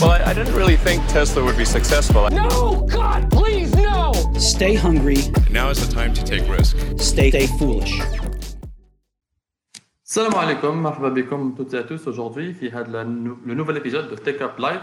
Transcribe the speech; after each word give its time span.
Well, 0.00 0.12
I, 0.12 0.30
I 0.30 0.32
didn't 0.32 0.54
really 0.54 0.76
think 0.76 1.04
Tesla 1.08 1.42
would 1.42 1.56
be 1.56 1.64
successful. 1.64 2.30
No, 2.30 2.86
God, 2.88 3.30
please, 3.32 3.74
no! 3.74 4.12
Stay 4.38 4.74
hungry. 4.74 5.18
Now 5.50 5.70
is 5.70 5.84
the 5.84 5.92
time 5.92 6.14
to 6.14 6.22
take 6.22 6.48
risk. 6.48 6.76
Stay, 6.98 7.30
stay 7.30 7.46
foolish. 7.58 8.00
Salam 10.04 10.32
alaikum, 10.34 10.80
marhaba 10.80 11.10
bikoum 11.10 11.56
toutes 11.56 11.74
et 11.74 11.78
à 11.78 11.82
tous. 11.82 12.06
Aujourd'hui, 12.06 12.54
il 12.62 12.68
y 12.68 12.70
a 12.70 12.84
le 12.84 13.54
nouvel 13.54 13.76
épisode 13.76 14.08
de 14.08 14.14
Tech 14.14 14.40
Up 14.40 14.56
Live. 14.60 14.82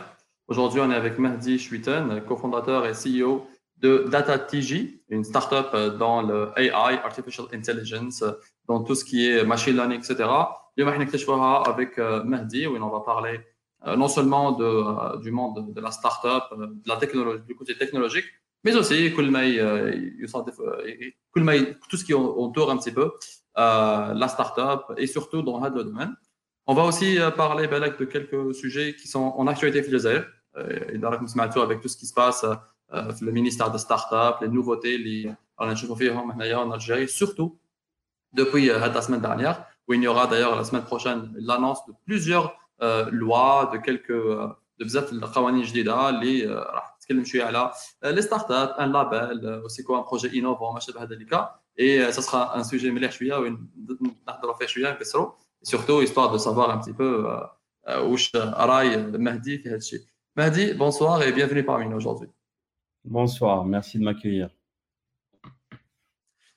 Aujourd'hui, 0.49 0.81
on 0.81 0.91
est 0.91 0.95
avec 0.95 1.17
Mahdi 1.17 1.59
Schwitten, 1.59 2.21
cofondateur 2.27 2.85
et 2.85 2.91
CEO 2.91 3.47
de 3.77 4.09
DataTG, 4.11 5.01
une 5.09 5.23
startup 5.23 5.69
euh, 5.73 5.97
dans 5.97 6.23
le 6.23 6.51
AI, 6.57 6.99
Artificial 7.03 7.47
Intelligence, 7.53 8.21
dans 8.67 8.83
tout 8.83 8.95
ce 8.95 9.05
qui 9.05 9.29
est 9.29 9.45
machine 9.45 9.75
learning, 9.75 9.99
etc. 9.99 10.29
Et 10.77 10.83
on 10.83 11.37
va 11.37 11.63
avec 11.65 11.97
euh, 11.99 12.23
Mahdi, 12.23 12.67
où 12.67 12.75
on 12.75 12.89
va 12.89 12.99
parler 12.99 13.39
euh, 13.87 13.95
non 13.95 14.07
seulement 14.07 14.59
euh, 14.59 15.17
du 15.17 15.31
monde 15.31 15.73
de 15.73 15.81
la 15.81 15.91
start-up, 15.91 16.43
euh, 16.53 16.67
de 16.67 16.89
la 16.89 16.97
technologie, 16.97 17.43
du 17.47 17.55
côté 17.55 17.77
technologique, 17.77 18.25
mais 18.63 18.75
aussi 18.75 19.13
tout 19.13 19.21
ce 21.97 22.03
qui 22.03 22.15
entoure 22.15 22.71
un 22.71 22.77
petit 22.77 22.91
peu 22.91 23.11
la 23.55 24.27
start-up 24.27 24.85
et 24.97 25.05
surtout 25.05 25.43
dans 25.43 25.63
le 25.63 25.83
domaine. 25.83 26.15
On 26.65 26.73
va 26.73 26.83
aussi 26.83 27.19
parler 27.37 27.67
de 27.67 28.05
quelques 28.05 28.55
sujets 28.55 28.95
qui 28.95 29.07
sont 29.07 29.35
en 29.37 29.45
actualité 29.45 29.83
philosophie. 29.83 30.25
Et 30.91 30.97
d'ailleurs, 30.97 31.61
avec 31.61 31.79
tout 31.79 31.87
ce 31.87 31.95
qui 31.95 32.07
se 32.07 32.13
passe, 32.15 32.43
le 32.91 33.31
ministère 33.31 33.69
des 33.69 33.77
start-up, 33.77 34.37
les 34.41 34.47
nouveautés, 34.47 34.97
les, 34.97 35.31
on 35.59 35.67
en 35.67 36.71
Algérie, 36.71 37.07
surtout 37.07 37.59
depuis 38.33 38.65
la 38.65 39.01
semaine 39.03 39.21
dernière, 39.21 39.63
où 39.87 39.93
il 39.93 40.01
y 40.01 40.07
aura 40.07 40.25
d'ailleurs 40.25 40.55
la 40.55 40.63
semaine 40.63 40.85
prochaine 40.85 41.31
l'annonce 41.37 41.85
de 41.85 41.93
plusieurs 42.03 42.57
euh, 42.82 43.10
lois, 43.10 43.70
de 43.72 43.78
quelques 43.78 44.12
de 44.80 44.84
بزاف 44.84 45.12
القوانين 45.12 45.62
جديده 45.62 46.08
اللي 46.08 46.46
راح 46.46 46.96
تتكلم 47.00 47.24
شويه 47.24 47.44
على 47.44 47.70
les 48.04 48.22
startups, 48.22 48.72
un 48.78 48.86
label, 48.86 49.62
aussi 49.64 49.84
quoi 49.84 49.98
un 49.98 50.02
projet 50.02 50.28
innovant 50.28 50.72
ما 50.74 50.80
شابه 50.80 51.04
ذلك 51.04 51.48
et 51.78 52.12
ça 52.12 52.22
sera 52.22 52.58
un 52.58 52.64
sujet 52.64 52.86
مليح 52.86 53.12
شويه 53.12 53.36
وين 53.36 53.70
نهضروا 54.28 54.54
فيه 54.54 54.66
شويه 54.66 54.90
نكسروا 54.90 55.32
surtout 55.64 56.02
histoire 56.02 56.32
de 56.32 56.38
savoir 56.38 56.70
un 56.70 56.78
petit 56.78 56.92
peu 56.92 57.48
واش 57.88 58.36
راي 58.36 58.96
مهدي 58.96 59.58
في 59.58 59.68
هذا 59.68 59.76
الشيء. 59.76 60.00
Mahdi, 60.36 60.74
bonsoir 60.74 61.22
et 61.22 61.32
bienvenue 61.32 61.64
parmi 61.64 61.88
nous 61.88 61.96
aujourd'hui. 61.96 62.28
Bonsoir, 63.04 63.64
merci 63.64 63.98
de 63.98 64.04
m'accueillir. 64.04 64.48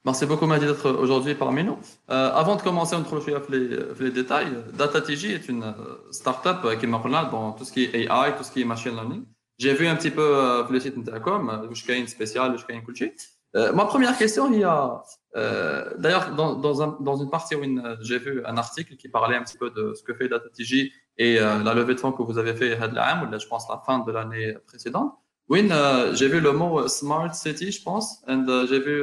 Merci 0.09 0.25
beaucoup, 0.25 0.47
Mahdi, 0.47 0.65
d'être 0.65 0.91
aujourd'hui 0.91 1.35
parmi 1.35 1.63
nous. 1.63 1.79
Euh, 2.09 2.33
avant 2.33 2.57
de 2.57 2.63
commencer, 2.63 2.97
on 2.97 3.03
trouve 3.03 3.23
les, 3.51 3.69
les 4.01 4.11
détails. 4.11 4.49
DataTG 4.73 5.35
est 5.35 5.49
une 5.51 5.75
startup 6.13 6.63
qui 6.81 6.87
est 6.87 6.91
dans 7.31 7.53
tout 7.53 7.67
ce 7.67 7.73
qui 7.73 7.85
est 7.85 7.95
AI, 7.95 8.35
tout 8.35 8.43
ce 8.43 8.51
qui 8.51 8.63
est 8.63 8.65
machine 8.65 8.93
learning. 8.93 9.27
J'ai 9.59 9.75
vu 9.75 9.87
un 9.87 9.97
petit 9.97 10.11
peu 10.11 10.23
euh, 10.23 10.65
le 10.71 10.81
site 10.81 10.97
Intercom, 10.97 11.69
où 11.71 11.75
je 11.75 11.93
une 11.93 12.09
spéciale, 12.09 12.55
où 12.55 12.73
une 12.73 12.83
culture. 12.83 13.11
Euh, 13.55 13.75
ma 13.75 13.85
première 13.85 14.17
question, 14.17 14.51
il 14.51 14.61
y 14.61 14.65
a 14.65 15.03
euh, 15.37 15.93
d'ailleurs 15.99 16.35
dans, 16.35 16.55
dans, 16.55 16.81
un, 16.81 16.97
dans, 17.01 17.17
une 17.17 17.29
partie 17.29 17.55
où 17.55 17.63
j'ai 18.01 18.19
vu 18.19 18.43
un 18.47 18.57
article 18.57 18.97
qui 18.97 19.11
parlait 19.11 19.37
un 19.37 19.43
petit 19.43 19.59
peu 19.59 19.69
de 19.69 19.93
ce 19.93 20.03
que 20.03 20.15
fait 20.15 20.31
DataTG 20.31 20.91
et 21.19 21.39
euh, 21.39 21.63
la 21.63 21.75
levée 21.75 21.95
de 21.95 22.01
fonds 22.01 22.13
que 22.13 22.23
vous 22.23 22.39
avez 22.39 22.55
fait 22.55 22.79
ou 22.79 23.39
je 23.39 23.47
pense 23.47 23.69
la 23.69 23.83
fin 23.85 23.99
de 23.99 24.11
l'année 24.11 24.55
précédente. 24.67 25.13
Oui, 25.51 25.71
j'ai 26.15 26.29
vu 26.29 26.41
le 26.41 26.53
mot 26.53 26.89
smart 26.89 27.35
city, 27.35 27.73
je 27.73 27.83
pense, 27.83 28.23
et 28.27 28.35
j'ai 28.69 28.81
vu 28.81 29.03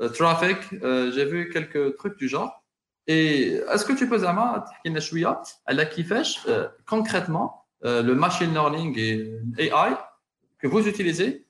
euh, 0.00 0.08
trafic, 0.08 0.58
euh, 0.82 1.12
j'ai 1.12 1.24
vu 1.24 1.50
quelques 1.50 1.96
trucs 1.96 2.18
du 2.18 2.28
genre. 2.28 2.64
Et 3.06 3.60
est-ce 3.72 3.84
que 3.84 3.92
tu 3.92 4.08
peux, 4.08 4.18
Zama, 4.18 4.64
à 5.66 5.72
qui 5.84 6.04
fait 6.04 6.22
concrètement 6.86 7.66
euh, 7.84 8.02
le 8.02 8.14
machine 8.14 8.50
learning 8.52 8.98
et 8.98 9.38
l'AI 9.56 9.96
que 10.58 10.66
vous 10.66 10.88
utilisez, 10.88 11.46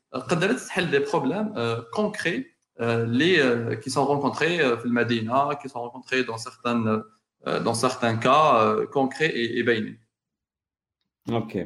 des 0.91 1.01
problèmes 1.01 1.55
concrets 1.93 2.47
les, 2.79 3.79
qui 3.83 3.91
sont 3.91 4.05
rencontrés 4.05 4.59
dans 4.59 4.83
le 4.85 4.91
Medina, 4.91 5.51
qui 5.63 5.69
sont 5.69 5.81
rencontrés 5.81 6.25
dans, 6.25 6.39
certaines, 6.39 7.03
dans 7.45 7.75
certains 7.75 8.17
cas 8.17 8.77
concrets 8.93 9.29
et, 9.29 9.59
et 9.59 9.63
bainés. 9.63 10.01
OK. 11.31 11.57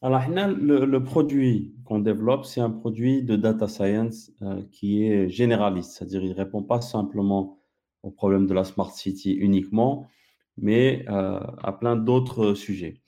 Alors, 0.00 0.22
le, 0.28 0.98
produit 1.02 1.74
qu'on 1.84 1.98
développe, 1.98 2.44
c'est 2.44 2.60
un 2.60 2.70
produit 2.70 3.24
de 3.24 3.34
data 3.34 3.66
science 3.66 4.30
euh, 4.42 4.62
qui 4.70 5.02
est 5.02 5.28
généraliste, 5.28 5.92
c'est-à-dire 5.92 6.22
il 6.22 6.30
ne 6.30 6.36
répond 6.36 6.62
pas 6.62 6.80
simplement 6.80 7.58
au 8.04 8.12
problème 8.12 8.46
de 8.46 8.54
la 8.54 8.62
smart 8.62 8.92
city 8.92 9.32
uniquement, 9.32 10.06
mais 10.56 11.04
euh, 11.08 11.40
à 11.64 11.72
plein 11.72 11.96
d'autres 11.96 12.54
sujets. 12.54 13.00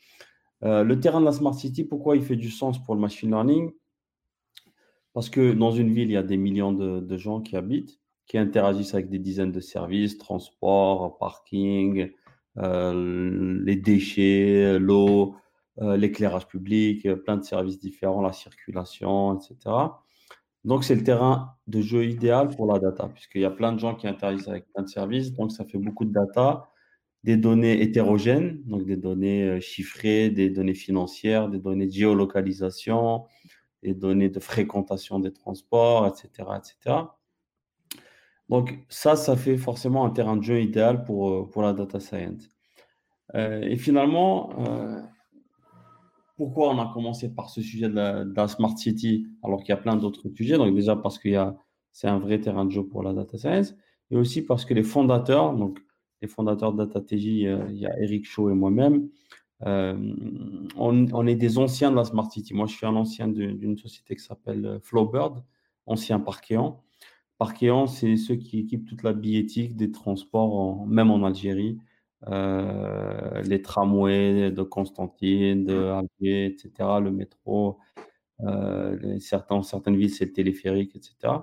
Euh, 0.65 0.83
le 0.83 0.99
terrain 0.99 1.21
de 1.21 1.27
la 1.27 1.33
smart 1.33 1.55
city, 1.55 1.85
pourquoi 1.85 2.17
il 2.17 2.23
fait 2.23 2.35
du 2.35 2.51
sens 2.51 2.83
pour 2.85 2.97
le 2.97 3.01
machine 3.01 3.31
learning? 3.31 3.71
Parce 5.13 5.31
que 5.31 5.53
dans 5.53 5.71
une 5.71 5.93
ville, 5.93 6.09
il 6.11 6.15
y 6.15 6.17
a 6.17 6.25
des 6.25 6.37
millions 6.37 6.73
de, 6.73 6.99
de 6.99 7.17
gens 7.17 7.41
qui 7.41 7.57
habitent, 7.57 8.01
qui 8.27 8.37
interagissent 8.37 8.95
avec 8.95 9.09
des 9.11 9.21
dizaines 9.21 9.53
de 9.53 9.61
services, 9.61 10.19
transport, 10.19 11.19
parking, 11.19 12.11
les 12.57 13.77
déchets, 13.77 14.79
l'eau, 14.81 15.37
euh, 15.83 15.97
l'éclairage 15.97 16.47
public, 16.47 17.07
euh, 17.07 17.17
plein 17.17 17.39
de 17.39 17.43
services 17.43 17.79
différents, 17.79 18.21
la 18.21 18.35
circulation, 18.35 19.39
etc. 19.39 19.57
Donc, 20.65 20.85
c'est 20.85 20.95
le 20.95 21.03
terrain 21.03 21.57
de 21.69 21.81
jeu 21.81 22.05
idéal 22.05 22.51
pour 22.51 22.67
la 22.67 22.79
data, 22.79 23.09
puisqu'il 23.09 23.41
y 23.41 23.47
a 23.47 23.51
plein 23.51 23.73
de 23.73 23.79
gens 23.79 23.95
qui 23.95 24.07
interagissent 24.07 24.49
avec 24.49 24.71
plein 24.75 24.83
de 24.83 24.89
services. 24.89 25.33
Donc, 25.33 25.53
ça 25.53 25.65
fait 25.65 25.79
beaucoup 25.79 26.05
de 26.05 26.13
data, 26.13 26.69
des 27.25 27.39
données 27.39 27.81
hétérogènes, 27.81 28.63
donc 28.65 28.85
des 28.85 28.97
données 28.99 29.45
euh, 29.45 29.61
chiffrées, 29.61 30.29
des 30.29 30.51
données 30.51 30.75
financières, 30.75 31.49
des 31.49 31.59
données 31.59 31.87
de 31.87 31.93
géolocalisation, 31.93 33.25
des 33.83 33.95
données 33.95 34.29
de 34.29 34.41
fréquentation 34.41 35.19
des 35.19 35.33
transports, 35.33 36.07
etc. 36.07 36.47
etc. 36.59 36.97
Donc, 38.51 38.79
ça, 38.91 39.17
ça 39.17 39.35
fait 39.35 39.57
forcément 39.57 40.05
un 40.05 40.11
terrain 40.11 40.37
de 40.37 40.43
jeu 40.43 40.61
idéal 40.61 41.05
pour, 41.05 41.49
pour 41.49 41.63
la 41.63 41.73
data 41.73 42.01
science. 42.01 42.51
et 43.35 43.77
finalement, 43.77 44.51
pourquoi 46.41 46.71
on 46.71 46.79
a 46.79 46.91
commencé 46.91 47.29
par 47.29 47.51
ce 47.51 47.61
sujet 47.61 47.91
de 47.91 48.33
la, 48.35 48.49
Smart 48.49 48.75
City 48.79 49.27
alors 49.43 49.61
qu'il 49.61 49.69
y 49.69 49.73
a 49.73 49.77
plein 49.77 49.95
d'autres 49.97 50.27
sujets? 50.31 50.57
Donc 50.57 50.75
déjà 50.75 50.97
parce 50.97 51.19
qu'il 51.19 51.33
y 51.33 51.37
a, 51.37 51.55
c'est 51.93 52.09
un 52.09 52.19
vrai 52.19 52.41
terrain 52.41 52.65
de 52.65 52.71
jeu 52.71 52.83
pour 52.83 53.03
la 53.03 53.13
data 53.13 53.37
science, 53.37 53.75
et 54.11 54.17
aussi 54.17 54.41
parce 54.41 54.65
que 54.65 54.73
les 54.73 54.83
fondateurs, 54.83 55.55
donc 55.55 55.81
les 56.23 56.29
fondateurs 56.29 56.73
de 56.73 56.79
DataTJ, 56.79 57.45
euh, 57.45 57.67
il 57.69 57.77
y 57.77 57.87
a 57.87 57.91
Eric 58.01 58.25
Shaw 58.25 58.49
et 58.49 58.55
moi-même, 58.55 59.11
euh, 59.67 59.95
on, 60.79 61.27
est 61.27 61.35
des 61.35 61.59
anciens 61.59 61.91
de 61.91 61.97
la 61.97 62.05
Smart 62.05 62.31
City. 62.33 62.55
Moi, 62.55 62.65
je 62.67 62.75
suis 62.75 62.87
un 62.87 62.97
ancien 62.97 63.29
d'une 63.29 63.77
société 63.77 64.17
qui 64.17 64.23
s'appelle 64.25 64.65
euh, 64.65 64.81
Flowbird, 64.81 65.45
ancien 65.85 66.21
Parkéan. 66.21 66.83
Parkéan, 67.37 67.87
c'est 67.87 68.17
ceux 68.17 68.37
qui 68.37 68.61
équipent 68.61 68.87
toute 68.87 69.03
la 69.03 69.13
billettique 69.13 69.77
des 69.77 69.91
transports, 69.91 70.87
même 70.87 71.11
en 71.11 71.23
Algérie. 71.23 71.77
Euh, 72.29 73.43
les 73.43 73.63
tramways 73.63 74.51
de 74.51 74.63
Constantine, 74.63 75.65
de 75.65 75.87
Alger, 75.87 76.47
etc., 76.47 77.01
le 77.03 77.11
métro, 77.11 77.79
euh, 78.43 79.19
certains, 79.21 79.63
certaines 79.63 79.97
villes, 79.97 80.11
c'est 80.11 80.27
le 80.27 80.33
téléphérique, 80.33 80.95
etc. 80.97 81.35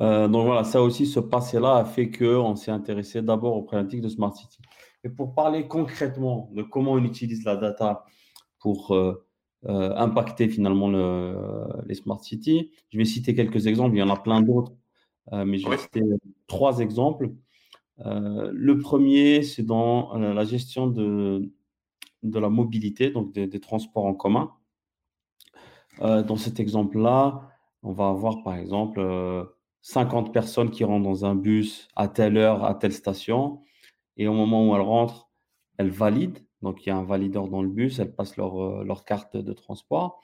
Euh, 0.00 0.28
donc 0.28 0.46
voilà, 0.46 0.64
ça 0.64 0.82
aussi, 0.82 1.06
ce 1.06 1.20
passé-là 1.20 1.76
a 1.76 1.84
fait 1.84 2.10
qu'on 2.10 2.56
s'est 2.56 2.70
intéressé 2.70 3.22
d'abord 3.22 3.56
aux 3.56 3.62
problématiques 3.62 4.00
de 4.00 4.08
Smart 4.08 4.34
City. 4.34 4.58
Et 5.04 5.10
pour 5.10 5.34
parler 5.34 5.68
concrètement 5.68 6.50
de 6.54 6.62
comment 6.62 6.92
on 6.92 7.04
utilise 7.04 7.44
la 7.44 7.56
data 7.56 8.04
pour 8.58 8.96
impacter 9.66 10.48
finalement 10.48 10.88
le, 10.88 11.36
les 11.86 11.94
Smart 11.94 12.20
City, 12.20 12.70
je 12.90 12.98
vais 12.98 13.04
citer 13.04 13.34
quelques 13.34 13.66
exemples, 13.66 13.94
il 13.96 13.98
y 13.98 14.02
en 14.02 14.10
a 14.10 14.16
plein 14.16 14.40
d'autres, 14.40 14.72
mais 15.32 15.58
je 15.58 15.68
vais 15.68 15.76
citer 15.76 16.00
trois 16.46 16.78
exemples. 16.78 17.30
Euh, 18.00 18.50
le 18.52 18.78
premier, 18.78 19.42
c'est 19.42 19.62
dans 19.62 20.14
euh, 20.16 20.34
la 20.34 20.44
gestion 20.44 20.86
de, 20.86 21.50
de 22.22 22.38
la 22.38 22.48
mobilité, 22.48 23.10
donc 23.10 23.32
des, 23.32 23.60
transports 23.60 24.06
en 24.06 24.14
commun. 24.14 24.52
Euh, 26.00 26.22
dans 26.22 26.36
cet 26.36 26.58
exemple-là, 26.58 27.48
on 27.82 27.92
va 27.92 28.08
avoir 28.08 28.42
par 28.42 28.56
exemple 28.56 29.00
50 29.82 30.32
personnes 30.32 30.70
qui 30.70 30.84
rentrent 30.84 31.04
dans 31.04 31.24
un 31.24 31.34
bus 31.34 31.88
à 31.94 32.08
telle 32.08 32.36
heure, 32.36 32.64
à 32.64 32.74
telle 32.74 32.92
station, 32.92 33.60
et 34.16 34.26
au 34.26 34.32
moment 34.32 34.68
où 34.68 34.74
elles 34.74 34.82
rentrent, 34.82 35.28
elles 35.78 35.90
valident. 35.90 36.40
Donc 36.62 36.84
il 36.86 36.88
y 36.88 36.92
a 36.92 36.96
un 36.96 37.04
valideur 37.04 37.48
dans 37.48 37.62
le 37.62 37.68
bus, 37.68 37.98
elles 37.98 38.14
passent 38.14 38.36
leur, 38.36 38.84
leur 38.84 39.04
carte 39.04 39.36
de 39.36 39.52
transport. 39.52 40.22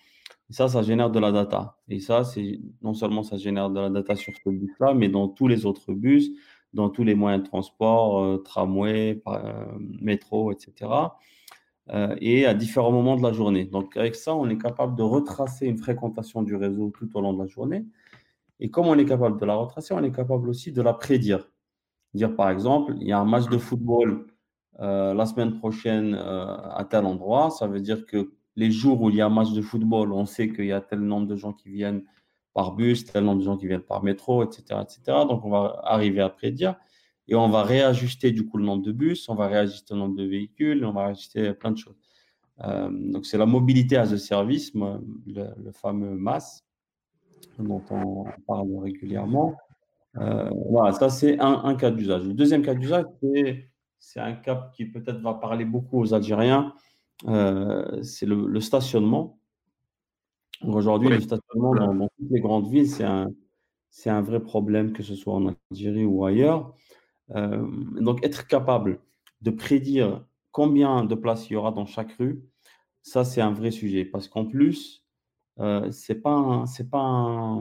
Et 0.49 0.53
ça, 0.53 0.69
ça 0.69 0.83
génère 0.83 1.11
de 1.11 1.21
la 1.21 1.31
data. 1.33 1.79
Et 1.89 2.01
ça, 2.01 2.25
c'est 2.25 2.61
non 2.83 2.95
seulement 2.95 3.23
ça 3.23 3.37
génère 3.37 3.71
de 3.71 3.79
la 3.79 3.91
data 3.91 4.17
sur 4.17 4.33
ce 4.35 4.51
bus-là, 4.51 4.95
mais 4.95 5.09
dans 5.09 5.29
tous 5.29 5.47
les 5.47 5.67
autres 5.67 5.93
bus, 5.93 6.31
dans 6.73 6.89
tous 6.89 7.05
les 7.05 7.15
moyens 7.15 7.43
de 7.43 7.49
transport, 7.49 8.23
euh, 8.23 8.39
tramway, 8.39 9.23
euh, 9.27 9.65
métro, 10.01 10.53
etc. 10.53 10.91
Euh, 11.91 12.15
et 12.21 12.47
à 12.47 12.55
différents 12.55 12.93
moments 12.93 13.17
de 13.17 13.23
la 13.23 13.33
journée. 13.33 13.65
Donc 13.65 13.97
avec 13.97 14.15
ça, 14.15 14.35
on 14.35 14.49
est 14.49 14.59
capable 14.59 14.97
de 14.97 15.03
retracer 15.03 15.67
une 15.67 15.79
fréquentation 15.79 16.43
du 16.43 16.55
réseau 16.55 16.91
tout 16.91 17.09
au 17.17 17.21
long 17.21 17.33
de 17.33 17.43
la 17.43 17.47
journée. 17.47 17.85
Et 18.61 18.71
comme 18.71 18.87
on 18.87 18.97
est 18.99 19.07
capable 19.07 19.41
de 19.41 19.47
la 19.47 19.55
retracer, 19.55 19.95
on 19.95 20.03
est 20.05 20.13
capable 20.13 20.49
aussi 20.49 20.73
de 20.73 20.83
la 20.83 20.93
prédire. 20.93 21.49
Dire 22.15 22.35
par 22.37 22.51
exemple, 22.51 22.95
il 23.01 23.09
y 23.09 23.13
a 23.13 23.19
un 23.19 23.25
match 23.25 23.49
de 23.49 23.59
football 23.59 24.27
la 24.79 25.27
semaine 25.27 25.59
prochaine 25.59 26.15
à 26.15 26.87
tel 26.89 27.05
endroit, 27.05 27.51
ça 27.51 27.67
veut 27.67 27.81
dire 27.81 28.07
que 28.07 28.33
les 28.57 28.71
jours 28.71 29.03
où 29.03 29.11
il 29.11 29.17
y 29.17 29.21
a 29.21 29.27
un 29.27 29.31
match 29.31 29.53
de 29.53 29.61
football, 29.61 30.11
on 30.13 30.25
sait 30.25 30.49
qu'il 30.49 30.65
y 30.65 30.73
a 30.73 30.81
tel 30.81 31.01
nombre 31.01 31.27
de 31.27 31.37
gens 31.37 31.53
qui 31.53 31.69
viennent 31.69 32.03
par 32.55 32.73
bus, 32.73 33.05
tel 33.05 33.25
nombre 33.25 33.41
de 33.41 33.45
gens 33.45 33.57
qui 33.57 33.67
viennent 33.67 33.81
par 33.81 34.03
métro, 34.03 34.43
etc., 34.43 34.81
etc. 34.83 35.19
Donc, 35.29 35.45
on 35.45 35.51
va 35.51 35.81
arriver 35.85 36.21
à 36.21 36.29
prédire 36.29 36.77
et 37.29 37.35
on 37.35 37.49
va 37.49 37.63
réajuster 37.63 38.33
du 38.33 38.47
coup 38.47 38.59
le 38.59 38.65
nombre 38.65 38.83
de 38.83 38.93
bus, 38.93 39.29
on 39.29 39.35
va 39.35 39.47
réajuster 39.47 39.95
le 39.95 40.01
nombre 40.01 40.17
de 40.17 40.25
véhicules, 40.25 40.85
on 40.85 40.93
va 40.93 41.07
réajuster 41.07 41.53
plein 41.55 41.71
de 41.71 41.79
choses. 41.79 41.97
Euh, 42.65 42.91
donc, 42.91 43.27
c'est 43.27 43.39
la 43.39 43.47
mobilité 43.47 43.97
as 43.97 44.13
a 44.13 44.19
service, 44.19 44.73
le, 44.75 45.73
fameux 45.73 46.17
MAS, 46.17 46.65
dont 47.59 47.83
on 47.91 48.25
parle 48.47 48.69
régulièrement. 48.79 49.57
Euh, 50.17 50.51
voilà, 50.69 50.93
ça 50.93 51.09
c'est 51.09 51.39
un, 51.41 51.75
cas 51.77 51.91
d'usage. 51.91 52.25
Le 52.25 52.35
deuxième 52.35 52.63
cas 52.63 52.75
d'usage, 52.75 53.05
c'est 53.99 54.21
un 54.21 54.33
cas 54.33 54.71
qui 54.75 54.87
peut-être 54.87 55.21
va 55.21 55.35
parler 55.35 55.65
beaucoup 55.65 56.01
aux 56.01 56.15
Algériens, 56.15 56.75
euh, 57.29 58.03
c'est 58.03 58.27
le, 58.27 58.61
stationnement. 58.61 59.40
Aujourd'hui, 60.67 61.09
le 61.09 61.21
stationnement 61.21 61.75
dans, 61.75 62.09
toutes 62.09 62.31
les 62.31 62.41
grandes 62.41 62.71
villes, 62.71 62.89
c'est 62.89 63.05
un, 63.05 63.29
un 64.07 64.21
vrai 64.23 64.41
problème, 64.41 64.93
que 64.93 65.03
ce 65.03 65.15
soit 65.15 65.35
en 65.35 65.55
Algérie 65.71 66.05
ou 66.05 66.25
ailleurs. 66.25 66.75
donc, 67.29 68.25
être 68.25 68.47
capable 68.47 69.01
de 69.41 69.51
prédire 69.51 70.25
combien 70.51 71.05
de 71.05 71.15
places 71.15 71.49
il 71.49 71.55
y 71.55 71.57
aura 71.57 71.71
dans 71.73 71.87
chaque 71.87 72.13
rue, 72.13 72.43
ça, 73.03 73.25
c'est 73.25 73.41
un 73.41 73.53
vrai 73.53 73.71
sujet. 73.71 74.05
Parce 74.05 74.29
qu'en 74.29 74.45
plus, 74.45 75.07
euh, 75.59 75.91
ce 75.91 76.13
n'est 76.13 76.19
pas, 76.19 76.65
pas, 76.91 77.61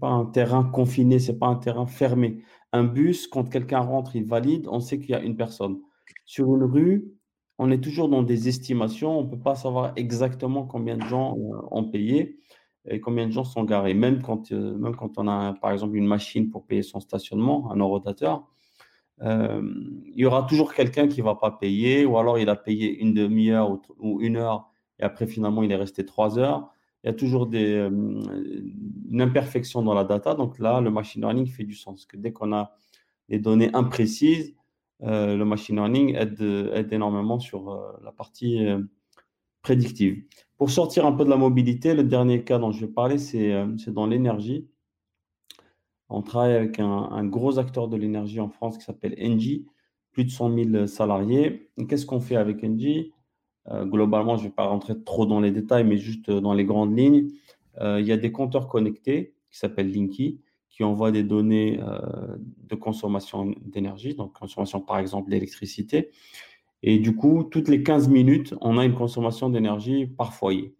pas 0.00 0.08
un 0.08 0.26
terrain 0.26 0.64
confiné, 0.64 1.18
ce 1.18 1.32
n'est 1.32 1.38
pas 1.38 1.46
un 1.46 1.56
terrain 1.56 1.86
fermé. 1.86 2.42
Un 2.72 2.84
bus, 2.84 3.26
quand 3.26 3.44
quelqu'un 3.44 3.80
rentre, 3.80 4.16
il 4.16 4.24
valide, 4.24 4.66
on 4.68 4.80
sait 4.80 4.98
qu'il 4.98 5.10
y 5.10 5.14
a 5.14 5.20
une 5.20 5.36
personne. 5.36 5.80
Sur 6.24 6.54
une 6.54 6.64
rue, 6.64 7.12
on 7.62 7.70
est 7.70 7.78
toujours 7.78 8.08
dans 8.08 8.24
des 8.24 8.48
estimations. 8.48 9.20
On 9.20 9.22
ne 9.22 9.28
peut 9.28 9.38
pas 9.38 9.54
savoir 9.54 9.92
exactement 9.94 10.64
combien 10.64 10.96
de 10.96 11.04
gens 11.04 11.38
euh, 11.38 11.60
ont 11.70 11.84
payé 11.84 12.40
et 12.88 13.00
combien 13.00 13.28
de 13.28 13.32
gens 13.32 13.44
sont 13.44 13.62
garés. 13.62 13.94
Même 13.94 14.20
quand, 14.20 14.50
euh, 14.50 14.76
même 14.76 14.96
quand 14.96 15.16
on 15.16 15.28
a, 15.28 15.54
par 15.54 15.70
exemple, 15.70 15.96
une 15.96 16.06
machine 16.06 16.50
pour 16.50 16.66
payer 16.66 16.82
son 16.82 16.98
stationnement, 16.98 17.70
un 17.70 17.80
rotateur, 17.84 18.48
euh, 19.22 19.62
il 20.06 20.18
y 20.20 20.26
aura 20.26 20.42
toujours 20.42 20.74
quelqu'un 20.74 21.06
qui 21.06 21.20
ne 21.20 21.24
va 21.24 21.36
pas 21.36 21.52
payer, 21.52 22.04
ou 22.04 22.18
alors 22.18 22.36
il 22.40 22.48
a 22.48 22.56
payé 22.56 22.98
une 22.98 23.14
demi-heure 23.14 23.78
ou, 24.00 24.20
une 24.20 24.36
heure, 24.36 24.68
et 24.98 25.04
après 25.04 25.28
finalement 25.28 25.62
il 25.62 25.70
est 25.70 25.76
resté 25.76 26.04
trois 26.04 26.40
heures. 26.40 26.68
Il 27.04 27.06
y 27.06 27.10
a 27.10 27.14
toujours 27.14 27.46
des, 27.46 27.88
une 29.10 29.20
imperfection 29.20 29.82
dans 29.82 29.94
la 29.94 30.04
data. 30.04 30.34
Donc 30.34 30.58
là, 30.58 30.80
le 30.80 30.90
machine 30.90 31.22
learning 31.22 31.46
fait 31.46 31.64
du 31.64 31.74
sens. 31.74 32.06
Que 32.06 32.16
dès 32.16 32.32
qu'on 32.32 32.52
a 32.52 32.72
des 33.28 33.38
données 33.38 33.70
imprécises, 33.74 34.54
euh, 35.02 35.36
le 35.36 35.44
machine 35.44 35.76
learning 35.76 36.14
aide, 36.14 36.92
énormément 36.92 37.38
sur 37.38 37.98
la 38.02 38.12
partie 38.12 38.66
prédictive. 39.62 40.24
Pour 40.56 40.70
sortir 40.70 41.06
un 41.06 41.12
peu 41.12 41.24
de 41.24 41.30
la 41.30 41.36
mobilité, 41.36 41.94
le 41.94 42.04
dernier 42.04 42.44
cas 42.44 42.58
dont 42.58 42.72
je 42.72 42.86
vais 42.86 42.92
parler, 42.92 43.18
c'est 43.18 43.52
dans 43.88 44.06
l'énergie. 44.06 44.68
On 46.08 46.22
travaille 46.22 46.54
avec 46.54 46.78
un, 46.78 47.24
gros 47.24 47.58
acteur 47.58 47.88
de 47.88 47.96
l'énergie 47.96 48.40
en 48.40 48.50
France 48.50 48.76
qui 48.76 48.84
s'appelle 48.84 49.14
Engie, 49.18 49.66
plus 50.12 50.24
de 50.24 50.30
100 50.30 50.54
000 50.72 50.86
salariés. 50.86 51.70
Qu'est-ce 51.88 52.04
qu'on 52.04 52.20
fait 52.20 52.36
avec 52.36 52.62
Engie? 52.62 53.12
Euh, 53.68 53.84
Globalement, 53.84 54.36
je 54.36 54.44
ne 54.44 54.48
vais 54.48 54.54
pas 54.54 54.66
rentrer 54.66 54.94
trop 55.02 55.26
dans 55.26 55.40
les 55.40 55.50
détails, 55.50 55.84
mais 55.84 55.96
juste 55.96 56.28
euh, 56.28 56.40
dans 56.40 56.52
les 56.52 56.64
grandes 56.64 56.96
lignes. 56.96 57.28
Euh, 57.80 58.00
il 58.00 58.06
y 58.06 58.12
a 58.12 58.16
des 58.16 58.32
compteurs 58.32 58.68
connectés 58.68 59.34
qui 59.50 59.58
s'appellent 59.58 59.90
Linky, 59.90 60.40
qui 60.72 60.82
envoient 60.84 61.12
des 61.12 61.22
données 61.22 61.78
de 62.68 62.74
consommation 62.74 63.54
d'énergie, 63.64 64.14
donc 64.14 64.32
consommation 64.32 64.80
par 64.80 64.98
exemple 64.98 65.30
d'électricité. 65.30 66.10
Et 66.82 66.98
du 66.98 67.14
coup, 67.14 67.44
toutes 67.44 67.68
les 67.68 67.82
15 67.84 68.08
minutes, 68.08 68.54
on 68.60 68.78
a 68.78 68.84
une 68.84 68.94
consommation 68.94 69.50
d'énergie 69.50 70.06
par 70.06 70.34
foyer. 70.34 70.74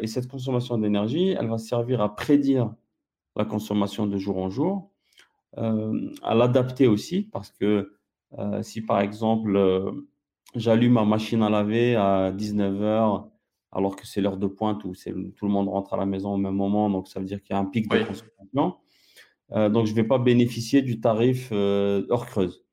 et 0.00 0.06
cette 0.06 0.26
consommation 0.26 0.78
d'énergie, 0.78 1.36
elle 1.38 1.48
va 1.48 1.58
servir 1.58 2.00
à 2.00 2.16
prédire 2.16 2.72
la 3.38 3.44
consommation 3.44 4.06
de 4.06 4.18
jour 4.18 4.36
en 4.38 4.50
jour, 4.50 4.90
euh, 5.56 6.10
à 6.22 6.34
l'adapter 6.34 6.88
aussi, 6.88 7.22
parce 7.22 7.50
que 7.50 7.92
euh, 8.38 8.62
si 8.62 8.82
par 8.82 9.00
exemple 9.00 9.56
euh, 9.56 9.90
j'allume 10.54 10.92
ma 10.92 11.04
machine 11.04 11.42
à 11.42 11.48
laver 11.48 11.94
à 11.96 12.32
19h, 12.32 13.28
alors 13.72 13.96
que 13.96 14.06
c'est 14.06 14.20
l'heure 14.20 14.36
de 14.36 14.46
pointe 14.46 14.84
où 14.84 14.92
tout 15.36 15.46
le 15.46 15.52
monde 15.52 15.68
rentre 15.68 15.94
à 15.94 15.96
la 15.96 16.06
maison 16.06 16.34
au 16.34 16.36
même 16.36 16.54
moment, 16.54 16.90
donc 16.90 17.08
ça 17.08 17.20
veut 17.20 17.26
dire 17.26 17.42
qu'il 17.42 17.54
y 17.54 17.56
a 17.56 17.60
un 17.60 17.66
pic 17.66 17.88
de 17.88 17.98
consommation. 17.98 18.76
donc 19.70 19.86
je 19.86 19.90
ne 19.92 19.96
vais 19.96 20.04
pas 20.04 20.18
bénéficier 20.18 20.82
du 20.82 21.00
tarif 21.00 21.52
hors 21.52 22.26
creuse. 22.26 22.64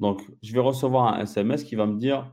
Donc 0.00 0.22
je 0.42 0.52
vais 0.52 0.60
recevoir 0.60 1.14
un 1.14 1.22
SMS 1.22 1.64
qui 1.64 1.76
va 1.76 1.86
me 1.86 1.98
dire 1.98 2.32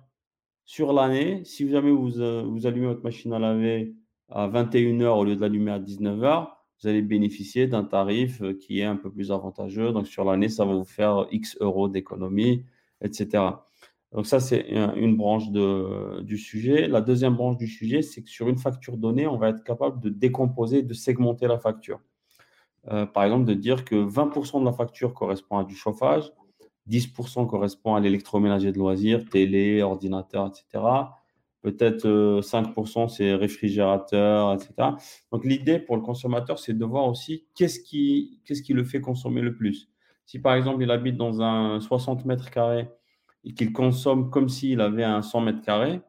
sur 0.65 0.93
l'année, 0.93 1.43
si 1.45 1.67
jamais 1.69 1.91
vous, 1.91 2.11
vous 2.11 2.65
allumez 2.65 2.87
votre 2.87 3.03
machine 3.03 3.33
à 3.33 3.39
laver 3.39 3.95
à 4.29 4.47
21h 4.47 5.17
au 5.17 5.23
lieu 5.23 5.35
de 5.35 5.41
l'allumer 5.41 5.71
à 5.71 5.79
19h, 5.79 6.47
vous 6.81 6.87
allez 6.87 7.01
bénéficier 7.01 7.67
d'un 7.67 7.83
tarif 7.83 8.41
euh, 8.41 8.53
qui 8.53 8.79
est 8.79 8.85
un 8.85 8.95
peu 8.95 9.11
plus 9.11 9.31
avantageux. 9.31 9.91
Donc, 9.91 10.07
sur 10.07 10.23
l'année, 10.23 10.49
ça 10.49 10.65
va 10.65 10.73
vous 10.73 10.85
faire 10.85 11.27
X 11.31 11.57
euros 11.59 11.87
d'économie, 11.89 12.65
etc. 13.01 13.43
Donc, 14.11 14.25
ça, 14.25 14.39
c'est 14.39 14.67
une 14.69 15.15
branche 15.15 15.49
du 15.51 16.37
sujet. 16.37 16.87
La 16.87 17.01
deuxième 17.01 17.35
branche 17.35 17.57
du 17.57 17.67
sujet, 17.67 18.01
c'est 18.01 18.21
que 18.21 18.29
sur 18.29 18.49
une 18.49 18.57
facture 18.57 18.97
donnée, 18.97 19.25
on 19.25 19.37
va 19.37 19.49
être 19.49 19.63
capable 19.63 20.01
de 20.01 20.09
décomposer, 20.09 20.83
de 20.83 20.93
segmenter 20.93 21.47
la 21.47 21.57
facture. 21.57 22.01
Euh, 22.91 23.05
par 23.05 23.23
exemple, 23.23 23.45
de 23.45 23.53
dire 23.53 23.85
que 23.85 23.95
20% 23.95 24.59
de 24.59 24.65
la 24.65 24.73
facture 24.73 25.13
correspond 25.13 25.59
à 25.59 25.63
du 25.63 25.75
chauffage, 25.75 26.33
10% 26.89 27.47
correspond 27.47 27.95
à 27.95 27.99
l'électroménager 27.99 28.71
de 28.71 28.77
loisirs, 28.77 29.29
télé, 29.29 29.81
ordinateur, 29.81 30.47
etc 30.47 30.81
peut-être 31.61 32.41
5% 32.41 33.03
euh, 33.03 33.07
c'est 33.07 33.33
réfrigérateur, 33.35 34.53
etc. 34.53 34.73
Donc 35.31 35.45
l'idée 35.45 35.79
pour 35.79 35.95
le 35.95 36.01
consommateur, 36.01 36.59
c'est 36.59 36.77
de 36.77 36.85
voir 36.85 37.07
aussi 37.07 37.45
qu'est-ce 37.55 37.79
qui, 37.79 38.41
qu'est-ce 38.45 38.61
qui 38.61 38.73
le 38.73 38.83
fait 38.83 39.01
consommer 39.01 39.41
le 39.41 39.55
plus. 39.55 39.89
Si 40.25 40.39
par 40.39 40.55
exemple 40.55 40.83
il 40.83 40.91
habite 40.91 41.17
dans 41.17 41.41
un 41.41 41.79
60 41.79 42.25
mètres 42.25 42.49
carrés 42.49 42.89
et 43.43 43.53
qu'il 43.53 43.73
consomme 43.73 44.29
comme 44.29 44.49
s'il 44.49 44.81
avait 44.81 45.03
un 45.03 45.21
100 45.21 45.41
mètres 45.41 45.61
carrés, 45.61 46.01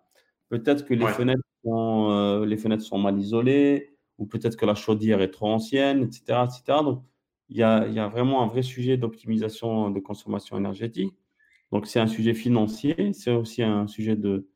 peut-être 0.49 0.85
que 0.85 0.95
les, 0.95 1.07
fenêtres 1.07 1.43
sont, 1.65 2.11
euh, 2.11 2.45
les 2.45 2.57
fenêtres 2.57 2.85
sont 2.85 2.99
mal 2.99 3.19
isolées 3.19 3.97
ou 4.19 4.27
peut-être 4.27 4.57
que 4.57 4.67
la 4.67 4.75
chaudière 4.75 5.21
est 5.21 5.31
trop 5.31 5.49
ancienne, 5.49 6.03
etc. 6.03 6.45
etc. 6.45 6.79
Donc 6.83 7.03
il 7.49 7.57
y, 7.57 7.63
a, 7.63 7.87
il 7.87 7.95
y 7.95 7.99
a 7.99 8.09
vraiment 8.09 8.43
un 8.43 8.47
vrai 8.47 8.63
sujet 8.63 8.97
d'optimisation 8.97 9.91
de 9.91 10.01
consommation 10.01 10.57
énergétique. 10.57 11.15
Donc 11.71 11.87
c'est 11.87 12.01
un 12.01 12.07
sujet 12.07 12.35
financier, 12.35 13.13
c'est 13.15 13.31
aussi 13.31 13.63
un 13.63 13.87
sujet 13.87 14.17
de, 14.17 14.47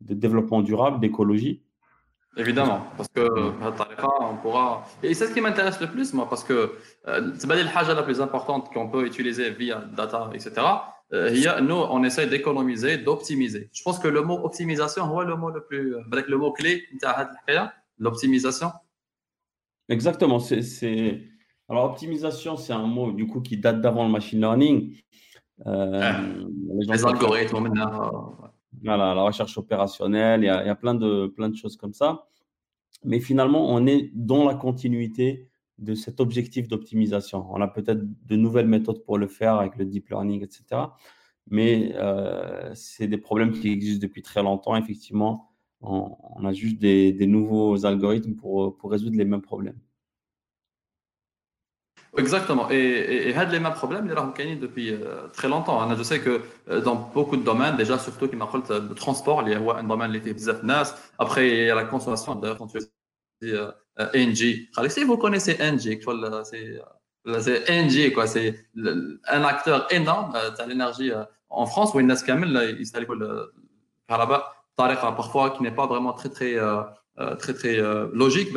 de 0.00 0.14
développement 0.14 0.62
durable, 0.62 1.00
d'écologie. 1.00 1.62
Évidemment, 2.38 2.82
parce 2.98 3.08
que 3.08 3.26
on 4.20 4.36
pourra. 4.36 4.84
Et 5.02 5.14
c'est 5.14 5.26
ce 5.26 5.32
qui 5.32 5.40
m'intéresse 5.40 5.80
le 5.80 5.86
plus, 5.86 6.12
moi, 6.12 6.28
parce 6.28 6.44
que 6.44 6.76
euh, 7.08 7.32
c'est 7.38 7.46
pas 7.46 7.54
la 7.54 8.02
plus 8.02 8.20
importante 8.20 8.70
qu'on 8.74 8.90
peut 8.90 9.06
utiliser 9.06 9.50
via 9.50 9.78
data, 9.96 10.30
etc. 10.34 10.52
Euh, 11.12 11.30
il 11.32 11.40
y 11.40 11.46
a, 11.46 11.60
nous, 11.60 11.74
on 11.74 12.02
essaie 12.02 12.26
d'économiser, 12.26 12.98
d'optimiser. 12.98 13.70
Je 13.72 13.82
pense 13.82 13.98
que 13.98 14.08
le 14.08 14.22
mot 14.22 14.40
optimisation, 14.44 15.20
est 15.22 15.24
le 15.24 15.36
mot 15.36 15.50
le 15.50 15.64
plus, 15.64 15.94
avec 16.12 16.26
le 16.28 16.36
mot 16.36 16.52
clé, 16.52 16.84
l'optimisation. 17.98 18.72
Exactement. 19.88 20.40
C'est, 20.40 21.22
alors, 21.68 21.84
optimisation, 21.84 22.56
c'est 22.56 22.72
un 22.72 22.86
mot 22.86 23.12
du 23.12 23.26
coup 23.26 23.40
qui 23.40 23.56
date 23.56 23.80
d'avant 23.80 24.04
le 24.04 24.10
machine 24.10 24.40
learning. 24.40 24.96
Euh, 25.66 26.12
les, 26.88 27.04
algorithmes, 27.04 27.60
maintenant 27.60 28.36
la 28.82 29.22
recherche 29.22 29.56
opérationnelle, 29.58 30.42
il 30.42 30.46
y, 30.46 30.48
a, 30.48 30.74
plein, 30.74 30.94
de, 30.94 31.28
plein 31.28 31.48
de 31.48 31.56
choses 31.56 31.76
comme 31.76 31.94
ça. 31.94 32.26
Mais 33.04 33.20
finalement, 33.20 33.68
on 33.72 33.86
est 33.86 34.10
dans 34.14 34.44
la 34.44 34.54
continuité 34.54 35.48
de 35.78 35.94
cet 35.94 36.20
objectif 36.20 36.68
d'optimisation. 36.68 37.46
On 37.50 37.60
a 37.60 37.68
peut-être 37.68 38.00
de 38.26 38.36
nouvelles 38.36 38.68
méthodes 38.68 39.02
pour 39.04 39.18
le 39.18 39.26
faire 39.26 39.56
avec 39.56 39.76
le 39.76 39.84
deep 39.84 40.08
learning, 40.08 40.42
etc. 40.42 40.82
Mais 41.48 41.92
euh, 41.96 42.74
c'est 42.74 43.06
des 43.08 43.18
problèmes 43.18 43.52
qui 43.52 43.70
existent 43.70 44.02
depuis 44.02 44.22
très 44.22 44.42
longtemps. 44.42 44.76
Effectivement, 44.76 45.52
on, 45.80 46.44
a 46.44 46.52
juste 46.52 46.78
des, 46.78 47.26
nouveaux 47.26 47.86
algorithmes 47.86 48.34
pour, 48.34 48.76
pour 48.76 48.90
résoudre 48.90 49.16
les 49.16 49.24
mêmes 49.24 49.42
problèmes. 49.42 49.78
Exactement. 52.18 52.70
Et, 52.70 52.76
et, 52.76 53.28
et 53.28 53.32
les 53.32 53.60
mêmes 53.60 53.72
problèmes, 53.74 54.08
sont 54.08 54.32
depuis 54.60 54.90
euh, 54.90 55.28
très 55.32 55.48
longtemps. 55.48 55.94
Je 55.96 56.02
sais 56.02 56.20
que 56.20 56.42
euh, 56.68 56.80
dans 56.80 56.94
beaucoup 56.96 57.36
de 57.36 57.42
domaines, 57.42 57.76
déjà 57.76 57.98
surtout 57.98 58.28
qui 58.28 58.36
le 58.36 58.94
transport, 58.94 59.42
il 59.46 59.52
y 59.52 59.54
a 59.54 59.76
un 59.76 59.84
domaine 59.84 60.18
qui 60.20 60.30
est. 60.30 60.50
Après, 61.18 61.48
il 61.48 61.66
y 61.66 61.70
a 61.70 61.74
la 61.74 61.84
consommation. 61.84 62.34
D'ailleurs, 62.34 62.58
euh, 63.42 63.72
NG, 64.14 64.68
si 64.88 65.04
vous 65.04 65.16
connaissez 65.16 65.54
NG, 65.54 66.00
c'est 67.40 67.70
NG, 67.70 68.12
quoi. 68.12 68.26
C'est 68.26 68.66
un 69.28 69.44
acteur 69.44 69.86
énorme 69.90 70.32
de 70.32 70.68
l'énergie 70.68 71.10
en 71.48 71.66
France 71.66 71.94
où 71.94 72.00
il 72.00 72.06
il 72.06 72.86
s'est 72.86 73.00
le 73.00 73.52
parfois 74.06 75.50
qui 75.50 75.62
n'est 75.62 75.74
pas 75.74 75.86
vraiment 75.86 76.12
très, 76.12 76.28
très, 76.28 76.56
très, 77.38 77.54
très 77.54 77.76
logique. 78.12 78.48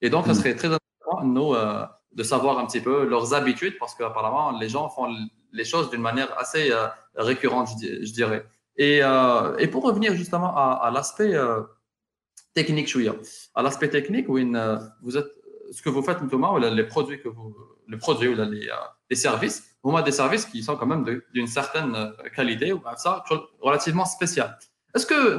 Et 0.00 0.08
donc, 0.10 0.26
ça 0.26 0.32
mm. 0.32 0.34
serait 0.34 0.56
très 0.56 0.68
important, 0.68 1.24
nous, 1.24 1.54
de 2.12 2.22
savoir 2.22 2.58
un 2.58 2.66
petit 2.66 2.80
peu 2.80 3.04
leurs 3.04 3.34
habitudes 3.34 3.76
parce 3.78 3.94
qu'apparemment, 3.94 4.58
les 4.58 4.68
gens 4.68 4.88
font 4.88 5.08
les 5.52 5.64
choses 5.64 5.90
d'une 5.90 6.00
manière 6.00 6.36
assez 6.38 6.72
euh, 6.72 6.86
récurrente, 7.16 7.68
je, 7.80 8.12
dirais. 8.12 8.44
Et, 8.76 9.00
euh, 9.02 9.56
et, 9.58 9.68
pour 9.68 9.84
revenir 9.84 10.14
justement 10.14 10.56
à, 10.56 10.90
l'aspect 10.92 11.34
euh, 11.34 11.62
technique 12.54 12.88
chouïa. 12.88 13.14
À 13.54 13.62
l'aspect 13.62 13.88
technique, 13.88 14.26
euh, 14.28 14.78
vous 15.02 15.16
êtes, 15.16 15.30
ce 15.72 15.82
que 15.82 15.88
vous 15.88 16.02
faites, 16.02 16.18
les 16.20 16.84
produits 16.84 17.20
que 17.20 17.28
vous, 17.28 17.54
les 17.88 17.96
produits 17.96 18.28
ou 18.28 18.34
les, 18.34 18.68
euh, 18.68 18.74
les 19.08 19.16
services, 19.16 19.76
vous 19.82 19.96
avez 19.96 20.04
des 20.04 20.12
services 20.12 20.44
qui 20.46 20.62
sont 20.62 20.76
quand 20.76 20.86
même 20.86 21.04
d'une 21.32 21.46
certaine 21.46 21.94
euh, 21.94 22.28
qualité 22.34 22.72
ou 22.72 22.80
ça, 22.96 23.24
relativement 23.60 24.04
spécial. 24.04 24.58
Est-ce 24.94 25.06
que 25.06 25.38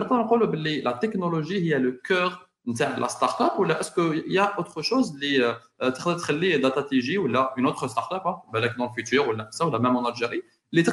la 0.84 0.94
technologie 0.94 1.74
a 1.74 1.80
le 1.80 1.92
cœur 1.92 2.48
de 2.66 3.02
la 3.02 3.10
startup 3.10 3.58
ou 3.58 3.66
est-ce 3.66 3.92
qu'il 3.92 4.32
y 4.32 4.38
a 4.38 4.58
autre 4.60 4.82
chose, 4.82 5.14
les 5.20 5.40
les 6.40 6.60
data 6.60 6.84
TG 6.84 7.18
ou 7.18 7.28
là, 7.28 7.54
une 7.58 7.66
autre 7.66 7.88
startup, 7.88 8.22
hein, 8.26 8.42
dans 8.78 8.86
le 8.86 8.94
futur 8.96 9.28
ou 9.28 9.34
là, 9.34 9.48
ça, 9.52 9.68
ou 9.68 9.72
même 9.72 9.96
en 9.96 10.06
Algérie, 10.06 10.44
les 10.72 10.84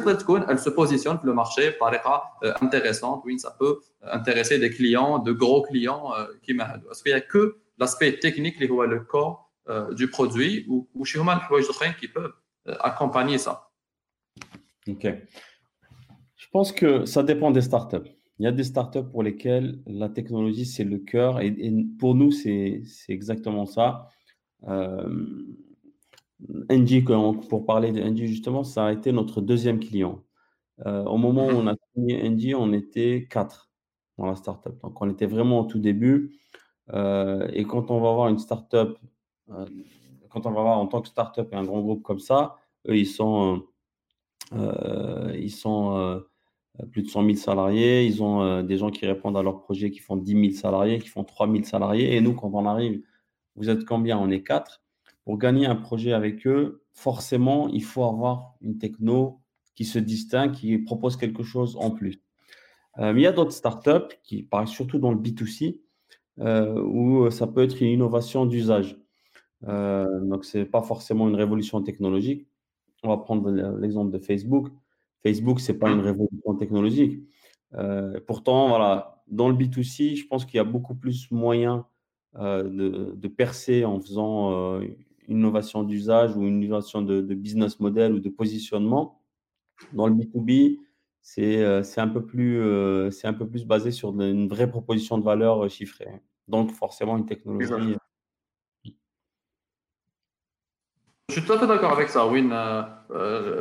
elles 0.48 0.58
se 0.58 0.70
positionnent 0.70 1.20
le 1.22 1.32
marché 1.32 1.70
par 1.72 1.88
euh, 1.92 1.92
intéressante 1.92 2.62
intéressantes. 2.62 3.22
Oui, 3.24 3.38
ça 3.38 3.54
peut 3.58 3.78
euh, 4.02 4.08
intéresser 4.12 4.58
des 4.58 4.70
clients, 4.70 5.18
de 5.20 5.32
gros 5.32 5.62
clients 5.62 6.12
euh, 6.14 6.26
qui 6.42 6.52
m'aident. 6.52 6.82
Parce 6.86 7.02
qu'il 7.02 7.12
n'y 7.12 7.18
a 7.18 7.20
que 7.20 7.58
l'aspect 7.78 8.18
technique, 8.18 8.56
qui 8.56 8.64
est 8.64 8.66
le 8.66 9.00
corps 9.00 9.46
du 9.92 10.08
produit, 10.08 10.64
ou, 10.66 10.88
ou 10.94 11.04
chez 11.04 11.20
qui 12.00 12.08
peuvent 12.08 12.32
accompagner 12.80 13.36
ça. 13.36 13.68
OK. 14.88 15.06
Je 16.36 16.46
pense 16.50 16.72
que 16.72 17.04
ça 17.04 17.22
dépend 17.22 17.50
des 17.50 17.60
startups. 17.60 18.08
Il 18.38 18.44
y 18.44 18.46
a 18.46 18.52
des 18.52 18.64
startups 18.64 19.04
pour 19.12 19.22
lesquelles 19.22 19.78
la 19.86 20.08
technologie, 20.08 20.64
c'est 20.64 20.84
le 20.84 20.96
cœur. 20.96 21.42
Et, 21.42 21.54
pour 21.98 22.14
nous, 22.14 22.30
c'est 22.32 22.82
exactement 23.08 23.66
ça. 23.66 24.08
NG, 26.70 27.04
pour 27.48 27.66
parler 27.66 27.92
de 27.92 28.14
justement, 28.26 28.64
ça 28.64 28.86
a 28.86 28.92
été 28.92 29.12
notre 29.12 29.40
deuxième 29.40 29.80
client. 29.80 30.22
Euh, 30.86 31.04
au 31.04 31.16
moment 31.16 31.46
où 31.46 31.50
on 31.50 31.66
a 31.66 31.74
signé 31.94 32.28
NG, 32.28 32.54
on 32.56 32.72
était 32.72 33.26
quatre 33.28 33.70
dans 34.16 34.26
la 34.26 34.36
startup. 34.36 34.80
Donc, 34.82 35.00
on 35.00 35.10
était 35.10 35.26
vraiment 35.26 35.60
au 35.60 35.64
tout 35.64 35.78
début. 35.78 36.38
Euh, 36.94 37.48
et 37.52 37.64
quand 37.64 37.90
on 37.90 38.00
va 38.00 38.10
avoir 38.10 38.28
une 38.28 38.38
startup, 38.38 38.98
euh, 39.50 39.66
quand 40.30 40.46
on 40.46 40.50
va 40.52 40.60
avoir 40.60 40.78
en 40.78 40.86
tant 40.86 41.02
que 41.02 41.08
startup 41.08 41.52
et 41.52 41.56
un 41.56 41.64
grand 41.64 41.80
groupe 41.80 42.02
comme 42.02 42.20
ça, 42.20 42.56
eux, 42.88 42.96
ils 42.96 43.06
sont, 43.06 43.64
ils 44.52 45.50
sont 45.50 46.22
plus 46.92 47.02
de 47.02 47.08
100 47.08 47.24
000 47.24 47.36
salariés. 47.36 48.06
Ils 48.06 48.22
ont 48.22 48.62
des 48.62 48.78
gens 48.78 48.90
qui 48.90 49.06
répondent 49.06 49.36
à 49.36 49.42
leurs 49.42 49.60
projets 49.60 49.90
qui 49.90 49.98
font 50.00 50.16
10 50.16 50.32
000 50.32 50.52
salariés, 50.52 50.98
qui 51.00 51.08
font 51.08 51.24
3 51.24 51.50
000 51.50 51.64
salariés. 51.64 52.16
Et 52.16 52.20
nous, 52.20 52.34
quand 52.34 52.50
on 52.52 52.66
arrive, 52.66 53.02
vous 53.56 53.68
êtes 53.70 53.84
combien? 53.84 54.18
On 54.18 54.30
est 54.30 54.42
quatre 54.42 54.82
pour 55.28 55.36
gagner 55.36 55.66
un 55.66 55.76
projet 55.76 56.14
avec 56.14 56.46
eux, 56.46 56.80
forcément, 56.94 57.68
il 57.68 57.84
faut 57.84 58.02
avoir 58.02 58.54
une 58.62 58.78
techno 58.78 59.42
qui 59.74 59.84
se 59.84 59.98
distingue, 59.98 60.52
qui 60.52 60.78
propose 60.78 61.18
quelque 61.18 61.42
chose 61.42 61.76
en 61.78 61.90
plus. 61.90 62.22
Euh, 62.98 63.12
il 63.14 63.20
y 63.20 63.26
a 63.26 63.32
d'autres 63.32 63.52
startups 63.52 64.16
qui 64.22 64.42
paraissent 64.42 64.70
surtout 64.70 64.98
dans 64.98 65.12
le 65.12 65.18
B2C, 65.18 65.82
euh, 66.38 66.82
où 66.82 67.30
ça 67.30 67.46
peut 67.46 67.62
être 67.62 67.82
une 67.82 67.88
innovation 67.88 68.46
d'usage. 68.46 68.96
Euh, 69.64 70.06
donc, 70.20 70.46
ce 70.46 70.56
n'est 70.56 70.64
pas 70.64 70.80
forcément 70.80 71.28
une 71.28 71.36
révolution 71.36 71.82
technologique. 71.82 72.48
On 73.02 73.10
va 73.10 73.18
prendre 73.18 73.50
l'exemple 73.50 74.10
de 74.10 74.18
Facebook. 74.18 74.68
Facebook, 75.22 75.60
ce 75.60 75.72
n'est 75.72 75.78
pas 75.78 75.90
une 75.90 76.00
révolution 76.00 76.54
technologique. 76.54 77.20
pourtant, 78.26 78.68
voilà, 78.68 79.22
dans 79.26 79.50
le 79.50 79.54
B2C, 79.54 80.16
je 80.16 80.26
pense 80.26 80.46
qu'il 80.46 80.56
y 80.56 80.60
a 80.60 80.64
beaucoup 80.64 80.94
plus 80.94 81.30
moyen 81.30 81.84
de, 82.34 83.12
de, 83.14 83.28
percer 83.28 83.84
en 83.84 84.00
faisant 84.00 84.80
innovation 85.28 85.82
d'usage 85.82 86.36
ou 86.36 86.42
une 86.42 86.62
innovation 86.62 87.02
de, 87.02 87.20
business 87.34 87.78
model 87.80 88.14
ou 88.14 88.20
de 88.20 88.28
positionnement. 88.28 89.22
Dans 89.92 90.08
le 90.08 90.14
B2B, 90.14 90.78
euh, 91.38 91.82
c'est 91.82 92.00
un, 92.00 92.08
peu 92.08 92.24
plus, 92.24 92.60
euh, 92.60 93.10
un 93.24 93.32
peu 93.34 93.46
plus 93.46 93.64
basé 93.64 93.90
sur 93.90 94.08
une 94.20 94.48
vraie 94.48 94.68
proposition 94.68 95.18
de 95.18 95.24
valeur 95.24 95.64
euh, 95.64 95.68
chiffrée. 95.68 96.08
Donc, 96.48 96.72
forcément, 96.72 97.16
une 97.16 97.26
technologie. 97.26 97.96
Je 101.28 101.34
suis 101.34 101.42
tout 101.44 101.52
à 101.52 101.58
fait 101.58 101.66
d'accord 101.66 101.92
avec 101.92 102.08
ça, 102.08 102.26
Win. 102.26 102.48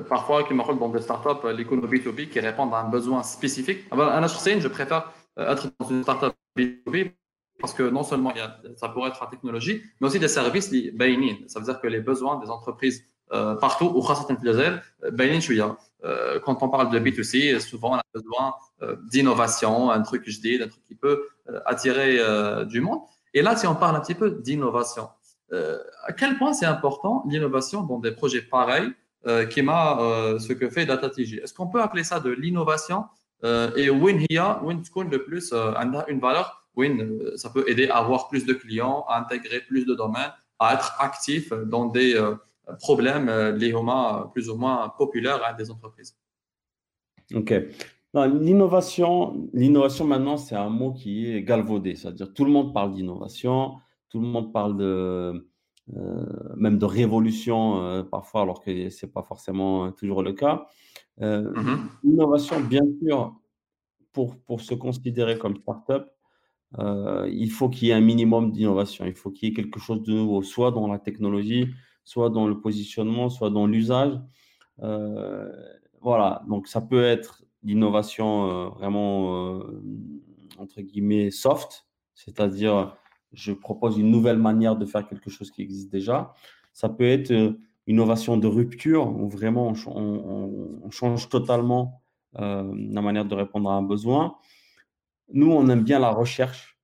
parfois, 0.07 0.43
qui 0.43 0.53
me 0.53 0.79
dans 0.79 0.89
des 0.89 1.01
startups, 1.01 1.45
l'économie 1.55 1.99
B2B 1.99 2.29
qui 2.29 2.39
répondent 2.39 2.73
à 2.73 2.79
un 2.79 2.89
besoin 2.89 3.23
spécifique. 3.23 3.79
À 3.91 4.21
la 4.21 4.27
je 4.27 4.67
préfère 4.69 5.11
être 5.37 5.69
dans 5.77 5.89
une 5.89 6.03
startup 6.03 6.33
B2B 6.57 7.11
parce 7.59 7.73
que 7.73 7.83
non 7.83 8.03
seulement 8.03 8.31
il 8.31 8.37
y 8.37 8.41
a, 8.41 8.59
ça 8.75 8.89
pourrait 8.89 9.09
être 9.09 9.21
en 9.21 9.27
technologie, 9.27 9.81
mais 9.99 10.07
aussi 10.07 10.19
des 10.19 10.27
services 10.27 10.71
bainin. 10.71 11.35
Ça 11.47 11.59
veut 11.59 11.65
dire 11.65 11.79
que 11.79 11.87
les 11.87 12.01
besoins 12.01 12.39
des 12.39 12.49
entreprises 12.49 13.03
euh, 13.33 13.55
partout, 13.55 13.91
ou 13.93 14.05
bainin 15.11 15.39
euh, 16.05 16.39
quand 16.39 16.61
on 16.61 16.69
parle 16.69 16.91
de 16.91 16.99
B2C, 16.99 17.59
souvent 17.59 17.93
on 17.93 17.95
a 17.95 18.03
besoin 18.13 18.53
euh, 18.83 18.95
d'innovation, 19.09 19.89
un 19.89 20.01
truc 20.01 20.23
je 20.27 20.39
dis, 20.39 20.61
un 20.61 20.67
truc 20.67 20.83
qui 20.85 20.95
peut 20.95 21.27
euh, 21.49 21.59
attirer 21.65 22.19
euh, 22.19 22.63
du 22.65 22.79
monde. 22.79 22.99
Et 23.33 23.41
là, 23.41 23.55
si 23.55 23.65
on 23.65 23.75
parle 23.75 23.95
un 23.95 23.99
petit 23.99 24.15
peu 24.15 24.31
d'innovation, 24.31 25.09
à 26.03 26.11
quel 26.11 26.37
point 26.37 26.51
c'est 26.51 26.65
important 26.65 27.23
l'innovation 27.29 27.81
dans 27.83 27.99
des 27.99 28.11
projets 28.11 28.41
pareils 28.41 28.91
qui 29.49 29.61
m'a 29.61 29.97
ce 30.39 30.51
que 30.51 30.69
fait 30.69 30.85
DataTG 30.85 31.41
Est-ce 31.41 31.53
qu'on 31.53 31.67
peut 31.67 31.81
appeler 31.81 32.03
ça 32.03 32.19
de 32.19 32.29
l'innovation 32.29 33.05
et 33.43 33.89
Win 33.89 34.25
here, 34.29 34.59
Win 34.61 34.83
le 35.09 35.23
plus, 35.23 35.53
une 35.53 36.19
valeur 36.19 36.66
oui, 36.77 36.89
euh, 36.89 37.35
ça 37.35 37.49
peut 37.49 37.65
aider 37.67 37.89
à 37.89 37.97
avoir 37.97 38.29
plus 38.29 38.45
de 38.45 38.53
clients, 38.53 39.03
à 39.09 39.19
intégrer 39.19 39.61
plus 39.61 39.85
de 39.85 39.95
domaines, 39.95 40.31
à 40.59 40.75
être 40.75 40.95
actif 40.99 41.51
dans 41.51 41.87
des 41.87 42.15
euh, 42.15 42.35
problèmes 42.79 43.29
euh, 43.29 43.51
liés 43.51 43.73
plus 44.31 44.49
ou 44.49 44.55
moins 44.55 44.93
populaires 44.97 45.41
à 45.43 45.53
des 45.53 45.69
entreprises. 45.71 46.15
OK. 47.33 47.53
L'innovation, 48.13 49.49
l'innovation 49.53 50.05
maintenant, 50.05 50.37
c'est 50.37 50.55
un 50.55 50.69
mot 50.69 50.93
qui 50.93 51.29
est 51.29 51.43
galvaudé. 51.43 51.95
C'est-à-dire 51.95 52.33
tout 52.33 52.45
le 52.45 52.51
monde 52.51 52.73
parle 52.73 52.93
d'innovation, 52.93 53.75
tout 54.09 54.19
le 54.19 54.27
monde 54.27 54.51
parle 54.53 54.77
de, 54.77 55.47
même 56.55 56.79
de 56.79 56.85
révolution 56.85 58.03
parfois, 58.09 58.41
alors 58.41 58.63
que 58.63 58.89
ce 58.89 59.05
n'est 59.05 59.11
pas 59.11 59.21
forcément 59.21 59.91
toujours 59.91 60.23
le 60.23 60.33
cas. 60.33 60.65
Mm-hmm. 61.21 61.77
L'innovation, 62.05 62.59
bien 62.61 62.81
sûr, 63.03 63.35
pour, 64.13 64.35
pour 64.37 64.61
se 64.61 64.73
considérer 64.73 65.37
comme 65.37 65.57
startup, 65.57 66.07
euh, 66.79 67.29
il 67.31 67.49
faut 67.49 67.69
qu'il 67.69 67.87
y 67.87 67.91
ait 67.91 67.93
un 67.93 68.01
minimum 68.01 68.51
d'innovation. 68.51 69.05
Il 69.05 69.13
faut 69.15 69.31
qu'il 69.31 69.49
y 69.49 69.51
ait 69.51 69.55
quelque 69.55 69.79
chose 69.79 70.03
de 70.03 70.11
nouveau, 70.11 70.41
soit 70.41 70.71
dans 70.71 70.87
la 70.87 70.99
technologie, 70.99 71.67
soit 72.03 72.29
dans 72.29 72.47
le 72.47 72.59
positionnement, 72.59 73.29
soit 73.29 73.49
dans 73.49 73.67
l'usage. 73.67 74.19
Euh, 74.83 75.51
voilà, 76.01 76.43
donc 76.47 76.67
ça 76.67 76.81
peut 76.81 77.03
être 77.03 77.43
l'innovation 77.63 78.49
euh, 78.49 78.69
vraiment, 78.69 79.61
entre 80.57 80.81
guillemets, 80.81 81.31
soft, 81.31 81.87
c'est-à-dire 82.13 82.95
je 83.33 83.51
propose 83.51 83.97
une 83.97 84.09
nouvelle 84.09 84.37
manière 84.37 84.75
de 84.77 84.85
faire 84.85 85.05
quelque 85.07 85.29
chose 85.29 85.51
qui 85.51 85.61
existe 85.61 85.91
déjà. 85.91 86.33
Ça 86.73 86.89
peut 86.89 87.07
être 87.07 87.31
une 87.31 87.57
innovation 87.87 88.37
de 88.37 88.47
rupture, 88.47 89.07
où 89.07 89.27
vraiment 89.29 89.73
on, 89.87 90.89
change 90.91 91.29
totalement 91.29 92.01
la 92.33 93.01
manière 93.01 93.25
de 93.25 93.35
répondre 93.35 93.69
à 93.69 93.73
un 93.73 93.81
besoin. 93.81 94.37
Nous, 95.33 95.51
on 95.51 95.67
aime 95.69 95.83
bien 95.83 95.99
la 95.99 96.11
recherche. 96.11 96.77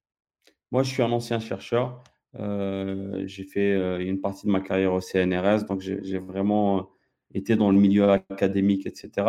Moi, 0.72 0.84
je 0.84 0.90
suis 0.90 1.04
un 1.04 1.12
ancien 1.12 1.40
chercheur. 1.40 2.04
Euh, 2.40 3.24
j'ai 3.26 3.44
fait 3.44 3.74
euh, 3.74 4.00
une 4.00 4.20
partie 4.20 4.48
de 4.48 4.52
ma 4.52 4.60
carrière 4.60 4.94
au 4.94 5.02
CNRS, 5.02 5.66
donc 5.68 5.82
j'ai 5.82 6.18
vraiment 6.18 6.90
été 7.34 7.56
dans 7.56 7.72
le 7.72 7.78
milieu 7.78 8.10
académique, 8.10 8.86
etc. 8.86 9.28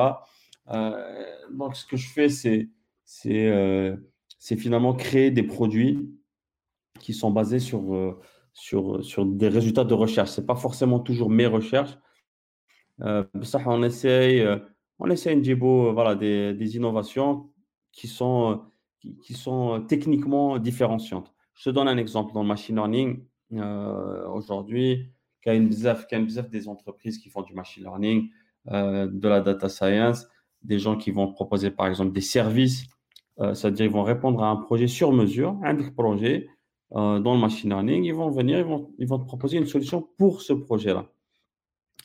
Euh, 0.70 1.24
donc, 1.52 1.76
ce 1.76 1.86
que 1.86 1.96
je 1.96 2.08
fais, 2.08 2.28
c'est 3.04 4.56
finalement 4.56 4.94
créer 4.94 5.30
des 5.30 5.42
produits 5.42 6.10
qui 6.98 7.12
sont 7.12 7.30
basés 7.30 7.60
sur, 7.60 8.18
sur, 8.52 9.26
des 9.26 9.48
résultats 9.48 9.84
de 9.84 9.94
recherche. 9.94 10.30
Ce 10.30 10.40
n'est 10.40 10.46
pas 10.46 10.56
forcément 10.56 10.98
toujours 10.98 11.30
mes 11.30 11.46
recherches. 11.46 11.96
ça, 12.98 13.58
on 13.66 13.82
essaye, 13.82 14.44
on 14.98 15.10
essaye 15.10 15.52
voilà, 15.52 16.14
des 16.16 16.76
innovations 16.76 17.50
qui 17.92 18.08
sont 18.08 18.62
qui, 19.22 19.34
sont 19.34 19.74
euh, 19.74 19.78
techniquement 19.80 20.58
différenciantes. 20.58 21.32
Je 21.54 21.70
te 21.70 21.74
donne 21.74 21.88
un 21.88 21.96
exemple 21.96 22.32
dans 22.32 22.42
le 22.42 22.48
machine 22.48 22.76
learning. 22.76 23.24
Euh, 23.52 24.28
Aujourd'hui, 24.28 25.10
il 25.46 25.52
y 25.52 25.56
a 25.56 26.42
des 26.42 26.68
entreprises 26.68 27.18
qui 27.18 27.28
font 27.28 27.42
du 27.42 27.54
machine 27.54 27.82
learning, 27.82 28.30
euh, 28.68 29.06
de 29.06 29.28
la 29.28 29.40
data 29.40 29.68
science, 29.68 30.26
des 30.62 30.78
gens 30.78 30.96
qui 30.96 31.10
vont 31.10 31.30
proposer 31.30 31.70
par 31.70 31.86
exemple 31.86 32.12
des 32.12 32.22
services, 32.22 32.86
c'est-à-dire 33.36 33.86
ils 33.86 33.92
vont 33.92 34.04
répondre 34.04 34.42
à 34.42 34.48
un 34.48 34.56
projet 34.56 34.86
sur 34.86 35.12
mesure, 35.12 35.58
un 35.64 35.74
projet 35.74 36.48
dans 36.90 37.34
le 37.34 37.38
machine 37.38 37.68
learning, 37.70 38.04
ils 38.04 38.14
vont 38.14 38.30
venir, 38.30 38.58
ils 38.58 38.64
vont, 38.64 38.94
ils 38.98 39.08
vont 39.08 39.18
te 39.18 39.26
proposer 39.26 39.58
une 39.58 39.66
solution 39.66 40.08
pour 40.16 40.40
ce 40.40 40.52
projet-là. 40.52 41.06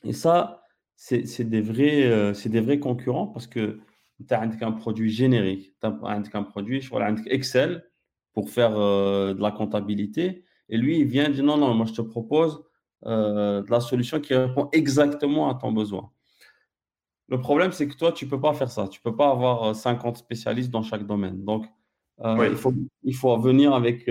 Et 0.04 0.12
ça, 0.12 0.64
c'est 0.96 1.44
des, 1.44 1.62
vrais, 1.62 2.34
des 2.34 2.60
vrais 2.60 2.80
concurrents 2.80 3.28
parce 3.28 3.48
que 3.48 3.80
tu 4.28 4.34
as 4.34 4.42
un 4.42 4.72
produit 4.72 5.10
générique, 5.10 5.74
tu 5.82 5.88
as 5.88 5.90
un 6.34 6.44
produit, 6.44 6.88
Excel 7.28 7.84
pour 8.34 8.50
faire 8.50 8.78
euh, 8.78 9.34
de 9.34 9.42
la 9.42 9.52
comptabilité. 9.52 10.44
Et 10.70 10.78
lui, 10.78 11.00
il 11.00 11.06
vient 11.08 11.30
dire 11.30 11.44
non, 11.44 11.58
non, 11.58 11.74
moi 11.74 11.86
je 11.86 11.94
te 11.94 12.02
propose 12.02 12.64
euh, 13.06 13.62
de 13.64 13.72
la 13.72 13.80
solution 13.80 14.20
qui 14.20 14.34
répond 14.34 14.70
exactement 14.72 15.50
à 15.50 15.56
ton 15.56 15.72
besoin. 15.72 16.12
Le 17.28 17.40
problème, 17.40 17.72
c'est 17.72 17.88
que 17.88 17.96
toi, 17.96 18.12
tu 18.12 18.26
ne 18.26 18.30
peux 18.30 18.42
pas 18.42 18.54
faire 18.54 18.72
ça. 18.72 18.88
Tu 18.88 19.00
ne 19.04 19.12
peux 19.12 19.16
pas 19.16 19.30
avoir 19.30 19.76
50 19.76 20.16
euh, 20.16 20.20
spécialistes 20.20 20.72
dans 20.72 20.82
chaque 20.82 21.06
domaine. 21.06 21.44
Donc, 21.44 21.66
il, 22.24 22.56
faut, 22.56 22.74
il 23.04 23.16
faut 23.16 23.38
venir 23.38 23.74
avec, 23.74 24.10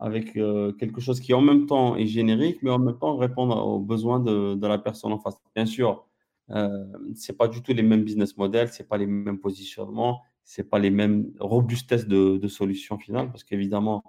avec 0.00 0.32
quelque 0.32 1.00
chose 1.00 1.20
qui 1.20 1.34
en 1.34 1.42
même 1.42 1.66
temps 1.66 1.94
est 1.94 2.06
générique, 2.06 2.62
mais 2.62 2.70
en 2.70 2.78
même 2.78 2.96
temps 2.98 3.16
répondre 3.16 3.54
aux 3.66 3.80
besoins 3.80 4.18
de, 4.18 4.54
de 4.54 4.66
la 4.66 4.78
personne 4.78 5.12
en 5.12 5.18
face. 5.18 5.36
Bien 5.54 5.66
sûr, 5.66 6.07
euh, 6.50 6.86
c'est 7.14 7.36
pas 7.36 7.48
du 7.48 7.62
tout 7.62 7.72
les 7.72 7.82
mêmes 7.82 8.04
business 8.04 8.36
models, 8.36 8.68
c'est 8.70 8.88
pas 8.88 8.96
les 8.96 9.06
mêmes 9.06 9.38
positionnements, 9.38 10.22
c'est 10.44 10.68
pas 10.68 10.78
les 10.78 10.90
mêmes 10.90 11.32
robustesses 11.40 12.06
de, 12.06 12.38
de 12.38 12.48
solutions 12.48 12.98
finales, 12.98 13.28
parce 13.30 13.44
qu'évidemment, 13.44 14.02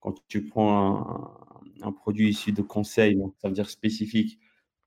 quand 0.00 0.14
tu 0.28 0.46
prends 0.46 1.34
un, 1.82 1.92
produit 1.92 2.30
issu 2.30 2.52
de 2.52 2.62
conseil, 2.62 3.18
ça 3.38 3.48
veut 3.48 3.54
dire 3.54 3.70
spécifique, 3.70 4.38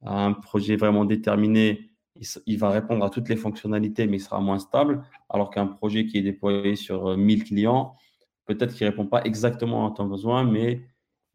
à 0.04 0.25
un 0.25 0.34
projet 0.34 0.75
vraiment 0.75 1.06
déterminé, 1.06 1.92
il, 2.46 2.58
va 2.58 2.70
répondre 2.70 3.06
à 3.06 3.10
toutes 3.10 3.30
les 3.30 3.36
fonctionnalités, 3.36 4.08
mais 4.08 4.18
il 4.18 4.22
sera 4.22 4.39
moins 4.42 4.60
stable, 4.60 5.04
alors 5.30 5.50
qu'un 5.51 5.68
projet 5.68 6.08
qui 6.08 6.18
est 6.18 6.22
déployé 6.22 6.75
sur 6.75 7.18
1000 7.18 7.42
euh, 7.42 7.46
clients, 7.46 7.96
peut-être 8.46 8.74
qu'il 8.75 8.88
répond 8.88 9.08
pas 9.08 9.24
exactement 9.24 9.88
à 9.88 9.92
ton 9.96 10.06
besoin, 10.06 10.44
mais 10.44 10.82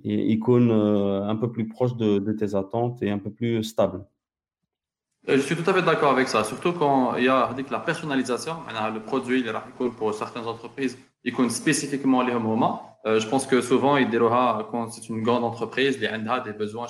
il 0.00 0.30
icône 0.30 0.70
euh, 0.70 1.24
un 1.24 1.36
peu 1.36 1.52
plus 1.52 1.68
proche 1.68 1.96
de 1.96 2.32
tes 2.32 2.54
attentes 2.56 3.02
et 3.02 3.10
un 3.10 3.18
peu 3.18 3.32
plus 3.32 3.62
stable. 3.64 4.06
Euh, 5.28 5.36
je 5.36 5.42
suis 5.42 5.54
tout 5.54 5.68
à 5.70 5.72
fait 5.72 5.82
d'accord 5.82 6.10
avec 6.10 6.26
ça, 6.26 6.42
surtout 6.42 6.72
quand 6.72 7.16
il 7.16 7.24
y 7.24 7.28
a 7.28 7.48
la 7.70 7.78
personnalisation. 7.78 8.56
Le 8.92 9.00
produit, 9.00 9.40
il 9.40 9.46
est 9.46 9.52
pour 9.96 10.12
certaines 10.14 10.46
entreprises, 10.46 10.98
il 11.22 11.32
compte 11.32 11.52
spécifiquement 11.52 12.22
les 12.22 12.34
moments. 12.34 12.98
Euh, 13.06 13.20
je 13.20 13.28
pense 13.28 13.46
que 13.46 13.60
souvent, 13.60 13.96
il 13.96 14.10
déroha 14.10 14.66
quand 14.70 14.90
c'est 14.90 15.08
une 15.08 15.22
grande 15.22 15.44
entreprise, 15.44 15.96
il 16.00 16.06
a 16.06 16.40
des 16.40 16.52
besoins 16.52 16.86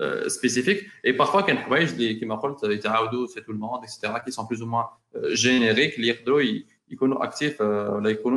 euh, 0.00 0.28
spécifiques. 0.28 0.80
Et 1.04 1.12
parfois, 1.12 1.44
quand 1.44 1.54
dis 1.94 2.18
qui 2.18 2.26
m'appellent, 2.26 2.56
c'est 2.60 3.44
tout 3.44 3.52
le 3.52 3.58
monde, 3.58 3.80
etc., 3.84 4.12
qui 4.24 4.32
sont 4.32 4.44
plus 4.44 4.60
ou 4.60 4.66
moins 4.66 4.88
génériques, 5.30 5.94
ils, 5.98 6.66
ils 6.88 6.96
actifs, 7.20 7.60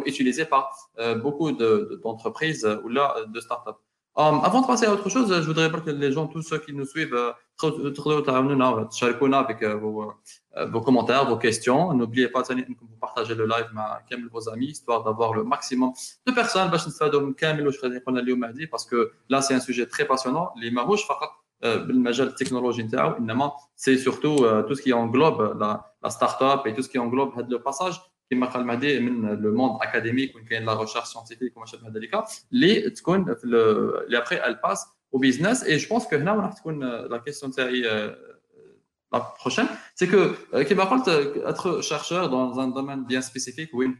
utilisés 0.05 0.45
par 0.45 0.71
beaucoup 1.23 1.51
d'entreprises 1.51 2.67
ou 2.83 2.89
là, 2.89 3.15
de 3.27 3.39
startups. 3.39 3.79
Avant 4.15 4.61
de 4.61 4.67
passer 4.67 4.85
à 4.85 4.93
autre 4.93 5.09
chose, 5.09 5.33
je 5.33 5.47
voudrais 5.47 5.71
que 5.83 5.89
les 5.89 6.11
gens, 6.11 6.27
tous 6.27 6.43
ceux 6.43 6.59
qui 6.59 6.73
nous 6.73 6.85
suivent, 6.85 7.17
avec 9.42 9.64
vos, 9.64 10.14
vos 10.72 10.80
commentaires, 10.80 11.28
vos 11.28 11.36
questions. 11.36 11.92
N'oubliez 11.92 12.28
pas 12.28 12.42
de 12.42 12.64
vous 12.80 12.96
partager 13.00 13.34
le 13.34 13.46
live 13.46 13.66
avec 13.76 14.18
vos 14.32 14.48
amis, 14.48 14.66
histoire 14.66 15.04
d'avoir 15.04 15.34
le 15.34 15.44
maximum 15.44 15.92
de 16.26 16.32
personnes 16.32 16.70
parce 16.70 16.86
que 18.86 19.12
là, 19.28 19.42
c'est 19.42 19.54
un 19.54 19.60
sujet 19.60 19.86
très 19.86 20.06
passionnant. 20.06 20.52
Les 20.56 20.70
marouches, 20.70 21.06
بالمجال 21.62 22.28
التكنولوجي 22.28 22.82
نتاعو 22.82 23.16
انما 23.16 23.52
c'est 23.76 23.98
surtout 23.98 24.36
tout 24.66 24.74
ce 24.74 24.82
qui 24.82 24.92
englobe 24.94 25.56
la, 25.60 25.92
la 26.02 26.10
start-up 26.10 26.66
et 26.66 26.74
tout 26.74 26.82
ce 26.82 26.88
qui 26.88 26.98
englobe 26.98 27.32
le 27.50 27.58
passage 27.58 28.00
كما 28.30 28.46
قال 28.46 28.66
مهدي 28.66 29.00
من 29.00 29.42
لو 29.42 29.54
موند 29.54 29.78
اكاديميك 29.82 30.36
وين 30.36 30.44
كاين 30.44 30.64
لا 30.64 30.80
ريشيرش 30.80 31.04
سيانتيفيك 31.04 31.56
وما 31.56 31.66
شابه 31.66 31.88
ذلك 31.88 32.24
اللي 32.52 32.90
تكون 32.90 33.34
في 33.34 33.44
اللي 33.44 34.18
ابخي 34.18 34.46
ال 34.46 34.60
باس 35.14 35.14
au 35.14 35.18
business 35.18 35.64
et 35.66 35.78
je 35.78 35.88
pense 35.88 36.06
que 36.06 36.14
هنا 36.14 36.34
راح 36.34 36.52
تكون 36.52 37.08
la 37.08 37.18
question 37.18 37.50
تاعي 37.50 37.82
la 39.12 39.20
prochaine 39.20 39.68
c'est 39.94 40.06
que 40.06 40.62
كما 40.62 40.84
قلت 40.84 41.08
être 41.46 41.82
chercheur 41.82 42.28
dans 42.30 42.60
un 42.60 42.68
domaine 42.68 43.04
bien 43.04 43.20
spécifique 43.20 43.74
وين 43.74 43.98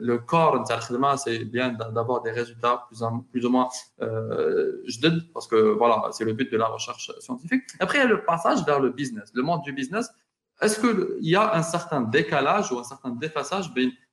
le 0.00 0.18
corps 0.18 0.60
نتاع 0.60 0.76
الخدمه 0.76 1.16
c'est 1.16 1.44
bien 1.44 1.68
d'avoir 1.70 2.22
des 2.22 2.30
résultats 2.30 2.86
plus, 2.88 3.00
plus 3.32 3.46
ou 3.46 3.50
moins 3.50 3.68
euh, 4.02 4.82
جدد 4.88 5.32
parce 5.34 5.46
que 5.48 5.56
voilà 5.80 6.10
c'est 6.12 6.24
le 6.24 6.32
but 6.32 6.52
de 6.52 6.58
la 6.58 6.66
recherche 6.66 7.10
scientifique 7.18 7.62
après 7.80 7.98
il 7.98 8.02
y 8.02 8.04
a 8.04 8.08
le 8.08 8.24
passage 8.24 8.64
vers 8.64 8.80
le 8.80 8.90
business 8.90 9.26
le 9.34 9.42
monde 9.42 9.62
du 9.62 9.72
business 9.72 10.06
est-ce 10.62 10.78
qu'il 10.80 11.28
y 11.32 11.34
a 11.34 11.54
un 11.56 11.62
certain 11.62 12.00
décalage 12.00 12.70
ou 12.70 12.78
un 12.78 12.84
certain 12.84 13.10
déphasage 13.10 13.66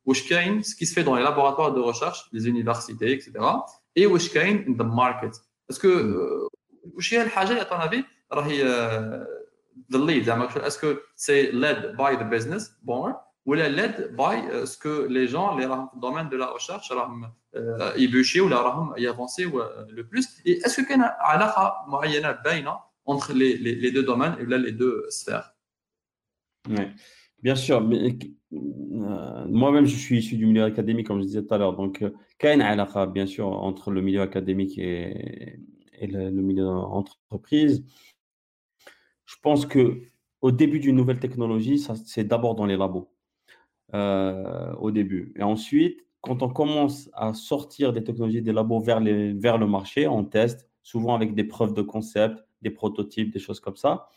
entre 0.10 0.64
ce 0.70 0.76
qui 0.76 0.86
se 0.86 0.94
fait 0.94 1.04
dans 1.04 1.16
les 1.16 1.24
laboratoires 1.24 1.74
de 1.74 1.80
recherche, 1.80 2.28
les 2.32 2.48
universités, 2.48 3.12
etc., 3.12 3.34
et 3.96 4.06
in 4.06 4.74
the 4.74 4.88
market 5.02 5.34
Est-ce 5.69 5.79
que, 5.79 6.49
à 7.59 7.65
ton 7.65 7.77
avis, 7.77 8.05
the 9.91 9.97
lead, 9.97 10.29
est-ce 10.65 10.79
que 10.79 11.03
c'est 11.17 11.53
led 11.53 11.97
by 11.97 12.17
the 12.19 12.29
business, 12.29 12.77
bon, 12.83 13.15
ou 13.47 13.55
led 13.55 14.15
by 14.17 14.49
euh, 14.51 14.67
ce 14.67 14.79
que 14.79 15.07
les 15.09 15.29
gens, 15.29 15.57
les 15.57 15.69
domaines 16.01 16.29
de 16.29 16.37
la 16.37 16.47
recherche, 16.47 16.91
y 17.97 18.09
bûcher 18.09 18.41
ou 18.41 18.49
y 18.97 19.07
avancer 19.07 19.45
euh, 19.45 19.85
le 19.91 20.07
plus. 20.07 20.29
Et 20.45 20.59
est-ce 20.59 20.81
qu'il 20.81 20.89
y 20.89 20.93
a 20.93 22.57
une 22.57 22.69
entre 23.07 23.33
les, 23.35 23.57
les, 23.59 23.75
les 23.75 23.91
deux 23.91 24.03
domaines 24.03 24.37
et 24.41 24.47
les 24.47 24.73
deux 24.73 25.07
sphères؟ 25.11 25.55
Ouais. 26.71 26.91
Bien 27.43 27.55
sûr, 27.55 27.83
mais 27.83 27.99
euh, 27.99 28.13
moi-même, 28.55 29.87
je 29.87 29.97
suis 29.97 30.19
issu 30.19 30.37
du 30.37 30.47
milieu 30.47 30.65
académique, 30.65 31.07
comme 31.07 31.21
je 31.21 31.27
disais 31.27 31.43
tout 31.43 31.55
à 31.55 31.59
l'heure. 31.59 31.75
Donc, 31.75 32.03
il 32.03 32.49
y 32.49 33.13
bien 33.13 33.27
sûr, 33.27 33.47
entre 33.47 33.91
le 33.91 34.03
milieu 34.03 34.21
académique 34.21 34.79
et, 34.79 35.59
le, 36.01 36.31
milieu 36.31 36.69
entreprise. 36.69 37.85
Je 39.25 39.37
pense 39.43 39.67
que 39.67 40.03
au 40.43 40.53
début 40.53 40.79
d'une 40.79 40.97
nouvelle 40.97 41.19
technologie, 41.19 41.79
c'est 41.79 42.25
d'abord 42.25 42.55
dans 42.55 42.67
les 42.67 42.77
labos, 42.77 43.11
euh, 43.95 44.75
au 44.75 44.91
début. 44.91 45.33
Et 45.37 45.43
ensuite, 45.43 46.05
quand 46.21 46.43
on 46.43 46.49
commence 46.49 47.11
à 47.15 47.33
sortir 47.35 47.93
des 47.93 48.05
technologies 48.05 48.43
des 48.43 48.53
labos 48.53 48.81
vers, 48.81 49.01
vers 49.01 49.59
le 49.59 49.67
marché, 49.67 50.07
on 50.07 50.25
teste, 50.25 50.69
souvent 50.83 51.15
avec 51.15 51.35
des 51.35 51.45
preuves 51.45 51.75
de 51.75 51.83
concept, 51.83 52.45
des 52.61 52.71
prototypes, 52.71 53.33
des 53.33 53.39
choses 53.39 53.61
comme 53.61 53.77
ça. 53.77 54.09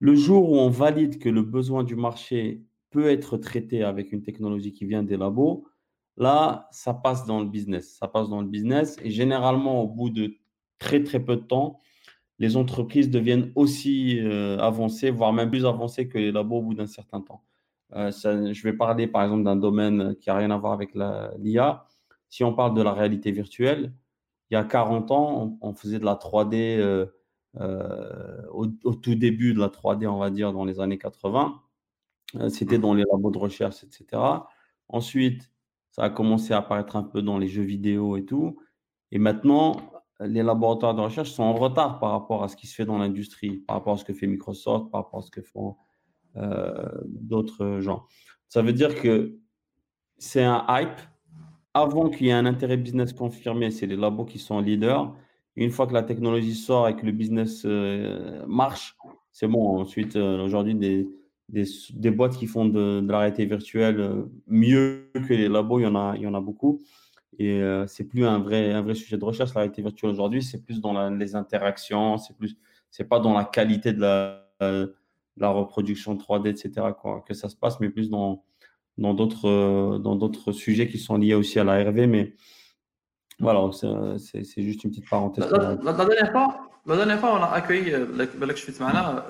Le 0.00 0.16
jour 0.16 0.50
où 0.50 0.56
on 0.56 0.68
valide 0.68 1.20
que 1.20 1.28
le 1.28 1.42
besoin 1.42 1.84
du 1.84 1.94
marché 1.94 2.62
peut 2.92 3.08
être 3.08 3.36
traité 3.38 3.82
avec 3.82 4.12
une 4.12 4.22
technologie 4.22 4.72
qui 4.72 4.84
vient 4.84 5.02
des 5.02 5.16
labos, 5.16 5.66
là, 6.16 6.68
ça 6.70 6.94
passe 6.94 7.26
dans 7.26 7.40
le 7.40 7.46
business. 7.46 7.96
Ça 7.98 8.06
passe 8.06 8.28
dans 8.28 8.40
le 8.40 8.46
business 8.46 8.96
et 9.02 9.10
généralement, 9.10 9.82
au 9.82 9.88
bout 9.88 10.10
de 10.10 10.36
très, 10.78 11.02
très 11.02 11.20
peu 11.20 11.36
de 11.36 11.42
temps, 11.42 11.80
les 12.38 12.56
entreprises 12.56 13.10
deviennent 13.10 13.52
aussi 13.54 14.18
euh, 14.20 14.58
avancées, 14.58 15.10
voire 15.10 15.32
même 15.32 15.50
plus 15.50 15.64
avancées 15.64 16.08
que 16.08 16.18
les 16.18 16.32
labos 16.32 16.58
au 16.58 16.62
bout 16.62 16.74
d'un 16.74 16.86
certain 16.86 17.20
temps. 17.20 17.44
Euh, 17.94 18.10
je 18.10 18.62
vais 18.62 18.72
parler 18.72 19.06
par 19.06 19.22
exemple 19.22 19.44
d'un 19.44 19.56
domaine 19.56 20.16
qui 20.16 20.28
n'a 20.28 20.36
rien 20.36 20.50
à 20.50 20.56
voir 20.58 20.72
avec 20.72 20.94
l'IA. 20.94 21.86
Si 22.28 22.42
on 22.44 22.54
parle 22.54 22.74
de 22.74 22.82
la 22.82 22.92
réalité 22.92 23.30
virtuelle, 23.30 23.92
il 24.50 24.54
y 24.54 24.56
a 24.56 24.64
40 24.64 25.10
ans, 25.10 25.58
on, 25.60 25.74
faisait 25.74 25.98
de 25.98 26.04
la 26.04 26.14
3D. 26.14 27.06
Euh, 27.60 28.42
au, 28.50 28.66
tout 28.66 29.14
début 29.14 29.52
de 29.52 29.60
la 29.60 29.68
3D, 29.68 30.06
on 30.06 30.18
va 30.18 30.30
dire, 30.30 30.52
dans 30.52 30.64
les 30.64 30.80
années 30.80 30.98
80. 30.98 31.60
Euh, 32.36 32.48
c'était 32.48 32.78
dans 32.78 32.94
les 32.94 33.04
labos 33.10 33.30
de 33.30 33.38
recherche, 33.38 33.84
etc. 33.84 34.22
Ensuite, 34.88 35.50
ça 35.90 36.04
a 36.04 36.10
commencé 36.10 36.54
à 36.54 36.58
apparaître 36.58 36.96
un 36.96 37.02
peu 37.02 37.22
dans 37.22 37.38
les 37.38 37.48
jeux 37.48 37.62
vidéo 37.62 38.16
et 38.16 38.24
tout. 38.24 38.58
Et 39.10 39.18
maintenant, 39.18 39.76
les 40.20 40.42
laboratoires 40.42 40.94
de 40.94 41.00
recherche 41.00 41.30
sont 41.30 41.42
en 41.42 41.54
retard 41.54 41.98
par 41.98 42.12
rapport 42.12 42.42
à 42.42 42.48
ce 42.48 42.56
qui 42.56 42.66
se 42.66 42.74
fait 42.74 42.84
dans 42.84 42.98
l'industrie, 42.98 43.58
par 43.58 43.76
rapport 43.76 43.94
à 43.94 43.96
ce 43.96 44.04
que 44.04 44.14
fait 44.14 44.26
Microsoft, 44.26 44.90
par 44.90 45.04
rapport 45.04 45.20
à 45.20 45.22
ce 45.22 45.30
que 45.30 45.42
font 45.42 45.76
euh, 46.36 46.88
d'autres 47.04 47.80
gens. 47.80 48.06
Ça 48.48 48.62
veut 48.62 48.72
dire 48.72 49.00
que 49.00 49.38
c'est 50.18 50.44
un 50.44 50.64
hype. 50.68 51.00
Avant 51.74 52.10
qu'il 52.10 52.26
y 52.26 52.30
ait 52.30 52.34
un 52.34 52.46
intérêt 52.46 52.76
business 52.76 53.12
confirmé, 53.12 53.70
c'est 53.70 53.86
les 53.86 53.96
labos 53.96 54.26
qui 54.26 54.38
sont 54.38 54.60
leaders. 54.60 55.14
Une 55.56 55.70
fois 55.70 55.86
que 55.86 55.94
la 55.94 56.02
technologie 56.02 56.54
sort 56.54 56.88
et 56.88 56.96
que 56.96 57.04
le 57.04 57.12
business 57.12 57.62
euh, 57.64 58.44
marche, 58.46 58.96
c'est 59.32 59.48
bon. 59.48 59.80
Ensuite, 59.80 60.16
euh, 60.16 60.44
aujourd'hui, 60.44 60.74
des, 60.74 61.08
des, 61.48 61.64
des, 61.94 62.10
boîtes 62.10 62.36
qui 62.36 62.46
font 62.46 62.64
de, 62.64 63.00
de 63.00 63.12
la 63.12 63.18
réalité 63.18 63.44
virtuelle 63.46 64.00
euh, 64.00 64.22
mieux 64.46 65.10
que 65.14 65.34
les 65.34 65.48
labos, 65.48 65.80
il 65.80 65.82
y 65.82 65.86
en 65.86 65.94
a, 65.94 66.14
il 66.16 66.22
y 66.22 66.26
en 66.26 66.34
a 66.34 66.40
beaucoup. 66.40 66.80
Et 67.38 67.62
c'est 67.86 68.04
plus 68.04 68.26
un 68.26 68.38
vrai, 68.40 68.72
un 68.72 68.82
vrai 68.82 68.94
sujet 68.94 69.16
de 69.16 69.24
recherche, 69.24 69.54
la 69.54 69.62
réalité 69.62 69.80
virtuelle 69.80 70.10
aujourd'hui, 70.10 70.42
c'est 70.42 70.62
plus 70.62 70.82
dans 70.82 71.08
les 71.08 71.34
interactions, 71.34 72.18
c'est 72.18 72.36
plus, 72.36 72.58
c'est 72.90 73.08
pas 73.08 73.20
dans 73.20 73.32
la 73.32 73.44
qualité 73.44 73.94
de 73.94 74.02
la, 74.02 74.44
la 75.38 75.48
reproduction 75.48 76.14
3D, 76.14 76.48
etc., 76.48 76.88
quoi, 77.00 77.24
que 77.26 77.32
ça 77.32 77.48
se 77.48 77.56
passe, 77.56 77.80
mais 77.80 77.88
plus 77.88 78.10
dans, 78.10 78.44
dans 78.98 79.14
d'autres, 79.14 79.98
dans 79.98 80.14
d'autres 80.14 80.52
sujets 80.52 80.88
qui 80.88 80.98
sont 80.98 81.16
liés 81.16 81.34
aussi 81.34 81.58
à 81.58 81.64
la 81.64 81.82
RV. 81.82 82.06
Mais 82.06 82.34
voilà, 83.40 83.70
c'est 83.72 84.62
juste 84.62 84.84
une 84.84 84.90
petite 84.90 85.08
parenthèse. 85.08 85.50
La, 85.50 85.76
dernière 85.92 86.30
fois, 86.30 86.70
la 86.86 86.96
dernière 86.96 87.18
fois, 87.18 87.38
on 87.38 87.42
a 87.42 87.46
accueilli 87.46 87.92
euh, 87.92 88.06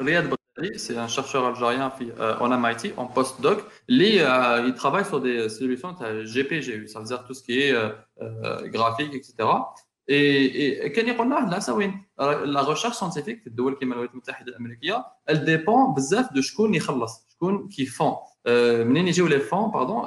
Riyad 0.01 0.29
c'est 0.77 0.97
un 0.97 1.09
chercheur 1.09 1.47
algérien 1.47 1.93
euh, 2.19 2.37
en 2.39 2.49
MIT, 2.59 2.93
en 2.97 3.07
postdoc. 3.07 3.65
Lui, 3.89 4.21
euh, 4.21 4.65
il 4.67 4.75
travaille 4.75 5.05
sur 5.05 5.21
des 5.21 5.49
solutions 5.49 5.95
GPGU, 6.25 6.89
ça 6.89 7.01
veut 7.01 7.07
dire 7.07 7.25
tout 7.25 7.35
ce 7.35 7.43
qui 7.43 7.61
est 7.61 7.75
graphique, 8.65 9.15
etc. 9.15 9.49
Et, 10.09 10.87
et 10.87 10.93
la 12.19 12.63
recherche 12.63 12.97
scientifique 12.97 13.41
elle 15.27 15.45
dépend 15.45 15.93
de 15.93 16.01
ce 16.01 16.53
qui 17.71 17.87
font 17.87 18.19
les 18.45 19.41
fonds 19.41 19.71
pardon 19.71 20.05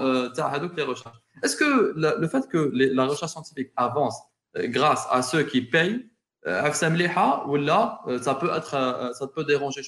les 0.76 0.84
recherches 0.84 1.18
est-ce 1.44 1.56
que 1.56 1.94
le 1.96 2.28
fait 2.28 2.48
que 2.48 2.72
la 2.74 3.06
recherche 3.06 3.32
scientifique 3.32 3.72
avance 3.76 4.20
euh, 4.58 4.68
grâce 4.68 5.08
à 5.12 5.22
ceux 5.22 5.44
qui 5.44 5.62
payent, 5.62 6.10
euh, 6.48 6.62
euh, 8.08 8.20
ça 8.22 8.36
peut 8.36 8.50
être, 8.56 9.12
ça 9.14 9.28
peut 9.28 9.44
déranger 9.44 9.82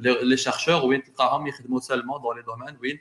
les 0.00 0.36
chercheurs 0.36 0.84
ou 0.84 1.80
seulement 1.80 2.18
dans 2.18 2.32
les 2.32 2.42
domaines 2.42 2.76
où 2.80 2.84
il 2.84 2.98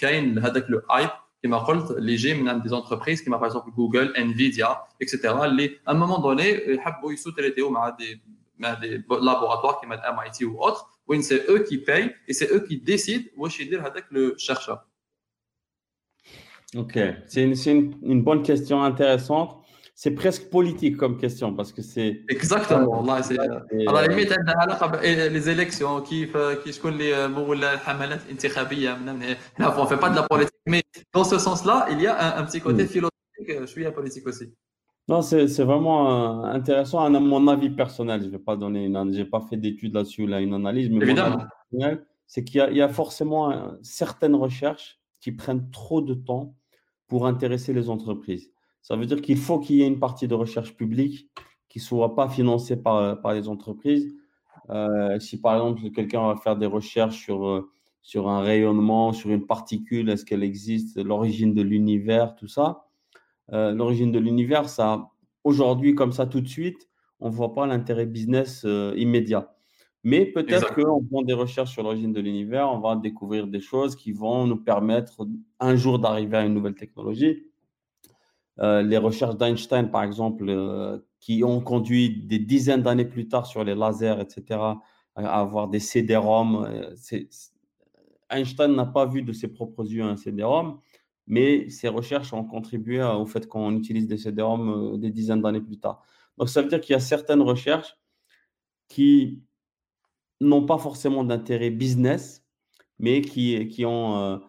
y 0.00 0.04
a 0.04 0.50
le 0.68 0.84
hype 0.90 1.10
qui 1.40 1.48
m'a 1.48 1.64
les 1.98 2.16
GM 2.16 2.60
des 2.60 2.72
entreprises 2.72 3.22
qui 3.22 3.30
m'a 3.30 3.38
par 3.38 3.46
exemple 3.46 3.70
Google, 3.74 4.12
Nvidia, 4.14 4.84
etc. 5.00 5.28
À 5.86 5.90
un 5.90 5.94
moment 5.94 6.20
donné, 6.20 6.62
ils 6.66 7.18
sous-traiter 7.18 7.62
des, 7.98 8.20
des 8.80 9.02
laboratoires 9.08 9.80
qui 9.80 9.86
mettent 9.86 10.00
MIT 10.00 10.44
ou 10.44 10.60
autres, 10.60 10.88
où 11.08 11.20
c'est 11.22 11.48
eux 11.48 11.64
qui 11.64 11.78
payent 11.78 12.14
et 12.28 12.32
c'est 12.32 12.52
eux 12.52 12.60
qui 12.60 12.76
décident 12.76 13.24
où 13.36 13.48
je 13.48 13.62
dire 13.64 13.84
avec 13.84 14.04
le 14.10 14.34
chercheur. 14.38 14.86
Ok, 16.76 16.98
c'est 17.26 17.42
une 17.44 18.22
bonne 18.22 18.42
question 18.42 18.82
intéressante 18.82 19.61
c'est 19.95 20.11
presque 20.11 20.49
politique 20.49 20.95
comme 20.95 21.17
question 21.17 21.53
parce 21.53 21.71
que 21.73 21.81
c'est 21.81 22.21
exactement 22.29 23.03
là 23.03 23.23
c'est 23.23 23.39
à 23.39 23.91
la 23.91 24.07
limite 24.07 24.33
les 25.03 25.49
élections 25.49 26.01
qui 26.01 26.27
qui 26.63 26.71
شكون 26.71 26.93
اللي 26.93 27.27
مول 27.27 27.63
الحملات 27.63 28.19
الانتخابيه 28.25 28.97
là 29.59 29.75
on 29.77 29.85
fait 29.85 29.97
pas 29.97 30.09
de 30.09 30.15
la 30.15 30.23
politique 30.23 30.61
mais 30.67 30.83
dans 31.13 31.23
ce 31.23 31.37
sens 31.39 31.65
là 31.65 31.87
il 31.91 32.01
y 32.01 32.07
a 32.07 32.13
un, 32.25 32.41
un 32.41 32.45
petit 32.45 32.61
côté 32.61 32.85
philosophique 32.85 33.51
je 33.61 33.65
suis 33.65 33.85
un 33.85 33.91
politique 33.91 34.27
aussi 34.27 34.53
non, 35.09 35.21
c'est 35.21 35.63
vraiment 35.63 35.99
euh, 36.43 36.51
intéressant. 36.51 36.99
À 36.99 37.09
mon 37.09 37.47
avis 37.47 37.69
personnel, 37.69 38.19
je 38.21 38.25
ne 38.25 38.31
vais 38.31 38.39
pas 38.39 38.57
donner 38.57 38.85
une, 38.85 39.13
j'ai 39.13 39.23
pas 39.23 39.39
fait 39.39 39.55
d'études 39.55 39.93
là-dessus, 39.93 40.27
là, 40.27 40.41
une 40.41 40.53
analyse, 40.53 40.89
mais 40.89 41.05
évidemment, 41.05 41.45
c'est 42.25 42.43
qu'il 42.43 42.61
y, 42.73 42.75
y, 42.75 42.81
a 42.81 42.89
forcément 42.89 43.51
euh, 43.51 43.71
certaines 43.81 44.35
recherches 44.35 44.99
qui 45.21 45.31
prennent 45.31 45.71
trop 45.71 46.01
de 46.01 46.13
temps 46.13 46.55
pour 47.07 47.25
intéresser 47.25 47.71
les 47.71 47.89
entreprises. 47.89 48.51
Ça 48.82 48.96
veut 48.96 49.06
dire 49.06 49.22
qu'il 49.22 49.38
faut 49.38 49.58
qu'il 49.60 49.76
y 49.76 49.82
ait 49.82 49.86
une 49.86 50.00
partie 50.00 50.28
de 50.28 50.34
recherche 50.34 50.76
publique 50.76 51.30
qui 51.68 51.78
ne 51.78 51.84
soit 51.84 52.14
pas 52.14 52.28
financée 52.28 52.76
par, 52.76 53.20
par 53.20 53.32
les 53.32 53.48
entreprises. 53.48 54.14
Euh, 54.70 55.18
si 55.18 55.40
par 55.40 55.54
exemple 55.54 55.90
quelqu'un 55.90 56.26
va 56.26 56.36
faire 56.36 56.56
des 56.56 56.66
recherches 56.66 57.18
sur, 57.18 57.46
euh, 57.46 57.70
sur 58.02 58.28
un 58.28 58.40
rayonnement, 58.42 59.12
sur 59.12 59.30
une 59.30 59.46
particule, 59.46 60.08
est-ce 60.08 60.24
qu'elle 60.24 60.42
existe, 60.42 61.02
l'origine 61.02 61.54
de 61.54 61.62
l'univers, 61.62 62.34
tout 62.36 62.48
ça, 62.48 62.86
euh, 63.52 63.72
l'origine 63.72 64.12
de 64.12 64.18
l'univers, 64.18 64.68
ça, 64.68 65.10
aujourd'hui, 65.44 65.94
comme 65.94 66.12
ça, 66.12 66.26
tout 66.26 66.40
de 66.40 66.48
suite, 66.48 66.88
on 67.20 67.28
ne 67.28 67.34
voit 67.34 67.54
pas 67.54 67.66
l'intérêt 67.66 68.06
business 68.06 68.66
immédiat. 68.96 69.54
Mais 70.04 70.26
peut-être 70.26 70.74
qu'en 70.74 71.00
faisant 71.00 71.22
des 71.22 71.32
recherches 71.32 71.70
sur 71.70 71.84
l'origine 71.84 72.12
de 72.12 72.20
l'univers, 72.20 72.68
on 72.72 72.80
va 72.80 72.96
découvrir 72.96 73.46
des 73.46 73.60
choses 73.60 73.94
qui 73.94 74.10
vont 74.10 74.48
nous 74.48 74.56
permettre 74.56 75.24
un 75.60 75.76
jour 75.76 76.00
d'arriver 76.00 76.38
à 76.38 76.44
une 76.44 76.54
nouvelle 76.54 76.74
technologie. 76.74 77.46
Euh, 78.60 78.82
les 78.82 78.98
recherches 78.98 79.36
d'Einstein, 79.36 79.90
par 79.90 80.02
exemple, 80.02 80.44
euh, 80.48 80.98
qui 81.20 81.42
ont 81.44 81.60
conduit 81.60 82.24
des 82.24 82.38
dizaines 82.38 82.82
d'années 82.82 83.04
plus 83.04 83.28
tard 83.28 83.46
sur 83.46 83.64
les 83.64 83.74
lasers, 83.74 84.20
etc., 84.20 84.60
à 85.14 85.40
avoir 85.40 85.68
des 85.68 85.80
CD-ROM. 85.80 86.64
Euh, 86.64 86.94
Einstein 88.30 88.74
n'a 88.74 88.86
pas 88.86 89.06
vu 89.06 89.22
de 89.22 89.32
ses 89.32 89.48
propres 89.48 89.84
yeux 89.84 90.02
un 90.02 90.16
CD-ROM, 90.16 90.80
mais 91.26 91.70
ses 91.70 91.88
recherches 91.88 92.32
ont 92.32 92.44
contribué 92.44 93.02
au 93.02 93.26
fait 93.26 93.46
qu'on 93.46 93.76
utilise 93.76 94.06
des 94.06 94.18
CD-ROM 94.18 94.98
des 94.98 95.10
dizaines 95.10 95.42
d'années 95.42 95.60
plus 95.60 95.78
tard. 95.78 96.02
Donc, 96.38 96.48
ça 96.48 96.62
veut 96.62 96.68
dire 96.68 96.80
qu'il 96.80 96.92
y 96.94 96.96
a 96.96 97.00
certaines 97.00 97.42
recherches 97.42 97.96
qui 98.88 99.42
n'ont 100.40 100.64
pas 100.66 100.78
forcément 100.78 101.24
d'intérêt 101.24 101.70
business, 101.70 102.42
mais 102.98 103.20
qui, 103.20 103.68
qui 103.68 103.84
ont 103.84 104.40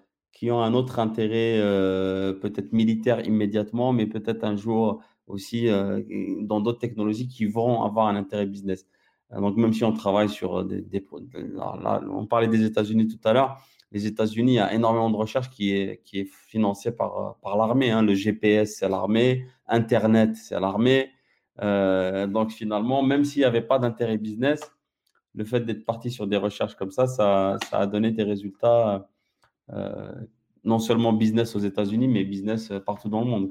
qui 0.43 0.51
ont 0.51 0.62
un 0.62 0.73
autre 0.73 0.99
intérêt 0.99 1.58
euh, 1.58 2.34
peut-être 2.34 2.73
militaire 2.73 3.25
immédiatement, 3.25 3.93
mais 3.93 4.08
peut-être 4.08 4.43
un 4.43 4.58
jour 4.58 5.01
aussi 5.25 5.69
euh, 5.69 6.01
dans 6.41 6.60
d'autres 6.60 6.79
technologies 6.79 7.29
qui 7.29 7.45
vont 7.45 7.82
avoir 7.84 8.08
un 8.08 8.17
intérêt 8.17 8.45
business. 8.45 8.86
Euh, 9.32 9.39
donc 9.39 9.56
même 9.56 9.71
si 9.71 9.86
on 9.86 9.93
travaille 9.93 10.27
sur 10.27 10.65
des... 10.65 10.84
on 12.12 12.25
parlait 12.25 12.49
des 12.49 12.65
États-Unis 12.65 13.08
tout 13.08 13.21
à 13.23 13.32
l'heure, 13.32 13.58
les 13.93 14.06
États-Unis, 14.06 14.51
il 14.51 14.56
y 14.56 14.60
a 14.60 14.73
énormément 14.73 15.10
de 15.10 15.15
recherche 15.15 15.49
qui 15.49 15.71
est, 15.71 16.01
qui 16.03 16.19
est 16.19 16.29
financée 16.29 16.91
par, 16.91 17.38
par 17.41 17.56
l'armée. 17.56 17.91
Hein. 17.91 18.01
Le 18.01 18.13
GPS, 18.13 18.75
c'est 18.79 18.89
l'armée. 18.89 19.45
Internet, 19.65 20.36
c'est 20.36 20.60
l'armée. 20.60 21.10
donc 21.58 22.51
finalement, 22.51 23.01
même 23.01 23.23
s'il 23.23 23.43
n'y 23.43 23.45
avait 23.45 23.62
pas 23.62 23.79
d'intérêt 23.79 24.17
business, 24.17 24.60
le 25.36 25.45
fait 25.45 25.62
d'être 25.62 25.86
parti 25.86 26.12
sur 26.12 26.27
des 26.27 26.36
recherches 26.36 26.75
comme 26.75 26.91
ça, 26.91 27.08
ça, 27.08 27.56
ça 27.69 27.77
a 27.79 27.88
donné 27.88 28.12
des 28.12 28.23
résultats 28.23 29.08
euh, 29.71 30.12
non 30.63 30.80
seulement 30.80 31.13
business 31.13 31.56
aux 31.56 31.60
États-Unis, 31.60 32.08
mais 32.08 32.23
business 32.23 32.71
euh, 32.71 32.80
partout 32.80 33.10
dans 33.10 33.21
le 33.21 33.28
monde. 33.28 33.49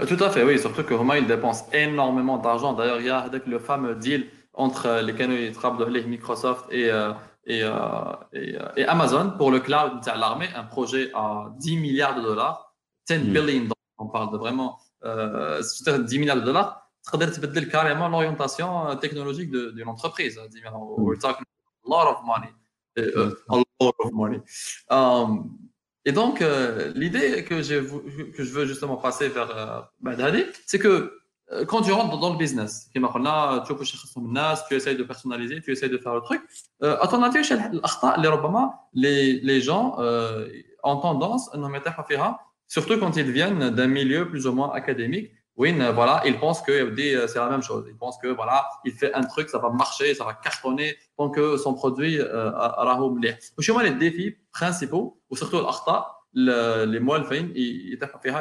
Euh, 0.00 0.06
tout 0.06 0.22
à 0.22 0.30
fait, 0.30 0.42
oui. 0.44 0.58
Surtout 0.58 0.82
que 0.82 0.94
Romain, 0.94 1.16
il 1.16 1.26
dépense 1.26 1.64
énormément 1.72 2.38
d'argent. 2.38 2.74
D'ailleurs, 2.74 3.00
il 3.00 3.06
y 3.06 3.10
a 3.10 3.30
le 3.46 3.58
fameux 3.58 3.94
deal 3.94 4.26
entre 4.52 5.02
les 5.02 5.14
canaux 5.14 5.34
et 5.34 5.52
les 5.90 6.04
Microsoft 6.04 6.66
et, 6.70 6.90
et, 7.46 7.62
et, 8.32 8.84
Amazon 8.86 9.34
pour 9.36 9.50
le 9.50 9.60
cloud 9.60 10.00
de 10.02 10.18
l'armée, 10.18 10.48
un 10.56 10.64
projet 10.64 11.10
à 11.14 11.52
10 11.58 11.76
milliards 11.76 12.16
de 12.16 12.22
dollars, 12.22 12.74
10 13.08 13.18
mm. 13.18 13.20
billion, 13.32 13.68
on 13.98 14.06
parle 14.06 14.32
de 14.32 14.38
vraiment 14.38 14.78
euh, 15.04 15.62
10 15.86 16.18
milliards 16.18 16.36
de 16.36 16.42
dollars. 16.42 16.90
C'est 17.02 17.68
carrément 17.70 18.08
l'orientation 18.08 18.96
technologique 18.96 19.50
d'une 19.50 19.88
entreprise. 19.88 20.38
Hein, 20.38 20.48
We're 20.98 21.14
hmm. 21.14 21.20
talking 21.20 21.44
a 21.84 21.88
lot 21.88 22.08
of 22.08 22.24
money. 22.24 22.52
Uh, 22.98 23.34
a 23.48 23.56
lot 23.80 23.94
of 23.98 24.12
money. 24.12 24.40
Um, 24.88 25.58
et 26.04 26.12
donc, 26.12 26.40
euh, 26.40 26.92
l'idée 26.94 27.44
que, 27.44 27.54
que 27.54 28.44
je 28.44 28.52
veux 28.52 28.64
justement 28.64 28.96
passer 28.96 29.28
vers 29.28 29.56
euh, 29.56 29.80
Badali, 30.00 30.44
c'est 30.64 30.78
que 30.78 31.12
euh, 31.52 31.64
quand 31.64 31.82
tu 31.82 31.92
rentres 31.92 32.18
dans, 32.18 32.32
le 32.32 32.38
business, 32.38 32.90
tu 32.92 34.74
essayes 34.74 34.96
de 34.96 35.04
personnaliser, 35.04 35.60
tu 35.60 35.70
essayes 35.70 35.90
de 35.90 35.98
faire 35.98 36.14
le 36.14 36.20
truc, 36.20 36.42
euh, 36.82 36.96
à 37.00 37.06
ton 37.06 37.22
avis, 37.22 37.42
les, 38.94 39.40
les 39.40 39.60
gens 39.60 39.96
euh, 40.00 40.48
ont 40.82 40.96
tendance 40.96 41.52
à 41.54 41.56
nous 41.56 41.68
mettre 41.68 41.88
à 41.88 42.40
surtout 42.66 42.98
quand 42.98 43.16
ils 43.16 43.30
viennent 43.30 43.70
d'un 43.70 43.86
milieu 43.86 44.28
plus 44.28 44.46
ou 44.46 44.52
moins 44.52 44.72
académique, 44.72 45.30
oui, 45.56 45.72
voilà, 45.94 46.22
il 46.26 46.38
pense 46.38 46.60
que 46.60 46.72
euh, 46.72 47.26
c'est 47.26 47.38
la 47.38 47.48
même 47.48 47.62
chose. 47.62 47.86
Il 47.88 47.96
pense 47.96 48.18
que 48.18 48.28
voilà, 48.28 48.68
il 48.84 48.92
fait 48.92 49.14
un 49.14 49.22
truc, 49.22 49.48
ça 49.48 49.58
va 49.58 49.70
marcher, 49.70 50.14
ça 50.14 50.24
va 50.24 50.34
cartonner 50.34 50.96
tant 51.16 51.30
que 51.30 51.56
son 51.56 51.72
produit 51.72 52.18
euh, 52.18 52.50
a 52.50 52.84
les 53.82 53.92
défis 53.92 54.36
principaux, 54.52 55.18
ou 55.30 55.36
surtout 55.36 55.58
les 56.34 57.00
mots 57.00 57.14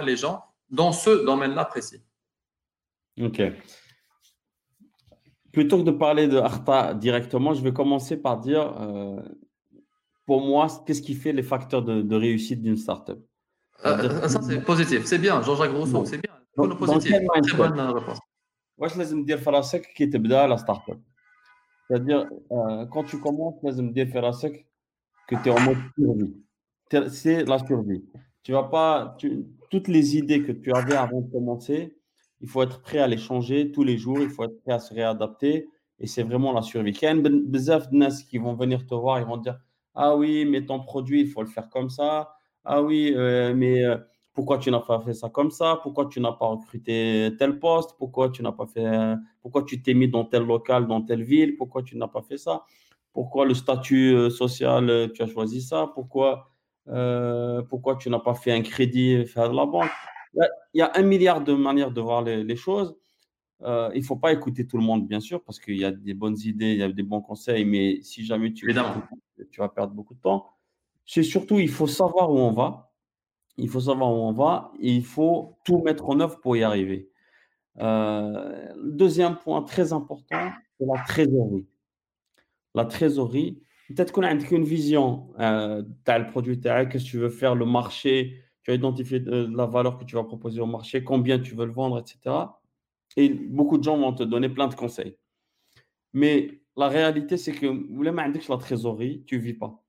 les 0.01 0.17
gens 0.17 0.43
dans 0.69 0.91
ce 0.91 1.25
domaine-là 1.25 1.63
précis. 1.65 2.01
Ok. 3.21 3.41
Plutôt 5.53 5.77
que 5.77 5.83
de 5.83 5.91
parler 5.91 6.27
de 6.27 6.37
Arta 6.37 6.93
directement, 6.93 7.53
je 7.53 7.61
vais 7.61 7.71
commencer 7.71 8.17
par 8.17 8.39
dire, 8.39 8.75
euh, 8.81 9.21
pour 10.25 10.41
moi, 10.41 10.67
qu'est-ce 10.85 11.01
qui 11.01 11.13
fait 11.13 11.31
les 11.31 11.43
facteurs 11.43 11.81
de, 11.81 12.15
réussite 12.15 12.61
d'une 12.61 12.75
startup? 12.75 13.19
Ça, 13.81 14.41
c'est 14.41 14.61
positif, 14.65 15.05
c'est 15.05 15.17
bien. 15.19 15.41
Jean-Jacques 15.41 15.71
Rousseau, 15.71 16.03
c'est 16.03 16.17
bien. 16.17 16.34
كونه 16.56 16.74
بوزيتيف 16.74 17.12
تري 17.12 17.56
بون 17.56 17.80
ريبونس 17.80 18.18
واش 18.78 18.96
لازم 18.96 19.24
دير 19.24 19.38
في 19.38 19.50
راسك 19.50 19.82
كي 19.82 20.06
تبدا 20.06 20.46
لا 20.46 20.56
ستارت 20.56 20.90
اب 20.90 21.02
C'est-à-dire, 21.90 22.24
euh, 22.52 22.86
quand 22.86 23.04
tu 23.04 23.16
commences, 23.18 23.64
لازم 23.64 23.92
دير 23.92 24.06
في 24.06 24.18
راسك 24.18 24.66
que 25.30 25.36
tu 25.42 25.48
es 25.48 25.52
en 25.52 25.60
mode 25.60 25.78
survie. 25.96 26.34
C'est 27.10 27.44
la 27.44 27.58
survie. 27.58 28.04
Tu 28.42 28.52
vas 28.52 28.64
pas, 28.64 29.14
tu, 29.18 29.46
toutes 29.70 29.88
les 29.88 30.16
idées 30.16 30.42
que 30.42 30.52
tu 30.52 30.72
avais 30.74 30.96
avant 30.96 31.20
de 31.20 31.30
commencer, 31.30 31.96
il 32.40 32.48
faut 32.48 32.62
être 32.62 32.80
prêt 32.80 32.98
à 32.98 33.06
les 33.06 33.18
changer 33.18 33.70
tous 33.70 33.84
les 33.84 33.96
jours, 33.96 34.18
il 34.20 34.30
faut 34.30 34.44
être 34.44 34.60
prêt 34.62 34.72
à 34.72 34.80
se 34.80 34.92
réadapter 34.92 35.68
et 36.00 36.06
c'est 36.06 36.22
vraiment 36.22 36.52
la 36.52 36.62
survie. 36.62 36.92
Il 36.92 37.02
y 37.02 37.06
a 37.06 37.14
bzaf 37.14 37.90
de 37.90 37.96
nas 37.96 38.22
qui 38.28 38.38
vont 38.38 38.54
venir 38.54 38.86
te 38.86 38.94
voir, 38.94 39.20
ils 39.20 39.26
vont 39.26 39.38
te 39.38 39.44
dire 39.44 39.60
Ah 39.94 40.16
oui, 40.16 40.46
mais 40.46 40.64
ton 40.66 40.80
produit, 40.80 41.20
il 41.20 41.28
faut 41.28 41.42
le 41.42 41.48
faire 41.48 41.68
comme 41.68 41.90
ça. 41.90 42.34
Ah 42.64 42.82
oui, 42.82 43.12
euh, 43.14 43.54
mais 43.54 43.84
euh, 43.84 43.98
pourquoi 44.35 44.57
tu 44.57 44.69
n'as 44.69 44.81
pas 44.81 44.99
fait 44.99 45.13
ça 45.13 45.29
comme 45.29 45.49
ça, 45.49 45.79
pourquoi 45.81 46.07
tu 46.07 46.19
n'as 46.19 46.33
pas 46.33 46.47
recruté 46.47 47.31
tel 47.39 47.57
poste, 47.57 47.95
pourquoi 47.97 48.29
tu 48.29 48.43
n'as 48.43 48.51
pas 48.51 48.67
fait, 48.67 49.15
pourquoi 49.41 49.63
tu 49.63 49.81
t'es 49.81 49.93
mis 49.93 50.09
dans 50.09 50.25
tel 50.25 50.43
local, 50.43 50.87
dans 50.87 51.01
telle 51.01 51.23
ville, 51.23 51.55
pourquoi 51.55 51.81
tu 51.83 51.97
n'as 51.97 52.09
pas 52.09 52.21
fait 52.21 52.37
ça, 52.37 52.65
pourquoi 53.13 53.45
le 53.45 53.53
statut 53.53 54.13
euh, 54.13 54.29
social, 54.29 54.89
euh, 54.89 55.07
tu 55.07 55.23
as 55.23 55.27
choisi 55.27 55.61
ça, 55.61 55.89
pourquoi, 55.95 56.51
euh, 56.89 57.63
pourquoi 57.63 57.95
tu 57.95 58.09
n'as 58.09 58.19
pas 58.19 58.33
fait 58.33 58.51
un 58.51 58.61
crédit, 58.61 59.25
faire 59.25 59.49
de 59.49 59.55
la 59.55 59.65
banque? 59.65 59.89
Il 60.73 60.79
y, 60.79 60.81
a, 60.81 60.91
un 60.95 61.03
milliard 61.03 61.41
de 61.41 61.53
manières 61.53 61.91
de 61.91 62.01
voir 62.01 62.21
les, 62.21 62.55
choses. 62.57 62.97
il 63.61 63.91
ne 63.95 64.01
faut 64.01 64.17
pas 64.17 64.33
écouter 64.33 64.67
tout 64.67 64.77
le 64.77 64.83
monde, 64.83 65.07
bien 65.07 65.21
sûr, 65.21 65.41
parce 65.41 65.61
qu'il 65.61 65.77
y 65.77 65.85
a 65.85 65.91
des 65.91 66.13
bonnes 66.13 66.37
idées, 66.43 66.73
il 66.73 66.79
y 66.79 66.83
a 66.83 66.91
des 66.91 67.03
bons 67.03 67.21
conseils, 67.21 67.63
mais 67.63 68.01
si 68.01 68.25
jamais 68.25 68.51
tu, 68.51 68.75
tu 69.49 69.59
vas 69.61 69.69
perdre 69.69 69.93
beaucoup 69.93 70.13
de 70.13 70.19
temps. 70.19 70.51
C'est 71.05 71.23
surtout, 71.23 71.59
il 71.59 71.69
faut 71.69 71.87
savoir 71.87 72.29
où 72.31 72.37
on 72.37 72.51
va 72.51 72.84
il 73.57 73.69
faut 73.69 73.79
savoir 73.79 74.11
où 74.11 74.17
on 74.17 74.33
va 74.33 74.71
et 74.79 74.91
il 74.91 75.03
faut 75.05 75.57
tout 75.63 75.81
mettre 75.83 76.09
en 76.09 76.19
œuvre 76.19 76.39
pour 76.39 76.57
y 76.57 76.63
arriver. 76.63 77.09
Euh, 77.79 78.73
deuxième 78.83 79.37
point 79.37 79.61
très 79.63 79.93
important, 79.93 80.51
c'est 80.79 80.85
la 80.85 81.03
trésorerie. 81.03 81.67
La 82.73 82.85
trésorerie, 82.85 83.61
peut-être 83.89 84.11
qu'on 84.11 84.23
a 84.23 84.31
une 84.31 84.63
vision, 84.63 85.33
euh, 85.39 85.83
tu 86.05 86.11
as 86.11 86.19
le 86.19 86.27
produit, 86.27 86.59
qu'est-ce 86.59 87.05
que 87.05 87.09
tu 87.09 87.17
veux 87.17 87.29
faire, 87.29 87.55
le 87.55 87.65
marché, 87.65 88.41
tu 88.63 88.71
as 88.71 88.73
identifié 88.75 89.23
euh, 89.27 89.47
la 89.53 89.65
valeur 89.65 89.97
que 89.97 90.05
tu 90.05 90.15
vas 90.15 90.23
proposer 90.23 90.59
au 90.59 90.65
marché, 90.65 91.03
combien 91.03 91.39
tu 91.39 91.55
veux 91.55 91.65
le 91.65 91.71
vendre, 91.71 91.99
etc. 91.99 92.35
Et 93.15 93.29
beaucoup 93.29 93.77
de 93.77 93.83
gens 93.83 93.97
vont 93.97 94.13
te 94.13 94.23
donner 94.23 94.49
plein 94.49 94.67
de 94.67 94.75
conseils. 94.75 95.17
Mais 96.13 96.61
la 96.75 96.87
réalité, 96.87 97.37
c'est 97.37 97.53
que 97.53 97.67
vous 97.67 97.95
voulez 97.95 98.11
la 98.11 98.57
trésorerie, 98.57 99.23
tu 99.25 99.37
ne 99.37 99.41
vis 99.41 99.53
pas. 99.53 99.84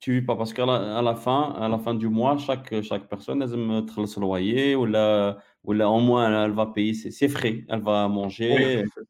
Tu 0.00 0.12
vis 0.12 0.22
pas 0.22 0.36
parce 0.36 0.52
qu'à 0.52 0.64
la, 0.64 0.98
à 0.98 1.02
la 1.02 1.16
fin, 1.16 1.54
à 1.58 1.68
la 1.68 1.78
fin 1.78 1.94
du 1.94 2.08
mois, 2.08 2.36
chaque, 2.38 2.82
chaque 2.82 3.08
personne, 3.08 3.42
elle 3.42 3.86
trace 3.86 4.16
le 4.16 4.22
loyer 4.22 4.76
ou 4.76 4.86
là, 4.86 5.38
ou 5.64 5.72
là, 5.72 5.90
au 5.90 5.98
moins, 6.00 6.44
elle 6.44 6.52
va 6.52 6.66
payer 6.66 6.94
ses, 6.94 7.10
ses 7.10 7.28
frais, 7.28 7.64
elle 7.68 7.82
va 7.82 8.06
manger, 8.08 8.80
etc. 8.80 9.02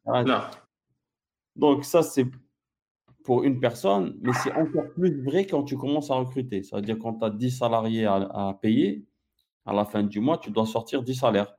Donc, 1.56 1.84
ça, 1.84 2.02
c'est 2.02 2.26
pour 3.24 3.44
une 3.44 3.60
personne, 3.60 4.16
mais 4.22 4.32
c'est 4.42 4.52
encore 4.52 4.90
plus 4.94 5.22
vrai 5.22 5.44
quand 5.44 5.62
tu 5.62 5.76
commences 5.76 6.10
à 6.10 6.14
recruter. 6.14 6.62
Ça 6.62 6.76
veut 6.76 6.82
dire 6.82 6.98
quand 6.98 7.14
tu 7.18 7.24
as 7.26 7.30
10 7.30 7.50
salariés 7.50 8.06
à, 8.06 8.14
à 8.14 8.58
payer, 8.60 9.04
à 9.66 9.74
la 9.74 9.84
fin 9.84 10.02
du 10.02 10.20
mois, 10.20 10.38
tu 10.38 10.50
dois 10.50 10.64
sortir 10.64 11.02
10 11.02 11.14
salaires. 11.14 11.54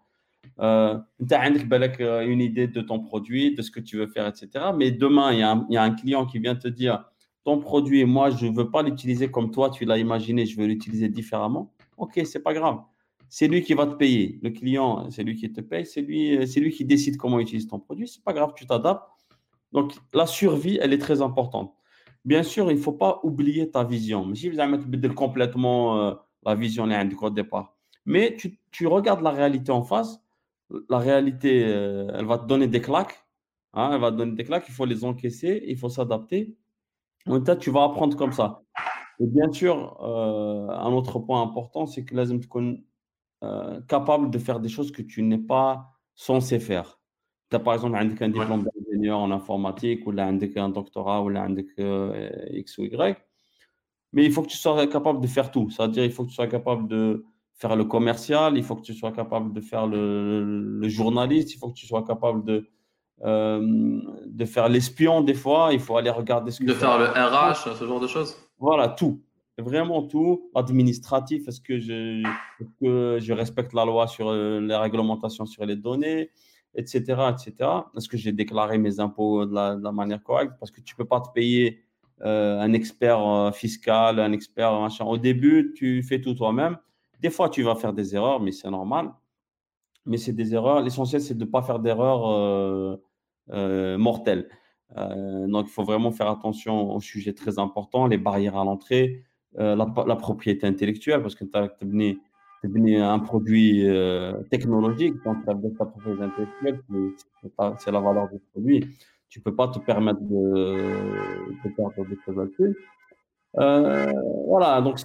Euh, 0.59 0.97
tu 1.27 1.35
as 1.35 2.23
une 2.23 2.41
idée 2.41 2.67
de 2.67 2.81
ton 2.81 2.99
produit, 2.99 3.55
de 3.55 3.61
ce 3.61 3.71
que 3.71 3.79
tu 3.79 3.97
veux 3.97 4.07
faire, 4.07 4.27
etc. 4.27 4.71
Mais 4.75 4.91
demain, 4.91 5.31
il 5.31 5.39
y, 5.39 5.43
a 5.43 5.51
un, 5.51 5.65
il 5.69 5.75
y 5.75 5.77
a 5.77 5.83
un 5.83 5.93
client 5.93 6.25
qui 6.25 6.39
vient 6.39 6.55
te 6.55 6.67
dire 6.67 7.05
ton 7.49 7.57
produit, 7.57 8.05
moi, 8.05 8.29
je 8.29 8.45
ne 8.45 8.51
veux 8.55 8.69
pas 8.69 8.83
l'utiliser 8.83 9.31
comme 9.31 9.49
toi, 9.49 9.71
tu 9.71 9.83
l'as 9.83 9.97
imaginé, 9.97 10.45
je 10.45 10.55
veux 10.55 10.67
l'utiliser 10.67 11.09
différemment. 11.09 11.73
Ok, 11.97 12.21
c'est 12.25 12.43
pas 12.43 12.53
grave. 12.53 12.77
C'est 13.27 13.47
lui 13.47 13.63
qui 13.63 13.73
va 13.73 13.87
te 13.87 13.95
payer. 13.95 14.37
Le 14.43 14.51
client, 14.51 15.09
c'est 15.09 15.23
lui 15.23 15.35
qui 15.35 15.51
te 15.51 15.59
paye, 15.61 15.83
c'est 15.83 16.01
lui, 16.01 16.47
c'est 16.47 16.59
lui 16.59 16.69
qui 16.71 16.85
décide 16.85 17.17
comment 17.17 17.39
utiliser 17.39 17.67
ton 17.67 17.79
produit. 17.79 18.07
C'est 18.07 18.23
pas 18.23 18.33
grave, 18.33 18.53
tu 18.55 18.67
t'adaptes. 18.67 19.09
Donc, 19.71 19.93
la 20.13 20.27
survie, 20.27 20.77
elle 20.79 20.93
est 20.93 20.99
très 20.99 21.23
importante. 21.23 21.73
Bien 22.23 22.43
sûr, 22.43 22.69
il 22.69 22.77
ne 22.77 22.81
faut 22.81 22.91
pas 23.05 23.19
oublier 23.23 23.71
ta 23.71 23.83
vision. 23.83 24.31
Si 24.35 24.47
vous 24.49 24.59
avez 24.59 25.09
complètement 25.15 25.97
euh, 25.97 26.13
la 26.45 26.53
vision 26.53 26.87
au 27.21 27.29
départ, 27.31 27.75
mais 28.05 28.37
tu, 28.71 28.85
regardes 28.85 29.23
la 29.23 29.31
réalité 29.31 29.71
en 29.71 29.81
face, 29.81 30.21
la 30.87 30.99
réalité, 30.99 31.63
euh, 31.65 32.11
elle 32.13 32.25
va 32.25 32.37
te 32.37 32.45
donner 32.45 32.67
des 32.67 32.81
claques. 32.81 33.25
Hein, 33.73 33.89
elle 33.93 34.01
va 34.01 34.11
donner 34.11 34.35
des 34.35 34.43
claques, 34.43 34.65
il 34.67 34.73
faut 34.75 34.85
les 34.85 35.03
encaisser, 35.03 35.63
il 35.65 35.77
faut 35.77 35.89
s'adapter. 35.89 36.55
Temps, 37.25 37.55
tu 37.55 37.71
vas 37.71 37.83
apprendre 37.83 38.15
comme 38.17 38.31
ça. 38.31 38.61
Et 39.19 39.27
bien 39.27 39.51
sûr, 39.51 39.97
euh, 40.01 40.69
un 40.69 40.91
autre 40.93 41.19
point 41.19 41.41
important, 41.41 41.85
c'est 41.85 42.05
que 42.05 42.15
tu 42.37 42.49
euh, 43.43 43.81
capable 43.87 44.31
de 44.31 44.37
faire 44.37 44.59
des 44.59 44.69
choses 44.69 44.91
que 44.91 45.01
tu 45.01 45.23
n'es 45.23 45.37
pas 45.37 45.93
censé 46.15 46.59
faire. 46.59 46.99
Tu 47.49 47.55
as 47.55 47.59
par 47.59 47.73
exemple 47.73 47.95
un 47.97 48.05
diplôme 48.05 48.63
d'ingénieur 48.63 49.19
en 49.19 49.31
informatique, 49.31 50.05
ou 50.07 50.11
là, 50.11 50.27
un 50.27 50.69
doctorat, 50.69 51.21
ou 51.23 51.29
là, 51.29 51.43
un 51.43 51.55
euh, 51.79 52.29
X 52.51 52.77
ou 52.77 52.83
Y. 52.83 53.17
Mais 54.13 54.25
il 54.25 54.31
faut 54.31 54.41
que 54.41 54.47
tu 54.47 54.57
sois 54.57 54.87
capable 54.87 55.21
de 55.21 55.27
faire 55.27 55.51
tout. 55.51 55.69
C'est-à-dire, 55.69 56.03
il 56.03 56.11
faut 56.11 56.23
que 56.23 56.29
tu 56.29 56.35
sois 56.35 56.47
capable 56.47 56.87
de 56.87 57.25
faire 57.55 57.75
le 57.75 57.85
commercial, 57.85 58.57
il 58.57 58.63
faut 58.63 58.75
que 58.75 58.81
tu 58.81 58.93
sois 58.93 59.11
capable 59.11 59.53
de 59.53 59.61
faire 59.61 59.85
le, 59.85 60.43
le 60.79 60.89
journaliste, 60.89 61.53
il 61.53 61.57
faut 61.57 61.69
que 61.69 61.73
tu 61.73 61.85
sois 61.85 62.03
capable 62.03 62.43
de, 62.45 62.69
euh, 63.25 63.59
de 64.25 64.45
faire 64.45 64.69
l'espion 64.69 65.21
des 65.21 65.33
fois, 65.33 65.69
il 65.73 65.79
faut 65.79 65.97
aller 65.97 66.09
regarder 66.09 66.51
ce 66.51 66.59
que 66.59 66.65
De 66.65 66.73
faire 66.73 66.97
le 66.97 67.05
RH, 67.05 67.75
ce 67.77 67.85
genre 67.85 67.99
de 67.99 68.07
choses 68.07 68.35
Voilà, 68.57 68.89
tout. 68.89 69.21
Vraiment 69.57 70.03
tout. 70.03 70.49
Administratif, 70.55 71.47
est-ce 71.47 71.59
que 71.59 71.79
je, 71.79 72.23
que 72.79 73.17
je 73.19 73.33
respecte 73.33 73.73
la 73.73 73.85
loi 73.85 74.07
sur 74.07 74.29
euh, 74.29 74.61
les 74.61 74.75
réglementations 74.75 75.45
sur 75.45 75.65
les 75.65 75.75
données, 75.75 76.29
etc. 76.75 77.01
etc. 77.29 77.69
Est-ce 77.97 78.07
que 78.07 78.17
j'ai 78.17 78.31
déclaré 78.31 78.77
mes 78.77 78.99
impôts 78.99 79.45
de 79.45 79.53
la, 79.53 79.75
de 79.75 79.83
la, 79.83 79.91
manière 79.91 80.23
correcte 80.23 80.53
Parce 80.59 80.71
que 80.71 80.81
tu 80.81 80.93
ne 80.93 80.97
peux 80.97 81.05
pas 81.05 81.19
te 81.19 81.29
payer 81.33 81.83
euh, 82.21 82.59
un 82.59 82.71
expert 82.73 83.21
euh, 83.21 83.51
fiscal, 83.51 84.19
un 84.19 84.31
expert 84.31 84.79
machin. 84.79 85.05
Au 85.05 85.17
début, 85.17 85.73
tu 85.75 86.03
fais 86.03 86.21
tout 86.21 86.33
toi-même. 86.33 86.77
Des 87.19 87.29
fois, 87.29 87.49
tu 87.49 87.63
vas 87.63 87.75
faire 87.75 87.91
des 87.91 88.15
erreurs, 88.15 88.39
mais 88.39 88.53
c'est 88.53 88.69
normal. 88.69 89.11
Mais 90.05 90.17
c'est 90.17 90.31
des 90.33 90.53
erreurs. 90.53 90.81
L'essentiel, 90.81 91.21
c'est 91.21 91.37
de 91.37 91.43
ne 91.43 91.49
pas 91.49 91.61
faire 91.61 91.79
d'erreurs 91.79 92.97
euh, 93.51 93.97
mortelles. 93.97 94.47
Euh, 94.97 95.47
donc, 95.47 95.67
il 95.67 95.71
faut 95.71 95.83
vraiment 95.83 96.11
faire 96.11 96.29
attention 96.29 96.93
aux 96.93 96.99
sujets 96.99 97.33
très 97.33 97.59
importants, 97.59 98.07
les 98.07 98.17
barrières 98.17 98.57
à 98.57 98.63
l'entrée, 98.63 99.23
euh, 99.59 99.75
la, 99.75 100.15
propriété 100.15 100.67
intellectuelle, 100.67 101.21
parce 101.21 101.35
que 101.35 101.45
tu 101.45 101.57
as 101.57 101.69
devenu 102.63 102.97
un 102.97 103.19
produit 103.19 103.85
technologique, 104.49 105.15
donc 105.23 105.45
ta 105.45 105.55
propriété 105.85 106.23
intellectuelle, 106.23 106.81
c'est 107.77 107.91
la 107.91 107.99
valeur 107.99 108.29
du 108.29 108.39
produit. 108.51 108.85
Tu 109.29 109.39
ne 109.39 109.43
peux 109.43 109.55
pas 109.55 109.67
te 109.67 109.79
permettre 109.79 110.21
de, 110.21 110.75
de 111.63 111.75
perdre 111.75 112.05
des 112.07 112.17
choses 112.25 112.35
là-dessus. 112.35 112.75
Voilà, 113.53 114.81
donc 114.81 114.99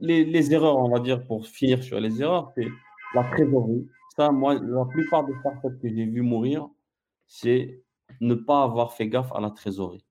les, 0.00 0.52
erreurs, 0.52 0.78
on 0.78 0.90
va 0.90 1.00
dire, 1.00 1.24
pour 1.24 1.46
finir 1.46 1.82
sur 1.82 1.98
les 2.00 2.20
erreurs, 2.20 2.52
c'est 2.54 2.68
la 3.14 3.24
trésorerie. 3.24 3.86
Ça, 4.16 4.30
moi, 4.30 4.54
la 4.54 4.84
plupart 4.84 5.24
des 5.24 5.32
startups 5.40 5.78
que 5.80 5.88
j'ai 5.88 6.04
vu 6.04 6.20
mourir, 6.20 6.68
c'est 7.26 7.82
ne 8.20 8.34
pas 8.34 8.62
avoir 8.62 8.92
fait 8.92 9.08
gaffe 9.08 9.32
à 9.32 9.40
la 9.40 9.50
trésorerie. 9.50 10.04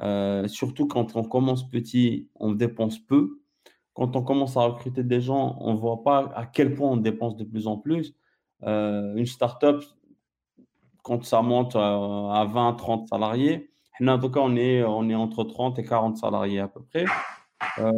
Euh, 0.00 0.48
surtout 0.48 0.86
quand 0.86 1.16
on 1.16 1.24
commence 1.24 1.68
petit, 1.68 2.28
on 2.34 2.52
dépense 2.52 2.98
peu. 2.98 3.40
Quand 3.92 4.16
on 4.16 4.22
commence 4.22 4.56
à 4.56 4.62
recruter 4.62 5.04
des 5.04 5.20
gens, 5.20 5.56
on 5.60 5.74
ne 5.74 5.78
voit 5.78 6.02
pas 6.02 6.32
à 6.34 6.46
quel 6.46 6.74
point 6.74 6.90
on 6.90 6.96
dépense 6.96 7.36
de 7.36 7.44
plus 7.44 7.66
en 7.66 7.76
plus. 7.76 8.14
Euh, 8.64 9.14
une 9.14 9.26
startup, 9.26 9.82
quand 11.02 11.24
ça 11.24 11.42
monte 11.42 11.76
à 11.76 12.46
20, 12.50 12.74
30 12.74 13.08
salariés, 13.08 13.70
en 14.00 14.18
tout 14.18 14.30
cas, 14.30 14.40
on 14.40 14.56
est, 14.56 14.82
on 14.82 15.08
est 15.08 15.14
entre 15.14 15.44
30 15.44 15.78
et 15.78 15.84
40 15.84 16.16
salariés 16.16 16.60
à 16.60 16.68
peu 16.68 16.82
près. 16.82 17.04
Euh, 17.78 17.92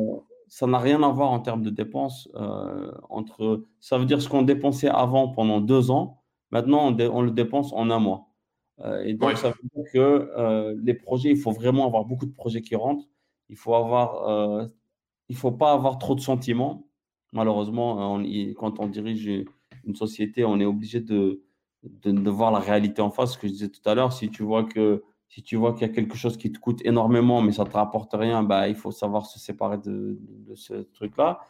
ça 0.48 0.66
n'a 0.66 0.78
rien 0.78 1.02
à 1.02 1.08
voir 1.08 1.30
en 1.30 1.40
termes 1.40 1.62
de 1.62 1.70
dépenses. 1.70 2.28
Euh, 2.34 2.92
entre, 3.08 3.64
ça 3.80 3.98
veut 3.98 4.04
dire 4.04 4.20
ce 4.20 4.28
qu'on 4.28 4.42
dépensait 4.42 4.88
avant 4.88 5.28
pendant 5.28 5.60
deux 5.60 5.90
ans, 5.90 6.22
maintenant 6.50 6.94
on 6.98 7.22
le 7.22 7.30
dépense 7.30 7.72
en 7.72 7.90
un 7.90 7.98
mois. 7.98 8.28
Euh, 8.80 9.02
et 9.04 9.14
donc, 9.14 9.36
ça 9.36 9.50
veut 9.50 9.54
dire 9.74 9.92
que 9.92 9.98
euh, 10.36 10.74
les 10.82 10.94
projets, 10.94 11.30
il 11.30 11.38
faut 11.38 11.52
vraiment 11.52 11.86
avoir 11.86 12.04
beaucoup 12.04 12.26
de 12.26 12.34
projets 12.34 12.62
qui 12.62 12.76
rentrent. 12.76 13.06
Il 13.48 13.56
faut 13.56 13.74
avoir, 13.74 14.28
euh, 14.28 14.66
il 15.28 15.36
faut 15.36 15.52
pas 15.52 15.72
avoir 15.72 15.98
trop 15.98 16.14
de 16.14 16.20
sentiments. 16.20 16.88
Malheureusement, 17.32 18.14
on, 18.14 18.22
quand 18.54 18.80
on 18.80 18.86
dirige 18.86 19.26
une 19.84 19.94
société, 19.94 20.44
on 20.44 20.60
est 20.60 20.64
obligé 20.64 21.00
de, 21.00 21.42
de, 21.82 22.10
de, 22.10 22.30
voir 22.30 22.50
la 22.50 22.58
réalité 22.58 23.02
en 23.02 23.10
face. 23.10 23.34
Ce 23.34 23.38
que 23.38 23.46
je 23.46 23.52
disais 23.52 23.68
tout 23.68 23.86
à 23.88 23.94
l'heure, 23.94 24.12
si 24.12 24.30
tu 24.30 24.42
vois 24.42 24.64
que 24.64 25.02
si 25.28 25.42
tu 25.42 25.56
vois 25.56 25.72
qu'il 25.72 25.86
y 25.86 25.90
a 25.90 25.92
quelque 25.92 26.16
chose 26.16 26.36
qui 26.36 26.52
te 26.52 26.58
coûte 26.58 26.80
énormément, 26.84 27.42
mais 27.42 27.52
ça 27.52 27.64
ne 27.64 27.68
te 27.68 27.74
rapporte 27.74 28.12
rien, 28.14 28.42
bah, 28.42 28.68
il 28.68 28.74
faut 28.74 28.92
savoir 28.92 29.26
se 29.26 29.38
séparer 29.38 29.78
de, 29.78 30.18
de 30.20 30.54
ce 30.54 30.74
truc-là, 30.74 31.40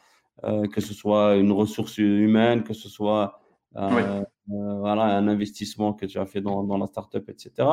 euh, 0.45 0.67
que 0.67 0.81
ce 0.81 0.95
soit 0.95 1.37
une 1.37 1.53
ressource 1.53 1.99
humaine, 1.99 2.65
que 2.65 2.75
ce 2.75 2.89
soit 2.89 3.39
euh, 3.77 4.25
voilà, 4.49 5.05
un 5.05 5.29
investissement 5.29 5.93
que 5.93 6.07
tu 6.07 6.19
as 6.19 6.27
fait 6.27 6.41
dans, 6.41 6.63
dans 6.65 6.79
la 6.79 6.87
startup, 6.87 7.29
etc. 7.29 7.69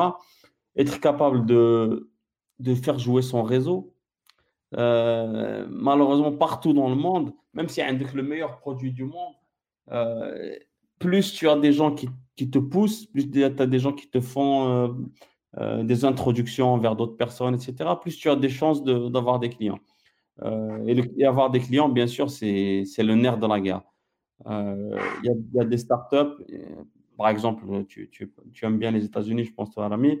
Être 0.76 1.00
capable 1.00 1.46
de, 1.46 2.10
de 2.58 2.74
faire 2.74 2.98
jouer 2.98 3.22
son 3.22 3.42
réseau. 3.42 3.94
Euh, 4.76 5.66
malheureusement, 5.70 6.32
partout 6.32 6.72
dans 6.72 6.88
le 6.88 6.96
monde, 6.96 7.32
même 7.52 7.68
si 7.68 7.80
avec 7.80 8.12
le 8.12 8.22
meilleur 8.22 8.58
produit 8.58 8.92
du 8.92 9.04
monde, 9.04 9.34
euh, 9.92 10.56
plus 10.98 11.32
tu 11.32 11.48
as 11.48 11.56
des 11.56 11.72
gens 11.72 11.94
qui, 11.94 12.08
qui 12.36 12.50
te 12.50 12.58
poussent, 12.58 13.06
plus 13.06 13.30
tu 13.30 13.44
as 13.44 13.50
des 13.50 13.78
gens 13.78 13.92
qui 13.92 14.08
te 14.08 14.20
font 14.20 14.96
euh, 15.58 15.84
des 15.84 16.04
introductions 16.04 16.78
vers 16.78 16.96
d'autres 16.96 17.16
personnes, 17.16 17.54
etc., 17.54 17.90
plus 18.00 18.16
tu 18.16 18.28
as 18.28 18.34
des 18.34 18.48
chances 18.48 18.82
d'avoir 18.82 19.38
de, 19.38 19.46
des 19.46 19.54
clients. 19.54 19.78
Euh, 20.42 20.84
et, 20.86 21.00
et, 21.18 21.24
avoir 21.24 21.50
des 21.50 21.60
clients, 21.60 21.88
bien 21.88 22.08
sûr, 22.08 22.28
c'est 22.28 22.84
le 22.98 23.14
nerf 23.14 23.38
de 23.38 23.46
la 23.46 23.60
guerre. 23.60 23.82
Il 24.40 24.52
euh, 24.52 24.98
y, 25.22 25.56
y, 25.56 25.60
a 25.60 25.64
des 25.64 25.78
startups, 25.78 26.44
par 27.16 27.28
exemple, 27.28 27.64
tu, 27.86 28.10
tu, 28.10 28.32
tu 28.52 28.64
aimes 28.64 28.78
bien 28.78 28.90
les 28.90 29.04
États-Unis, 29.04 29.44
je 29.44 29.54
pense, 29.54 29.70
toi, 29.70 29.88
Rami. 29.88 30.18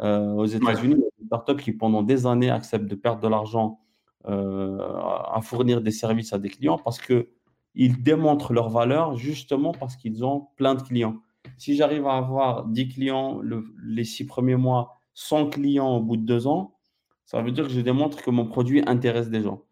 aux 0.00 0.46
États-Unis, 0.46 0.94
ouais. 0.94 1.00
il 1.00 1.04
y 1.04 1.06
a 1.06 1.20
des 1.20 1.26
startups 1.26 1.62
qui, 1.62 1.72
pendant 1.72 2.02
des 2.02 2.26
années, 2.26 2.50
acceptent 2.50 2.86
de 2.86 2.94
perdre 2.94 3.20
de 3.20 3.28
l'argent 3.28 3.80
à 4.24 5.40
fournir 5.42 5.80
des 5.80 5.90
services 5.90 6.32
à 6.32 6.38
des 6.38 6.48
clients 6.48 6.78
parce 6.78 7.00
qu'ils 7.00 8.02
démontrent 8.02 8.52
leur 8.52 8.68
valeur 8.68 9.16
justement 9.16 9.72
parce 9.72 9.96
qu'ils 9.96 10.24
ont 10.24 10.48
plein 10.56 10.74
de 10.74 10.82
clients. 10.82 11.16
Si 11.58 11.76
j'arrive 11.76 12.06
à 12.06 12.16
avoir 12.16 12.66
10 12.66 12.88
clients 12.88 13.38
le, 13.40 13.64
les 13.84 14.04
six 14.04 14.26
premiers 14.26 14.56
mois, 14.56 15.00
100 15.14 15.50
clients 15.50 15.96
au 15.96 16.00
bout 16.00 16.16
de 16.16 16.24
deux 16.24 16.46
ans, 16.46 16.76
ça 17.24 17.40
veut 17.42 17.52
dire 17.52 17.66
que 17.66 17.72
je 17.72 17.80
démontre 17.80 18.22
que 18.22 18.30
mon 18.30 18.46
produit 18.46 18.82
intéresse 18.86 19.30
des 19.30 19.42
gens. 19.42 19.62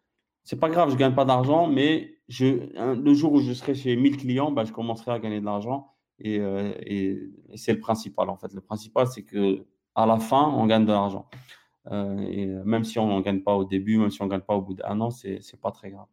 C'est 0.43 0.59
pas 0.59 0.69
grave, 0.69 0.89
je 0.89 0.95
gagne 0.95 1.13
pas 1.13 1.25
d'argent, 1.25 1.67
mais 1.67 2.15
je, 2.31 2.45
le 2.93 3.13
jour 3.13 3.33
où 3.33 3.41
je 3.41 3.51
serai 3.51 3.75
chez 3.75 3.95
1000 3.95 4.17
clients, 4.17 4.51
bah, 4.51 4.63
je 4.63 4.71
commencerai 4.71 5.11
à 5.11 5.19
gagner 5.19 5.41
de 5.41 5.45
l'argent. 5.45 5.91
Et, 6.19 6.39
euh, 6.39 6.71
et, 6.85 7.19
et 7.49 7.57
c'est 7.57 7.73
le 7.73 7.79
principal, 7.79 8.29
en 8.29 8.37
fait. 8.37 8.53
Le 8.53 8.61
principal, 8.61 9.07
c'est 9.07 9.23
que 9.23 9.65
à 9.95 10.05
la 10.05 10.17
fin, 10.17 10.47
on 10.55 10.65
gagne 10.65 10.85
de 10.85 10.91
l'argent. 10.91 11.29
Euh, 11.91 12.19
et 12.19 12.45
même 12.45 12.85
si 12.85 12.99
on 12.99 13.07
n'en 13.07 13.19
gagne 13.19 13.41
pas 13.41 13.55
au 13.55 13.65
début, 13.65 13.97
même 13.97 14.11
si 14.11 14.21
on 14.21 14.25
ne 14.25 14.29
gagne 14.29 14.41
pas 14.41 14.53
au 14.55 14.61
bout 14.61 14.75
d'un 14.75 15.01
an, 15.01 15.09
c'est 15.09 15.41
pas 15.61 15.71
très 15.71 15.91
grave. 15.91 16.05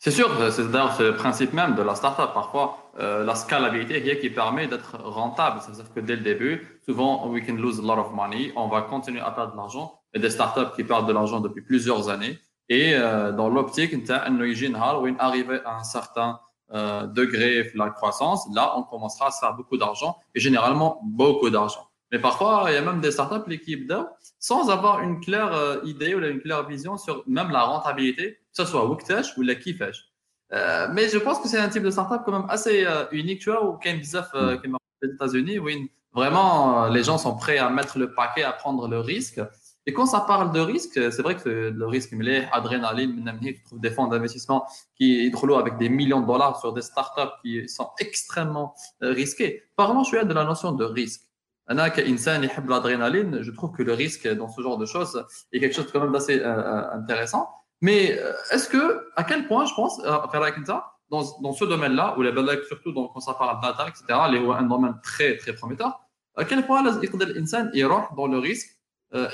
C'est 0.00 0.10
sûr, 0.10 0.30
c'est 0.52 0.62
le 0.62 1.14
principe 1.16 1.52
même 1.54 1.74
de 1.74 1.82
la 1.82 1.94
startup. 1.94 2.32
Parfois, 2.34 2.92
euh, 3.00 3.24
la 3.24 3.34
scalabilité 3.34 4.18
qui 4.20 4.30
permet 4.30 4.68
d'être 4.68 4.96
rentable. 5.02 5.60
C'est-à-dire 5.60 5.92
que 5.92 6.00
dès 6.00 6.14
le 6.16 6.22
début, 6.22 6.80
souvent, 6.84 7.28
we 7.28 7.44
can 7.44 7.54
lose 7.54 7.80
a 7.80 7.82
lot 7.82 8.00
of 8.00 8.12
money. 8.12 8.52
On 8.54 8.68
va 8.68 8.82
continuer 8.82 9.20
à 9.20 9.30
perdre 9.30 9.52
de 9.52 9.56
l'argent. 9.56 10.02
A 10.14 10.18
des 10.18 10.30
startups 10.30 10.76
qui 10.76 10.84
perdent 10.84 11.08
de 11.08 11.12
l'argent 11.12 11.40
depuis 11.40 11.62
plusieurs 11.62 12.10
années 12.10 12.38
et 12.68 12.94
euh, 12.94 13.32
dans 13.32 13.48
l'optique 13.48 13.94
on 13.94 15.16
arrive 15.18 15.62
à 15.64 15.76
un 15.76 15.84
certain 15.84 16.40
euh, 16.72 17.06
degré 17.06 17.64
de 17.64 17.78
la 17.78 17.90
croissance 17.90 18.46
là 18.54 18.74
on 18.76 18.82
commencera 18.82 19.28
à 19.28 19.30
faire 19.30 19.54
beaucoup 19.54 19.78
d'argent 19.78 20.18
et 20.34 20.40
généralement 20.40 21.00
beaucoup 21.04 21.50
d'argent. 21.50 21.88
Mais 22.12 22.18
parfois 22.18 22.66
il 22.68 22.74
y 22.74 22.76
a 22.76 22.82
même 22.82 23.00
des 23.00 23.10
startups 23.10 23.48
l'équipe 23.48 23.88
qui 23.88 23.94
sans 24.38 24.70
avoir 24.70 25.00
une 25.00 25.20
claire 25.20 25.52
euh, 25.52 25.80
idée 25.84 26.14
ou 26.14 26.18
une 26.18 26.40
claire 26.40 26.66
vision 26.66 26.96
sur 26.96 27.22
même 27.26 27.50
la 27.50 27.62
rentabilité 27.62 28.34
que 28.34 28.38
ce 28.52 28.64
soit 28.64 28.86
Wiktash 28.86 29.36
ou 29.38 29.42
la 29.42 29.54
Kifesh 29.54 30.04
mais 30.50 31.08
je 31.10 31.18
pense 31.18 31.40
que 31.40 31.48
c'est 31.48 31.58
un 31.58 31.68
type 31.68 31.82
de 31.82 31.90
startup 31.90 32.22
quand 32.24 32.32
même 32.32 32.48
assez 32.48 32.86
unique 33.12 33.40
tu 33.40 33.50
vois 33.50 33.64
ou 33.64 33.76
qui 33.78 33.88
est 33.88 34.00
aux 35.02 35.06
États-Unis 35.06 35.58
où 35.58 35.68
vraiment 36.12 36.88
les 36.88 37.04
gens 37.04 37.18
sont 37.18 37.36
prêts 37.36 37.58
à 37.58 37.68
mettre 37.68 37.98
le 37.98 38.14
paquet 38.14 38.42
à 38.42 38.52
prendre 38.52 38.88
le 38.88 38.98
risque. 38.98 39.40
Et 39.88 39.92
quand 39.94 40.04
ça 40.04 40.20
parle 40.20 40.52
de 40.52 40.60
risque, 40.60 41.00
c'est 41.10 41.22
vrai 41.22 41.34
que 41.34 41.48
le 41.48 41.86
risque, 41.86 42.12
adrénaline, 42.52 43.24
tu 43.40 43.62
trouves 43.62 43.80
des 43.80 43.90
fonds 43.90 44.06
d'investissement 44.06 44.66
qui 44.94 45.30
trouvent 45.30 45.54
avec 45.54 45.78
des 45.78 45.88
millions 45.88 46.20
de 46.20 46.26
dollars 46.26 46.60
sur 46.60 46.74
des 46.74 46.82
startups 46.82 47.32
qui 47.42 47.66
sont 47.70 47.88
extrêmement 47.98 48.74
euh, 49.02 49.12
risquées. 49.12 49.62
Parlons, 49.76 50.04
je 50.04 50.14
suis 50.14 50.26
de 50.26 50.34
la 50.34 50.44
notion 50.44 50.72
de 50.72 50.84
risque. 50.84 51.22
l'adrénaline, 51.68 53.38
je 53.40 53.50
trouve 53.50 53.72
que 53.72 53.82
le 53.82 53.94
risque 53.94 54.28
dans 54.28 54.50
ce 54.50 54.60
genre 54.60 54.76
de 54.76 54.84
choses 54.84 55.24
est 55.54 55.58
quelque 55.58 55.74
chose 55.74 55.90
quand 55.90 56.02
même 56.02 56.12
d'assez 56.12 56.38
euh, 56.38 56.44
euh, 56.44 56.92
intéressant. 56.92 57.48
Mais 57.80 58.20
est-ce 58.52 58.68
que, 58.68 59.08
à 59.16 59.24
quel 59.24 59.46
point, 59.48 59.64
je 59.64 59.72
pense, 59.72 60.02
dans, 60.02 61.22
dans 61.40 61.52
ce 61.54 61.64
domaine-là, 61.64 62.14
ou 62.18 62.20
les 62.20 62.32
blagues 62.32 62.62
surtout 62.64 62.92
quand 62.92 63.20
ça 63.20 63.32
parle 63.32 63.56
de 63.56 63.62
data, 63.68 63.86
etc., 63.88 64.04
les, 64.32 64.38
un 64.38 64.64
domaine 64.64 64.96
très, 65.02 65.38
très 65.38 65.54
prometteur, 65.54 65.98
à 66.36 66.44
quel 66.44 66.66
point 66.66 66.82
l'insan 66.82 67.70
il 67.72 67.86
rentre 67.86 68.14
dans 68.14 68.26
le 68.26 68.38
risque 68.38 68.77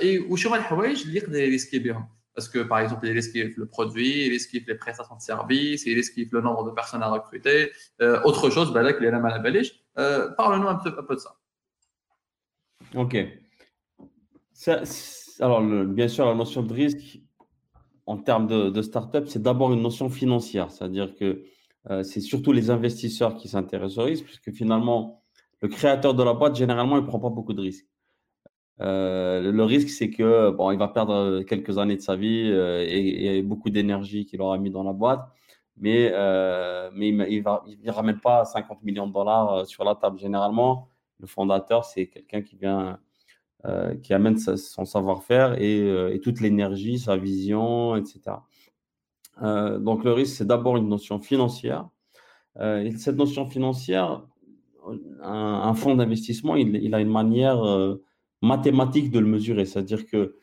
et 0.02 0.20
où 0.20 0.36
شنو 0.36 0.56
الحوايج 0.56 1.02
اللي 1.02 1.18
يقدر 1.18 1.40
يريسكي 1.40 1.80
بهم 1.80 2.08
Est-ce 2.38 2.50
que, 2.50 2.60
par 2.60 2.80
exemple, 2.80 3.06
il 3.06 3.18
esquive 3.18 3.54
le 3.58 3.66
produit, 3.66 4.28
il 4.28 4.34
esquive 4.34 4.64
les 4.66 4.76
prestations 4.76 5.18
de 5.18 5.22
services, 5.22 5.86
il 5.86 5.98
esquive 5.98 6.30
le 6.32 6.42
nombre 6.42 6.64
de 6.64 6.72
personnes 6.72 7.04
à 7.04 7.10
recruter, 7.10 7.72
euh, 8.02 8.22
autre 8.24 8.50
chose, 8.50 8.72
ben 8.72 8.82
là, 8.82 8.94
qu'il 8.94 9.06
est 9.06 9.12
la 9.12 9.20
mal 9.20 9.34
à 9.34 10.32
Parle-nous 10.38 10.70
un 10.70 10.76
peu, 10.76 10.90
un 10.98 11.04
peu 11.04 11.16
de 11.16 11.20
ça. 11.20 11.36
Ok. 12.96 13.18
Ça, 14.54 14.84
alors, 15.42 15.62
le, 15.62 15.86
bien 15.86 16.08
sûr, 16.08 16.26
la 16.26 16.36
notion 16.36 16.64
de 16.64 16.74
risque 16.74 17.20
en 18.06 18.18
termes 18.18 18.48
de, 18.48 18.70
de 18.70 18.82
start-up, 18.82 19.26
c'est 19.28 19.42
d'abord 19.42 19.74
une 19.74 19.82
notion 19.82 20.10
financière. 20.10 20.72
C'est-à-dire 20.72 21.16
que 21.16 21.44
euh, 21.90 22.04
c'est 22.04 22.22
surtout 22.22 22.52
les 22.52 22.70
investisseurs 22.70 23.36
qui 23.36 23.48
s'intéressent 23.50 23.98
au 24.00 24.04
risque, 24.04 24.26
puisque 24.26 24.52
finalement, 24.52 25.24
le 25.62 25.68
créateur 25.68 26.14
de 26.14 26.24
la 26.24 26.34
boîte, 26.34 26.56
généralement, 26.56 26.98
il 26.98 27.04
ne 27.04 27.08
prend 27.08 27.20
pas 27.20 27.30
beaucoup 27.30 27.54
de 27.54 27.62
risques. 27.62 27.88
Euh, 28.81 29.53
le 29.53 29.65
risque, 29.65 29.89
c'est 29.89 30.11
que 30.11 30.51
bon, 30.51 30.71
il 30.73 30.79
va 30.79 30.89
perdre 30.89 31.43
quelques 31.43 31.79
années 31.79 31.97
de 31.97 32.01
sa 32.01 32.17
vie 32.17 32.51
euh, 32.53 32.85
et, 32.87 33.43
beaucoup 33.43 33.71
d'énergie 33.71 34.27
qu'il 34.27 34.41
aura 34.43 34.59
mis 34.59 34.71
dans 34.71 34.83
la 34.83 34.93
boîte, 34.93 35.29
mais, 35.77 36.11
euh, 36.13 36.91
mais 36.93 37.11
il 37.11 37.43
ne 37.43 37.91
ramène 37.91 38.21
pas 38.21 38.45
50 38.45 38.83
millions 38.83 39.07
de 39.07 39.13
dollars 39.13 39.53
euh, 39.53 39.65
sur 39.65 39.85
la 39.85 39.95
table. 39.95 40.19
Généralement, 40.19 40.89
le 41.21 41.27
fondateur, 41.27 41.85
c'est 41.85 42.07
quelqu'un 42.07 42.43
qui 42.43 42.57
vient, 42.57 42.99
euh, 43.67 43.95
qui 43.97 44.13
amène 44.13 44.37
son 44.37 44.85
savoir-faire 44.85 45.61
et, 45.61 45.81
euh, 45.81 46.19
toute 46.19 46.41
l'énergie, 46.41 46.99
sa 46.99 47.17
vision, 47.17 47.97
etc. 47.97 48.37
Euh, 49.43 49.79
donc 49.79 50.05
le 50.05 50.13
risque, 50.13 50.37
c'est 50.37 50.47
d'abord 50.47 50.77
une 50.77 50.89
notion 50.89 51.19
financière. 51.19 51.89
et 52.61 52.93
cette 52.99 53.17
notion 53.17 53.47
financière, 53.47 54.23
un, 55.23 55.75
fonds 55.75 55.97
d'investissement, 55.97 56.57
il, 56.57 56.95
a 56.95 57.01
une 57.01 57.11
manière 57.11 57.59
mathématique 58.45 59.11
de 59.11 59.19
le 59.19 59.27
mesurer. 59.27 59.65
C'est-à-dire 59.65 60.07
que 60.07 60.37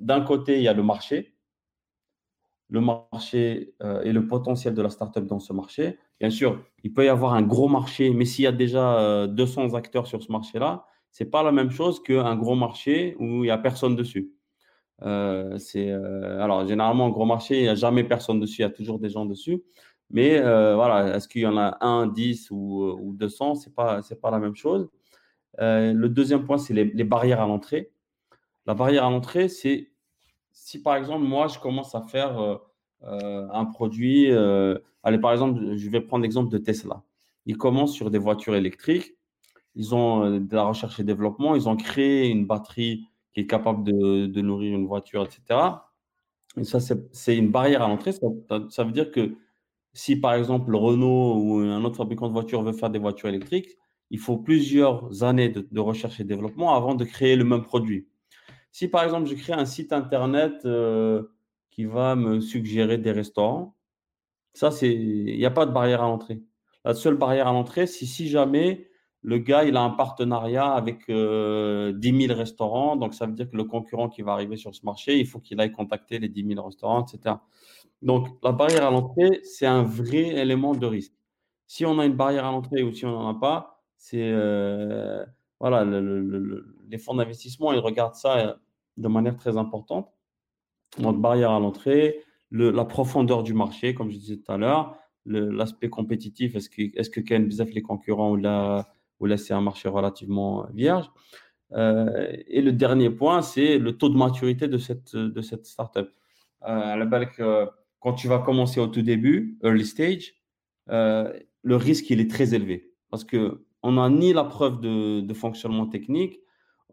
d'un 0.00 0.20
côté, 0.22 0.56
il 0.56 0.62
y 0.62 0.68
a 0.68 0.72
le 0.72 0.82
marché, 0.82 1.38
le 2.70 2.80
marché 2.80 3.74
euh, 3.82 4.02
et 4.02 4.12
le 4.12 4.26
potentiel 4.26 4.74
de 4.74 4.82
la 4.82 4.90
startup 4.90 5.24
dans 5.26 5.38
ce 5.38 5.52
marché. 5.52 5.98
Bien 6.20 6.30
sûr, 6.30 6.62
il 6.84 6.92
peut 6.92 7.04
y 7.04 7.08
avoir 7.08 7.34
un 7.34 7.42
gros 7.42 7.68
marché, 7.68 8.10
mais 8.10 8.24
s'il 8.24 8.44
y 8.44 8.46
a 8.46 8.52
déjà 8.52 8.98
euh, 9.00 9.26
200 9.26 9.74
acteurs 9.74 10.06
sur 10.06 10.22
ce 10.22 10.30
marché-là, 10.32 10.84
c'est 11.10 11.30
pas 11.30 11.42
la 11.42 11.52
même 11.52 11.70
chose 11.70 12.02
qu'un 12.02 12.36
gros 12.36 12.54
marché 12.54 13.16
où 13.18 13.24
il 13.24 13.42
n'y 13.42 13.50
a 13.50 13.58
personne 13.58 13.96
dessus. 13.96 14.32
Euh, 15.02 15.58
c'est 15.58 15.90
alors 15.92 16.66
généralement 16.66 17.06
un 17.06 17.10
gros 17.10 17.24
marché, 17.24 17.58
il 17.58 17.62
n'y 17.62 17.68
a 17.68 17.74
jamais 17.74 18.04
personne 18.04 18.40
dessus, 18.40 18.60
il 18.60 18.62
y 18.62 18.64
a 18.64 18.70
toujours 18.70 18.98
des 18.98 19.08
gens 19.08 19.24
dessus. 19.24 19.62
Mais 20.10 20.40
voilà, 20.40 21.16
est-ce 21.16 21.28
qu'il 21.28 21.42
y 21.42 21.46
en 21.46 21.56
a 21.56 21.78
un, 21.80 22.06
10 22.06 22.50
ou, 22.50 22.84
ou 23.00 23.14
200 23.14 23.54
C'est 23.56 23.74
pas 23.74 24.00
pas 24.22 24.30
la 24.30 24.38
même 24.38 24.56
chose. 24.56 24.88
Le 25.58 26.06
deuxième 26.06 26.44
point, 26.44 26.58
c'est 26.58 26.74
les, 26.74 27.04
barrières 27.04 27.40
à 27.40 27.46
l'entrée. 27.46 27.90
La 28.66 28.74
barrière 28.74 29.04
à 29.04 29.10
l'entrée, 29.10 29.48
c'est 29.48 29.90
si 30.58 30.82
par 30.82 30.96
exemple, 30.96 31.24
moi, 31.24 31.46
je 31.46 31.58
commence 31.58 31.94
à 31.94 32.02
faire 32.02 32.38
euh, 32.38 32.56
euh, 33.04 33.48
un 33.52 33.64
produit, 33.64 34.30
euh, 34.30 34.78
allez, 35.02 35.18
par 35.18 35.32
exemple, 35.32 35.76
je 35.76 35.88
vais 35.88 36.00
prendre 36.00 36.22
l'exemple 36.22 36.50
de 36.50 36.58
Tesla. 36.58 37.02
Ils 37.46 37.56
commencent 37.56 37.94
sur 37.94 38.10
des 38.10 38.18
voitures 38.18 38.56
électriques, 38.56 39.14
ils 39.76 39.94
ont 39.94 40.38
de 40.38 40.54
la 40.54 40.64
recherche 40.64 40.98
et 41.00 41.04
développement, 41.04 41.54
ils 41.54 41.68
ont 41.68 41.76
créé 41.76 42.28
une 42.28 42.46
batterie 42.46 43.06
qui 43.32 43.40
est 43.40 43.46
capable 43.46 43.84
de, 43.84 44.26
de 44.26 44.40
nourrir 44.40 44.74
une 44.76 44.86
voiture, 44.86 45.22
etc. 45.24 45.60
Et 46.56 46.64
ça, 46.64 46.80
c'est 46.80 47.36
une 47.36 47.50
barrière 47.50 47.82
à 47.82 47.88
l'entrée. 47.88 48.12
Ça, 48.12 48.26
ça, 48.68 48.84
veut 48.84 48.92
dire 48.92 49.10
que 49.10 49.36
si, 49.92 50.16
par 50.16 50.34
exemple, 50.34 50.74
Renault 50.74 51.36
ou 51.36 51.58
un 51.60 51.84
autre 51.84 51.96
fabricant 51.96 52.26
de 52.26 52.32
voitures 52.32 52.62
veut 52.62 52.72
faire 52.72 52.90
des 52.90 52.98
voitures 52.98 53.28
électriques, 53.28 53.78
il 54.10 54.18
faut 54.18 54.38
plusieurs 54.38 55.22
années 55.22 55.48
de, 55.50 55.80
recherche 55.80 56.20
et 56.20 56.24
développement 56.24 56.74
avant 56.74 56.94
de 56.94 57.04
créer 57.04 57.36
le 57.36 57.44
même 57.44 57.62
produit. 57.62 58.08
Si 58.72 58.88
par 58.88 59.04
exemple, 59.04 59.28
je 59.28 59.34
crée 59.34 59.52
un 59.52 59.64
site 59.64 59.92
internet 59.92 60.64
euh, 60.64 61.22
qui 61.70 61.84
va 61.84 62.16
me 62.16 62.40
suggérer 62.40 62.98
des 62.98 63.12
restaurants, 63.12 63.76
ça, 64.54 64.70
il 64.82 65.36
n'y 65.36 65.46
a 65.46 65.50
pas 65.50 65.66
de 65.66 65.72
barrière 65.72 66.02
à 66.02 66.08
l'entrée. 66.08 66.42
La 66.84 66.94
seule 66.94 67.16
barrière 67.16 67.48
à 67.48 67.52
l'entrée, 67.52 67.86
c'est 67.86 68.06
si 68.06 68.28
jamais 68.28 68.88
le 69.22 69.38
gars, 69.38 69.64
il 69.64 69.76
a 69.76 69.82
un 69.82 69.90
partenariat 69.90 70.72
avec 70.72 71.08
euh, 71.10 71.92
10 71.92 72.26
000 72.28 72.38
restaurants, 72.38 72.96
donc 72.96 73.14
ça 73.14 73.26
veut 73.26 73.32
dire 73.32 73.50
que 73.50 73.56
le 73.56 73.64
concurrent 73.64 74.08
qui 74.08 74.22
va 74.22 74.32
arriver 74.32 74.56
sur 74.56 74.74
ce 74.74 74.84
marché, 74.84 75.18
il 75.18 75.26
faut 75.26 75.40
qu'il 75.40 75.60
aille 75.60 75.72
contacter 75.72 76.18
les 76.18 76.28
10 76.28 76.46
000 76.54 76.64
restaurants, 76.64 77.04
etc. 77.04 77.36
Donc, 78.00 78.28
la 78.44 78.52
barrière 78.52 78.86
à 78.86 78.90
l'entrée, 78.90 79.40
c'est 79.42 79.66
un 79.66 79.82
vrai 79.82 80.36
élément 80.36 80.74
de 80.74 80.86
risque. 80.86 81.14
Si 81.66 81.84
on 81.84 81.98
a 81.98 82.06
une 82.06 82.14
barrière 82.14 82.46
à 82.46 82.52
l'entrée 82.52 82.82
ou 82.82 82.92
si 82.92 83.04
on 83.06 83.10
n'en 83.10 83.28
a 83.28 83.34
pas, 83.34 83.77
c'est 83.98 84.30
euh, 84.32 85.24
voilà, 85.60 85.84
le, 85.84 86.00
le, 86.00 86.38
le, 86.38 86.76
les 86.88 86.98
fonds 86.98 87.14
d'investissement, 87.14 87.72
ils 87.72 87.80
regardent 87.80 88.14
ça 88.14 88.38
euh, 88.38 88.54
de 88.96 89.08
manière 89.08 89.36
très 89.36 89.56
importante. 89.56 90.08
Donc, 90.98 91.20
barrière 91.20 91.50
à 91.50 91.60
l'entrée, 91.60 92.20
la 92.50 92.84
profondeur 92.84 93.42
du 93.42 93.52
marché, 93.52 93.92
comme 93.94 94.10
je 94.10 94.16
disais 94.16 94.36
tout 94.38 94.50
à 94.50 94.56
l'heure, 94.56 94.96
l'aspect 95.26 95.90
compétitif, 95.90 96.54
est-ce 96.56 96.70
que, 96.70 96.82
est-ce 96.98 97.10
que 97.10 97.20
Ken 97.20 97.46
les 97.46 97.82
concurrents, 97.82 98.30
ou 98.30 98.36
là, 98.36 98.88
ou 99.20 99.26
là 99.26 99.36
c'est 99.36 99.52
un 99.52 99.60
marché 99.60 99.88
relativement 99.88 100.66
vierge? 100.72 101.10
Euh, 101.72 102.34
et 102.46 102.62
le 102.62 102.72
dernier 102.72 103.10
point, 103.10 103.42
c'est 103.42 103.76
le 103.78 103.98
taux 103.98 104.08
de 104.08 104.16
maturité 104.16 104.68
de 104.68 104.78
cette, 104.78 105.14
de 105.14 105.42
cette 105.42 105.66
startup. 105.66 106.08
À 106.62 106.96
la 106.96 107.04
balle 107.04 107.28
quand 108.00 108.12
tu 108.14 108.28
vas 108.28 108.38
commencer 108.38 108.80
au 108.80 108.86
tout 108.86 109.02
début, 109.02 109.58
early 109.62 109.84
stage, 109.84 110.34
le 110.88 111.76
risque, 111.76 112.08
il 112.08 112.20
est 112.20 112.30
très 112.30 112.54
élevé 112.54 112.94
parce 113.10 113.24
que 113.24 113.66
on 113.82 113.92
n'a 113.92 114.08
ni 114.08 114.32
la 114.32 114.44
preuve 114.44 114.80
de, 114.80 115.34
fonctionnement 115.34 115.86
technique, 115.86 116.40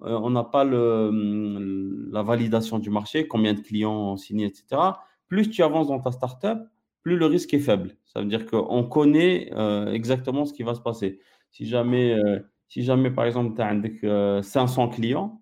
euh, 0.01 0.19
on 0.21 0.29
n'a 0.29 0.43
pas 0.43 0.65
hum, 0.65 2.09
la 2.11 2.23
validation 2.23 2.79
du 2.79 2.89
marché, 2.89 3.27
combien 3.27 3.53
de 3.53 3.61
clients 3.61 4.11
ont 4.11 4.17
signé, 4.17 4.45
etc. 4.45 4.81
Plus 5.27 5.49
tu 5.49 5.63
avances 5.63 5.87
dans 5.87 5.99
ta 5.99 6.11
startup, 6.11 6.59
plus 7.01 7.17
le 7.17 7.25
risque 7.27 7.53
est 7.53 7.59
faible. 7.59 7.97
Ça 8.05 8.21
veut 8.21 8.27
dire 8.27 8.45
qu'on 8.45 8.83
connaît 8.83 9.51
euh, 9.53 9.91
exactement 9.91 10.45
ce 10.45 10.53
qui 10.53 10.63
va 10.63 10.75
se 10.75 10.81
passer. 10.81 11.19
Si 11.51 11.65
jamais, 11.65 12.13
euh, 12.13 12.39
si 12.67 12.83
jamais 12.83 13.11
par 13.11 13.25
exemple, 13.25 13.55
tu 13.55 14.09
as 14.09 14.43
500 14.43 14.89
clients, 14.89 15.41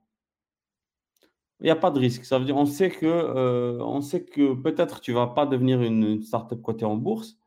il 1.59 1.65
n'y 1.65 1.71
a 1.71 1.75
pas 1.75 1.91
de 1.91 1.99
risque. 1.99 2.25
Ça 2.25 2.39
veut 2.39 2.45
dire 2.45 2.57
on 2.57 2.65
sait 2.65 2.89
que, 2.89 3.79
on 3.81 4.01
sait 4.01 4.25
que 4.25 4.53
peut-être 4.53 5.01
tu 5.01 5.11
ne 5.11 5.17
vas 5.17 5.27
pas 5.27 5.45
devenir 5.45 5.81
une, 5.81 6.03
une 6.03 6.21
startup 6.21 6.61
cotée 6.61 6.85
en 6.85 6.97
bourse, 6.97 7.37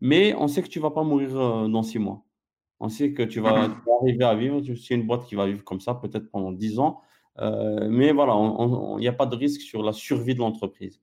mais 0.00 0.34
on 0.38 0.48
sait 0.48 0.62
que 0.62 0.68
tu 0.68 0.78
ne 0.78 0.82
vas 0.82 0.90
pas 0.90 1.02
mourir 1.04 1.34
dans 1.68 1.82
six 1.82 1.98
mois. 1.98 2.25
On 2.80 2.88
sait 2.88 3.12
que 3.12 3.22
tu 3.22 3.40
vas, 3.40 3.68
tu 3.68 3.74
vas 3.86 3.96
arriver 4.02 4.24
à 4.24 4.34
vivre. 4.34 4.60
C'est 4.76 4.94
une 4.94 5.06
boîte 5.06 5.24
qui 5.26 5.34
va 5.34 5.46
vivre 5.46 5.64
comme 5.64 5.80
ça, 5.80 5.94
peut-être 5.94 6.30
pendant 6.30 6.52
10 6.52 6.78
ans. 6.78 7.00
Euh, 7.38 7.88
mais 7.90 8.12
voilà, 8.12 8.34
il 8.34 9.00
n'y 9.00 9.08
a 9.08 9.12
pas 9.12 9.26
de 9.26 9.36
risque 9.36 9.60
sur 9.60 9.82
la 9.82 9.92
survie 9.92 10.34
de 10.34 10.40
l'entreprise. 10.40 11.00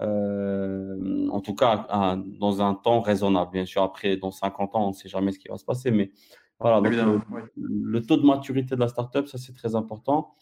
Euh, 0.00 1.28
en 1.28 1.40
tout 1.40 1.54
cas, 1.54 1.86
à, 1.88 2.16
dans 2.16 2.62
un 2.62 2.74
temps 2.74 3.00
raisonnable. 3.00 3.52
Bien 3.52 3.66
sûr, 3.66 3.82
après, 3.82 4.16
dans 4.16 4.30
50 4.30 4.74
ans, 4.74 4.86
on 4.86 4.88
ne 4.88 4.92
sait 4.92 5.08
jamais 5.08 5.32
ce 5.32 5.38
qui 5.38 5.48
va 5.48 5.56
se 5.56 5.64
passer. 5.64 5.90
Mais 5.90 6.10
voilà, 6.58 6.80
donc, 6.80 7.22
le, 7.56 8.02
taux 8.02 8.16
de 8.16 8.26
maturité 8.26 8.74
de 8.74 8.80
la 8.80 8.88
startup, 8.88 9.26
ça, 9.26 9.38
c'est 9.38 9.54
très 9.54 9.74
important. 9.74 10.34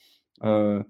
Euh, 0.44 0.82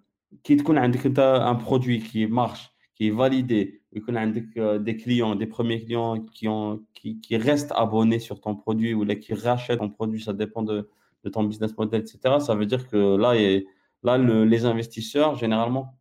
qu'on 0.64 0.76
a 0.76 0.82
un 0.82 1.54
produit 1.56 2.00
qui 2.00 2.26
marche, 2.26 2.72
qui 2.94 3.08
est 3.08 3.10
validé, 3.10 3.81
et 3.92 4.00
qu'on 4.00 4.14
a 4.16 4.26
des 4.26 4.96
clients, 4.96 5.34
des 5.34 5.46
premiers 5.46 5.84
clients 5.84 6.18
qui, 6.20 6.48
ont, 6.48 6.82
qui, 6.94 7.36
restent 7.36 7.72
abonnés 7.76 8.18
sur 8.18 8.40
ton 8.40 8.56
produit 8.56 8.94
ou 8.94 9.04
qui 9.16 9.34
rachètent 9.34 9.80
ton 9.80 9.90
produit, 9.90 10.22
ça 10.22 10.32
dépend 10.32 10.62
de, 10.62 10.88
ton 11.30 11.44
business 11.44 11.76
model, 11.76 12.00
etc. 12.00 12.36
Ça 12.40 12.54
veut 12.54 12.66
dire 12.66 12.88
que 12.88 13.16
là, 13.16 13.36
et, 13.36 13.66
là 14.02 14.16
le, 14.16 14.44
les 14.44 14.64
investisseurs, 14.64 15.36
généralement, 15.36 15.98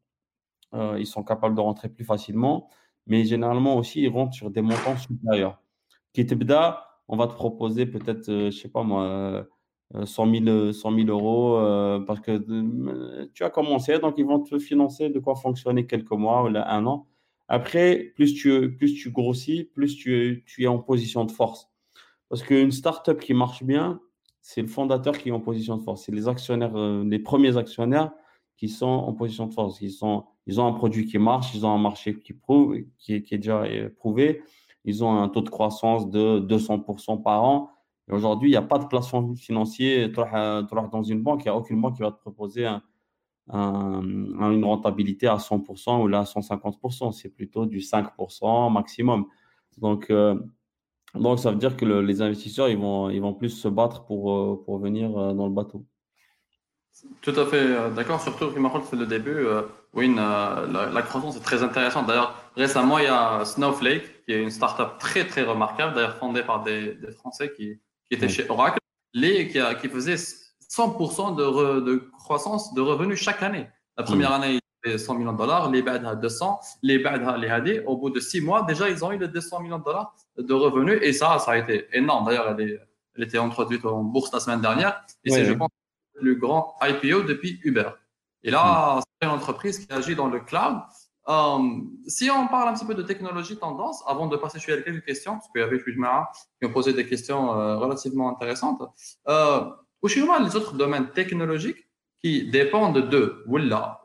euh, 0.73 0.95
ils 0.99 1.05
sont 1.05 1.23
capables 1.23 1.55
de 1.55 1.61
rentrer 1.61 1.89
plus 1.89 2.05
facilement, 2.05 2.69
mais 3.07 3.25
généralement 3.25 3.75
aussi, 3.75 4.01
ils 4.01 4.09
rentrent 4.09 4.33
sur 4.33 4.49
des 4.49 4.61
montants 4.61 4.97
supérieurs. 4.97 5.61
Qui 6.13 6.25
on 7.07 7.17
va 7.17 7.27
te 7.27 7.33
proposer 7.33 7.85
peut-être, 7.85 8.29
euh, 8.29 8.51
je 8.51 8.57
sais 8.57 8.69
pas 8.69 8.83
moi, 8.83 9.45
100 10.05 10.33
000, 10.45 10.71
100 10.71 10.95
000 10.95 11.07
euros 11.09 11.59
parce 12.07 12.21
que 12.21 13.27
tu 13.33 13.43
as 13.43 13.49
commencé, 13.49 13.99
donc 13.99 14.13
ils 14.17 14.25
vont 14.25 14.39
te 14.39 14.57
financer 14.57 15.09
de 15.09 15.19
quoi 15.19 15.35
fonctionner 15.35 15.85
quelques 15.85 16.11
mois 16.11 16.43
ou 16.43 16.47
un 16.47 16.85
an. 16.85 17.07
Après, 17.53 18.13
plus 18.15 18.33
tu, 18.33 18.77
plus 18.77 18.93
tu 18.93 19.11
grossis, 19.11 19.65
plus 19.65 19.97
tu, 19.97 20.45
tu 20.47 20.63
es 20.63 20.67
en 20.67 20.79
position 20.79 21.25
de 21.25 21.31
force. 21.31 21.69
Parce 22.29 22.43
qu'une 22.43 22.71
startup 22.71 23.19
qui 23.19 23.33
marche 23.33 23.61
bien, 23.61 23.99
c'est 24.41 24.61
le 24.61 24.69
fondateur 24.69 25.17
qui 25.17 25.27
est 25.27 25.31
en 25.33 25.41
position 25.41 25.75
de 25.75 25.83
force. 25.83 26.05
C'est 26.05 26.13
les 26.13 26.29
actionnaires, 26.29 26.73
les 27.03 27.19
premiers 27.19 27.57
actionnaires 27.57 28.13
qui 28.55 28.69
sont 28.69 28.87
en 28.87 29.11
position 29.11 29.47
de 29.47 29.53
force. 29.53 29.81
Ils, 29.81 29.91
sont, 29.91 30.23
ils 30.47 30.61
ont 30.61 30.65
un 30.65 30.71
produit 30.71 31.05
qui 31.05 31.17
marche, 31.17 31.53
ils 31.53 31.65
ont 31.65 31.71
un 31.71 31.77
marché 31.77 32.17
qui, 32.17 32.31
prouve, 32.31 32.77
qui, 32.97 33.15
est, 33.15 33.37
déjà 33.37 33.65
prouvé, 33.97 34.43
ils 34.85 35.03
ont 35.03 35.21
un 35.21 35.27
taux 35.27 35.41
de 35.41 35.49
croissance 35.49 36.09
de 36.09 36.39
200% 36.39 37.21
par 37.21 37.43
an. 37.43 37.69
Et 38.09 38.13
aujourd'hui, 38.13 38.47
il 38.47 38.53
n'y 38.53 38.57
a 38.57 38.61
pas 38.61 38.79
de 38.79 38.85
placement 38.85 39.35
financier. 39.35 40.09
Tu 40.09 40.15
dans 40.15 41.03
une 41.03 41.21
banque, 41.21 41.41
il 41.43 41.47
n'y 41.49 41.51
a 41.51 41.57
aucune 41.57 41.81
banque 41.81 41.97
qui 41.97 42.01
va 42.01 42.11
te 42.11 42.21
proposer 42.21 42.65
une 43.53 44.63
rentabilité 44.63 45.27
à 45.27 45.37
100% 45.37 46.01
ou 46.01 46.07
là 46.07 46.19
à 46.19 46.23
150%. 46.23 47.11
C'est 47.11 47.29
plutôt 47.29 47.65
du 47.65 47.79
5% 47.79 48.71
maximum. 48.71 49.25
Donc, 49.77 50.09
euh, 50.09 50.35
donc, 51.15 51.39
ça 51.39 51.51
veut 51.51 51.57
dire 51.57 51.75
que 51.75 51.85
les 51.85 52.21
investisseurs, 52.21 52.69
ils 52.69 52.77
vont, 52.77 53.09
ils 53.09 53.21
vont 53.21 53.33
plus 53.33 53.49
se 53.49 53.67
battre 53.67 54.05
pour, 54.05 54.33
euh, 54.33 54.63
pour 54.65 54.79
venir 54.79 55.17
euh, 55.17 55.33
dans 55.33 55.47
le 55.47 55.53
bateau. 55.53 55.85
Tout 57.21 57.31
à 57.31 57.45
fait 57.45 57.91
d'accord. 57.95 58.21
Surtout, 58.21 58.51
c'est 58.89 58.95
le 58.95 59.05
début. 59.05 59.45
oui, 59.93 60.13
la, 60.13 60.65
la, 60.91 61.01
croissance 61.01 61.37
est 61.37 61.41
très 61.41 61.63
intéressante. 61.63 62.05
D'ailleurs, 62.05 62.35
récemment, 62.55 62.99
il 62.99 63.05
y 63.05 63.07
a 63.07 63.43
Snowflake, 63.45 64.25
qui 64.25 64.33
est 64.33 64.43
une 64.43 64.51
startup 64.51 64.99
très, 64.99 65.25
très 65.25 65.43
remarquable, 65.43 65.95
d'ailleurs 65.95 66.17
fondée 66.17 66.43
par 66.43 66.63
des, 66.63 66.93
des 66.95 67.11
Français 67.11 67.53
qui, 67.55 67.79
qui 68.07 68.15
était 68.15 68.29
chez 68.29 68.47
Oracle, 68.49 68.77
les, 69.13 69.47
qui, 69.47 69.57
a, 69.57 69.73
qui 69.73 69.87
faisait 69.87 70.17
100% 70.71 71.35
de, 71.35 71.79
de, 71.81 71.95
croissance 72.17 72.73
de 72.73 72.81
revenus 72.81 73.19
chaque 73.19 73.43
année. 73.43 73.67
La 73.97 74.03
première 74.03 74.31
année, 74.31 74.59
il 74.83 74.89
avait 74.89 74.97
100 74.97 75.15
millions 75.15 75.33
de 75.33 75.37
dollars, 75.37 75.69
les 75.69 75.81
BAD 75.81 76.21
200, 76.21 76.59
les 76.83 76.99
BAD 76.99 77.39
les 77.39 77.49
AD, 77.49 77.83
au 77.85 77.97
bout 77.97 78.09
de 78.09 78.19
six 78.19 78.39
mois, 78.39 78.63
déjà, 78.63 78.89
ils 78.89 79.03
ont 79.03 79.11
eu 79.11 79.17
les 79.17 79.27
200 79.27 79.59
millions 79.59 79.79
de 79.79 79.83
dollars 79.83 80.15
de 80.37 80.53
revenus. 80.53 80.99
Et 81.01 81.11
ça, 81.13 81.39
ça 81.39 81.51
a 81.51 81.57
été 81.57 81.87
énorme. 81.91 82.25
D'ailleurs, 82.25 82.55
elle, 82.57 82.87
elle, 83.15 83.23
était 83.23 83.37
introduite 83.37 83.85
en 83.85 84.03
bourse 84.03 84.31
la 84.31 84.39
semaine 84.39 84.61
dernière. 84.61 85.03
Et 85.25 85.31
c'est, 85.31 85.45
je 85.45 85.53
pense, 85.53 85.69
le 86.13 86.21
plus 86.21 86.39
grand 86.39 86.75
IPO 86.81 87.23
depuis 87.23 87.59
Uber. 87.63 87.89
Et 88.43 88.49
là, 88.49 89.01
c'est 89.01 89.27
une 89.27 89.33
entreprise 89.33 89.85
qui 89.85 89.91
agit 89.93 90.15
dans 90.15 90.27
le 90.27 90.39
cloud. 90.39 90.77
Euh, 91.27 91.59
si 92.07 92.29
on 92.31 92.47
parle 92.47 92.69
un 92.69 92.73
petit 92.73 92.85
peu 92.85 92.95
de 92.95 93.03
technologie 93.03 93.57
tendance, 93.57 94.03
avant 94.07 94.27
de 94.27 94.35
passer 94.37 94.59
sur 94.59 94.83
quelques 94.83 95.05
questions, 95.05 95.33
parce 95.33 95.47
qu'il 95.49 95.61
y 95.61 95.63
avait 95.63 95.79
Fujimara 95.79 96.31
qui 96.59 96.67
ont 96.67 96.73
posé 96.73 96.93
des 96.93 97.05
questions 97.05 97.53
euh, 97.53 97.77
relativement 97.77 98.29
intéressantes, 98.29 98.81
euh, 99.27 99.69
où 100.01 100.07
les 100.07 100.55
autres 100.55 100.75
domaines 100.75 101.09
technologiques 101.11 101.87
qui 102.21 102.49
dépendent 102.49 103.09
de 103.09 103.43
Willa, 103.47 104.01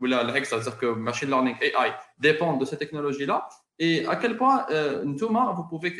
Willa 0.00 0.26
c'est-à-dire 0.44 0.78
que 0.78 0.86
machine 0.86 1.28
learning, 1.28 1.56
AI, 1.60 1.92
dépendent 2.18 2.60
de 2.60 2.64
ces 2.64 2.76
technologies-là, 2.76 3.48
et 3.78 4.06
à 4.06 4.16
quel 4.16 4.36
point 4.36 4.66
euh, 4.70 5.04
vous 5.04 5.64
pouvez 5.64 5.96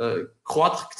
euh, 0.00 0.26
croître 0.42 0.90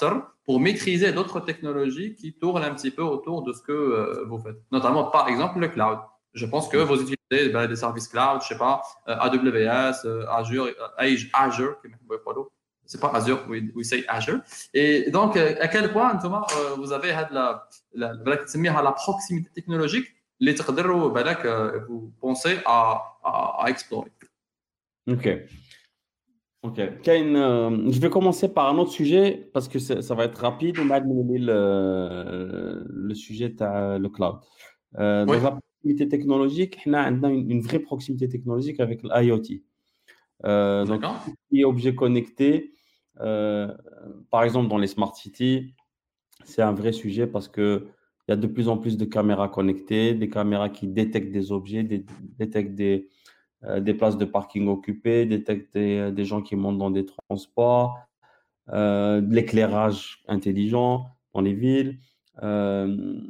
pour 0.44 0.60
maîtriser 0.60 1.12
d'autres 1.12 1.40
technologies 1.40 2.14
qui 2.14 2.32
tournent 2.32 2.62
un 2.62 2.74
petit 2.74 2.92
peu 2.92 3.02
autour 3.02 3.42
de 3.42 3.52
ce 3.52 3.60
que 3.60 3.72
euh, 3.72 4.24
vous 4.28 4.38
faites, 4.38 4.56
notamment 4.70 5.04
par 5.04 5.28
exemple 5.28 5.58
le 5.58 5.68
cloud. 5.68 5.98
Je 6.32 6.46
pense 6.46 6.68
que 6.68 6.76
vous 6.76 6.94
utilisez 6.94 7.48
ben, 7.52 7.66
des 7.66 7.76
services 7.76 8.06
cloud, 8.08 8.40
je 8.42 8.48
sais 8.48 8.58
pas, 8.58 8.82
euh, 9.08 9.16
AWS, 9.16 10.04
euh, 10.04 10.26
Azure, 10.28 10.66
euh, 10.66 11.16
Azure, 11.32 11.76
c'est 12.90 13.00
pas 13.00 13.12
Azure, 13.14 13.44
we, 13.48 13.62
we 13.76 13.86
say 13.86 14.04
Azure. 14.08 14.40
Et 14.74 15.12
donc, 15.12 15.36
à 15.36 15.68
quel 15.68 15.92
point, 15.92 16.16
Thomas, 16.16 16.44
vous 16.76 16.92
avez 16.92 17.12
la, 17.30 17.68
la, 17.94 18.14
la, 18.24 18.82
la 18.82 18.92
proximité 18.92 19.48
technologique, 19.54 20.06
les 20.40 20.56
que 21.36 21.86
vous 21.86 22.12
pensez 22.20 22.58
à, 22.66 23.00
à, 23.22 23.64
à 23.64 23.70
explorer. 23.70 24.10
Ok. 25.08 25.28
Ok. 26.62 26.80
Kane, 27.02 27.90
je 27.92 28.00
vais 28.00 28.10
commencer 28.10 28.52
par 28.52 28.68
un 28.68 28.76
autre 28.76 28.90
sujet 28.90 29.48
parce 29.52 29.68
que 29.68 29.78
ça 29.78 30.14
va 30.14 30.24
être 30.24 30.38
rapide. 30.38 30.78
On 30.80 30.90
a 30.90 30.98
le, 31.38 32.84
le 32.88 33.14
sujet, 33.14 33.54
le 33.60 34.08
cloud. 34.08 34.40
Euh, 34.98 35.24
oui. 35.28 35.40
Dans 35.40 35.60
proximité 35.80 36.08
technologique, 36.08 36.80
on 36.86 36.94
a 36.94 37.08
une, 37.08 37.60
vraie 37.60 37.78
proximité 37.78 38.28
technologique 38.28 38.80
avec 38.80 39.02
l'IoT. 39.04 39.62
Euh, 40.44 40.84
donc, 40.84 41.02
les 41.50 41.64
objets 41.64 41.94
connectés, 41.94 42.56
euh, 42.64 42.79
par 44.30 44.42
exemple 44.44 44.68
dans 44.68 44.78
les 44.78 44.86
smart 44.86 45.14
cities, 45.14 45.74
c'est 46.44 46.62
un 46.62 46.72
vrai 46.72 46.92
sujet 46.92 47.26
parce 47.26 47.48
que 47.48 47.86
il 48.28 48.32
y 48.32 48.34
a 48.34 48.36
de 48.36 48.46
plus 48.46 48.68
en 48.68 48.78
plus 48.78 48.96
de 48.96 49.04
caméras 49.04 49.48
connectées, 49.48 50.14
des 50.14 50.28
caméras 50.30 50.68
qui 50.68 50.86
détectent 50.86 51.32
des 51.32 51.50
objets, 51.50 51.82
détectent 52.38 52.76
des, 52.76 53.08
euh, 53.64 53.80
des 53.80 53.92
places 53.92 54.16
de 54.16 54.24
parking 54.24 54.68
occupées, 54.68 55.26
détectent 55.26 55.74
des, 55.74 56.12
des, 56.12 56.24
gens 56.24 56.40
qui 56.40 56.54
montent 56.54 56.78
dans 56.78 56.92
des 56.92 57.06
transports, 57.06 57.98
euh, 58.68 59.20
de 59.20 59.34
l'éclairage 59.34 60.22
intelligent 60.28 61.06
dans 61.34 61.40
les 61.40 61.54
villes. 61.54 61.98
Euh, 62.44 63.20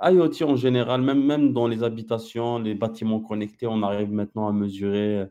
IoT 0.00 0.44
en 0.44 0.54
général, 0.54 1.02
même, 1.02 1.24
même 1.24 1.52
dans 1.52 1.66
les 1.66 1.82
habitations, 1.82 2.60
les 2.60 2.76
bâtiments 2.76 3.18
connectés, 3.18 3.66
on 3.66 3.82
arrive 3.82 4.12
maintenant 4.12 4.46
à 4.46 4.52
mesurer, 4.52 5.26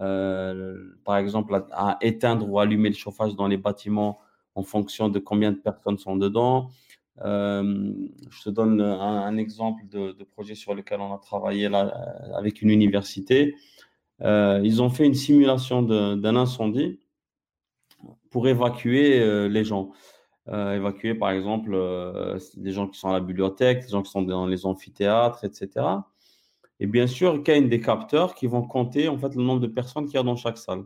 euh, 0.00 0.94
par 1.04 1.16
exemple, 1.16 1.64
à, 1.72 1.98
éteindre 2.00 2.48
ou 2.48 2.58
allumer 2.58 2.88
le 2.88 2.94
chauffage 2.94 3.34
dans 3.34 3.46
les 3.46 3.56
bâtiments 3.56 4.20
en 4.54 4.62
fonction 4.62 5.08
de 5.08 5.18
combien 5.18 5.52
de 5.52 5.58
personnes 5.58 5.98
sont 5.98 6.16
dedans. 6.16 6.70
Euh, 7.24 7.92
je 8.30 8.42
te 8.42 8.50
donne 8.50 8.80
un, 8.80 9.36
exemple 9.36 9.82
de, 9.88 10.24
projet 10.24 10.54
sur 10.54 10.74
lequel 10.74 11.00
on 11.00 11.14
a 11.14 11.18
travaillé 11.18 11.66
euh, 11.66 11.88
avec 12.36 12.62
une 12.62 12.70
université. 12.70 13.54
ils 14.20 14.82
ont 14.82 14.90
fait 14.90 15.06
une 15.06 15.14
simulation 15.14 15.82
d'un 15.82 16.36
incendie 16.36 17.00
pour 18.30 18.48
évacuer 18.48 19.48
les 19.48 19.64
gens. 19.64 19.92
Évacuer, 20.48 21.14
par 21.14 21.30
exemple, 21.30 21.76
des 22.56 22.72
gens 22.72 22.88
qui 22.88 22.98
sont 22.98 23.10
à 23.10 23.12
la 23.12 23.20
bibliothèque, 23.20 23.82
des 23.82 23.88
gens 23.88 24.02
qui 24.02 24.10
sont 24.10 24.22
dans 24.22 24.46
les 24.46 24.64
amphithéâtres, 24.66 25.44
etc. 25.44 25.84
Et 26.80 26.86
bien 26.86 27.06
sûr, 27.06 27.42
a 27.46 27.60
des 27.60 27.80
capteurs 27.80 28.34
qui 28.34 28.46
vont 28.46 28.62
compter 28.62 29.08
en 29.08 29.18
fait 29.18 29.34
le 29.34 29.42
nombre 29.42 29.60
de 29.60 29.66
personnes 29.66 30.06
qu'il 30.06 30.14
y 30.14 30.18
a 30.18 30.22
dans 30.22 30.36
chaque 30.36 30.58
salle. 30.58 30.84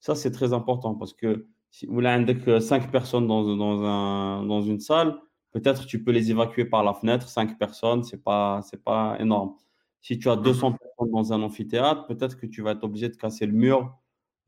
Ça, 0.00 0.14
c'est 0.14 0.30
très 0.30 0.52
important 0.52 0.94
parce 0.94 1.12
que 1.12 1.46
si 1.70 1.86
vous 1.86 2.00
avez 2.04 2.60
5 2.60 2.90
personnes 2.90 3.26
dans, 3.26 3.56
dans, 3.56 3.82
un, 3.84 4.44
dans 4.44 4.62
une 4.62 4.80
salle, 4.80 5.18
peut-être 5.50 5.86
tu 5.86 6.04
peux 6.04 6.12
les 6.12 6.30
évacuer 6.30 6.64
par 6.64 6.84
la 6.84 6.94
fenêtre. 6.94 7.28
5 7.28 7.58
personnes, 7.58 8.04
ce 8.04 8.14
n'est 8.14 8.22
pas, 8.22 8.60
pas 8.84 9.16
énorme. 9.18 9.54
Si 10.00 10.18
tu 10.18 10.28
as 10.28 10.36
200 10.36 10.70
mmh 10.70 10.76
personnes 10.78 11.12
dans 11.12 11.32
un 11.32 11.42
amphithéâtre, 11.42 12.06
peut-être 12.06 12.38
que 12.38 12.46
tu 12.46 12.62
vas 12.62 12.72
être 12.72 12.84
obligé 12.84 13.08
de 13.08 13.16
casser 13.16 13.46
le 13.46 13.52
mur 13.52 13.98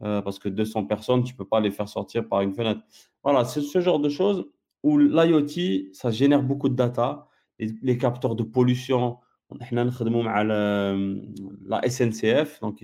euh, 0.02 0.20
parce 0.20 0.38
que 0.38 0.48
200 0.48 0.84
personnes, 0.84 1.24
tu 1.24 1.32
ne 1.32 1.38
peux 1.38 1.46
pas 1.46 1.60
les 1.60 1.70
faire 1.70 1.88
sortir 1.88 2.28
par 2.28 2.42
une 2.42 2.52
fenêtre. 2.52 2.82
Voilà, 3.22 3.44
c'est 3.44 3.62
ce 3.62 3.80
genre 3.80 3.98
de 3.98 4.08
choses 4.10 4.46
où 4.82 4.98
l'IoT, 4.98 5.92
ça 5.92 6.10
génère 6.10 6.42
beaucoup 6.42 6.68
de 6.68 6.76
data. 6.76 7.28
Les, 7.58 7.96
capteurs 7.96 8.36
de 8.36 8.42
pollution, 8.42 9.16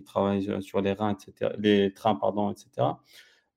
travaillent 0.04 0.62
sur 0.62 0.80
les, 0.80 0.92
reins, 0.92 1.10
etc., 1.10 1.52
les 1.58 1.92
trains, 1.92 2.14
pardon, 2.14 2.50
etc. 2.50 2.88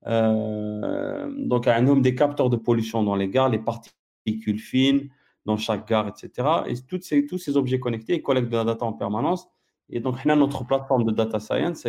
Euh, 0.06 1.32
donc, 1.38 1.66
un 1.66 1.80
nombre 1.80 2.02
des 2.02 2.14
capteurs 2.14 2.50
de 2.50 2.56
pollution 2.56 3.02
dans 3.02 3.14
les 3.14 3.28
gares, 3.28 3.48
les 3.48 3.58
particules 3.58 4.58
fines 4.58 5.08
dans 5.44 5.56
chaque 5.56 5.88
gare, 5.88 6.08
etc. 6.08 6.48
Et 6.66 6.74
tous 6.86 7.38
ces 7.38 7.56
objets 7.56 7.78
connectés, 7.78 8.20
collectent 8.22 8.50
de 8.50 8.56
la 8.56 8.64
data 8.64 8.84
en 8.84 8.92
permanence. 8.92 9.48
Et 9.88 10.00
donc, 10.00 10.24
notre 10.24 10.64
plateforme 10.64 11.04
de 11.04 11.12
data 11.12 11.38
science, 11.38 11.86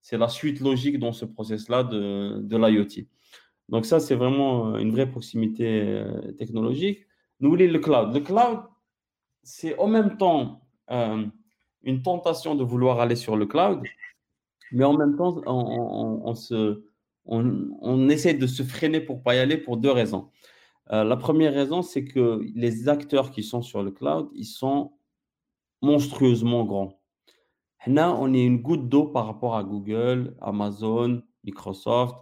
c'est 0.00 0.16
la 0.16 0.28
suite 0.28 0.60
logique 0.60 0.98
dans 0.98 1.12
ce 1.12 1.26
process-là 1.26 1.84
de, 1.84 2.56
l'IoT. 2.56 3.06
Donc 3.68 3.86
ça, 3.86 4.00
c'est 4.00 4.14
vraiment 4.14 4.76
une 4.78 4.90
vraie 4.90 5.08
proximité 5.08 5.82
euh, 5.82 6.32
technologique. 6.32 7.06
Nous 7.38 7.50
voulons. 7.50 7.70
Le 7.70 7.78
cloud, 8.20 8.69
c'est 9.42 9.78
en 9.78 9.86
même 9.86 10.16
temps 10.16 10.62
euh, 10.90 11.26
une 11.82 12.02
tentation 12.02 12.54
de 12.54 12.64
vouloir 12.64 13.00
aller 13.00 13.16
sur 13.16 13.36
le 13.36 13.46
cloud, 13.46 13.82
mais 14.72 14.84
en 14.84 14.94
même 14.94 15.16
temps, 15.16 15.40
on, 15.46 16.34
essaie 18.08 18.34
de 18.34 18.46
se 18.46 18.62
freiner 18.62 19.00
pour 19.00 19.22
pas 19.22 19.34
y 19.34 19.38
aller 19.38 19.56
pour 19.56 19.76
deux 19.76 19.90
raisons. 19.90 20.30
la 20.88 21.16
première 21.16 21.52
raison, 21.52 21.82
c'est 21.82 22.04
que 22.04 22.40
les 22.54 22.88
acteurs 22.88 23.30
qui 23.30 23.42
sont 23.42 23.62
sur 23.62 23.82
le 23.82 23.90
cloud, 23.90 24.28
ils 24.34 24.44
sont 24.44 24.92
monstrueusement 25.82 26.64
grands. 26.64 27.00
Là, 27.86 28.14
on 28.18 28.32
est 28.34 28.44
une 28.44 28.60
goutte 28.60 28.88
d'eau 28.88 29.06
par 29.06 29.26
rapport 29.26 29.56
à 29.56 29.64
Google, 29.64 30.36
Amazon, 30.40 31.22
Microsoft, 31.44 32.16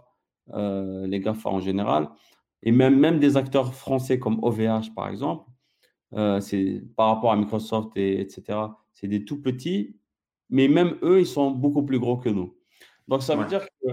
euh, 0.53 1.05
les 1.05 1.19
GAFA 1.19 1.49
en 1.49 1.59
général, 1.59 2.09
et 2.63 2.71
même, 2.71 2.97
même 2.97 3.19
des 3.19 3.37
acteurs 3.37 3.73
français 3.73 4.19
comme 4.19 4.39
OVH, 4.41 4.93
par 4.95 5.09
exemple, 5.09 5.48
euh, 6.13 6.39
c'est 6.39 6.81
par 6.95 7.07
rapport 7.07 7.31
à 7.31 7.35
Microsoft, 7.35 7.91
et, 7.95 8.21
etc., 8.21 8.59
c'est 8.93 9.07
des 9.07 9.25
tout 9.25 9.41
petits, 9.41 9.95
mais 10.49 10.67
même 10.67 10.97
eux, 11.03 11.19
ils 11.19 11.27
sont 11.27 11.51
beaucoup 11.51 11.83
plus 11.83 11.99
gros 11.99 12.17
que 12.17 12.29
nous. 12.29 12.55
Donc, 13.07 13.23
ça 13.23 13.35
veut 13.35 13.45
dire 13.45 13.65
que 13.65 13.91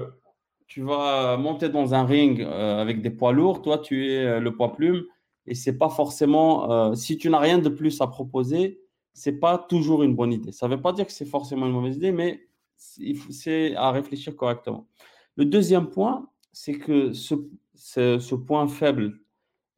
tu 0.66 0.82
vas 0.82 1.36
monter 1.36 1.68
dans 1.68 1.94
un 1.94 2.04
ring 2.04 2.40
euh, 2.40 2.80
avec 2.80 3.02
des 3.02 3.10
poids 3.10 3.32
lourds, 3.32 3.62
toi, 3.62 3.78
tu 3.78 4.10
es 4.10 4.40
le 4.40 4.54
poids 4.56 4.72
plume, 4.72 5.04
et 5.46 5.54
c'est 5.54 5.78
pas 5.78 5.88
forcément, 5.88 6.70
euh, 6.70 6.94
si 6.94 7.16
tu 7.16 7.30
n'as 7.30 7.38
rien 7.38 7.58
de 7.58 7.68
plus 7.68 8.00
à 8.00 8.06
proposer, 8.06 8.80
c'est 9.12 9.38
pas 9.38 9.58
toujours 9.58 10.02
une 10.02 10.14
bonne 10.14 10.32
idée. 10.32 10.52
Ça 10.52 10.68
ne 10.68 10.74
veut 10.74 10.82
pas 10.82 10.92
dire 10.92 11.06
que 11.06 11.12
c'est 11.12 11.26
forcément 11.26 11.66
une 11.66 11.72
mauvaise 11.72 11.96
idée, 11.96 12.12
mais 12.12 12.46
c'est 12.76 13.74
à 13.76 13.90
réfléchir 13.90 14.36
correctement. 14.36 14.88
Le 15.36 15.44
deuxième 15.44 15.88
point, 15.88 16.28
c'est 16.52 16.74
que 16.74 17.12
ce, 17.12 17.34
ce, 17.74 18.34
point 18.34 18.66
faible, 18.68 19.04
euh, 19.04 19.16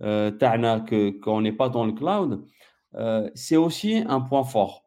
qu'on 0.01 1.41
n'est 1.41 1.53
pas 1.53 1.69
dans 1.69 1.85
le 1.85 1.93
cloud, 1.93 2.45
euh, 2.95 3.31
c'est 3.35 3.57
aussi 3.57 4.03
un 4.07 4.21
point 4.21 4.45
fort. 4.45 4.85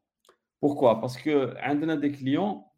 Pourquoi? 0.59 1.01
Parce 1.01 1.17
que 1.17 1.53
a 1.57 1.97
des 1.97 2.11
clients, 2.11 2.71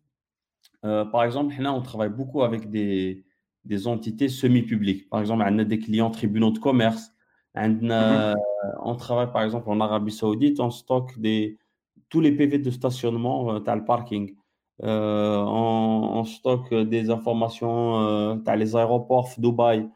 euh, 0.86 1.06
par 1.06 1.24
exemple, 1.24 1.54
là, 1.60 1.74
on 1.74 1.82
travaille 1.82 2.10
beaucoup 2.10 2.44
avec 2.44 2.70
des, 2.70 3.26
des 3.66 3.88
entités 3.88 4.30
semi-publiques. 4.30 5.10
Par 5.10 5.20
exemple, 5.20 5.44
on 5.48 5.60
a 5.60 5.64
des 5.64 5.80
clients 5.80 6.12
tribunaux 6.12 6.52
de 6.52 6.60
commerce. 6.60 7.12
Mm-hmm. 7.56 8.36
On 8.82 8.96
travaille, 8.96 9.32
par 9.32 9.44
exemple, 9.44 9.70
en 9.70 9.80
Arabie 9.80 10.12
Saoudite, 10.12 10.60
on 10.60 10.72
stocke 10.72 11.20
des, 11.20 11.60
tous 12.10 12.22
les 12.22 12.32
PV 12.32 12.58
de 12.60 12.72
stationnement, 12.72 13.60
tu 13.62 13.70
as 13.70 13.76
le 13.76 13.86
parking. 13.86 14.36
Euh, 14.82 15.38
on, 15.38 16.24
stocke 16.26 16.74
des 16.74 17.10
informations, 17.10 18.00
euh, 18.02 18.36
tu 18.44 18.50
as 18.50 18.56
les 18.56 18.76
aéroports, 18.76 19.30
Dubaï, 19.38 19.90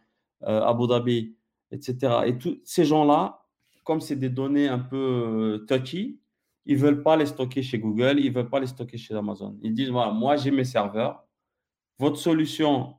euh, 0.43 0.61
Abu 0.61 0.87
Dhabi, 0.87 1.35
etc. 1.71 2.21
Et 2.25 2.37
tous 2.37 2.59
ces 2.63 2.85
gens-là, 2.85 3.45
comme 3.83 4.01
c'est 4.01 4.15
des 4.15 4.29
données 4.29 4.67
un 4.67 4.79
peu 4.79 5.65
touchy, 5.67 6.19
ils 6.65 6.75
ne 6.77 6.81
veulent 6.81 7.03
pas 7.03 7.15
les 7.15 7.25
stocker 7.25 7.63
chez 7.63 7.79
Google, 7.79 8.19
ils 8.19 8.29
ne 8.29 8.35
veulent 8.35 8.49
pas 8.49 8.59
les 8.59 8.67
stocker 8.67 8.97
chez 8.97 9.15
Amazon. 9.15 9.57
Ils 9.61 9.73
disent, 9.73 9.89
voilà, 9.89 10.11
moi 10.11 10.35
j'ai 10.35 10.51
mes 10.51 10.65
serveurs, 10.65 11.25
votre 11.97 12.17
solution, 12.17 12.95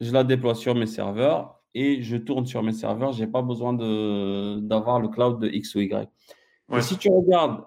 je 0.00 0.12
la 0.12 0.22
déploie 0.22 0.54
sur 0.54 0.74
mes 0.74 0.86
serveurs 0.86 1.62
et 1.74 2.02
je 2.02 2.16
tourne 2.16 2.46
sur 2.46 2.62
mes 2.62 2.72
serveurs, 2.72 3.12
je 3.12 3.24
n'ai 3.24 3.30
pas 3.30 3.42
besoin 3.42 3.72
d'avoir 3.72 5.00
le 5.00 5.08
cloud 5.08 5.40
de 5.40 5.48
X 5.48 5.74
ou 5.74 5.80
Y. 5.80 6.08
si 6.80 6.98
tu 6.98 7.08
regardes 7.08 7.64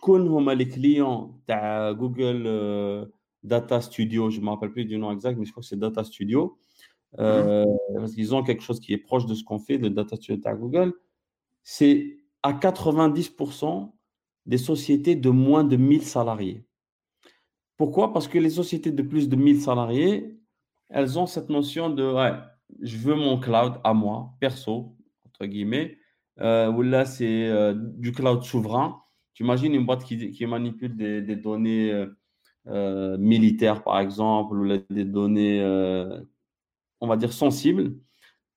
connais 0.00 0.54
les 0.56 0.68
clients 0.68 1.40
de 1.48 1.92
Google 1.94 2.44
euh, 2.46 3.06
Data 3.42 3.80
Studio 3.80 4.30
Je 4.30 4.40
ne 4.40 4.44
me 4.44 4.50
rappelle 4.50 4.72
plus 4.72 4.84
du 4.84 4.98
nom 4.98 5.12
exact, 5.12 5.38
mais 5.38 5.44
je 5.44 5.50
crois 5.50 5.62
que 5.62 5.68
c'est 5.68 5.78
Data 5.78 6.04
Studio. 6.04 6.58
Euh, 7.18 7.64
mhm. 7.64 7.96
Parce 7.96 8.14
qu'ils 8.14 8.34
ont 8.34 8.42
quelque 8.42 8.62
chose 8.62 8.80
qui 8.80 8.92
est 8.92 8.98
proche 8.98 9.26
de 9.26 9.34
ce 9.34 9.44
qu'on 9.44 9.58
fait, 9.58 9.78
le 9.78 9.90
Data 9.90 10.16
Studio 10.16 10.36
de 10.36 10.56
Google. 10.58 10.94
C'est 11.62 12.18
à 12.42 12.52
90% 12.52 13.92
des 14.46 14.58
sociétés 14.58 15.16
de 15.16 15.30
moins 15.30 15.64
de 15.64 15.76
1000 15.76 16.02
salariés. 16.02 16.66
Pourquoi? 17.76 18.12
Parce 18.12 18.28
que 18.28 18.38
les 18.38 18.50
sociétés 18.50 18.90
de 18.90 19.02
plus 19.02 19.28
de 19.28 19.36
1000 19.36 19.60
salariés, 19.60 20.38
elles 20.90 21.18
ont 21.18 21.26
cette 21.26 21.48
notion 21.48 21.90
de 21.90 22.04
ouais, 22.04 22.32
je 22.80 22.96
veux 22.98 23.14
mon 23.14 23.38
cloud 23.38 23.80
à 23.82 23.94
moi, 23.94 24.34
perso, 24.40 24.96
entre 25.26 25.46
guillemets, 25.46 25.98
euh, 26.40 26.70
ou 26.70 26.82
là 26.82 27.04
c'est 27.04 27.48
euh, 27.48 27.74
du 27.74 28.12
cloud 28.12 28.42
souverain. 28.42 29.00
Tu 29.34 29.42
imagines 29.42 29.74
une 29.74 29.84
boîte 29.84 30.04
qui, 30.04 30.46
manipule 30.46 30.96
des, 30.96 31.36
données 31.36 31.92
euh, 31.92 32.06
euh, 32.68 33.18
militaires, 33.18 33.82
par 33.82 33.98
exemple, 33.98 34.56
ou 34.56 34.78
des 34.88 35.04
données, 35.04 35.60
euh, 35.60 36.20
on 37.04 37.08
va 37.08 37.16
dire, 37.16 37.32
sensibles. 37.32 37.94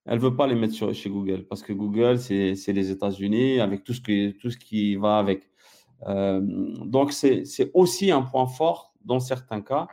Elle 0.05 0.19
ne 0.19 0.23
veut 0.23 0.35
pas 0.35 0.47
les 0.47 0.55
mettre 0.55 0.73
sur, 0.73 0.93
chez 0.93 1.09
Google 1.09 1.45
parce 1.49 1.61
que 1.61 1.73
Google, 1.73 2.17
c'est 2.17 2.73
les 2.73 2.91
États-Unis 2.91 3.59
avec 3.59 3.83
tout 3.83 3.93
ce, 3.93 4.01
qui, 4.01 4.35
tout 4.39 4.49
ce 4.49 4.57
qui 4.57 4.95
va 4.95 5.17
avec. 5.19 5.49
donc, 6.05 7.11
c'est 7.11 7.71
aussi 7.73 8.11
un 8.11 8.21
point 8.21 8.47
fort 8.47 8.93
dans 9.03 9.19
certains 9.19 9.61
cas 9.61 9.87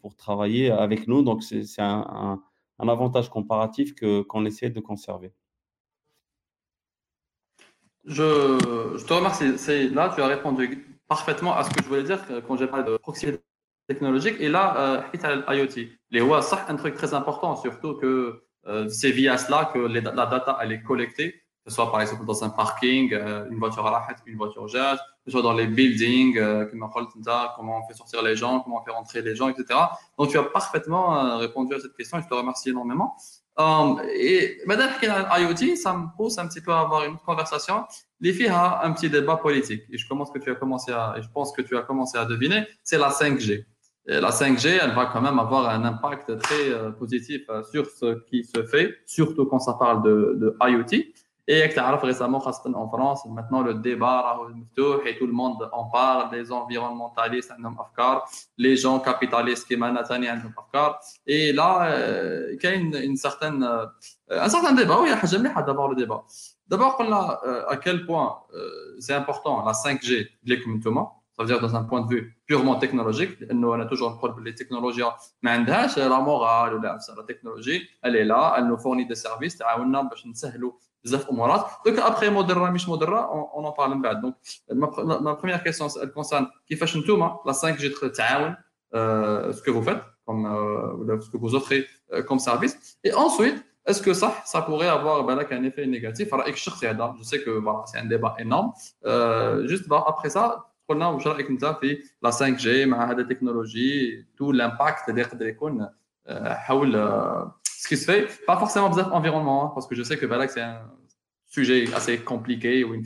pour 0.00 0.14
travailler 0.16 0.70
avec 0.70 1.08
nous. 1.08 1.22
Donc, 1.22 1.42
c'est 1.42 1.64
un, 1.80 2.40
un, 2.78 2.88
avantage 2.88 3.28
comparatif 3.28 3.94
qu'on 4.28 4.44
essaie 4.44 4.70
de 4.70 4.80
conserver. 4.80 5.32
Je, 8.04 8.94
je 8.96 9.04
te 9.04 9.12
remercie. 9.12 9.90
Là, 9.90 10.12
tu 10.14 10.22
as 10.22 10.26
répondu 10.28 11.00
parfaitement 11.08 11.56
à 11.56 11.64
ce 11.64 11.70
que 11.70 11.82
je 11.82 11.88
voulais 11.88 12.04
dire 12.04 12.24
quand 12.46 12.56
j'ai 12.56 12.68
parlé 12.68 12.88
de 12.88 12.96
proximité 12.98 13.42
technologique. 13.88 14.36
Et 14.38 14.48
là, 14.48 15.02
euh, 15.24 15.54
IoT. 15.54 15.88
Les 16.10 16.20
WA, 16.20 16.42
ça, 16.42 16.66
un 16.68 16.76
truc 16.76 16.94
très 16.94 17.14
important, 17.14 17.56
surtout 17.56 17.94
que 17.94 18.42
euh, 18.66 18.88
c'est 18.88 19.10
via 19.10 19.36
cela 19.38 19.70
que 19.72 19.78
la 19.78 20.26
data 20.26 20.58
elle 20.62 20.72
est 20.72 20.82
collectée, 20.82 21.32
que 21.64 21.70
ce 21.70 21.74
soit 21.74 21.90
par 21.90 22.00
exemple 22.00 22.24
dans 22.26 22.44
un 22.44 22.50
parking, 22.50 23.12
euh, 23.12 23.48
une 23.50 23.58
voiture 23.58 23.86
à 23.86 23.90
la 23.90 24.06
une 24.26 24.36
voiture 24.36 24.68
jazz, 24.68 24.98
que 24.98 25.30
ce 25.30 25.32
soit 25.32 25.42
dans 25.42 25.54
les 25.54 25.66
buildings, 25.66 26.38
comment 26.70 27.78
on 27.78 27.88
fait 27.88 27.94
sortir 27.94 28.22
les 28.22 28.36
gens, 28.36 28.60
comment 28.60 28.80
on 28.80 28.84
fait 28.84 28.90
rentrer 28.90 29.22
les 29.22 29.34
gens, 29.34 29.48
etc. 29.48 29.78
Donc, 30.18 30.30
tu 30.30 30.38
as 30.38 30.44
parfaitement 30.44 31.38
répondu 31.38 31.74
à 31.74 31.80
cette 31.80 31.94
question 31.94 32.18
et 32.18 32.22
je 32.22 32.28
te 32.28 32.34
remercie 32.34 32.70
énormément. 32.70 33.16
Um, 33.58 34.00
et 34.14 34.60
Madame 34.66 34.90
IoT, 35.02 35.74
ça 35.74 35.92
me 35.92 36.06
pousse 36.16 36.38
un 36.38 36.46
petit 36.46 36.60
peu 36.60 36.72
à 36.72 36.80
avoir 36.80 37.04
une 37.04 37.18
conversation. 37.18 37.84
Les 38.20 38.32
filles 38.32 38.50
ont 38.50 38.54
un 38.54 38.92
petit 38.92 39.10
débat 39.10 39.36
politique. 39.36 39.82
Et 39.90 39.98
je 39.98 40.08
commence 40.08 40.30
que 40.30 40.38
tu 40.38 40.50
as 40.50 40.54
commencé 40.54 40.92
à, 40.92 41.16
et 41.18 41.22
je 41.22 41.28
pense 41.28 41.52
que 41.52 41.62
tu 41.62 41.76
as 41.76 41.82
commencé 41.82 42.16
à 42.16 42.24
deviner, 42.24 42.66
c'est 42.84 42.98
la 42.98 43.10
5G. 43.10 43.64
Et 44.08 44.20
la 44.20 44.30
5G, 44.30 44.78
elle 44.82 44.94
va 44.94 45.06
quand 45.06 45.20
même 45.20 45.38
avoir 45.38 45.68
un 45.68 45.84
impact 45.84 46.38
très 46.38 46.70
euh, 46.70 46.90
positif 46.90 47.42
euh, 47.50 47.62
sur 47.62 47.86
ce 47.86 48.24
qui 48.24 48.42
se 48.42 48.64
fait, 48.64 48.96
surtout 49.06 49.44
quand 49.46 49.58
ça 49.58 49.74
parle 49.74 50.02
de, 50.02 50.36
de 50.40 50.56
IoT. 50.62 51.12
Et 51.50 51.66
tu 51.70 51.78
as 51.78 51.96
récemment, 51.96 52.42
en 52.46 52.88
France, 52.90 53.24
maintenant 53.24 53.62
le 53.62 53.72
débat 53.72 54.38
et 55.06 55.16
tout 55.16 55.26
le 55.26 55.32
monde 55.32 55.66
en 55.72 55.86
parle, 55.86 56.36
les 56.36 56.52
environnementalistes, 56.52 57.54
les 58.58 58.76
gens 58.76 59.00
capitalistes 59.00 59.66
qui 59.66 59.74
Et 61.26 61.52
là, 61.54 61.90
euh, 61.90 62.52
il 62.52 62.62
y 62.62 62.66
a 62.66 62.74
une, 62.74 62.94
une 62.96 63.16
certaine, 63.16 63.62
euh, 63.64 63.86
un 64.28 64.48
certain 64.50 64.74
débat. 64.74 65.00
Oui, 65.00 65.08
j'aime 65.24 65.50
d'abord 65.66 65.88
le 65.88 65.96
débat. 65.96 66.22
D'abord, 66.68 66.98
euh, 67.00 67.64
à 67.66 67.78
quel 67.78 68.04
point 68.04 68.40
c'est 68.98 69.14
important 69.14 69.64
la 69.64 69.72
5G 69.72 70.24
de 70.44 70.50
l'économie 70.50 70.82
ça 71.37 71.41
veut 71.41 71.47
dire 71.47 71.59
dans 71.59 71.75
un 71.75 71.83
point 71.83 72.01
de 72.01 72.09
vue 72.13 72.37
purement 72.45 72.75
technologique, 72.75 73.31
nous 73.51 73.69
on 73.69 73.79
a 73.79 73.85
toujours 73.85 74.11
un 74.11 74.17
problème 74.17 74.45
les 74.45 74.55
technologies, 74.55 75.01
mais 75.41 75.63
la 75.65 76.19
morale 76.19 76.75
ou 76.75 76.81
la 76.81 76.97
technologie, 77.25 77.79
elle 78.03 78.15
est 78.15 78.25
là, 78.25 78.55
elle 78.57 78.67
nous 78.67 78.77
fournit 78.77 79.07
des 79.07 79.15
services, 79.15 79.57
donc 81.05 81.99
après 81.99 82.29
moderne 82.29 82.73
مش 82.73 82.87
مودرا 82.87 83.29
on 83.53 83.65
en 83.65 83.71
parle 83.71 84.01
بعد 84.01 84.21
donc 84.21 84.35
ma 85.21 85.35
première 85.35 85.63
question 85.63 85.87
elle 86.01 86.11
concerne 86.11 86.47
كيفاش 86.67 86.97
نتوما 86.97 87.39
la 87.45 87.53
5G 87.53 88.11
تعاون 88.11 88.55
ce 88.93 89.61
que 89.61 89.71
vous 89.71 89.83
faites 89.83 90.01
comme 90.25 90.45
euh, 90.45 91.19
ce 91.19 91.29
que 91.29 91.37
vous 91.37 91.55
offrez 91.55 91.85
euh, 92.13 92.23
comme 92.23 92.39
service 92.39 92.97
et 93.03 93.13
ensuite 93.13 93.65
est-ce 93.85 94.01
que 94.01 94.13
ça 94.13 94.29
ça 94.45 94.61
pourrait 94.61 94.87
avoir 94.87 95.25
ben, 95.25 95.37
un 95.39 95.63
effet 95.63 95.85
négatif 95.85 96.29
je 96.29 97.23
sais 97.23 97.41
que 97.43 97.49
voilà, 97.49 97.81
c'est 97.89 97.97
un 97.97 98.05
débat 98.05 98.33
énorme 98.39 98.71
euh, 99.05 99.67
juste 99.67 99.89
bah, 99.89 100.03
après 100.07 100.29
ça 100.29 100.66
قلنا 100.89 101.07
واش 101.07 101.27
رايك 101.27 101.49
انت 101.49 101.65
في 101.65 102.03
la 102.25 102.31
5G 102.31 102.87
مع 102.87 103.11
هذه 103.11 103.19
التكنولوجي 103.19 104.23
tout 104.23 104.53
l'impact 104.53 105.09
اللي 105.09 105.21
يقدر 105.21 105.47
يكون 105.47 105.87
حول 106.43 106.95
ce 107.83 107.87
qui 107.89 107.97
se 107.97 108.05
fait, 108.05 108.27
pas 108.47 108.57
forcément 108.57 108.89
besoin 108.89 109.11
environnement, 109.11 109.65
hein, 109.65 109.71
parce 109.73 109.87
que 109.87 109.95
je 109.95 110.03
sais 110.03 110.17
que 110.17 110.25
Balak, 110.25 110.51
c'est 110.51 110.61
un 110.61 110.89
sujet 111.45 111.93
assez 111.93 112.17
compliqué 112.17 112.85
ou 112.85 112.93
une 112.93 113.03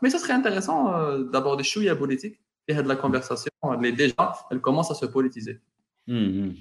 mais 0.00 0.08
ce 0.08 0.18
serait 0.18 0.32
intéressant 0.32 0.94
euh, 0.94 1.24
d'aborder 1.24 1.64
chouïa 1.64 1.94
politique 1.94 2.40
et 2.66 2.74
de 2.74 2.88
la 2.88 2.96
conversation. 2.96 3.52
Elle 3.74 3.84
est 3.84 3.92
déjà, 3.92 4.32
elle 4.50 4.62
commence 4.62 4.90
à 4.90 4.94
se 4.94 5.04
politiser. 5.04 5.60
Hmm, 6.06 6.28
hmm. 6.46 6.54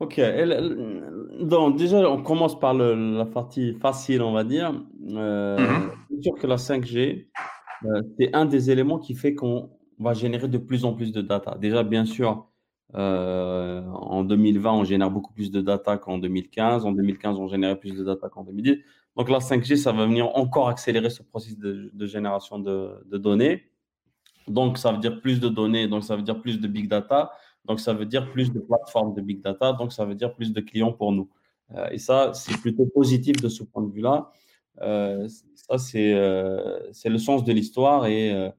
Ok. 0.00 0.20
donc, 1.40 1.76
déjà, 1.76 1.98
on 2.08 2.22
commence 2.22 2.58
par 2.58 2.72
la 2.72 3.26
partie 3.26 3.74
facile, 3.74 4.22
on 4.22 4.32
va 4.32 4.42
dire. 4.42 4.72
Euh, 5.10 5.58
mm-hmm. 5.58 5.90
C'est 6.10 6.22
sûr 6.22 6.34
que 6.40 6.46
la 6.46 6.56
5G, 6.56 7.28
euh, 7.85 8.01
c'est 8.17 8.35
un 8.35 8.45
des 8.45 8.71
éléments 8.71 8.99
qui 8.99 9.15
fait 9.15 9.35
qu'on 9.35 9.69
va 9.99 10.13
générer 10.13 10.47
de 10.47 10.57
plus 10.57 10.85
en 10.85 10.93
plus 10.93 11.11
de 11.11 11.21
data. 11.21 11.57
Déjà, 11.59 11.83
bien 11.83 12.05
sûr, 12.05 12.49
euh, 12.95 13.83
en 13.87 14.23
2020, 14.23 14.71
on 14.71 14.83
génère 14.83 15.11
beaucoup 15.11 15.33
plus 15.33 15.51
de 15.51 15.61
data 15.61 15.97
qu'en 15.97 16.17
2015. 16.17 16.85
En 16.85 16.91
2015, 16.91 17.37
on 17.37 17.47
générait 17.47 17.79
plus 17.79 17.93
de 17.93 18.03
data 18.03 18.29
qu'en 18.29 18.43
2010. 18.43 18.77
Donc 19.15 19.29
la 19.29 19.39
5G, 19.39 19.75
ça 19.75 19.91
va 19.91 20.05
venir 20.05 20.35
encore 20.35 20.69
accélérer 20.69 21.09
ce 21.09 21.23
processus 21.23 21.57
de, 21.57 22.05
génération 22.05 22.59
de, 22.59 23.03
données. 23.17 23.63
Donc 24.47 24.77
ça 24.77 24.91
veut 24.91 24.99
dire 24.99 25.21
plus 25.21 25.39
de 25.39 25.49
données, 25.49 25.87
donc 25.87 26.03
ça 26.03 26.15
veut 26.15 26.23
dire 26.23 26.41
plus 26.41 26.59
de 26.59 26.67
big 26.67 26.87
data, 26.87 27.31
donc 27.65 27.79
ça 27.79 27.93
veut 27.93 28.05
dire 28.05 28.31
plus 28.31 28.51
de 28.51 28.59
plateformes 28.59 29.13
de 29.13 29.21
big 29.21 29.41
data, 29.41 29.73
donc 29.73 29.93
ça 29.93 30.05
veut 30.05 30.15
dire 30.15 30.33
plus 30.33 30.53
de 30.53 30.61
clients 30.61 30.93
pour 30.93 31.11
nous. 31.11 31.29
Euh, 31.75 31.87
et 31.91 31.99
ça, 31.99 32.33
c'est 32.33 32.57
plutôt 32.57 32.85
positif 32.87 33.35
de 33.41 33.49
ce 33.49 33.63
point 33.63 33.83
de 33.83 33.91
vue-là. 33.91 34.31
Euh, 34.81 35.27
ça, 35.55 35.77
c'est 35.77 36.13
c'est 36.93 37.09
le 37.09 37.17
sens 37.17 37.43
de 37.43 37.51
l'histoire 37.53 38.05
et 38.07 38.51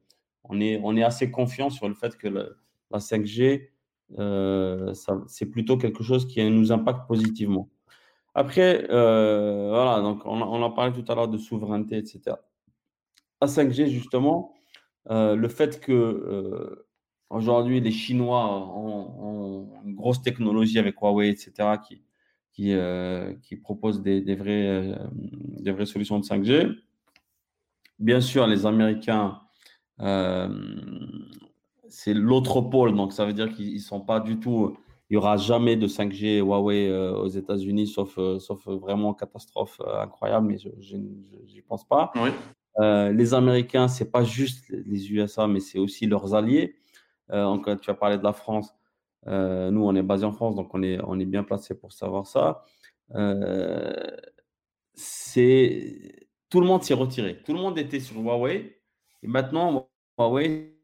on, 0.44 0.60
est, 0.60 0.80
on 0.82 0.96
est 0.96 1.02
assez 1.02 1.30
confiant 1.30 1.70
sur 1.70 1.88
le 1.88 1.94
fait 1.94 2.16
que 2.16 2.28
la 2.28 2.98
5G 2.98 3.70
euh, 4.18 4.92
c'est 5.28 5.46
plutôt 5.46 5.76
quelque 5.76 6.02
chose 6.02 6.26
qui 6.26 6.42
nous 6.50 6.72
impacte 6.72 7.06
positivement. 7.06 7.68
Après, 8.34 8.86
euh, 8.90 9.68
voilà, 9.70 10.00
donc 10.00 10.22
on, 10.24 10.40
on, 10.42 10.64
a 10.64 10.70
parlé 10.70 10.92
tout 10.92 11.10
à 11.10 11.14
l'heure 11.14 11.28
de 11.28 11.38
souveraineté, 11.38 11.96
etc. 11.96 12.36
À 13.40 13.46
5G, 13.46 13.86
justement, 13.88 14.54
euh, 15.10 15.34
le 15.36 15.48
fait 15.48 15.80
que 15.80 16.84
aujourd'hui 17.30 17.80
les 17.80 17.92
Chinois 17.92 18.46
ont, 18.76 19.68
une 19.84 19.94
grosse 19.94 20.22
technologie 20.22 20.78
avec 20.78 20.96
Huawei, 21.00 21.30
etc., 21.30 21.52
qui, 21.86 22.02
qui, 22.60 22.74
euh, 22.74 23.32
qui 23.42 23.56
proposent 23.56 24.02
des, 24.02 24.20
des, 24.20 24.34
vrais, 24.34 24.66
euh, 24.66 24.94
des 25.12 25.72
vraies 25.72 25.86
solutions 25.86 26.18
de 26.18 26.24
5G. 26.24 26.76
Bien 27.98 28.20
sûr, 28.20 28.46
les 28.46 28.66
Américains, 28.66 29.40
euh, 30.00 30.48
c'est 31.88 32.12
l'autre 32.12 32.60
pôle, 32.60 32.94
donc 32.94 33.14
ça 33.14 33.24
veut 33.24 33.32
dire 33.32 33.50
qu'ils 33.50 33.74
ne 33.74 33.78
sont 33.78 34.02
pas 34.02 34.20
du 34.20 34.38
tout. 34.40 34.76
Il 35.08 35.14
n'y 35.14 35.16
aura 35.16 35.38
jamais 35.38 35.76
de 35.76 35.88
5G 35.88 36.40
Huawei 36.40 36.88
euh, 36.88 37.14
aux 37.14 37.28
États-Unis, 37.28 37.86
sauf, 37.86 38.18
euh, 38.18 38.38
sauf 38.38 38.68
vraiment 38.68 39.14
catastrophe 39.14 39.80
euh, 39.80 40.02
incroyable, 40.02 40.46
mais 40.46 40.58
je 40.58 40.96
n'y 40.96 41.62
pense 41.66 41.88
pas. 41.88 42.12
Oui. 42.16 42.30
les 42.78 43.32
Américains, 43.32 43.88
ce 43.88 44.04
n'est 44.04 44.10
pas 44.10 44.22
juste 44.22 44.66
les 44.68 45.10
USA, 45.10 45.46
mais 45.46 45.60
c'est 45.60 45.78
aussi 45.78 46.06
leurs 46.06 46.34
alliés. 46.34 46.76
donc, 47.30 47.80
tu 47.80 47.90
as 47.90 47.94
parlé 47.94 48.18
de 48.18 48.22
la 48.22 48.34
France. 48.34 48.74
Nous, 49.26 49.84
on 49.84 49.94
est 49.94 50.02
basé 50.02 50.24
en 50.24 50.32
France, 50.32 50.54
donc 50.54 50.74
on 50.74 50.82
est, 50.82 50.98
on 51.04 51.18
est 51.18 51.26
bien 51.26 51.44
placé 51.44 51.74
pour 51.74 51.92
savoir 51.92 52.26
ça. 52.26 52.64
c'est 54.94 56.30
tout 56.50 56.60
le 56.60 56.66
monde 56.66 56.82
s'est 56.82 56.94
retiré. 56.94 57.40
Tout 57.44 57.54
le 57.54 57.60
monde 57.60 57.78
était 57.78 58.00
sur 58.00 58.20
Huawei. 58.20 58.82
Et 59.22 59.28
maintenant, 59.28 59.88
Huawei, 60.18 60.76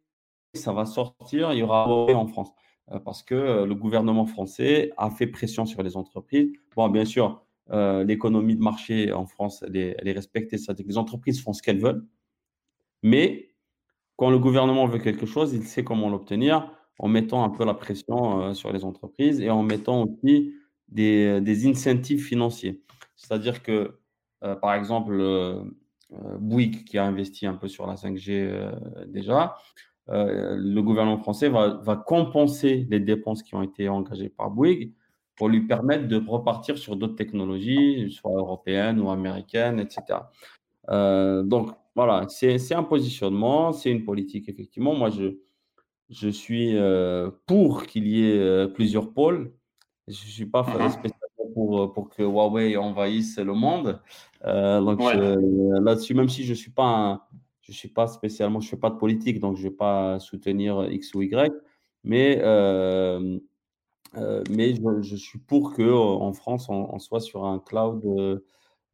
ça 0.55 0.73
va 0.73 0.87
sortir. 0.87 1.53
Il 1.53 1.59
y 1.59 1.63
aura 1.63 1.87
Huawei 1.87 2.15
en 2.15 2.27
France. 2.27 2.51
Euh, 2.93 3.01
parce 3.01 3.25
que 3.25 3.35
euh, 3.35 3.67
le 3.67 3.75
gouvernement 3.75 4.27
français 4.27 4.93
a 4.97 5.11
fait 5.11 5.27
pression 5.27 5.67
sur 5.67 5.83
les 5.83 5.97
entreprises. 5.97 6.53
Bon, 6.77 6.89
bien 6.89 7.05
sûr, 7.05 7.45
euh, 7.71 8.05
l'économie 8.05 8.55
de 8.55 8.63
marché 8.63 9.13
en 9.13 9.27
France, 9.27 9.65
elle 9.67 9.77
est, 9.77 9.97
elle 9.99 10.09
est 10.09 10.13
respectée. 10.13 10.57
C'est-à-dire 10.57 10.85
que 10.85 10.91
les 10.91 10.99
entreprises 10.99 11.43
font 11.43 11.53
ce 11.53 11.63
qu'elles 11.63 11.81
veulent. 11.81 12.07
Mais 13.03 13.57
quand 14.15 14.31
le 14.31 14.39
gouvernement 14.39 14.87
veut 14.87 15.01
quelque 15.01 15.27
chose, 15.27 15.53
il 15.53 15.65
sait 15.65 15.83
comment 15.83 16.09
l'obtenir 16.09 16.73
en 16.99 17.09
mettant 17.09 17.45
un 17.45 17.51
peu 17.51 17.65
la 17.65 17.75
pression 17.75 18.55
sur 18.55 18.73
les 18.73 18.85
entreprises 18.85 19.41
et 19.41 19.51
en 19.51 19.63
mettant 19.63 20.05
aussi 20.05 20.55
des, 20.89 21.41
des 21.41 21.67
incentives 21.67 22.23
financiers. 22.23 22.83
C'est-à-dire 23.17 23.63
que 23.63 23.99
euh, 24.45 24.55
par 24.55 24.75
exemple, 24.75 25.17
euh, 25.19 25.63
euh, 26.13 26.39
Bouygues 26.39 26.85
qui 26.85 26.99
a 26.99 27.05
investi 27.05 27.47
un 27.47 27.55
peu 27.55 27.69
sur 27.69 27.87
la 27.87 27.95
5G 27.95 29.07
déjà, 29.09 29.57
le 30.09 30.81
gouvernement 30.83 31.19
français 31.19 31.49
va, 31.49 31.81
va, 31.83 31.97
compenser 31.97 32.87
les 32.91 33.01
dépenses 33.01 33.43
qui 33.43 33.55
ont 33.57 33.63
été 33.63 33.89
engagées 33.89 34.29
par 34.29 34.51
Bouygues 34.51 34.93
pour 35.37 35.49
lui 35.49 35.67
permettre 35.67 36.07
de 36.09 36.23
repartir 36.27 36.79
sur 36.79 36.97
d'autres 36.97 37.17
technologies, 37.17 38.11
soit 38.11 38.33
européennes 38.33 39.01
ou 39.01 39.11
américaines, 39.11 39.81
etc. 39.81 40.21
Euh, 40.91 41.43
donc 41.43 41.71
voilà, 41.95 42.27
c'est 42.29 42.75
un 42.75 42.83
positionnement, 42.83 43.73
c'est 43.73 43.91
une 43.91 44.05
politique, 44.05 44.49
effectivement. 44.49 44.95
Moi, 44.95 45.11
je, 45.11 45.39
je 46.11 46.29
suis 46.29 46.77
euh, 46.77 47.31
pour 47.47 47.87
qu'il 47.87 48.07
y 48.07 48.31
ait 48.31 48.69
plusieurs 48.69 49.13
pôles. 49.13 49.53
Je 50.09 50.25
ne 50.25 50.31
suis 50.31 50.47
pas 50.47 50.63
-huh. 50.63 50.91
spécialement 50.91 51.27
pour, 51.55 51.81
euh, 51.81 51.93
pour 51.93 52.11
que 52.11 52.23
Huawei 52.23 52.77
envahisse 52.77 53.39
le 53.39 53.55
monde. 53.55 54.01
Euh, 54.45 54.81
donc 54.81 55.01
ouais. 55.01 55.17
là-dessus, 55.81 56.15
même 56.15 56.29
si 56.29 56.45
je 56.45 56.55
suis 56.55 56.71
pas 56.71 56.85
un, 56.85 57.23
je 57.63 57.73
suis 57.73 57.89
pas 57.89 58.07
spécialement, 58.07 58.61
je 58.61 58.69
fais 58.69 58.77
pas 58.77 58.91
de 58.91 58.97
politique, 58.97 59.41
donc 59.41 59.57
je 59.57 59.65
vais 59.65 59.75
pas 59.75 60.21
soutenir 60.21 60.87
X 60.91 61.15
ou 61.15 61.23
Y, 61.23 61.53
mais 62.05 62.39
euh, 62.43 63.39
euh, 64.17 64.45
mais 64.51 64.75
je, 64.75 65.03
je, 65.03 65.17
suis 65.17 65.39
pour 65.39 65.73
que 65.73 65.91
en 65.93 66.33
France 66.33 66.69
on, 66.69 66.89
on 66.95 66.99
soit 66.99 67.21
sur 67.21 67.45
un 67.45 67.59
cloud 67.59 68.03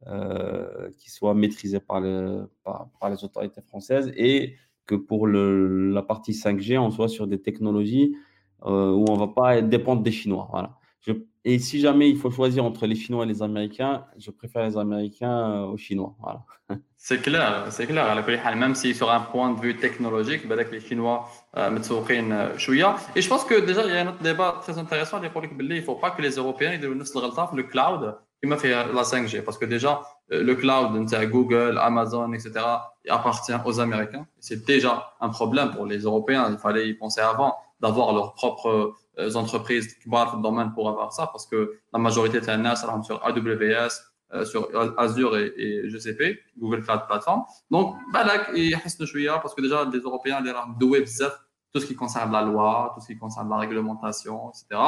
euh, 0.07 0.89
qui 0.97 1.11
soit 1.11 1.33
maîtrisé 1.33 1.79
par, 1.79 2.01
le, 2.01 2.49
par, 2.63 2.89
par, 2.99 3.09
les 3.09 3.23
autorités 3.23 3.61
françaises 3.61 4.11
et 4.17 4.55
que 4.85 4.95
pour 4.95 5.27
le, 5.27 5.91
la 5.91 6.01
partie 6.01 6.33
5G, 6.33 6.77
on 6.77 6.91
soit 6.91 7.09
sur 7.09 7.27
des 7.27 7.41
technologies 7.41 8.15
euh, 8.65 8.91
où 8.91 9.05
on 9.09 9.13
ne 9.13 9.19
va 9.19 9.27
pas 9.27 9.61
dépendre 9.61 10.01
des 10.01 10.11
Chinois. 10.11 10.47
Voilà. 10.51 10.77
Je, 11.01 11.13
et 11.45 11.59
si 11.59 11.81
jamais 11.81 12.09
il 12.09 12.17
faut 12.17 12.31
choisir 12.31 12.63
entre 12.63 12.87
les 12.87 12.95
Chinois 12.95 13.25
et 13.25 13.27
les 13.27 13.43
Américains, 13.43 14.05
je 14.17 14.31
préfère 14.31 14.65
les 14.65 14.77
Américains 14.77 15.51
euh, 15.51 15.65
aux 15.65 15.77
Chinois. 15.77 16.15
Voilà. 16.19 16.45
C'est 16.97 17.21
clair, 17.21 17.65
c'est 17.69 17.85
clair. 17.85 18.55
Même 18.55 18.75
si 18.75 18.95
sur 18.95 19.11
un 19.11 19.19
point 19.19 19.51
de 19.53 19.59
vue 19.59 19.75
technologique, 19.75 20.49
avec 20.49 20.71
les 20.71 20.79
Chinois 20.79 21.27
euh, 21.57 21.69
mettent. 21.69 21.91
Et 23.13 23.21
je 23.21 23.27
pense 23.27 23.43
que 23.43 23.59
déjà, 23.59 23.83
il 23.85 23.93
y 23.93 23.97
a 23.97 24.03
un 24.03 24.07
autre 24.07 24.23
débat 24.23 24.59
très 24.61 24.77
intéressant. 24.77 25.19
Il 25.21 25.25
ne 25.67 25.81
faut 25.81 25.95
pas 25.95 26.11
que 26.11 26.21
les 26.21 26.35
Européens 26.35 26.71
ils 26.75 26.79
deviennent 26.79 26.99
le 26.99 27.63
cloud 27.63 28.15
qui 28.41 28.47
m'a 28.47 28.55
fait 28.55 28.69
la 28.69 29.03
5G. 29.03 29.43
Parce 29.43 29.57
que 29.57 29.65
déjà, 29.65 30.01
euh, 30.31 30.41
le 30.41 30.55
cloud, 30.55 30.91
Google, 31.29 31.77
Amazon, 31.77 32.31
etc., 32.31 32.53
appartient 33.09 33.53
aux 33.65 33.79
Américains. 33.79 34.25
C'est 34.39 34.65
déjà 34.65 35.13
un 35.19 35.29
problème 35.29 35.71
pour 35.71 35.85
les 35.85 35.99
Européens. 35.99 36.47
Il 36.51 36.57
fallait 36.57 36.89
y 36.89 36.93
penser 36.93 37.21
avant 37.21 37.55
d'avoir 37.79 38.13
leurs 38.13 38.33
propres 38.33 38.95
euh, 39.19 39.33
entreprises 39.35 39.95
qui 39.95 40.09
dans 40.09 40.37
le 40.37 40.41
domaine 40.41 40.73
pour 40.73 40.89
avoir 40.89 41.11
ça, 41.11 41.27
parce 41.27 41.45
que 41.45 41.79
la 41.91 41.99
majorité 41.99 42.39
de 42.39 42.45
la 42.47 42.75
seront 42.75 43.03
sur 43.03 43.23
AWS, 43.25 43.89
euh, 44.33 44.45
sur 44.45 44.69
Azure 44.97 45.37
et, 45.37 45.53
et, 45.57 45.89
GCP, 45.89 46.39
Google 46.57 46.83
Cloud 46.83 47.01
Platform. 47.07 47.43
Donc, 47.69 47.95
balak 48.11 48.51
et 48.55 48.71
parce 48.71 49.53
que 49.53 49.61
déjà 49.61 49.85
les 49.85 49.99
Européens, 49.99 50.39
les 50.41 50.53
doués 50.79 51.05
tout 51.73 51.79
ce 51.79 51.87
qui 51.87 51.95
concerne 51.95 52.31
la 52.31 52.43
loi, 52.43 52.91
tout 52.93 53.01
ce 53.01 53.07
qui 53.07 53.17
concerne 53.17 53.49
la 53.49 53.57
réglementation, 53.57 54.51
etc. 54.51 54.79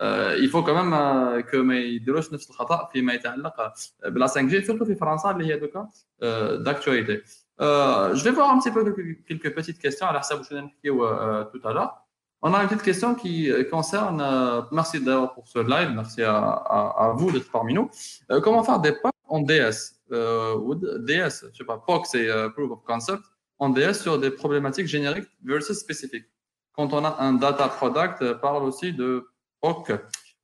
Euh, 0.00 0.36
il 0.38 0.48
faut 0.50 0.62
quand 0.62 0.74
même 0.74 0.92
euh, 0.92 1.42
que 1.42 1.56
mes 1.56 1.98
déloches 1.98 2.30
ne 2.30 2.36
se 2.36 2.52
traitent 2.52 2.68
pas, 2.68 2.88
puis 2.92 3.02
mes 3.02 3.18
la 3.22 4.26
5G, 4.26 4.64
surtout 4.64 4.84
en 4.84 4.96
France, 4.96 5.22
il 5.40 5.46
y 5.46 5.52
a 5.52 5.58
deux 5.58 5.68
cas 5.68 5.88
euh, 6.22 6.58
d'actualité. 6.58 7.22
Euh, 7.60 8.14
je 8.14 8.24
vais 8.24 8.30
voir 8.32 8.50
un 8.50 8.58
petit 8.58 8.70
peu 8.70 8.84
quelques, 8.84 9.24
quelques 9.26 9.54
petites 9.54 9.78
questions 9.78 10.06
à 10.06 10.12
la 10.12 10.20
euh, 10.20 11.18
euh, 11.18 11.44
tout 11.44 11.66
à 11.66 11.72
l'heure. 11.72 12.02
On 12.42 12.52
a 12.52 12.62
une 12.62 12.68
petite 12.68 12.82
question 12.82 13.14
qui 13.14 13.50
concerne, 13.70 14.20
euh, 14.20 14.60
merci 14.70 15.00
d'ailleurs 15.02 15.32
pour 15.32 15.48
ce 15.48 15.58
live, 15.58 15.90
merci 15.94 16.22
à, 16.22 16.36
à, 16.36 17.06
à 17.06 17.12
vous 17.12 17.32
d'être 17.32 17.50
parmi 17.50 17.72
nous. 17.72 17.90
Euh, 18.30 18.40
comment 18.40 18.62
faire 18.62 18.78
des 18.78 18.92
POC 18.92 19.12
en 19.28 19.40
DS 19.40 19.94
ou 20.10 20.74
DS, 20.74 21.46
je 21.52 21.56
sais 21.56 21.64
pas, 21.64 21.78
POC 21.78 22.06
c'est 22.06 22.28
Proof 22.54 22.70
of 22.70 22.84
Concept, 22.84 23.22
en 23.58 23.70
DS 23.70 23.94
sur 23.94 24.18
des 24.18 24.30
problématiques 24.30 24.86
génériques 24.86 25.28
versus 25.42 25.78
spécifiques? 25.78 26.26
Quand 26.74 26.92
on 26.92 27.04
a 27.04 27.16
un 27.20 27.32
data 27.32 27.68
product, 27.68 28.34
parle 28.34 28.64
aussi 28.64 28.92
de 28.92 29.26
POC 29.62 29.92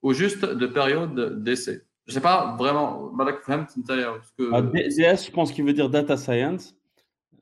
ou 0.01 0.15
juste 0.15 0.45
de 0.45 0.67
période 0.67 1.45
d'essai. 1.45 1.83
Je 2.07 2.15
sais 2.15 2.21
pas 2.21 2.57
vraiment, 2.59 3.13
ce 4.23 4.43
que... 4.43 4.51
Ah, 4.53 4.63
DS, 4.63 5.27
je 5.27 5.31
pense 5.31 5.53
qu'il 5.53 5.65
veut 5.65 5.75
dire 5.75 5.89
data 5.89 6.17
science. 6.17 6.75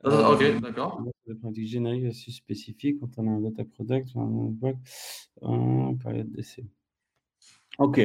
Euh, 0.05 0.33
ok, 0.33 0.61
d'accord. 0.61 1.03
Des 1.27 1.35
pratiques 1.35 1.67
génériques 1.67 2.05
assez 2.05 2.31
spécifiques 2.31 2.99
quand 2.99 3.09
on 3.17 3.27
a 3.27 3.31
un 3.31 3.39
data 3.41 3.63
product, 3.65 4.09
en 5.41 5.95
période 5.95 6.31
d'essai. 6.31 6.65
Ok. 7.77 8.01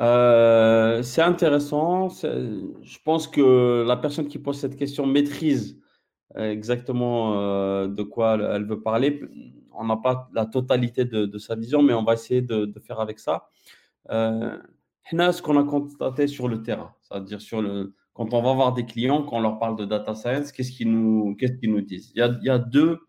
Euh, 0.00 1.02
c'est 1.02 1.22
intéressant. 1.22 2.08
Je 2.08 2.98
pense 3.04 3.28
que 3.28 3.84
la 3.86 3.96
personne 3.96 4.28
qui 4.28 4.38
pose 4.38 4.58
cette 4.58 4.76
question 4.76 5.06
maîtrise 5.06 5.80
exactement 6.34 7.38
euh, 7.38 7.86
de 7.86 8.02
quoi 8.02 8.34
elle 8.34 8.64
veut 8.64 8.80
parler. 8.80 9.22
On 9.72 9.84
n'a 9.84 9.96
pas 9.96 10.28
la 10.32 10.46
totalité 10.46 11.04
de, 11.04 11.26
de, 11.26 11.38
sa 11.38 11.54
vision, 11.54 11.82
mais 11.82 11.94
on 11.94 12.04
va 12.04 12.14
essayer 12.14 12.42
de, 12.42 12.64
de 12.64 12.80
faire 12.80 13.00
avec 13.00 13.18
ça. 13.18 13.48
Euh, 14.10 14.56
ce 15.10 15.42
qu'on 15.42 15.58
a 15.58 15.64
constaté 15.64 16.26
sur 16.26 16.48
le 16.48 16.62
terrain, 16.62 16.94
c'est-à-dire 17.02 17.40
sur 17.40 17.60
le, 17.60 17.94
quand 18.14 18.32
on 18.32 18.42
va 18.42 18.54
voir 18.54 18.72
des 18.72 18.86
clients, 18.86 19.22
quand 19.24 19.36
on 19.36 19.40
leur 19.40 19.58
parle 19.58 19.76
de 19.76 19.84
data 19.84 20.14
science, 20.14 20.52
qu'est-ce 20.52 20.70
qu'ils 20.70 20.90
nous, 20.90 21.34
disent? 21.82 22.12
Il 22.14 22.20
y, 22.42 22.48
a, 22.48 22.58
deux, 22.58 23.00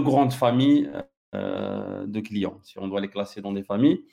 grandes 0.00 0.32
familles 0.32 0.88
euh, 1.34 2.06
de 2.06 2.20
clients, 2.20 2.58
si 2.62 2.78
on 2.78 2.86
doit 2.86 3.00
les 3.00 3.08
classer 3.08 3.42
dans 3.42 3.52
des 3.52 3.64
familles. 3.64 4.04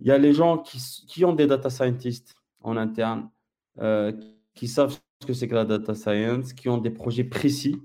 Il 0.00 0.06
y 0.06 0.10
a 0.10 0.18
les 0.18 0.34
gens 0.34 0.58
qui, 0.58 1.24
ont 1.24 1.32
des 1.32 1.46
data 1.46 1.70
scientists 1.70 2.36
en 2.62 2.76
interne, 2.76 3.30
euh, 3.78 4.12
qui 4.54 4.68
savent 4.68 4.98
ce 5.20 5.26
que 5.26 5.32
c'est 5.32 5.48
que 5.48 5.54
la 5.54 5.64
data 5.64 5.94
science, 5.94 6.52
qui 6.52 6.68
ont 6.68 6.78
des 6.78 6.90
projets 6.90 7.24
précis. 7.24 7.76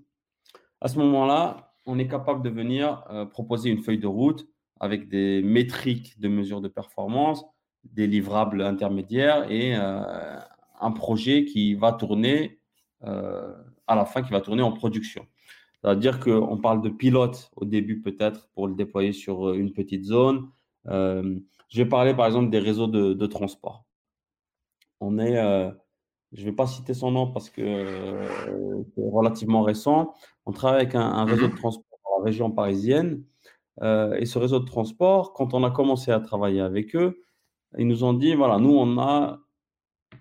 À 0.82 0.90
ce 0.90 1.00
moment-là, 1.00 1.74
on 1.86 1.98
est 1.98 2.08
capable 2.08 2.44
de 2.44 2.50
venir 2.50 3.06
euh, 3.10 3.26
proposer 3.26 3.70
une 3.70 3.82
feuille 3.82 4.00
de 4.00 4.08
route 4.08 4.46
avec 4.82 5.08
des 5.08 5.42
métriques 5.42 6.20
de 6.20 6.28
mesure 6.28 6.60
de 6.60 6.68
performance, 6.68 7.46
des 7.86 8.08
livrables 8.08 8.62
intermédiaires 8.62 9.50
et 9.50 9.76
un 10.86 10.92
projet 10.92 11.46
qui 11.46 11.74
va 11.76 11.92
tourner 11.92 12.60
euh, 13.04 13.54
à 13.88 13.96
la 13.96 14.06
fin, 14.06 14.22
qui 14.22 14.32
va 14.32 14.42
tourner 14.42 14.62
en 14.62 14.72
production. 14.72 15.26
C'est-à-dire 15.82 16.20
qu'on 16.20 16.58
parle 16.58 16.82
de 16.82 16.90
pilote 16.90 17.52
au 17.56 17.66
début 17.66 18.02
peut-être 18.02 18.50
pour 18.56 18.68
le 18.68 18.74
déployer 18.74 19.14
sur 19.14 19.54
une 19.54 19.72
petite 19.72 20.04
zone. 20.04 20.50
Euh, 20.88 21.40
je 21.70 21.84
vais 21.84 21.90
parler 21.90 22.14
par 22.14 22.26
exemple 22.26 22.50
des 22.50 22.60
réseaux 22.60 22.88
de, 22.88 23.14
de 23.14 23.26
transport. 23.28 23.86
On 25.00 25.20
est, 25.20 25.38
euh, 25.38 25.70
je 26.32 26.42
ne 26.42 26.46
vais 26.46 26.56
pas 26.56 26.68
citer 26.68 26.94
son 26.94 27.12
nom 27.12 27.32
parce 27.32 27.50
que 27.50 27.62
euh, 27.62 28.84
c'est 28.96 29.10
relativement 29.12 29.62
récent. 29.62 30.14
On 30.46 30.52
travaille 30.52 30.82
avec 30.82 30.96
un, 30.96 31.02
un, 31.02 31.26
réseau 31.26 31.48
de 31.48 31.56
transport 31.56 32.00
dans 32.06 32.20
la 32.20 32.26
région 32.26 32.52
parisienne. 32.52 33.24
Et 33.82 34.26
ce 34.26 34.40
réseau 34.40 34.60
de 34.60 34.66
transport, 34.66 35.34
quand 35.34 35.54
on 35.54 35.64
a 35.66 35.70
commencé 35.70 36.10
à 36.10 36.22
travailler 36.22 36.62
avec 36.62 36.96
eux, 36.96 37.26
ils 37.78 37.88
nous 37.88 38.06
ont 38.06 38.14
dit, 38.14 38.34
voilà, 38.34 38.58
nous, 38.58 38.74
on 38.74 38.98
a 38.98 39.42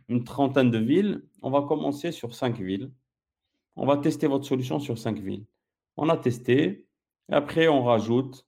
une 0.09 0.25
trentaine 0.25 0.71
de 0.71 0.79
villes. 0.79 1.23
On 1.43 1.51
va 1.51 1.63
commencer 1.63 2.13
sur 2.13 2.35
cinq 2.35 2.59
villes. 2.59 2.91
On 3.77 3.87
va 3.87 3.97
tester 3.97 4.27
votre 4.27 4.47
solution 4.47 4.79
sur 4.79 4.99
cinq 4.99 5.19
villes. 5.19 5.45
On 5.97 6.09
a 6.09 6.17
testé. 6.17 6.87
Et 7.31 7.33
après, 7.33 7.69
on 7.69 7.85
rajoute 7.85 8.47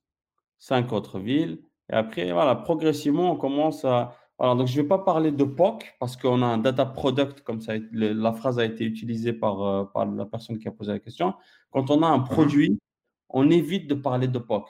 cinq 0.59 0.91
autres 0.93 1.19
villes. 1.19 1.59
Et 1.91 1.93
après, 1.93 2.31
voilà, 2.31 2.55
progressivement, 2.55 3.31
on 3.31 3.35
commence 3.35 3.85
à, 3.85 4.15
Voilà, 4.37 4.55
donc 4.55 4.67
je 4.67 4.77
ne 4.77 4.81
vais 4.83 4.87
pas 4.87 4.99
parler 4.99 5.31
de 5.31 5.43
POC 5.43 5.95
parce 5.99 6.15
qu'on 6.17 6.41
a 6.41 6.45
un 6.45 6.57
data 6.57 6.85
product, 6.85 7.41
comme 7.41 7.61
ça, 7.61 7.73
la 7.91 8.33
phrase 8.33 8.59
a 8.59 8.65
été 8.65 8.83
utilisée 8.85 9.33
par, 9.33 9.61
euh, 9.61 9.85
par 9.85 10.05
la 10.05 10.25
personne 10.25 10.59
qui 10.59 10.67
a 10.67 10.71
posé 10.71 10.91
la 10.91 10.99
question. 10.99 11.33
Quand 11.71 11.89
on 11.89 12.03
a 12.03 12.07
un 12.07 12.19
produit, 12.19 12.79
on 13.29 13.49
évite 13.49 13.87
de 13.87 13.95
parler 13.95 14.27
de 14.27 14.39
POC 14.39 14.67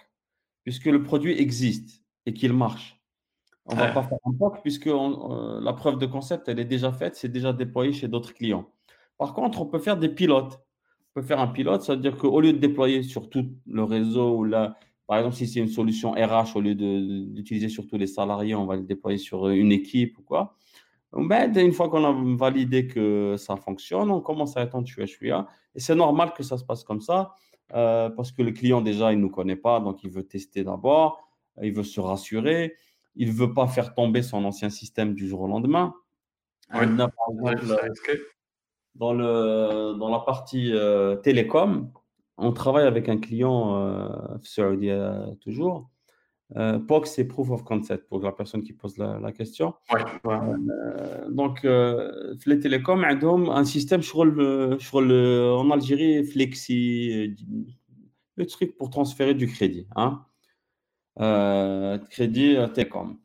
puisque 0.68 0.88
le 0.88 1.02
produit 1.02 1.32
existe 1.40 2.04
et 2.26 2.34
qu'il 2.34 2.52
marche. 2.52 2.97
On 3.68 3.76
ne 3.76 3.80
va 3.80 3.88
pas 3.90 4.04
faire 4.04 4.18
un 4.26 4.32
POC 4.32 4.62
puisque 4.62 4.88
euh, 4.88 5.60
la 5.62 5.74
preuve 5.74 5.98
de 5.98 6.06
concept, 6.06 6.48
elle 6.48 6.60
est 6.60 6.66
déjà 6.66 6.92
faite, 6.92 7.16
c'est 7.16 7.30
déjà 7.30 7.52
déployé 7.52 7.92
chez 7.92 8.08
d'autres 8.08 8.34
clients. 8.34 8.70
Par 9.18 9.34
contre, 9.34 9.62
on 9.62 9.66
peut 9.66 9.80
faire 9.80 9.98
des 9.98 10.10
pilotes. 10.10 10.60
On 11.12 11.22
peut 11.22 11.26
faire 11.26 11.40
un 11.40 11.48
pilote, 11.48 11.82
ça 11.82 11.96
veut 11.96 12.02
dire 12.02 12.16
qu'au 12.18 12.40
lieu 12.40 12.54
de 12.54 12.60
déployer 12.60 13.04
sur 13.04 13.30
tout 13.30 13.46
le 13.66 13.84
réseau 13.84 14.38
ou 14.38 14.44
là, 14.44 14.78
par 15.08 15.18
exemple, 15.18 15.36
si 15.36 15.48
c'est 15.48 15.62
une 15.62 15.70
solution 15.70 16.12
RH, 16.12 16.56
au 16.56 16.62
lieu 16.62 16.76
d'utiliser 16.76 17.70
sur 17.70 17.88
tous 17.88 17.98
les 17.98 18.08
salariés, 18.08 18.56
on 18.56 18.66
va 18.66 18.76
le 18.76 18.84
déployer 18.84 19.18
sur 19.18 19.48
une 19.48 19.72
équipe 19.72 20.18
ou 20.20 20.22
quoi. 20.22 20.56
Ben, 21.14 21.58
une 21.58 21.72
fois 21.72 21.90
qu'on 21.90 22.04
a 22.04 22.36
validé 22.36 22.88
que 22.88 23.36
ça 23.38 23.56
fonctionne, 23.56 24.12
on 24.12 24.20
commence 24.20 24.58
à 24.58 24.70
en 24.74 24.84
QHUA. 24.84 25.48
Et 25.76 25.80
c'est 25.80 25.96
normal 25.96 26.34
que 26.34 26.44
ça 26.44 26.58
se 26.58 26.66
passe 26.66 26.84
comme 26.84 27.00
ça, 27.00 27.32
euh, 27.74 28.10
parce 28.10 28.34
que 28.34 28.42
le 28.42 28.52
client, 28.52 28.82
déjà, 28.82 29.14
il 29.14 29.18
ne 29.18 29.24
nous 29.24 29.30
connaît 29.30 29.56
pas, 29.56 29.80
donc 29.80 30.04
il 30.04 30.12
veut 30.12 30.28
tester 30.28 30.66
d'abord, 30.66 31.26
il 31.62 31.72
veut 31.72 31.84
se 31.84 32.02
rassurer, 32.02 32.76
il 33.18 33.30
ne 33.30 33.34
veut 33.34 33.54
pas 33.54 33.68
faire 33.68 33.94
tomber 33.94 34.22
son 34.22 34.46
ancien 34.46 34.70
système 34.70 35.14
du 35.14 35.28
jour 35.28 35.42
au 35.42 35.48
lendemain. 35.48 35.94
Oui. 36.74 36.86
dans, 38.96 39.14
le, 39.14 39.98
dans 39.98 40.10
la 40.10 40.20
partie 40.20 40.72
euh, 40.74 41.16
télécom, 41.16 41.92
on 42.38 42.52
travaille 42.52 42.86
avec 42.86 43.10
un 43.10 43.18
client 43.18 43.78
euh, 43.78 45.36
toujours. 45.42 45.90
Euh, 46.56 46.80
POC, 46.80 47.08
c'est 47.08 47.26
Proof 47.26 47.50
of 47.52 47.64
Concept 47.64 48.08
pour 48.08 48.22
la 48.22 48.32
personne 48.32 48.64
qui 48.64 48.72
pose 48.72 48.98
la, 48.98 49.32
question. 49.34 49.74
Ouais, 49.92 50.02
euh, 50.28 51.30
donc, 51.30 51.66
euh, 51.66 52.36
les 52.46 52.60
télécoms 52.60 53.04
ont 53.04 53.52
un 53.52 53.66
système 53.66 54.02
sur 54.02 54.24
le, 54.24 54.78
sur 54.80 55.02
le, 55.02 55.52
en 55.52 55.70
Algérie, 55.72 56.24
Flexi, 56.24 57.36
le 58.36 58.46
truc 58.46 58.78
pour 58.78 58.90
transférer 58.90 59.34
du 59.34 59.48
crédit. 59.48 59.88
Hein? 59.96 60.24
Crédit 62.10 62.58
télécom. 62.74 63.18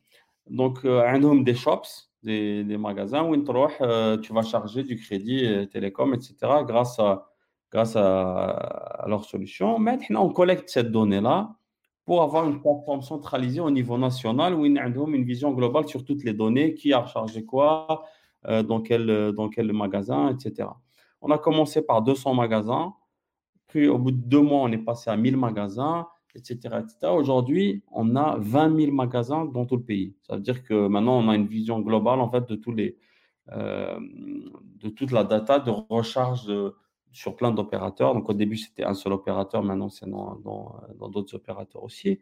Donc, 0.48 0.84
ont 0.84 1.34
des 1.36 1.54
shops, 1.54 2.10
des, 2.22 2.76
magasins 2.78 3.24
où 3.24 3.36
tu 3.36 4.32
vas 4.32 4.42
charger 4.42 4.82
du 4.82 4.96
crédit 4.96 5.68
télécom, 5.70 6.14
etc. 6.14 6.36
grâce 6.66 6.98
à 6.98 7.32
grâce 7.72 7.96
à, 7.96 9.04
leur 9.08 9.24
solution. 9.24 9.78
Maintenant, 9.78 10.24
on 10.24 10.30
collecte 10.30 10.68
cette 10.68 10.92
donnée-là 10.92 11.56
pour 12.04 12.22
avoir 12.22 12.48
une 12.48 12.60
plateforme 12.60 13.02
centralisée 13.02 13.60
au 13.60 13.70
niveau 13.70 13.96
national 13.96 14.54
où 14.54 14.66
ils 14.66 14.78
ont 14.78 15.08
une 15.08 15.24
vision 15.24 15.52
globale 15.52 15.88
sur 15.88 16.04
toutes 16.04 16.24
les 16.24 16.34
données, 16.34 16.74
qui 16.74 16.92
a 16.92 17.06
chargé 17.06 17.44
quoi, 17.44 18.04
euh, 18.46 18.62
dans 18.62 18.80
quel 18.80 19.72
magasin, 19.72 20.28
etc. 20.30 20.68
On 21.20 21.30
a 21.30 21.38
commencé 21.38 21.80
par 21.82 22.02
200 22.02 22.34
magasins, 22.34 22.92
puis 23.68 23.88
au 23.88 23.98
bout 23.98 24.10
de 24.10 24.16
deux 24.16 24.40
mois, 24.40 24.60
on 24.62 24.72
est 24.72 24.78
passé 24.78 25.10
à 25.10 25.16
1000 25.16 25.36
magasins, 25.36 26.06
etc. 26.34 26.58
Aujourd'hui, 27.02 27.82
on 27.90 28.16
a 28.16 28.36
20 28.38 28.76
000 28.76 28.92
magasins 28.92 29.44
dans 29.44 29.66
tout 29.66 29.76
le 29.76 29.82
pays. 29.82 30.14
Ça 30.26 30.36
veut 30.36 30.42
dire 30.42 30.62
que 30.62 30.88
maintenant, 30.88 31.18
on 31.18 31.28
a 31.28 31.34
une 31.34 31.46
vision 31.46 31.80
globale 31.80 32.20
en 32.20 32.30
fait 32.30 32.48
de, 32.48 32.56
tous 32.56 32.72
les, 32.72 32.96
euh, 33.50 33.98
de 34.80 34.88
toute 34.88 35.10
la 35.10 35.24
data 35.24 35.58
de 35.58 35.70
recharge 35.70 36.46
de, 36.46 36.74
sur 37.12 37.36
plein 37.36 37.52
d'opérateurs. 37.52 38.14
Donc 38.14 38.28
au 38.28 38.34
début, 38.34 38.56
c'était 38.56 38.84
un 38.84 38.94
seul 38.94 39.12
opérateur, 39.12 39.62
maintenant 39.62 39.88
c'est 39.88 40.08
dans, 40.08 40.40
d'autres 41.10 41.34
opérateurs 41.34 41.84
aussi. 41.84 42.18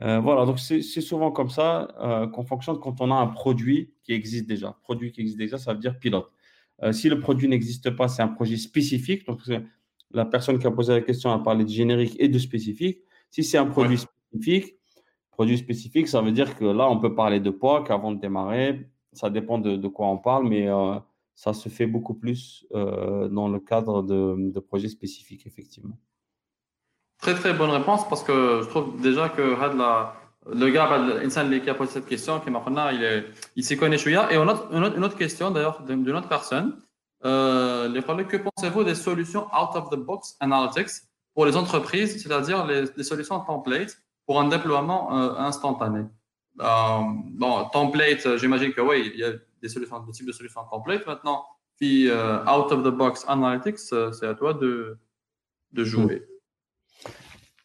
Euh, 0.00 0.18
voilà, 0.18 0.46
donc 0.46 0.58
c'est, 0.58 0.82
souvent 0.82 1.30
comme 1.30 1.50
ça 1.50 1.88
euh, 2.00 2.26
qu'on 2.26 2.42
fonctionne 2.42 2.78
quand 2.80 3.00
on 3.00 3.10
a 3.12 3.14
un 3.14 3.28
produit 3.28 3.92
qui 4.02 4.12
existe 4.12 4.46
déjà. 4.46 4.76
Produit 4.82 5.12
qui 5.12 5.20
existe 5.20 5.38
déjà, 5.38 5.58
ça 5.58 5.74
veut 5.74 5.78
dire 5.78 5.98
pilote. 5.98 6.32
Euh, 6.82 6.92
si 6.92 7.08
le 7.08 7.20
produit 7.20 7.48
n'existe 7.48 7.90
pas, 7.90 8.08
c'est 8.08 8.22
un 8.22 8.28
projet 8.28 8.56
spécifique. 8.56 9.26
Donc 9.26 9.40
la 10.10 10.24
personne 10.24 10.58
qui 10.58 10.66
a 10.66 10.70
posé 10.70 10.92
la 10.92 11.02
question 11.02 11.30
a 11.30 11.38
parlé 11.38 11.64
de 11.64 11.70
générique 11.70 12.16
et 12.18 12.28
de 12.28 12.38
spécifique. 12.38 13.00
Si 13.32 13.42
c'est 13.42 13.58
un 13.58 13.66
produit 13.66 13.98
spécifique, 13.98 14.76
produit 15.32 15.58
spécifique, 15.58 16.06
ça 16.06 16.20
veut 16.20 16.32
dire 16.32 16.56
que 16.56 16.64
là, 16.64 16.88
on 16.88 17.00
peut 17.00 17.14
parler 17.14 17.40
de 17.40 17.50
POC 17.50 17.90
avant 17.90 18.12
de 18.12 18.20
démarrer. 18.20 18.88
Ça 19.12 19.30
dépend 19.30 19.58
de, 19.58 19.76
de 19.76 19.88
quoi 19.88 20.06
on 20.06 20.18
parle, 20.18 20.46
mais 20.46 20.68
ça 21.34 21.52
se 21.54 21.68
fait 21.68 21.86
beaucoup 21.86 22.14
plus 22.14 22.66
euh, 22.74 23.28
dans 23.28 23.48
le 23.48 23.58
cadre 23.58 24.02
de, 24.02 24.60
projets 24.60 24.88
spécifiques, 24.88 25.46
effectivement. 25.46 25.98
Très, 27.18 27.34
très 27.34 27.52
bonne 27.52 27.70
réponse 27.70 28.08
parce 28.08 28.22
que 28.22 28.60
je 28.62 28.68
trouve 28.68 29.00
déjà 29.00 29.28
que 29.28 29.42
le 29.42 30.70
gars, 30.70 31.60
qui 31.60 31.70
a 31.70 31.74
posé 31.74 31.90
cette 31.92 32.06
question, 32.06 32.40
qui 32.40 32.50
il, 32.50 33.24
il 33.56 33.64
s'y 33.64 33.76
connaît 33.76 33.96
Et 33.96 34.38
on 34.38 34.48
a 34.48 34.68
une 34.72 35.04
autre, 35.04 35.16
question 35.16 35.50
d'ailleurs 35.50 35.82
d'une 35.82 36.16
autre 36.16 36.28
personne. 36.28 36.76
Euh, 37.24 37.88
que 38.28 38.36
pensez-vous 38.36 38.84
des 38.84 38.96
solutions 38.96 39.46
out 39.46 39.74
of 39.74 39.90
the 39.90 39.96
box 39.96 40.36
analytics? 40.40 40.90
Pour 41.34 41.46
les 41.46 41.56
entreprises, 41.56 42.22
c'est-à-dire 42.22 42.66
les, 42.66 43.04
solutions 43.04 43.40
template 43.40 43.98
pour 44.26 44.40
un 44.40 44.48
déploiement 44.48 45.16
euh, 45.16 45.34
instantané 45.36 46.04
Bon, 46.56 47.68
template, 47.72 48.36
j'imagine 48.36 48.72
que 48.72 48.80
oui, 48.80 49.10
il 49.14 49.20
y 49.20 49.24
a 49.24 49.32
des 49.62 49.68
solutions, 49.68 50.00
des 50.00 50.12
types 50.12 50.26
de 50.26 50.32
solutions 50.32 50.64
complètes. 50.64 51.06
Maintenant, 51.06 51.44
puis 51.76 52.08
euh, 52.08 52.42
out 52.44 52.70
of 52.72 52.82
the 52.84 52.94
box 52.94 53.24
analytics, 53.28 53.78
euh, 53.92 54.12
c'est 54.12 54.26
à 54.26 54.34
toi 54.34 54.54
de, 54.54 54.98
de 55.72 55.84
jouer. 55.84 56.26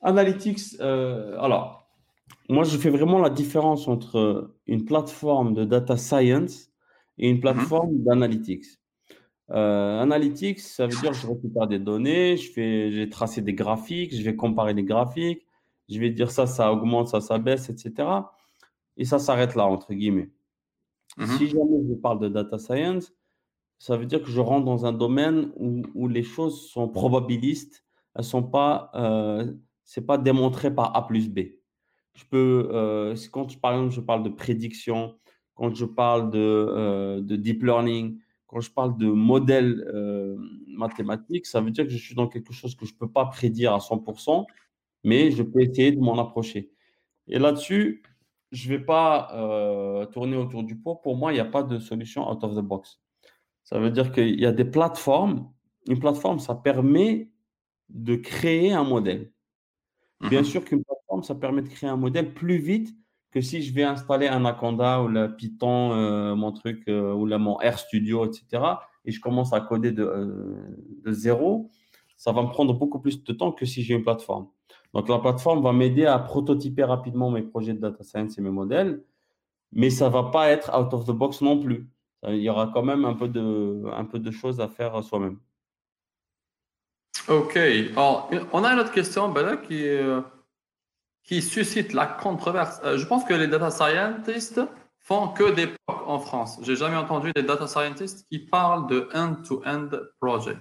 Analytics, 0.02 0.80
euh, 0.80 1.38
alors, 1.40 1.88
moi 2.50 2.64
je 2.64 2.78
fais 2.78 2.90
vraiment 2.90 3.20
la 3.20 3.30
différence 3.30 3.88
entre 3.88 4.52
une 4.68 4.86
plateforme 4.86 5.54
de 5.54 5.66
data 5.66 5.98
science 5.98 6.70
et 7.18 7.30
une 7.30 7.40
plateforme 7.40 7.92
mhm. 7.92 8.04
d'analytics. 8.04 8.66
Analytics, 9.50 10.60
ça 10.60 10.88
veut 10.88 11.00
dire 11.00 11.12
que 11.12 11.18
je 11.18 11.28
récupère 11.28 11.68
des 11.68 11.80
données, 11.80 12.38
je 12.38 12.52
fais, 12.52 12.92
j'ai 12.92 13.10
tracé 13.10 13.42
des 13.42 13.54
graphiques, 13.54 14.16
je 14.16 14.22
vais 14.22 14.36
comparer 14.36 14.74
les 14.74 14.84
graphiques, 14.84 15.46
je 15.90 16.00
vais 16.00 16.10
dire 16.10 16.32
ça, 16.32 16.48
ça 16.48 16.72
augmente, 16.72 17.08
ça, 17.08 17.22
ça 17.22 17.38
baisse, 17.38 17.70
etc. 17.70 18.10
Et 18.98 19.06
ça 19.06 19.20
s'arrête 19.20 19.56
là, 19.56 19.66
entre 19.66 19.94
guillemets. 19.94 20.30
Si 21.18 21.46
mmh 21.46 21.48
jamais 21.48 21.88
je 21.90 21.94
parle 21.96 22.20
de 22.20 22.30
data 22.30 22.60
science, 22.60 23.14
ça 23.80 23.98
veut 23.98 24.06
dire 24.06 24.22
que 24.22 24.30
je 24.30 24.40
rentre 24.40 24.66
dans 24.66 24.86
un 24.86 24.94
domaine 24.94 25.52
où, 25.56 26.08
les 26.08 26.24
choses 26.24 26.70
sont 26.70 26.88
probabilistes, 26.90 27.84
elles 28.16 28.24
sont 28.24 28.44
pas, 28.44 28.92
euh, 28.96 29.52
c'est 29.84 30.06
pas 30.06 30.18
démontré 30.18 30.74
par 30.74 30.96
A 30.96 31.08
plus 31.08 31.30
B. 31.30 31.40
Je 32.14 32.24
peux, 32.30 32.70
euh, 32.72 33.16
quand 33.32 33.60
par 33.60 33.74
exemple 33.74 33.94
je 33.94 34.02
parle 34.02 34.24
de 34.24 34.30
prédiction, 34.30 35.16
quand 35.56 35.74
je 35.74 35.86
parle 35.86 36.32
de, 36.32 36.40
euh, 36.40 37.22
de 37.22 37.36
deep 37.36 37.64
learning, 37.64 38.20
quand 38.48 38.62
je 38.62 38.72
parle 38.72 38.98
de 38.98 39.08
modèles 39.08 39.86
euh, 39.94 40.38
mathématiques, 40.68 41.46
ça 41.46 41.62
veut 41.62 41.72
dire 41.72 41.84
que 41.84 41.92
je 41.92 41.98
suis 41.98 42.16
dans 42.16 42.28
quelque 42.28 42.54
chose 42.54 42.76
que 42.76 42.86
je 42.86 42.94
ne 42.94 42.98
peux 42.98 43.12
pas 43.12 43.26
prédire 43.26 43.74
à 43.74 43.80
100%, 43.80 44.46
mais 45.04 45.32
je 45.32 45.44
peux 45.44 45.62
essayer 45.62 45.92
de 45.92 46.00
m'en 46.00 46.18
approcher. 46.18 46.72
Et 47.28 47.40
là-dessus, 47.40 48.04
je 48.52 48.72
ne 48.72 48.78
vais 48.78 48.84
pas 48.84 49.30
euh, 49.34 50.06
tourner 50.06 50.38
autour 50.38 50.64
du 50.64 50.78
pot. 50.78 50.96
Pour 50.96 51.18
moi, 51.18 51.32
il 51.34 51.36
n'y 51.36 51.42
a 51.42 51.46
pas 51.46 51.64
de 51.64 51.78
solution 51.78 52.30
out 52.32 52.44
of 52.44 52.56
the 52.56 52.62
box. 52.62 53.02
Ça 53.64 53.80
veut 53.80 53.92
dire 53.92 54.14
qu'il 54.14 54.40
y 54.40 54.46
a 54.46 54.54
des 54.54 54.66
plateformes. 54.66 55.52
Une 55.88 56.00
plateforme, 56.00 56.40
ça 56.40 56.56
permet 56.56 57.30
de 57.90 58.16
créer 58.16 58.72
un 58.72 58.86
modèle. 58.86 59.32
Bien 60.22 60.40
mhm. 60.40 60.46
sûr 60.46 60.66
qu'une 60.66 60.84
plateforme, 60.84 61.24
ça 61.24 61.36
permet 61.36 61.62
de 61.62 61.70
créer 61.70 61.90
un 61.90 61.98
modèle 61.98 62.34
plus 62.34 62.58
vite 62.58 62.96
que 63.32 63.42
si 63.42 63.62
je 63.62 63.74
vais 63.74 63.84
installer 63.84 64.28
Anaconda 64.28 65.02
ou 65.02 65.08
la 65.08 65.28
Python, 65.28 65.92
euh, 65.94 66.36
mon 66.36 66.52
truc, 66.52 66.84
euh, 66.88 67.14
ou 67.14 67.26
la, 67.26 67.38
mon 67.38 67.56
RStudio, 67.56 68.26
etc. 68.26 68.64
Et 69.06 69.12
je 69.12 69.20
commence 69.20 69.54
à 69.54 69.62
coder 69.62 69.92
de, 69.92 70.56
de 71.04 71.12
zéro. 71.12 71.70
Ça 72.16 72.32
va 72.32 72.42
me 72.42 72.50
prendre 72.50 72.74
beaucoup 72.74 73.00
plus 73.00 73.24
de 73.24 73.34
temps 73.34 73.52
que 73.52 73.66
si 73.66 73.84
j'ai 73.84 73.94
une 73.94 74.04
plateforme. 74.04 74.48
Donc, 74.94 75.10
la 75.10 75.20
plateforme 75.20 75.62
va 75.62 75.74
m'aider 75.74 76.06
à 76.06 76.18
prototyper 76.18 76.86
rapidement 76.86 77.30
mes 77.30 77.44
projets 77.44 77.74
de 77.74 77.80
data 77.80 78.04
science 78.04 78.38
et 78.38 78.42
mes 78.42 78.50
modèles, 78.50 79.04
mais 79.72 79.90
ça 79.90 80.10
va 80.10 80.24
pas 80.24 80.50
être 80.50 80.72
out 80.78 80.94
of 80.94 81.06
the 81.06 81.12
box 81.12 81.42
non 81.42 81.60
plus. 81.60 81.90
Il 82.28 82.38
y 82.38 82.50
aura 82.50 82.72
quand 82.74 82.84
même 82.84 83.06
un 83.06 83.14
peu 83.14 83.28
de, 83.28 83.84
un 83.94 84.06
peu 84.06 84.20
de 84.20 84.32
choses 84.32 84.60
à 84.60 84.68
faire 84.68 85.04
soi-même. 85.04 85.38
OK. 87.28 87.58
Alors, 87.58 88.30
on 88.54 88.64
a 88.64 88.74
une 88.74 88.80
autre 88.80 88.92
question 88.92 89.30
ben 89.30 89.58
qui, 89.58 89.86
euh, 89.86 90.22
qui 91.28 91.42
suscite 91.42 91.94
la 91.94 92.08
controverse. 92.08 92.80
Euh, 92.84 92.98
je 92.98 93.06
pense 93.06 93.26
que 93.26 93.34
les 93.34 93.48
data 93.48 93.70
scientists 93.70 94.62
font 94.98 95.28
que 95.28 95.54
des 95.54 95.68
POC 95.68 96.08
en 96.08 96.20
France. 96.20 96.58
J'ai 96.64 96.76
jamais 96.76 96.96
entendu 96.96 97.32
des 97.36 97.44
data 97.44 97.68
scientists 97.68 98.26
qui 98.30 98.40
parlent 98.40 98.88
de 98.88 99.10
end-to-end 99.14 99.90
-end 99.90 100.02
project. 100.20 100.60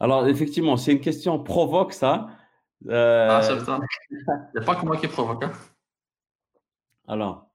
Alors, 0.00 0.26
effectivement, 0.26 0.76
c'est 0.76 0.92
une 0.92 1.00
question 1.00 1.42
provoque, 1.42 1.92
ça. 1.92 2.26
Euh, 2.88 3.28
ah, 3.30 3.40
Il 4.10 4.16
n'y 4.16 4.60
a 4.60 4.64
pas 4.66 4.74
que 4.74 4.84
moi 4.84 4.96
qui 4.96 5.06
provoque. 5.06 5.44
Hein. 5.44 5.52
Alors, 7.06 7.48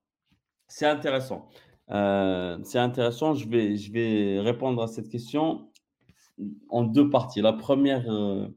c'est 0.68 0.88
intéressant. 0.88 1.50
Euh, 1.92 2.58
c'est 2.64 2.80
intéressant. 2.80 3.36
Je 3.36 3.48
vais, 3.50 3.76
je 3.76 3.92
vais 3.92 4.40
répondre 4.40 4.82
à 4.82 4.88
cette 4.88 5.10
question 5.10 5.70
en 6.70 6.84
deux 6.84 7.10
parties. 7.10 7.42
La 7.42 7.54
première. 7.54 8.10
Euh, 8.10 8.48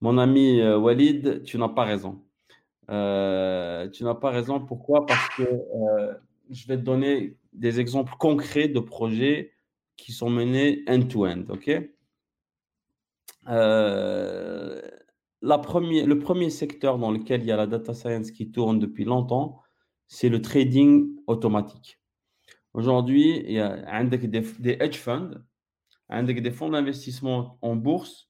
Mon 0.00 0.18
ami 0.18 0.60
Walid, 0.76 1.42
tu 1.44 1.58
n'as 1.58 1.68
pas 1.68 1.84
raison. 1.84 2.22
euh, 2.90 3.88
tu 3.90 4.04
n'as 4.04 4.14
pas 4.14 4.30
raison. 4.30 4.60
Pourquoi? 4.60 5.06
Parce 5.06 5.28
que 5.36 5.42
euh, 5.42 6.14
je 6.50 6.66
vais 6.68 6.76
te 6.76 6.82
donner 6.82 7.36
des 7.52 7.80
exemples 7.80 8.14
concrets 8.18 8.68
de 8.68 8.80
projets 8.80 9.52
qui 9.96 10.12
sont 10.12 10.30
menés 10.30 10.84
end-to-end. 10.88 11.44
euh, 13.48 14.80
le 16.04 16.18
premier 16.18 16.50
secteur 16.50 16.98
dans 16.98 17.10
lequel 17.10 17.42
il 17.42 17.46
y 17.46 17.52
a 17.52 17.56
la 17.56 17.66
data 17.66 17.94
science 17.94 18.30
qui 18.30 18.50
tourne 18.50 18.78
depuis 18.78 19.04
longtemps, 19.04 19.62
c'est 20.08 20.28
le 20.28 20.40
trading 20.42 21.16
automatique. 21.26 22.00
Aujourd'hui, 22.74 23.42
il 23.46 23.52
y 23.52 23.60
a 23.60 24.04
des, 24.28 24.40
des 24.40 24.76
hedge 24.80 24.98
funds, 24.98 25.30
des 26.42 26.50
fonds 26.50 26.68
d'investissement 26.68 27.58
en 27.62 27.74
bourse 27.74 28.28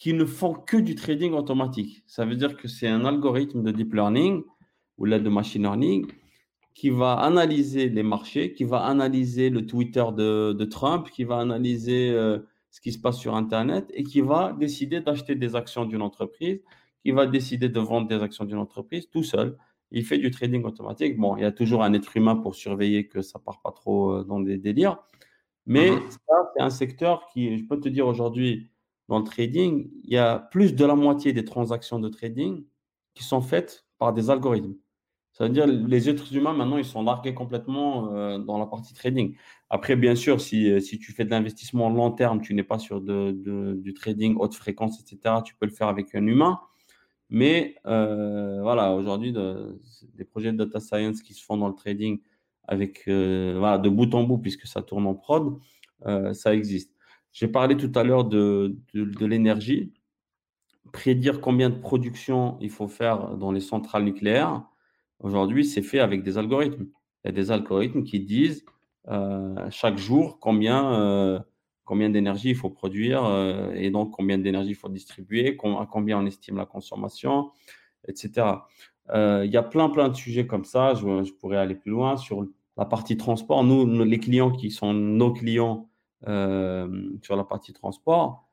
qui 0.00 0.14
ne 0.14 0.24
font 0.24 0.54
que 0.54 0.78
du 0.78 0.94
trading 0.94 1.34
automatique. 1.34 2.02
Ça 2.06 2.24
veut 2.24 2.34
dire 2.34 2.56
que 2.56 2.68
c'est 2.68 2.88
un 2.88 3.04
algorithme 3.04 3.62
de 3.62 3.70
deep 3.70 3.92
learning 3.92 4.42
ou 4.96 5.04
là 5.04 5.18
de 5.20 5.28
machine 5.28 5.62
learning 5.62 6.06
qui 6.74 6.88
va 6.88 7.12
analyser 7.12 7.90
les 7.90 8.02
marchés, 8.02 8.54
qui 8.54 8.64
va 8.64 8.78
analyser 8.78 9.50
le 9.50 9.66
Twitter 9.66 10.04
de, 10.16 10.64
Trump, 10.64 11.10
qui 11.10 11.24
va 11.24 11.36
analyser 11.36 12.10
euh, 12.12 12.38
ce 12.70 12.80
qui 12.80 12.92
se 12.92 12.98
passe 12.98 13.18
sur 13.18 13.34
Internet 13.34 13.90
et 13.92 14.02
qui 14.02 14.22
va 14.22 14.54
décider 14.58 15.02
d'acheter 15.02 15.34
des 15.34 15.54
actions 15.54 15.84
d'une 15.84 16.00
entreprise, 16.00 16.62
qui 17.04 17.10
va 17.10 17.26
décider 17.26 17.68
de 17.68 17.80
vendre 17.80 18.08
des 18.08 18.22
actions 18.22 18.46
d'une 18.46 18.56
entreprise 18.56 19.10
tout 19.10 19.22
seul. 19.22 19.58
Il 19.90 20.06
fait 20.06 20.16
du 20.16 20.30
trading 20.30 20.64
automatique. 20.64 21.18
Bon, 21.18 21.36
il 21.36 21.42
y 21.42 21.44
a 21.44 21.52
toujours 21.52 21.82
un 21.82 21.92
être 21.92 22.16
humain 22.16 22.36
pour 22.36 22.54
surveiller 22.54 23.06
que 23.06 23.20
ça 23.20 23.38
ne 23.38 23.44
part 23.44 23.60
pas 23.60 23.72
trop 23.72 24.12
euh, 24.12 24.24
dans 24.24 24.40
des 24.40 24.56
délires. 24.56 24.96
Mais 25.66 25.90
mhm. 25.90 26.10
ça, 26.10 26.52
c'est 26.56 26.62
un 26.62 26.70
secteur 26.70 27.26
qui, 27.34 27.58
je 27.58 27.64
peux 27.66 27.78
te 27.78 27.90
dire 27.90 28.06
aujourd'hui, 28.06 28.69
dans 29.10 29.18
le 29.18 29.24
trading, 29.24 29.90
il 30.04 30.12
y 30.12 30.18
a 30.18 30.38
plus 30.38 30.76
de 30.76 30.84
la 30.84 30.94
moitié 30.94 31.32
des 31.32 31.44
transactions 31.44 31.98
de 31.98 32.08
trading 32.08 32.64
qui 33.12 33.24
sont 33.24 33.40
faites 33.40 33.84
par 33.98 34.12
des 34.12 34.30
algorithmes. 34.30 34.76
Ça 35.32 35.44
veut 35.44 35.50
dire 35.50 35.66
les 35.66 36.08
êtres 36.08 36.32
humains, 36.36 36.52
maintenant, 36.52 36.78
ils 36.78 36.84
sont 36.84 37.02
largués 37.02 37.34
complètement 37.34 38.14
euh, 38.14 38.38
dans 38.38 38.56
la 38.56 38.66
partie 38.66 38.94
trading. 38.94 39.34
Après, 39.68 39.96
bien 39.96 40.14
sûr, 40.14 40.40
si, 40.40 40.80
si 40.80 41.00
tu 41.00 41.10
fais 41.10 41.24
de 41.24 41.30
l'investissement 41.30 41.90
long 41.90 42.12
terme, 42.12 42.40
tu 42.40 42.54
n'es 42.54 42.62
pas 42.62 42.78
sur 42.78 43.00
de, 43.00 43.32
du 43.74 43.94
trading 43.94 44.36
haute 44.38 44.54
fréquence, 44.54 45.00
etc., 45.00 45.42
tu 45.44 45.56
peux 45.56 45.66
le 45.66 45.72
faire 45.72 45.88
avec 45.88 46.14
un 46.14 46.24
humain. 46.24 46.60
Mais 47.30 47.74
euh, 47.86 48.60
voilà, 48.62 48.92
aujourd'hui, 48.94 49.32
des 49.32 50.24
projets 50.24 50.52
de 50.52 50.58
data 50.58 50.78
science 50.78 51.20
qui 51.20 51.34
se 51.34 51.44
font 51.44 51.56
dans 51.56 51.68
le 51.68 51.74
trading 51.74 52.20
avec 52.68 53.08
euh, 53.08 53.56
voilà, 53.58 53.78
de 53.78 53.88
bout 53.88 54.14
en 54.14 54.22
bout, 54.22 54.38
puisque 54.38 54.68
ça 54.68 54.82
tourne 54.82 55.06
en 55.08 55.14
prod, 55.14 55.58
ça 56.32 56.54
existe. 56.54 56.94
J'ai 57.32 57.48
parlé 57.48 57.76
tout 57.76 57.92
à 57.94 58.02
l'heure 58.02 58.24
de, 58.24 58.76
de, 58.94 59.26
l'énergie. 59.26 59.92
Prédire 60.92 61.40
combien 61.40 61.70
de 61.70 61.76
production 61.76 62.58
il 62.60 62.70
faut 62.70 62.88
faire 62.88 63.36
dans 63.36 63.52
les 63.52 63.60
centrales 63.60 64.04
nucléaires, 64.04 64.64
aujourd'hui, 65.20 65.64
c'est 65.64 65.82
fait 65.82 66.00
avec 66.00 66.22
des 66.22 66.38
algorithmes. 66.38 66.86
Il 67.24 67.28
y 67.28 67.30
a 67.30 67.32
des 67.32 67.50
algorithmes 67.50 68.02
qui 68.02 68.20
disent 68.20 68.64
euh, 69.08 69.54
chaque 69.70 69.98
jour 69.98 70.38
combien, 70.40 70.94
euh, 70.94 71.38
combien 71.84 72.10
d'énergie 72.10 72.50
il 72.50 72.56
faut 72.56 72.70
produire 72.70 73.24
euh, 73.24 73.72
et 73.74 73.90
donc 73.90 74.12
combien 74.12 74.38
d'énergie 74.38 74.70
il 74.70 74.74
faut 74.76 74.88
distribuer, 74.88 75.56
à 75.78 75.86
combien 75.86 76.18
on 76.18 76.26
estime 76.26 76.56
la 76.56 76.66
consommation, 76.66 77.50
etc. 78.08 78.46
il 79.14 79.50
y 79.50 79.56
a 79.56 79.62
plein, 79.62 79.88
plein 79.90 80.08
de 80.08 80.14
sujets 80.14 80.46
comme 80.46 80.64
ça. 80.64 80.94
Je, 80.94 81.24
je, 81.24 81.32
pourrais 81.32 81.58
aller 81.58 81.74
plus 81.74 81.90
loin 81.90 82.16
sur 82.16 82.46
la 82.76 82.84
partie 82.84 83.16
transport. 83.16 83.64
Nous, 83.64 84.04
les 84.04 84.18
clients 84.18 84.50
qui 84.50 84.70
sont 84.70 84.94
nos 84.94 85.32
clients, 85.32 85.89
euh, 86.28 87.10
sur 87.22 87.36
la 87.36 87.44
partie 87.44 87.72
transport, 87.72 88.48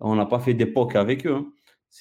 on 0.00 0.14
n'a 0.14 0.26
pas 0.26 0.38
fait 0.38 0.54
d'époque 0.54 0.96
avec 0.96 1.26
eux. 1.26 1.34
Hein. 1.34 1.52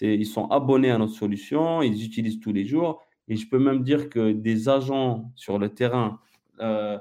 Ils 0.01 0.25
sont 0.25 0.47
abonnés 0.49 0.91
à 0.91 0.97
notre 0.97 1.13
solution, 1.13 1.81
ils 1.81 2.05
utilisent 2.05 2.39
tous 2.39 2.53
les 2.53 2.65
jours. 2.65 3.01
Et 3.27 3.35
je 3.35 3.49
peux 3.49 3.59
même 3.59 3.83
dire 3.83 4.09
que 4.09 4.31
des 4.31 4.69
agents 4.69 5.31
sur 5.35 5.59
le 5.59 5.69
terrain, 5.73 6.19
euh, 6.59 6.97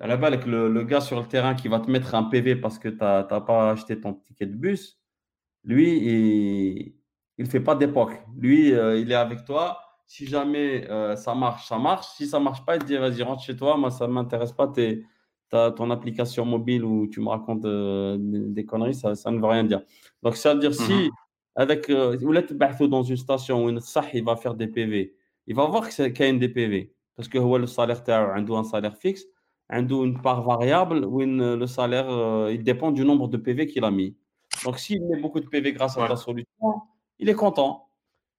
à 0.00 0.06
la 0.06 0.16
le, 0.16 0.82
gars 0.84 1.00
sur 1.00 1.20
le 1.20 1.26
terrain 1.26 1.54
qui 1.54 1.68
va 1.68 1.80
te 1.80 1.90
mettre 1.90 2.14
un 2.14 2.24
PV 2.24 2.56
parce 2.56 2.78
que 2.78 2.88
tu 2.88 2.98
n'as 2.98 3.22
pas 3.22 3.70
acheté 3.70 4.00
ton 4.00 4.14
ticket 4.14 4.46
de 4.46 4.54
bus, 4.56 4.98
lui, 5.64 6.94
il 7.38 7.44
ne 7.44 7.48
fait 7.48 7.60
pas 7.60 7.74
d'époque. 7.74 8.20
Lui, 8.36 8.72
euh, 8.72 8.98
il 8.98 9.10
est 9.10 9.14
avec 9.14 9.44
toi. 9.44 9.80
Si 10.06 10.26
jamais 10.26 10.88
euh, 10.90 11.16
ça 11.16 11.34
marche, 11.34 11.66
ça 11.66 11.78
marche. 11.78 12.06
Si 12.16 12.26
ça 12.26 12.38
marche 12.38 12.64
pas, 12.64 12.76
il 12.76 12.82
te 12.82 12.86
dit 12.86 12.96
vas-y, 12.96 13.22
rentre 13.22 13.42
chez 13.42 13.56
toi. 13.56 13.76
Moi, 13.76 13.90
ça 13.90 14.06
ne 14.06 14.12
m'intéresse 14.12 14.52
pas. 14.52 14.70
Ton 15.50 15.90
application 15.90 16.44
mobile 16.44 16.84
où 16.84 17.06
tu 17.06 17.20
me 17.20 17.28
racontes 17.28 17.64
euh, 17.64 18.16
des 18.18 18.64
conneries, 18.64 18.94
ça, 18.94 19.14
ça, 19.14 19.30
ne 19.30 19.38
veut 19.38 19.46
rien 19.46 19.62
dire. 19.62 19.82
Donc, 20.22 20.36
ça 20.36 20.52
veut 20.52 20.58
dire 20.58 20.74
si, 20.74 20.92
mhm. 20.92 21.10
avec, 21.54 21.88
euh, 21.90 22.16
vous 22.20 22.34
êtes 22.34 22.52
dans 22.52 23.04
une 23.04 23.16
station 23.16 23.64
où 23.64 23.68
une 23.68 23.78
il 24.14 24.24
va 24.24 24.34
faire 24.34 24.54
des 24.54 24.66
PV, 24.66 25.14
il 25.46 25.54
va 25.54 25.66
voir 25.66 25.88
qu'il 25.88 26.12
y 26.18 26.22
a 26.22 26.28
une 26.28 26.40
DPV. 26.40 26.92
Parce 27.14 27.28
que 27.28 27.38
le 27.38 27.66
salaire, 27.66 28.02
a 28.08 28.36
un 28.36 28.64
salaire 28.64 28.96
fixe, 28.96 29.24
une 29.70 30.20
part 30.20 30.42
variable 30.42 31.04
où 31.04 31.20
le 31.20 31.66
salaire, 31.66 32.10
euh, 32.10 32.52
il 32.52 32.64
dépend 32.64 32.90
du 32.90 33.04
nombre 33.04 33.28
de 33.28 33.36
PV 33.36 33.66
qu'il 33.66 33.84
a 33.84 33.90
mis. 33.92 34.16
Donc, 34.64 34.80
s'il 34.80 35.04
met 35.04 35.20
beaucoup 35.20 35.38
de 35.38 35.46
PV 35.46 35.72
grâce 35.72 35.96
à 35.96 36.08
ta 36.08 36.16
solution, 36.16 36.82
il 37.20 37.28
est 37.28 37.34
content. 37.34 37.88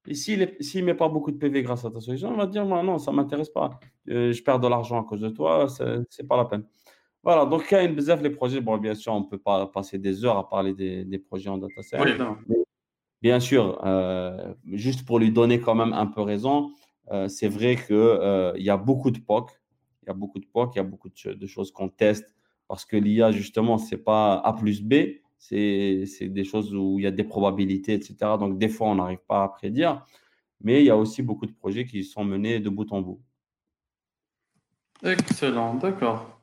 Et 0.07 0.13
s'il 0.13 0.39
ne 0.39 0.81
met 0.81 0.93
pas 0.93 1.09
beaucoup 1.09 1.31
de 1.31 1.37
PV 1.37 1.63
grâce 1.63 1.85
à 1.85 1.89
ta 1.89 1.99
solution, 1.99 2.31
il 2.31 2.37
va 2.37 2.45
dire 2.45 2.65
non, 2.65 2.97
ça 2.97 3.11
ne 3.11 3.15
m'intéresse 3.17 3.49
pas. 3.49 3.79
je 4.05 4.43
perds 4.43 4.59
de 4.59 4.67
l'argent 4.67 5.01
à 5.01 5.03
cause 5.03 5.21
de 5.21 5.29
toi, 5.29 5.67
ce 5.69 5.99
n'est 5.99 6.27
pas 6.27 6.37
la 6.37 6.45
peine. 6.45 6.65
Voilà, 7.25 7.47
donc 7.47 7.65
il 7.71 7.73
y 7.73 7.77
a 7.77 7.83
une 7.83 7.95
les 7.95 8.29
projets. 8.29 8.61
Bon, 8.61 8.77
bien 8.77 8.93
sûr, 8.93 9.11
on 9.11 9.21
ne 9.21 9.25
peut 9.25 9.39
pas 9.39 9.65
passer 9.65 9.97
des 9.97 10.23
heures 10.23 10.37
à 10.37 10.47
parler 10.47 10.75
des, 10.75 11.17
projets 11.17 11.49
en 11.49 11.57
data 11.57 11.81
science. 11.81 12.07
bien 13.19 13.39
sûr, 13.39 13.83
euh, 13.83 14.53
juste 14.71 15.07
pour 15.07 15.17
lui 15.17 15.31
donner 15.31 15.59
quand 15.59 15.73
même 15.73 15.91
un 15.91 16.05
peu 16.05 16.21
raison, 16.21 16.69
euh, 17.11 17.27
c'est 17.27 17.47
vrai 17.47 17.77
qu'il 17.77 17.95
euh, 17.95 18.53
y 18.57 18.69
a 18.69 18.77
beaucoup 18.77 19.09
de 19.09 19.17
POC, 19.17 19.59
il 20.03 20.07
y 20.07 20.11
a 20.11 20.13
beaucoup 20.13 20.37
de 20.37 20.45
POC, 20.45 20.75
il 20.75 20.77
y 20.77 20.81
a 20.81 20.83
beaucoup 20.83 21.09
de, 21.09 21.47
choses 21.47 21.71
qu'on 21.71 21.89
teste 21.89 22.35
parce 22.67 22.85
que 22.85 22.95
l'IA, 22.95 23.31
justement, 23.31 23.79
ce 23.79 23.95
n'est 23.95 24.01
pas 24.01 24.35
A 24.35 24.53
plus 24.53 24.83
B, 24.83 24.93
c'est 25.39 26.05
des 26.21 26.43
choses 26.43 26.75
où 26.75 26.99
il 26.99 27.03
y 27.05 27.07
a 27.07 27.11
des 27.11 27.23
probabilités, 27.23 27.95
etc. 27.95 28.15
Donc, 28.39 28.59
des 28.59 28.69
fois, 28.69 28.89
on 28.89 28.95
n'arrive 28.95 29.23
pas 29.27 29.43
à 29.43 29.49
prédire, 29.49 30.05
mais 30.61 30.81
il 30.81 30.85
y 30.85 30.91
a 30.91 30.97
aussi 30.97 31.23
beaucoup 31.23 31.47
de 31.47 31.53
projets 31.53 31.85
qui 31.85 32.03
sont 32.03 32.23
menés 32.23 32.59
de 32.59 32.69
bout 32.69 32.91
en 32.91 33.01
bout. 33.01 33.19
Excellent, 35.03 35.73
d'accord. 35.75 36.34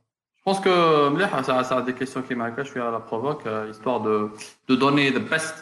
Je 0.48 0.54
pense 0.54 0.62
que 0.62 1.44
ça, 1.44 1.64
ça 1.66 1.78
a 1.78 1.82
des 1.82 1.94
questions 1.94 2.22
qui 2.22 2.34
m'intéressent, 2.34 2.68
je 2.68 2.72
suis 2.72 2.80
à 2.80 2.90
la 2.90 3.02
provoque, 3.02 3.46
euh, 3.46 3.70
histoire 3.70 4.00
de, 4.00 4.30
de 4.70 4.76
donner 4.76 5.12
the 5.12 5.20
best 5.20 5.56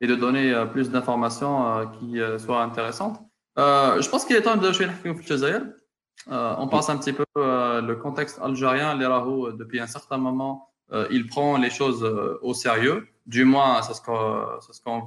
et 0.00 0.08
de 0.08 0.16
donner 0.16 0.52
euh, 0.52 0.66
plus 0.66 0.90
d'informations 0.90 1.56
euh, 1.64 1.84
qui 1.96 2.18
soient 2.44 2.60
intéressantes. 2.60 3.20
je 3.56 4.08
pense 4.10 4.24
qu'il 4.24 4.34
est 4.34 4.42
temps 4.42 4.56
de 4.56 4.72
jouer 4.72 4.88
On 6.26 6.66
pense 6.66 6.90
un 6.90 6.96
petit 6.96 7.12
peu 7.12 7.24
le 7.36 7.94
contexte 7.94 8.40
algérien. 8.42 8.96
L'Eraho, 8.96 9.52
depuis 9.52 9.78
un 9.78 9.86
certain 9.86 10.18
moment, 10.18 10.52
il 11.16 11.28
prend 11.28 11.56
les 11.56 11.70
choses 11.70 12.02
au 12.42 12.52
sérieux. 12.52 12.98
Du 13.26 13.44
moins, 13.44 13.80
c'est 13.82 13.94
ce 13.94 14.02
qu'on 14.06 14.26
ce 14.60 14.80
qu'on 14.84 15.00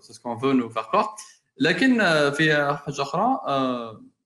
ce 0.00 0.18
qu'on 0.20 0.34
veut 0.34 0.54
nous 0.60 0.68
faire 0.68 0.88
croire. 0.88 1.14
لكن 1.60 1.98
في 2.30 2.76
حاجه 2.86 3.02
اخرى 3.02 3.40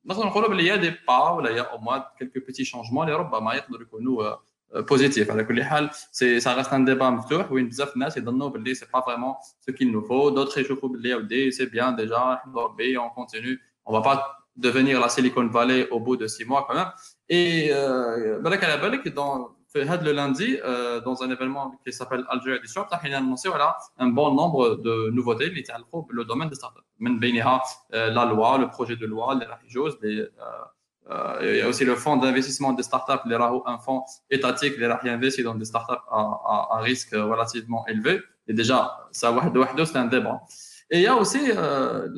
نقدر 0.04 0.26
نقولوا 0.26 0.48
باللي 0.48 0.62
il 0.62 0.66
y 0.66 0.70
a 0.70 0.78
des 0.78 0.92
pas 0.92 1.32
ولا 1.32 1.50
il 1.50 1.56
y 1.56 1.60
a 1.60 1.74
au 1.74 1.78
moins 1.78 2.04
quelques 2.18 2.40
petits 2.44 2.64
changements 2.64 3.02
اللي 3.02 3.14
ربما 3.14 3.54
يقدروا 3.54 3.82
يكونوا 3.82 4.36
بوزيتيف 4.74 5.30
على 5.30 5.44
كل 5.44 5.64
حال 5.64 5.90
سي 5.92 6.40
سا 6.40 6.54
ريست 6.54 6.72
ان 6.72 6.84
ديبا 6.84 7.10
مفتوح 7.10 7.52
وين 7.52 7.68
بزاف 7.68 7.94
الناس 7.94 8.16
يظنوا 8.16 8.48
باللي 8.48 8.74
سي 8.74 8.86
با 8.94 9.00
فريمون 9.00 9.34
سو 9.60 9.72
كيل 9.72 9.92
نو 9.92 10.00
فو 10.00 10.28
دوتر 10.28 10.60
يشوفوا 10.60 10.88
باللي 10.88 11.14
ودي 11.14 11.50
سي 11.50 11.66
بيان 11.66 11.96
ديجا 11.96 12.16
نحن 12.16 12.54
ربي 12.54 12.98
اون 12.98 13.08
كونتينيو 13.08 13.56
اون 13.88 14.00
با 14.00 14.14
با 14.14 14.22
devenir 14.56 15.00
la 15.00 15.08
Silicon 15.08 15.46
Valley 15.48 15.88
au 15.90 16.00
bout 16.00 16.16
de 16.16 16.26
six 16.26 16.44
mois 16.44 16.64
quand 16.66 16.74
même. 16.74 16.92
Et 17.28 17.70
euh, 17.72 18.38
بالك 18.38 18.64
على 18.64 18.76
بالك 18.76 19.08
dans 19.08 19.50
في 19.68 19.82
هذا 19.82 20.04
le 20.04 20.12
lundi 20.12 20.58
euh, 20.62 21.00
dans 21.00 21.22
un 21.22 21.30
événement 21.30 21.72
qui 21.84 21.92
s'appelle 21.92 22.24
Algeria 22.28 22.58
Disrupt 22.58 22.92
راح 22.92 23.04
annoncé 23.04 23.48
voilà 23.48 23.76
un 23.98 24.08
bon 24.08 24.34
nombre 24.34 24.76
de 24.76 25.10
nouveautés 25.10 25.48
اللي 25.48 25.60
يتعلقوا 25.60 26.02
بالدومين 26.02 26.48
دي 26.48 26.54
ستارت 26.54 26.76
اب 26.76 26.82
من 26.98 27.18
بينها 27.18 27.62
la 27.92 28.24
loi 28.24 28.58
le 28.58 28.68
projet 28.68 28.96
de 28.96 29.06
loi 29.06 29.30
اللي 29.30 29.44
راح 29.44 29.64
يجوز 29.64 29.94
euh, 29.94 29.98
il 31.41 31.55
y 31.55 31.61
a 31.61 31.67
aussi 31.67 31.85
le 31.85 31.95
fonds 31.95 32.17
d'investissement 32.17 32.73
des 32.73 32.83
startups, 32.83 33.27
les 33.27 33.35
un 33.35 33.79
fonds 33.79 34.03
étatique, 34.29 34.77
les 34.77 34.87
investi 35.09 35.43
dans 35.43 35.55
des 35.55 35.65
startups 35.65 36.03
à, 36.11 36.79
risque 36.81 37.11
relativement 37.11 37.85
élevé. 37.87 38.19
Et 38.47 38.53
déjà, 38.53 39.07
ça, 39.11 39.33
c'est 39.85 39.97
un 39.97 40.05
débat. 40.05 40.41
Et 40.91 40.97
il 40.97 41.03
y 41.03 41.07
a 41.07 41.15
aussi, 41.15 41.51
euh, 41.51 42.09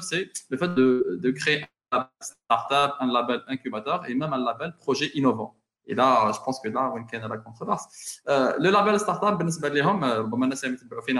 c'est 0.00 0.30
le 0.50 0.56
fait 0.56 0.74
de, 0.74 1.30
créer 1.30 1.66
un 1.92 2.08
startup, 2.20 2.96
un 3.00 3.12
label 3.12 3.42
incubateur 3.48 4.04
et 4.08 4.14
même 4.14 4.32
un 4.32 4.44
label 4.44 4.74
projet 4.78 5.10
innovant. 5.14 5.54
Et 5.86 5.94
là, 5.94 6.30
je 6.34 6.40
pense 6.40 6.60
que 6.60 6.68
là, 6.68 6.92
on 6.94 7.02
a 7.02 7.28
la 7.28 7.38
controverse. 7.38 8.20
Euh, 8.28 8.54
le 8.58 8.70
label 8.70 8.98
startup, 8.98 9.38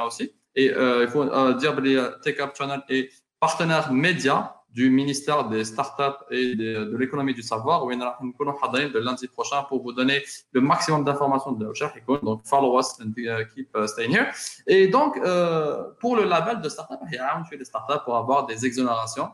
aussi. 0.05 0.33
Et 0.55 0.67
il 0.67 1.09
faut 1.09 1.25
dire 1.55 1.77
que 1.77 2.21
Tech 2.21 2.41
Up 2.41 2.51
Channel 2.57 2.83
est 2.89 3.11
partenaire 3.41 3.93
média 3.93 4.58
du 4.74 4.90
ministère 4.90 5.48
des 5.50 5.64
startups 5.66 6.20
et 6.32 6.56
de, 6.56 6.98
l'économie 6.98 7.34
du 7.34 7.44
savoir, 7.44 7.86
où 7.86 7.94
nous 7.94 8.02
allons 8.02 8.90
le 8.96 9.00
lundi 9.00 9.28
prochain 9.28 9.64
pour 9.70 9.84
vous 9.84 9.94
donner 9.94 10.24
le 10.52 10.62
maximum 10.62 11.04
d'informations 11.04 11.52
de 11.52 11.64
la 11.64 11.70
recherche. 11.70 11.94
Donc, 12.08 12.42
follow 12.46 12.80
us 12.80 12.90
and 13.00 13.14
uh, 13.18 13.46
keep 13.54 13.70
uh, 13.76 13.88
staying 13.88 14.12
here. 14.16 14.28
Et 14.66 14.88
donc, 14.88 15.18
euh, 15.18 15.84
pour 16.00 16.16
le 16.16 16.24
label 16.24 16.60
de 16.62 16.70
startup, 16.70 17.00
il 17.08 17.16
y 17.16 17.20
a 17.20 17.44
des 17.58 17.66
startups 17.66 18.04
pour 18.04 18.16
avoir 18.18 18.48
des 18.48 18.66
exonérations 18.66 19.30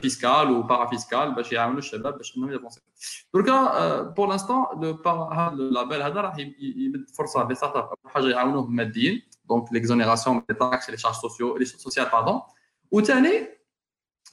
fiscales 0.00 0.50
ou 0.50 0.64
parafiscales 0.64 1.34
باش 1.34 1.52
يعاونوا 1.52 1.78
الشباب 1.78 2.18
باش 2.18 2.36
انهم 2.36 2.52
يافونسي 2.52 2.80
دركا 3.34 4.02
بور 4.02 4.28
لانستون 4.28 4.64
هذا 5.32 5.52
اللابيل 5.52 6.02
هذا 6.02 6.20
راح 6.20 6.38
يمد 6.38 7.10
فرصه 7.18 7.48
لي 7.48 7.54
ستارت 7.54 7.76
اب 7.76 7.82
اول 7.82 8.12
حاجه 8.12 8.28
يعاونوهم 8.28 8.76
ماديا 8.76 9.22
دونك 9.48 9.72
ليكزونيراسيون 9.72 10.42
لي 10.48 10.54
تاكس 10.54 10.90
لي 10.90 10.96
شارج 10.96 11.14
سوسيو 11.14 11.56
لي 11.56 11.64
سوسيال 11.64 12.06
باردون 12.08 12.40
وثاني 12.90 13.48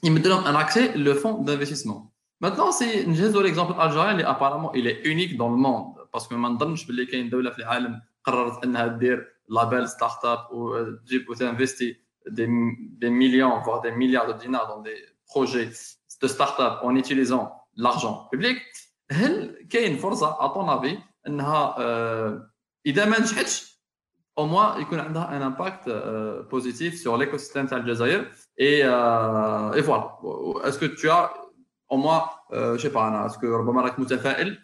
يمد 0.04 0.28
لهم 0.28 0.44
ان 0.44 0.66
accès 0.66 0.96
le 0.96 1.14
fonds 1.14 1.44
d'investissement 1.44 2.12
Maintenant, 2.42 2.72
c'est 2.72 3.08
نجهزوا 3.08 3.44
l'exemple 3.44 3.76
algérien 3.80 4.12
اللي 4.12 4.26
apparemment 4.26 4.74
il 4.74 4.88
est 4.88 5.02
unique 5.06 5.38
dans 5.38 5.50
le 5.50 5.58
monde 5.58 5.94
parce 6.12 6.28
que 6.28 6.34
ما 6.34 6.50
نظنش 6.50 6.86
باللي 6.86 7.06
كاين 7.06 7.30
دوله 7.30 7.50
في 7.50 7.60
العالم 7.60 8.02
قررت 8.24 8.64
انها 8.64 8.88
دير 8.88 9.28
لابيل 9.50 9.90
ستارت 9.90 10.26
اب 10.26 10.48
وتجيب 10.52 11.30
وتنفستي 11.30 12.02
des, 12.30 12.48
des 13.02 13.10
millions 13.10 13.60
voire 13.62 13.82
des 13.82 13.92
milliards 13.92 14.28
de 14.28 14.34
dinars 14.44 14.68
dans 14.68 14.82
des 14.82 14.98
projets 15.26 15.70
de 16.22 16.28
start-up 16.28 16.80
en 16.84 16.96
utilisant 16.96 17.52
l'argent 17.78 18.28
public 18.32 18.58
هل 19.12 19.68
كاين 19.70 19.98
فرصه 19.98 20.34
à 20.34 20.54
ton 20.54 20.70
avis 20.70 20.98
انها 21.28 21.76
اذا 22.86 23.06
ما 23.06 23.20
نجحتش 23.20 23.72
au 24.40 24.44
moins 24.44 24.78
يكون 24.80 25.00
عندها 25.00 25.30
un 25.40 25.42
impact 25.52 25.90
positif 26.50 26.96
sur 27.02 27.18
l'écosystème 27.18 27.70
تاع 27.70 27.78
الجزائر 27.78 28.32
et, 28.59 28.81
euh, 28.83 29.73
et 29.73 29.81
voilà. 29.83 30.19
Est-ce 30.65 30.79
que 30.79 30.87
tu 30.87 31.09
as, 31.11 31.33
en 31.89 31.99
moi, 31.99 32.41
euh, 32.53 32.77
je 32.77 32.83
sais 32.83 32.91
pas, 32.91 33.07
Anna, 33.07 33.27
est-ce 33.27 33.39
que 33.39 33.47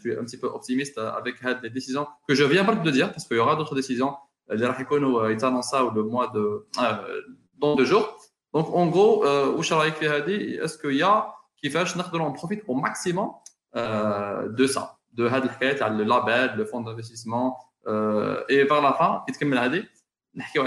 tu 0.03 0.13
es 0.13 0.19
un 0.19 0.25
petit 0.25 0.39
peu 0.39 0.47
optimiste 0.47 0.99
avec 0.99 1.37
les 1.63 1.71
décisions 1.71 2.07
que 2.27 2.35
je 2.35 2.45
viens 2.45 2.65
pas 2.65 2.75
de 2.75 2.91
dire, 2.91 3.11
parce 3.11 3.27
qu'il 3.27 3.37
y 3.37 3.41
aura 3.41 3.57
d'autres 3.57 3.75
décisions. 3.75 4.17
Euh, 4.51 4.57
les 4.57 4.67
Rahikono 4.67 5.27
est 5.27 5.43
euh, 5.43 5.47
annoncé 5.47 5.77
le 5.95 6.03
mois 6.03 6.29
de, 6.29 6.67
euh, 6.81 7.21
dans 7.59 7.75
deux 7.77 7.85
jours. 7.85 8.17
Donc, 8.53 8.69
en 8.75 8.87
gros, 8.87 9.25
euh, 9.25 9.55
est-ce 10.63 10.79
qu'il 10.79 10.97
y 10.97 11.03
a 11.03 11.35
qui 11.57 11.71
fait 11.71 11.85
que 12.11 12.17
nous 12.17 12.25
en 12.25 12.33
profite 12.33 12.63
au 12.67 12.75
maximum 12.75 13.31
de 13.75 14.67
ça, 14.67 14.99
de 15.13 15.25
le 15.89 16.05
label, 16.05 16.55
le 16.57 16.65
fonds 16.65 16.81
d'investissement, 16.81 17.57
et 18.49 18.65
par 18.67 18.83
la 18.83 18.93
fin, 18.95 19.23
qu'est-ce 19.27 19.39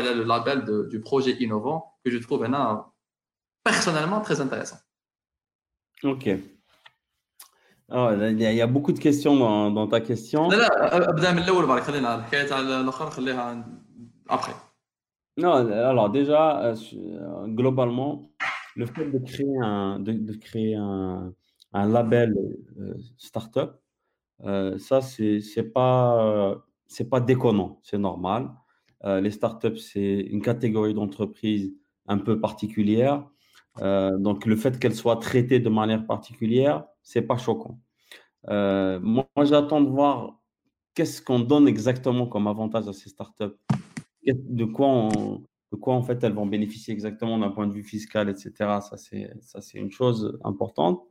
a 0.07 0.13
le 0.13 0.23
label 0.23 0.63
de, 0.63 0.88
du 0.89 1.01
projet 1.01 1.32
innovant 1.39 1.93
que 2.03 2.09
je 2.11 2.17
trouve 2.17 2.45
là 2.45 2.88
personnellement 3.64 4.20
très 4.20 4.41
intéressant 4.41 4.78
Ok. 6.05 6.28
Alors, 7.89 8.12
il 8.12 8.41
y 8.41 8.47
a- 8.47 8.53
il 8.53 8.57
y 8.57 8.61
a 8.62 8.66
beaucoup 8.66 8.93
de 8.93 8.99
questions 8.99 9.37
dans, 9.37 9.70
dans 9.70 9.87
ta 9.89 10.01
question. 10.01 10.49
لا 10.49 10.57
لا 10.57 11.11
ابدا 11.11 11.33
من 11.33 11.39
الاول 11.43 11.66
بعد 11.66 11.83
خلينا 11.83 12.14
الحكايه 12.14 12.47
تاع 12.49 12.61
الاخر 12.61 13.11
خليها 13.11 13.64
ابخي 14.31 14.53
Non, 15.41 15.55
alors 15.93 16.11
déjà, 16.11 16.43
euh, 16.64 16.74
su- 16.74 16.97
euh, 16.99 17.47
globalement, 17.61 18.12
le 18.76 18.85
fait 18.95 19.07
de 19.14 19.18
créer 19.31 19.57
un, 19.62 19.99
de, 20.07 20.12
de 20.12 20.35
créer 20.47 20.74
un, 20.74 21.33
un 21.72 21.87
label 21.97 22.31
euh, 22.78 22.95
startup, 23.16 23.70
euh, 24.45 24.76
ça, 24.78 25.01
c'est 25.01 25.41
c'est 25.41 25.68
pas, 25.78 26.01
euh, 26.26 26.55
c'est 26.95 27.09
pas 27.14 27.20
déconnant, 27.20 27.70
c'est 27.89 27.99
normal. 28.11 28.43
Euh, 29.07 29.20
les 29.24 29.31
startups, 29.31 29.78
c'est 29.91 30.12
une 30.35 30.43
catégorie 30.51 30.95
d'entreprise 30.99 31.64
un 32.14 32.18
peu 32.26 32.35
particulière. 32.47 33.16
Euh, 33.82 34.17
donc, 34.17 34.45
le 34.45 34.55
fait 34.55 34.80
qu'elles 34.80 34.95
soient 34.95 35.17
traitées 35.17 35.59
de 35.59 35.69
manière 35.69 36.05
particulière, 36.05 36.86
c'est 37.03 37.21
pas 37.21 37.38
choquant. 37.38 37.80
Euh, 38.49 38.99
moi, 39.01 39.28
j'attends 39.43 39.82
de 39.82 39.89
voir 39.89 40.39
qu'est-ce 40.93 41.21
qu'on 41.21 41.39
donne 41.39 41.67
exactement 41.67 42.28
comme 42.28 42.47
avantage 42.47 42.88
à 42.88 42.93
ces 42.93 43.09
startups 43.09 43.55
de 44.26 44.65
quoi, 44.65 45.09
de 45.71 45.76
quoi 45.78 45.93
en 45.93 46.01
fait 46.01 46.23
elles 46.23 46.34
vont 46.34 46.45
bénéficier 46.47 46.93
exactement 46.93 47.38
d'un 47.38 47.51
point 47.51 47.67
de 47.67 47.73
vue 47.73 47.84
fiscal, 47.84 48.30
etc. 48.30 48.51
Ça, 48.82 48.97
c'est, 48.97 49.32
ça, 49.41 49.61
c'est 49.61 49.78
une 49.78 49.91
chose 49.91 50.39
importante. 50.43 51.03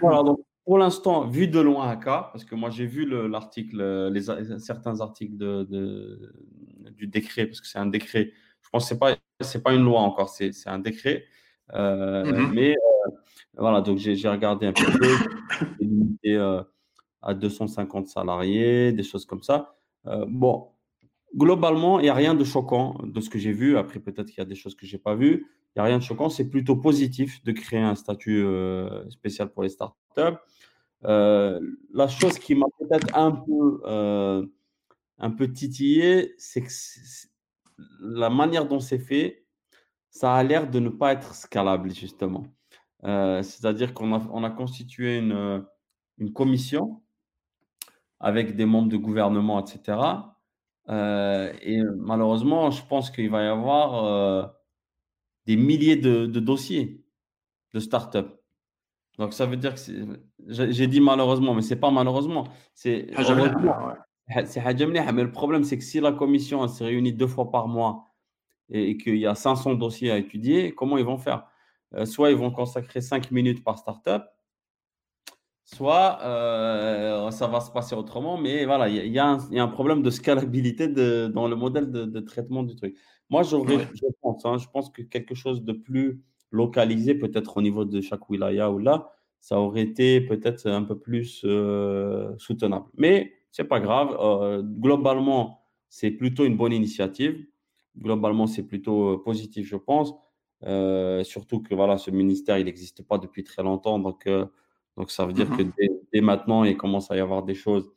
Voilà, 0.00 0.22
donc 0.22 0.40
pour 0.64 0.78
l'instant, 0.78 1.26
vu 1.26 1.48
de 1.48 1.60
loin 1.60 1.96
cas, 1.96 2.28
parce 2.32 2.44
que 2.44 2.54
moi 2.54 2.70
j'ai 2.70 2.86
vu 2.86 3.06
le- 3.06 3.26
l'article, 3.26 4.12
certains 4.58 5.00
articles 5.00 5.36
de- 5.36 6.34
du 6.96 7.06
décret, 7.06 7.46
parce 7.46 7.60
que 7.60 7.66
c'est 7.66 7.78
un 7.78 7.86
décret. 7.86 8.32
Je 8.72 8.78
pense 8.78 8.84
que 8.84 8.88
c'est 8.90 8.98
pas, 9.00 9.16
c'est 9.40 9.62
pas 9.64 9.74
une 9.74 9.82
loi 9.82 10.00
encore, 10.00 10.28
c'est, 10.28 10.52
c'est 10.52 10.70
un 10.70 10.78
décret. 10.78 11.24
Euh, 11.74 12.24
Mhm. 12.24 12.52
Mais 12.54 12.70
euh, 12.70 13.10
voilà, 13.56 13.80
donc 13.80 13.98
j'ai, 13.98 14.14
j'ai 14.14 14.28
regardé 14.28 14.66
un 14.68 14.72
petit 14.72 14.84
peu, 14.84 15.08
limité 15.80 16.36
euh, 16.36 16.62
à 17.20 17.34
250 17.34 18.06
salariés, 18.06 18.92
des 18.92 19.02
choses 19.02 19.26
comme 19.26 19.42
ça. 19.42 19.74
Bon, 20.28 20.68
globalement, 21.36 21.98
il 21.98 22.04
n'y 22.04 22.08
a 22.10 22.14
rien 22.14 22.34
de 22.34 22.44
choquant 22.44 22.96
de 23.02 23.20
ce 23.20 23.28
que 23.28 23.40
j'ai 23.40 23.52
vu. 23.52 23.76
Après, 23.76 23.98
peut-être 23.98 24.26
qu'il 24.28 24.38
y 24.38 24.40
a 24.40 24.44
des 24.44 24.54
choses 24.54 24.76
que 24.76 24.86
je 24.86 24.94
n'ai 24.94 25.02
pas 25.02 25.16
vues. 25.16 25.46
Il 25.74 25.78
n'y 25.78 25.80
a 25.80 25.84
rien 25.84 25.98
de 25.98 26.02
choquant. 26.04 26.28
C'est 26.30 26.48
plutôt 26.48 26.76
positif 26.76 27.42
de 27.44 27.50
créer 27.52 27.80
un 27.80 27.96
statut 27.96 28.44
spécial 29.10 29.50
pour 29.50 29.62
les 29.64 29.68
startups. 29.68 30.38
La 31.02 32.08
chose 32.08 32.38
qui 32.38 32.54
m'a 32.54 32.66
peut-être 32.78 33.16
un 33.18 33.32
peu, 33.32 34.48
un 35.18 35.30
peu 35.30 35.52
titillé, 35.52 36.34
c'est 36.38 36.62
que 36.62 36.70
c'est- 36.70 37.29
la 38.00 38.30
manière 38.30 38.66
dont 38.66 38.80
c'est 38.80 38.98
fait, 38.98 39.44
ça 40.10 40.34
a 40.34 40.42
l'air 40.42 40.68
de 40.70 40.80
ne 40.80 40.88
pas 40.88 41.12
être 41.12 41.34
scalable, 41.34 41.94
justement. 41.94 42.44
Euh, 43.04 43.42
c'est-à-dire 43.42 43.94
qu'on 43.94 44.12
a, 44.44 44.50
constitué 44.50 45.20
euh, 45.22 45.60
une, 46.18 46.32
commission 46.32 47.02
avec 48.18 48.56
des 48.56 48.66
membres 48.66 48.88
de 48.88 48.96
gouvernement, 48.96 49.64
etc. 49.64 49.98
Euh, 50.88 51.52
et 51.62 51.80
malheureusement, 51.96 52.70
je 52.70 52.84
pense 52.84 53.10
qu'il 53.10 53.30
va 53.30 53.42
y 53.42 53.46
avoir 53.46 54.52
des 55.46 55.56
milliers 55.56 55.96
de, 55.96 56.26
dossiers 56.26 57.02
de 57.72 57.80
start-up. 57.80 58.36
Donc 59.18 59.32
ça 59.32 59.46
veut 59.46 59.56
dire 59.56 59.74
que 59.74 59.80
j'ai 60.48 60.86
dit 60.86 61.00
malheureusement, 61.00 61.54
mais 61.54 61.62
c'est 61.62 61.76
pas 61.76 61.90
malheureusement. 61.90 62.48
Ah, 63.16 63.96
c'est 64.46 64.62
mais 64.62 65.22
le 65.22 65.32
problème, 65.32 65.64
c'est 65.64 65.78
que 65.78 65.84
si 65.84 66.00
la 66.00 66.12
commission 66.12 66.66
se 66.68 66.84
réunit 66.84 67.12
deux 67.12 67.26
fois 67.26 67.50
par 67.50 67.68
mois 67.68 68.06
et, 68.70 68.96
qu'il 68.96 69.16
y 69.16 69.26
a 69.26 69.34
500 69.34 69.74
dossiers 69.74 70.10
à 70.10 70.18
étudier, 70.18 70.72
comment 70.72 70.98
ils 70.98 71.04
vont 71.04 71.18
faire? 71.18 71.46
Euh, 71.94 72.04
soit 72.06 72.30
ils 72.30 72.36
vont 72.36 72.50
consacrer 72.50 73.00
5 73.00 73.30
minutes 73.32 73.64
par 73.64 73.78
startup, 73.78 74.22
soit 75.64 76.20
euh, 76.22 77.30
ça 77.30 77.46
va 77.46 77.60
se 77.60 77.70
passer 77.70 77.94
autrement, 77.94 78.38
mais 78.38 78.64
voilà, 78.64 78.88
il 78.88 79.12
y, 79.12 79.18
a 79.18 79.38
un 79.52 79.68
problème 79.68 80.02
de 80.02 80.10
scalabilité 80.10 80.88
dans 80.88 81.48
le 81.48 81.56
modèle 81.56 81.90
de, 81.90 82.20
traitement 82.20 82.62
du 82.62 82.76
truc. 82.76 82.96
Moi, 83.28 83.42
je 83.42 83.56
pense, 84.20 84.44
hein, 84.44 84.58
je 84.58 84.68
pense 84.68 84.90
que 84.90 85.02
quelque 85.02 85.34
chose 85.34 85.62
de 85.64 85.72
plus 85.72 86.22
localisé, 86.50 87.14
peut-être 87.14 87.56
au 87.56 87.62
niveau 87.62 87.84
de 87.84 88.00
chaque 88.00 88.28
wilaya 88.28 88.70
ou 88.70 88.78
là, 88.78 89.12
ça 89.40 89.58
aurait 89.60 89.82
été 89.82 90.20
peut-être 90.20 90.66
un 90.68 90.82
peu 90.82 90.98
plus 90.98 91.42
euh, 91.44 92.32
soutenable. 92.38 92.86
Mais 92.94 93.32
c'est 93.52 93.64
pas 93.64 93.80
grave. 93.80 94.16
euh, 94.20 94.62
globalement, 94.62 95.62
c'est 95.88 96.10
plutôt 96.10 96.44
une 96.44 96.56
bonne 96.56 96.72
initiative. 96.72 97.46
Globalement, 97.98 98.46
c'est 98.46 98.66
plutôt 98.66 99.14
euh, 99.14 99.22
positif, 99.22 99.66
je 99.66 99.76
pense. 99.76 100.14
Euh, 100.64 101.24
surtout 101.24 101.60
que 101.62 101.74
voilà, 101.74 101.98
ce 101.98 102.10
ministère, 102.10 102.58
il 102.58 102.66
n'existe 102.66 103.02
pas 103.02 103.18
depuis 103.18 103.44
très 103.44 103.62
longtemps, 103.62 103.98
donc 103.98 104.26
euh, 104.26 104.46
donc 104.96 105.10
ça 105.10 105.24
veut 105.26 105.32
dire 105.32 105.48
que 105.50 105.62
Mhm. 105.62 105.72
dès, 105.78 105.88
dès 106.12 106.20
maintenant, 106.20 106.64
il 106.64 106.76
commence 106.76 107.10
à 107.10 107.16
y 107.16 107.20
avoir 107.20 107.42
des 107.44 107.54
choses. 107.54 107.90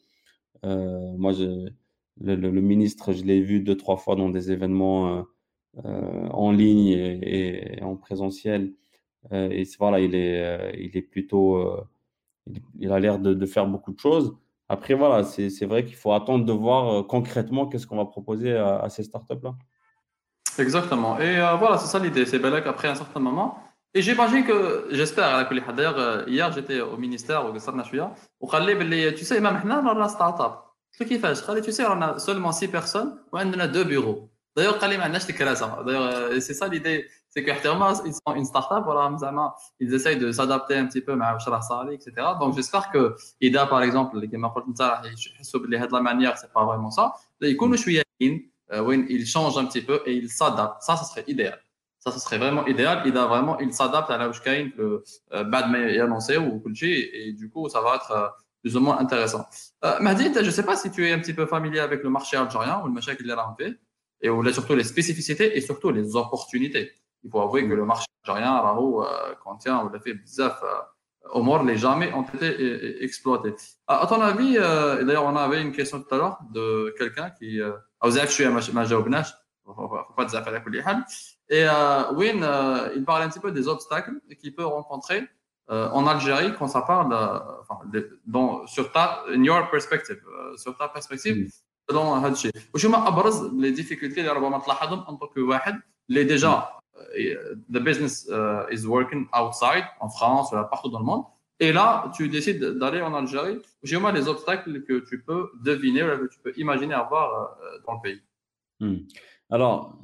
Moi, 0.63 1.33
je, 1.33 1.43
le, 2.21 2.35
le- 2.35 2.49
le 2.51 2.61
ministre, 2.61 3.13
je 3.13 3.23
l'ai 3.23 3.41
vu 3.41 3.59
deux, 3.61 3.75
trois 3.77 3.97
fois 3.97 4.15
dans 4.15 4.29
des 4.29 4.51
événements 4.51 5.25
en 5.83 6.51
ligne 6.51 6.87
et, 6.89 7.79
et 7.79 7.83
en 7.83 7.95
présentiel. 7.97 8.73
Et 9.31 9.63
voilà, 9.79 9.99
il 9.99 10.15
est, 10.15 10.73
il 10.79 10.95
est 10.97 11.01
plutôt, 11.01 11.59
il, 12.47 12.61
il 12.79 12.91
a 12.91 12.99
l'air 12.99 13.19
de, 13.19 13.33
de 13.33 13.45
faire 13.45 13.67
beaucoup 13.67 13.93
de 13.93 13.99
choses. 13.99 14.35
Après, 14.69 14.93
voilà, 14.93 15.23
c'est 15.23 15.65
vrai 15.65 15.85
qu'il 15.85 15.95
faut 15.95 16.13
attendre 16.13 16.45
de 16.45 16.53
voir 16.53 16.93
euh, 16.93 17.03
concrètement 17.03 17.67
qu'est-ce 17.67 17.85
qu'on 17.85 17.97
va 17.97 18.05
proposer 18.05 18.55
à, 18.55 18.87
ces 18.89 19.03
startups-là. 19.03 19.55
Exactement. 20.57 21.19
Et 21.19 21.37
euh, 21.37 21.55
voilà, 21.55 21.77
c'est 21.77 21.87
ça 21.87 21.99
l'idée. 21.99 22.25
C'est 22.25 22.39
Belek 22.39 22.65
après 22.65 22.87
un 22.87 22.95
certain 22.95 23.19
moment. 23.19 23.57
Et 23.93 24.01
j'imagine 24.01 24.43
que, 24.43 24.87
j'espère, 24.91 25.47
d'ailleurs, 25.75 26.27
hier 26.27 26.51
j'étais 26.51 26.81
au 26.81 26.97
ministère, 26.97 27.45
au 27.45 27.59
Sarnachuya, 27.59 28.11
au 28.39 28.47
Khalib, 28.47 28.81
tu 29.15 29.23
sais, 29.23 29.39
même 29.39 29.53
maintenant, 29.53 29.83
on 29.85 30.01
a 30.01 30.09
start-up. 30.09 30.53
Ce 30.91 31.03
qui 31.03 31.19
fait, 31.19 31.33
tu 31.61 31.71
sais, 31.71 31.85
on 31.85 32.01
a 32.01 32.17
seulement 32.17 32.51
six 32.51 32.67
personnes, 32.67 33.19
on 33.31 33.37
a 33.37 33.67
deux 33.67 33.83
bureaux. 33.83 34.29
D'ailleurs, 34.55 34.77
on 34.79 34.83
a 34.83 35.09
D'ailleurs, 35.83 36.03
euh, 36.03 36.39
c'est 36.39 36.53
ça 36.53 36.67
l'idée 36.67 37.07
c'est 37.33 37.43
que 37.43 37.51
ils 38.05 38.13
sont 38.13 38.35
une 38.35 38.45
start-up, 38.45 38.83
voilà, 38.85 39.11
ils 39.79 39.93
essayent 39.93 40.19
de 40.19 40.31
s'adapter 40.31 40.75
un 40.75 40.85
petit 40.85 41.01
peu 41.01 41.17
à 41.19 41.61
Sali, 41.61 41.95
etc. 41.95 42.11
Donc 42.39 42.55
j'espère 42.55 42.91
que 42.91 43.15
Ida, 43.41 43.65
par 43.65 43.81
exemple, 43.81 44.19
les 44.19 44.27
de 44.27 45.93
la 45.93 46.01
manière, 46.01 46.37
c'est 46.37 46.53
pas 46.53 46.63
vraiment 46.63 46.91
ça. 46.91 47.13
Ils 47.41 47.57
euh, 48.71 49.05
ils 49.09 49.25
changent 49.25 49.57
un 49.57 49.65
petit 49.65 49.81
peu 49.81 50.01
et 50.05 50.13
ils 50.13 50.29
s'adaptent. 50.29 50.83
Ça, 50.83 50.95
ce 50.95 51.05
serait 51.05 51.23
idéal. 51.27 51.59
Ça, 51.99 52.11
ce 52.11 52.19
serait 52.19 52.37
vraiment 52.37 52.65
idéal. 52.67 53.07
Ida, 53.07 53.25
vraiment, 53.25 53.57
il 53.59 53.73
s'adapte 53.73 54.11
à 54.11 54.17
la 54.17 54.29
que 54.29 55.03
euh, 55.33 55.43
Badme 55.43 55.75
est 55.75 55.99
annoncé 55.99 56.37
ou 56.37 56.59
Kulchi, 56.59 57.09
et 57.13 57.33
du 57.33 57.49
coup, 57.49 57.67
ça 57.69 57.81
va 57.81 57.95
être 57.95 58.11
euh, 58.11 58.27
plus 58.61 58.77
ou 58.77 58.79
moins 58.79 58.99
intéressant. 58.99 59.45
Euh, 59.83 59.99
Mahdi, 59.99 60.31
je 60.41 60.49
sais 60.49 60.63
pas 60.63 60.75
si 60.75 60.91
tu 60.91 61.07
es 61.07 61.11
un 61.11 61.19
petit 61.19 61.33
peu 61.33 61.45
familier 61.45 61.79
avec 61.79 62.03
le 62.03 62.09
marché 62.09 62.37
algérien 62.37 62.81
ou 62.83 62.87
le 62.87 62.93
marché 62.93 63.15
qu'il 63.17 63.29
a 63.31 63.55
fait, 63.57 63.79
et 64.21 64.29
ou 64.29 64.41
là, 64.41 64.53
surtout 64.53 64.75
les 64.75 64.83
spécificités 64.83 65.57
et 65.57 65.61
surtout 65.61 65.91
les 65.91 66.15
opportunités 66.15 66.91
il 67.23 67.31
faut 67.31 67.41
avouer 67.41 67.67
que 67.67 67.73
mm. 67.73 67.77
le 67.77 67.85
marché 67.85 68.05
algérien, 68.25 68.59
Raho, 68.59 69.03
euh, 69.03 69.33
contient, 69.43 69.79
on 69.79 69.89
l'a 69.89 69.99
fait 69.99 70.13
bzaf, 70.13 70.61
euh, 70.63 70.67
au 71.31 71.41
moins 71.41 71.63
les 71.63 71.77
jamais 71.77 72.13
ont 72.13 72.23
été 72.23 72.49
euh, 72.49 73.03
exploités. 73.03 73.55
À 73.87 74.05
ton 74.07 74.21
avis, 74.21 74.57
euh, 74.57 75.03
d'ailleurs, 75.03 75.25
on 75.25 75.35
avait 75.35 75.61
une 75.61 75.71
question 75.71 76.01
tout 76.01 76.13
à 76.13 76.17
l'heure 76.17 76.39
de 76.51 76.93
quelqu'un 76.97 77.29
qui. 77.31 77.59
Aouzak, 78.01 78.27
je 78.27 78.33
suis 78.33 78.45
à 78.45 78.51
Majaobnash, 78.51 79.33
faut 79.65 79.89
pas 80.15 80.25
bzaf 80.25 80.47
à. 80.47 80.51
Hein. 80.51 81.03
Et 81.49 81.65
euh, 81.65 82.11
Win, 82.13 82.43
euh, 82.43 82.89
il 82.95 83.03
parle 83.05 83.23
un 83.23 83.29
petit 83.29 83.39
peu 83.39 83.51
des 83.51 83.67
obstacles 83.67 84.19
qu'il 84.39 84.53
peut 84.55 84.65
rencontrer 84.65 85.27
en 85.69 86.05
Algérie 86.05 86.53
quand 86.59 86.67
ça 86.67 86.81
parle, 86.81 87.13
enfin, 87.61 87.79
dans, 88.27 88.67
sur 88.67 88.91
ta, 88.91 89.23
in 89.29 89.43
your 89.43 89.71
perspective, 89.71 90.21
sur 90.57 90.77
ta 90.77 90.89
perspective, 90.89 91.47
mm. 91.47 91.49
selon 91.89 92.13
Hadji. 92.23 92.51
Ou 92.73 92.77
je 92.77 92.87
les 93.57 93.71
difficultés, 93.71 94.21
les 94.21 94.29
en 94.29 94.59
tant 95.15 95.27
que 95.27 95.39
Wahed, 95.39 95.77
les 96.09 96.25
déjà. 96.25 96.51
Mm 96.51 96.82
the 97.69 97.79
business 97.79 98.27
uh, 98.29 98.65
is 98.71 98.85
working 98.85 99.27
outside, 99.33 99.85
en 99.99 100.09
France, 100.09 100.51
partout 100.69 100.89
dans 100.89 100.99
le 100.99 101.05
monde. 101.05 101.23
Et 101.59 101.71
là, 101.71 102.11
tu 102.15 102.29
décides 102.29 102.63
d'aller 102.63 103.01
en 103.01 103.13
Algérie. 103.13 103.59
J'ai 103.83 103.97
moi 103.97 104.11
les 104.11 104.27
obstacles 104.27 104.83
que 104.83 104.99
tu 105.07 105.21
peux 105.21 105.51
deviner, 105.63 106.01
que 106.01 106.27
tu 106.27 106.39
peux 106.39 106.53
imaginer 106.57 106.93
avoir 106.93 107.31
euh, 107.33 107.79
dans 107.87 107.93
le 107.93 108.01
pays. 108.01 108.21
Hmm. 108.79 109.05
Alors, 109.49 109.97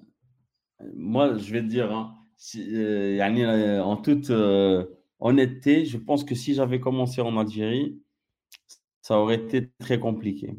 moi, 0.96 1.38
je 1.38 1.52
vais 1.52 1.62
te 1.62 1.68
dire, 1.68 1.92
hein, 1.92 2.16
euh, 2.56 3.82
en 3.82 3.98
toute 3.98 4.32
honnêteté, 5.20 5.86
je 5.86 5.98
pense 5.98 6.24
que 6.24 6.36
si 6.36 6.54
j'avais 6.54 6.80
commencé 6.80 7.20
en 7.22 7.36
Algérie, 7.38 8.00
ça 9.02 9.18
aurait 9.18 9.36
été 9.36 9.72
très 9.80 10.00
compliqué. 10.00 10.56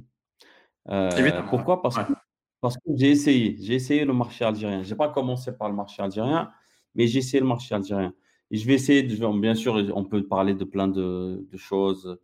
pourquoi? 1.49 1.81
Parce 1.81 1.97
que 1.97 2.13
parce 2.61 2.77
que 2.77 2.91
j'ai 2.95 3.11
essayé, 3.11 3.57
j'ai 3.61 3.75
essayé 3.75 4.05
le 4.05 4.13
marché 4.13 4.45
algérien. 4.45 4.83
Je 4.83 4.91
n'ai 4.91 4.97
pas 4.97 5.09
commencé 5.09 5.53
par 5.53 5.69
le 5.69 5.75
marché 5.75 6.03
algérien, 6.03 6.51
mais 6.95 7.07
j'ai 7.07 7.21
essayé 7.21 7.41
le 7.41 7.47
marché 7.47 7.75
algérien. 7.75 8.15
Et 8.51 8.57
je 8.57 8.67
vais 8.67 8.75
essayer, 8.75 9.03
bien 9.03 9.55
sûr, 9.55 9.75
on 9.95 10.05
peut 10.05 10.27
parler 10.27 10.55
de 10.55 10.65
plein 10.65 10.89
de, 10.89 11.47
choses 11.57 12.19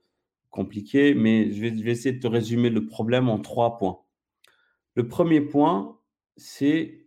compliquées, 0.51 1.14
mais 1.14 1.53
je 1.53 1.61
vais, 1.61 1.76
je 1.76 1.82
vais, 1.82 1.93
essayer 1.93 2.14
de 2.14 2.20
te 2.20 2.26
résumer 2.26 2.70
le 2.70 2.87
problème 2.87 3.28
en 3.28 3.39
trois 3.39 3.78
points. 3.78 4.01
Le 4.95 5.07
premier 5.09 5.41
point, 5.41 5.99
c'est 6.37 7.07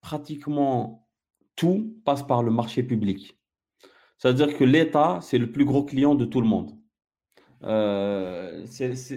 pratiquement 0.00 1.08
tout 1.56 2.00
passe 2.04 2.22
par 2.22 2.42
le 2.42 2.50
marché 2.50 2.82
public. 2.82 3.38
C'est-à-dire 4.18 4.56
que 4.56 4.64
l'État, 4.64 5.18
c'est 5.22 5.38
le 5.38 5.50
plus 5.50 5.64
gros 5.64 5.84
client 5.84 6.14
de 6.14 6.24
tout 6.24 6.40
le 6.40 6.46
monde. 6.46 6.72
Euh, 7.64 8.64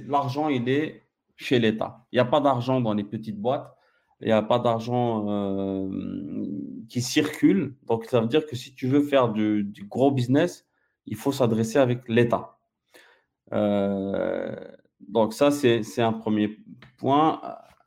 L'argent, 0.08 0.50
il 0.50 0.68
est 0.70 1.09
chez 1.40 1.58
l'État. 1.58 2.06
Il 2.12 2.18
n'y 2.18 2.20
a 2.20 2.26
pas 2.26 2.42
d'argent 2.42 2.82
dans 2.82 2.94
les 2.94 3.06
petites 3.06 3.40
boîtes, 3.40 3.74
il 4.20 4.28
n'y 4.28 4.34
a 4.34 4.42
pas 4.42 4.60
d'argent 4.60 5.26
euh, 5.30 5.90
qui 6.90 7.02
circule. 7.02 7.78
Donc, 7.88 8.06
ça 8.06 8.20
veut 8.20 8.28
dire 8.28 8.46
que 8.46 8.58
si 8.58 8.76
tu 8.76 8.88
veux 8.88 9.02
faire 9.02 9.30
du, 9.30 9.72
gros 9.88 10.12
business, 10.12 10.68
il 11.06 11.16
faut 11.16 11.32
s'adresser 11.32 11.80
avec 11.80 12.10
l'État. 12.10 12.58
Euh, 13.54 14.54
donc, 15.00 15.34
ça, 15.34 15.50
c'est 15.50 16.02
un 16.02 16.12
premier 16.12 16.60
point 16.98 17.42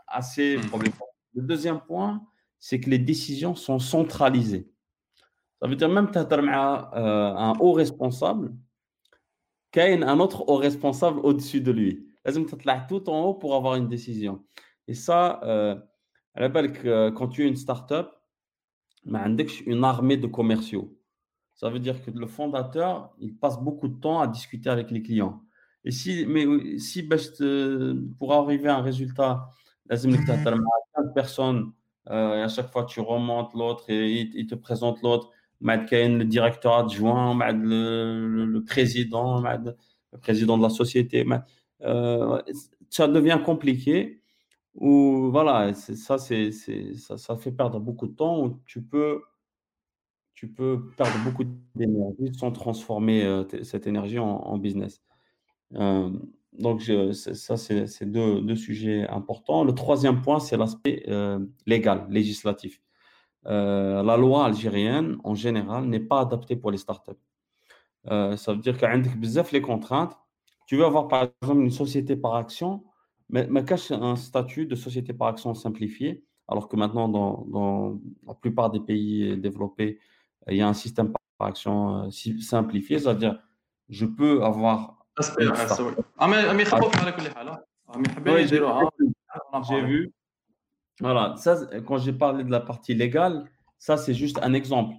assez 0.07 0.57
mmh. 0.57 0.67
problématique. 0.69 1.03
Le 1.35 1.43
deuxième 1.43 1.81
point, 1.81 2.23
c'est 2.59 2.81
que 2.81 2.89
les 2.89 2.99
décisions 2.99 3.55
sont 3.55 3.79
centralisées. 3.79 4.71
Ça 5.61 5.69
veut 5.69 5.77
dire 5.77 5.91
même 5.91 6.07
que 6.07 6.13
tu 6.13 6.19
as 6.19 6.91
un 6.97 7.53
haut 7.61 7.73
responsable, 7.73 8.55
qu'il 9.71 9.83
y 9.83 10.03
a 10.03 10.11
un 10.11 10.21
autre 10.21 10.49
haut 10.49 10.57
responsable 10.57 11.21
au-dessus 11.21 11.61
de 11.61 11.71
lui 11.71 12.12
لازم 12.26 12.46
تطلع 12.46 12.88
tout 12.88 13.10
en 13.10 13.22
haut 13.22 13.34
pour 13.34 13.56
avoir 13.56 13.76
une 13.76 13.88
décision. 13.88 14.44
Et 14.88 14.94
ça, 14.94 15.40
euh, 15.44 15.76
على 16.36 16.50
بالك 16.50 17.14
quand 17.16 17.28
tu 17.28 17.44
es 17.44 17.48
une 17.48 17.56
start-up, 17.56 18.12
ما 19.06 19.20
عندكش 19.20 19.62
une 19.62 19.84
armée 19.84 20.18
de 20.18 20.28
commerciaux. 20.28 20.98
Ça 21.56 21.70
veut 21.70 21.80
dire 21.80 22.04
que 22.04 22.12
le 22.12 22.28
fondateur, 22.28 23.16
il 23.20 23.36
passe 23.36 23.60
beaucoup 23.60 23.88
de 23.88 24.00
temps 24.00 24.20
à 24.20 24.28
discuter 24.28 24.70
avec 24.70 24.92
les 24.92 25.02
clients. 25.02 25.42
Et 25.84 25.92
si, 25.92 26.26
mais 26.28 26.46
si 26.78 27.10
pour 28.20 28.34
arriver 28.34 28.70
à 28.70 28.78
un 28.78 28.82
résultat, 28.82 29.50
لازم 29.90 30.10
انك 30.10 30.28
تهضر 30.28 30.56
مع 30.56 30.70
15 30.98 31.14
personnes 31.14 31.72
euh, 32.10 32.38
et 32.38 32.42
à 32.42 32.48
chaque 32.48 32.72
fois 32.72 32.86
tu 32.86 33.00
remontes 33.00 33.54
l'autre 33.54 33.90
et 33.90 34.22
il, 34.42 34.48
te 34.48 34.56
présente 34.56 35.02
l'autre 35.02 35.30
بعد 35.62 35.86
كاين 35.86 36.20
le 36.20 36.26
directeur 36.26 36.74
adjoint 36.74 37.36
بعد 37.36 37.64
le, 37.64 38.28
le, 38.28 38.46
le 38.46 38.64
président 38.64 39.42
بعد 39.42 39.76
le 40.14 40.20
président 40.20 40.58
de 40.58 40.64
la 40.64 40.70
société 40.70 41.26
euh, 41.26 41.38
ça 41.83 43.09
devient 43.09 43.41
compliqué. 43.45 44.23
Ou 44.75 45.31
voilà, 45.31 45.75
ça, 45.75 46.19
c'est, 46.19 46.51
ça, 46.51 47.19
ça 47.19 47.37
fait 47.37 47.53
perdre 47.53 47.79
beaucoup 47.81 48.07
de 48.07 48.15
temps. 48.15 48.43
Où 48.43 48.61
tu 48.67 48.83
peux, 48.83 49.23
tu 50.35 50.49
peux 50.49 50.91
perdre 50.97 51.19
beaucoup 51.25 51.45
d'énergie 51.75 52.33
sans 52.39 52.53
transformer 52.53 53.23
euh, 53.25 53.45
cette 53.65 53.87
énergie 53.87 54.19
en, 54.19 54.59
business. 54.59 55.03
Euh, 55.75 56.11
donc, 56.59 56.91
ça, 57.13 57.57
c'est 57.57 58.07
deux, 58.07 58.41
deux, 58.41 58.57
sujets 58.57 59.07
importants. 59.09 59.65
Le 59.65 59.75
troisième 59.75 60.23
point, 60.23 60.41
c'est 60.41 60.57
l'aspect 60.57 61.07
légal, 61.67 62.07
législatif. 62.11 62.81
la 63.45 64.17
loi 64.17 64.47
algérienne, 64.47 65.19
en 65.25 65.35
général, 65.35 65.87
n'est 65.87 66.01
pas 66.01 66.21
adaptée 66.21 66.57
pour 66.57 66.71
les 66.71 66.79
startups. 66.79 67.13
ça 68.05 68.37
veut 68.49 68.59
dire 68.59 68.77
qu'il 68.79 68.89
y 68.89 69.39
a 69.39 69.45
les 69.53 69.63
contraintes 69.63 70.22
tu 70.73 70.79
veux 70.79 70.87
avoir 70.87 71.07
par 71.07 71.29
exemple 71.43 71.61
une 71.61 71.71
société 71.71 72.17
par 72.17 72.35
action, 72.35 72.83
mais, 73.29 73.47
mais 73.51 73.63
cache 73.63 73.91
un 73.91 74.17
statut 74.17 74.65
de 74.65 74.75
société 74.75 75.13
par 75.13 75.29
action 75.29 75.53
simplifié, 75.53 76.25
alors 76.49 76.67
que 76.67 76.77
maintenant, 76.77 77.11
dans, 77.11 77.45
dans, 77.47 78.01
la 78.27 78.33
plupart 78.33 78.71
des 78.71 78.81
pays 78.81 79.37
développés, 79.37 79.99
il 80.49 80.57
y 80.57 80.63
a 80.63 80.69
un 80.69 80.73
système 80.73 81.13
par 81.37 81.49
action 81.49 82.07
euh, 82.07 82.11
simplifié, 82.41 82.99
c'est-à-dire 82.99 83.39
je 83.91 84.07
peux 84.07 84.43
avoir. 84.43 85.05
J'ai 89.69 89.83
vu. 89.83 90.11
Voilà, 91.01 91.35
ça, 91.37 91.67
quand 91.87 91.99
j'ai 91.99 92.15
parlé 92.15 92.45
de 92.45 92.51
la 92.51 92.61
partie 92.61 92.95
légale, 92.95 93.45
ça 93.79 93.99
c'est 93.99 94.15
juste 94.15 94.39
un 94.43 94.55
exemple. 94.55 94.95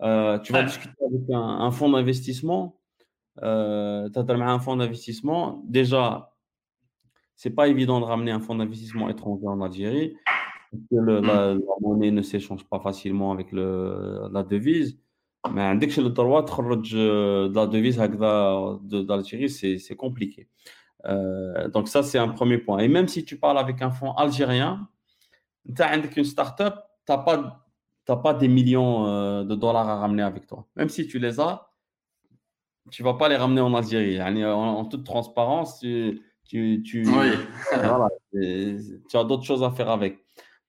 Euh, 0.00 0.38
tu 0.38 0.54
vas 0.54 0.62
discuter 0.62 0.94
avec 1.06 1.28
un, 1.30 1.38
un 1.38 1.70
fonds 1.70 1.90
d'investissement, 1.90 2.77
tu 3.40 3.46
as 3.46 4.50
un 4.50 4.58
fonds 4.58 4.76
d'investissement. 4.76 5.62
Déjà, 5.66 6.32
c'est 7.36 7.50
pas 7.50 7.68
évident 7.68 8.00
de 8.00 8.04
ramener 8.04 8.32
un 8.32 8.40
fonds 8.40 8.56
d'investissement 8.56 9.08
étranger 9.08 9.46
en 9.46 9.60
Algérie. 9.60 10.16
Parce 10.70 10.82
que 10.90 10.96
le, 10.96 11.20
la, 11.20 11.54
mm. 11.54 11.58
la, 11.58 11.74
monnaie 11.80 12.10
ne 12.10 12.22
s'échange 12.22 12.64
pas 12.64 12.80
facilement 12.80 13.32
avec 13.32 13.52
le, 13.52 14.28
la 14.32 14.42
devise. 14.42 14.98
Mais 15.52 15.76
dès 15.76 15.88
que 15.88 16.00
le 16.00 16.10
droit 16.10 16.44
de 16.44 17.54
la 17.54 17.66
devise 17.66 17.96
d'Algérie, 17.96 19.48
c'est 19.48 19.96
compliqué. 19.96 20.48
Euh, 21.06 21.68
donc 21.68 21.88
ça, 21.88 22.02
c'est 22.02 22.18
un 22.18 22.28
premier 22.28 22.58
point. 22.58 22.78
Et 22.78 22.88
même 22.88 23.08
si 23.08 23.24
tu 23.24 23.38
parles 23.38 23.58
avec 23.58 23.80
un 23.82 23.90
fonds 23.90 24.12
algérien, 24.12 24.88
tu 25.64 25.80
as 25.80 25.96
une 25.96 26.24
start-up, 26.24 26.74
tu 27.06 27.12
n'as 27.12 27.18
pas, 27.18 27.64
pas 28.04 28.34
des 28.34 28.48
millions 28.48 29.06
euh, 29.06 29.44
de 29.44 29.54
dollars 29.54 29.88
à 29.88 29.96
ramener 30.00 30.22
avec 30.22 30.46
toi. 30.46 30.66
Même 30.76 30.88
si 30.88 31.06
tu 31.06 31.18
les 31.18 31.40
as, 31.40 31.67
tu 32.90 33.02
vas 33.02 33.14
pas 33.14 33.28
les 33.28 33.36
ramener 33.36 33.60
en 33.60 33.74
Algérie. 33.74 34.20
En, 34.20 34.84
toute 34.84 35.04
transparence, 35.04 35.80
tu, 35.80 36.22
tu, 36.44 36.82
tu, 36.82 37.02
tu 38.32 39.16
as 39.16 39.24
d'autres 39.24 39.44
choses 39.44 39.62
à 39.62 39.70
faire 39.70 39.90
avec. 39.90 40.18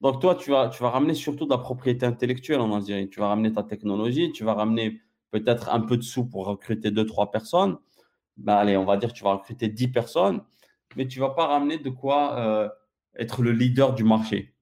Donc, 0.02 0.22
toi, 0.22 0.36
tu 0.36 0.52
vas, 0.52 0.70
tu 0.70 0.82
vas 0.82 0.90
ramener 0.90 1.14
surtout 1.14 1.46
de 1.46 1.50
la 1.52 1.58
propriété 1.58 2.06
intellectuelle 2.06 2.62
en 2.62 2.74
Algérie. 2.74 3.10
Tu 3.10 3.20
vas 3.20 3.28
ramener 3.28 3.52
ta 3.52 3.64
technologie, 3.64 4.32
tu 4.32 4.44
vas 4.44 4.54
ramener 4.54 5.02
peut-être 5.32 5.70
un 5.74 5.82
peu 5.82 5.98
de 5.98 6.04
sous 6.04 6.26
pour 6.26 6.48
recruter 6.48 6.92
deux, 6.92 7.06
trois 7.06 7.32
personnes. 7.32 7.78
Ben, 8.38 8.56
allez, 8.56 8.78
on 8.78 8.86
va 8.86 8.98
dire 8.98 9.10
que 9.10 9.18
tu 9.18 9.24
vas 9.24 9.34
recruter 9.34 9.68
10 9.68 9.90
personnes, 9.90 10.42
mais 10.96 11.08
tu 11.08 11.20
vas 11.20 11.32
pas 11.32 11.48
ramener 11.48 11.78
de 11.78 11.90
quoi 11.90 12.38
euh, 12.40 12.70
être 13.18 13.42
le 13.42 13.52
leader 13.52 13.94
du 13.94 14.04
marché. 14.06 14.56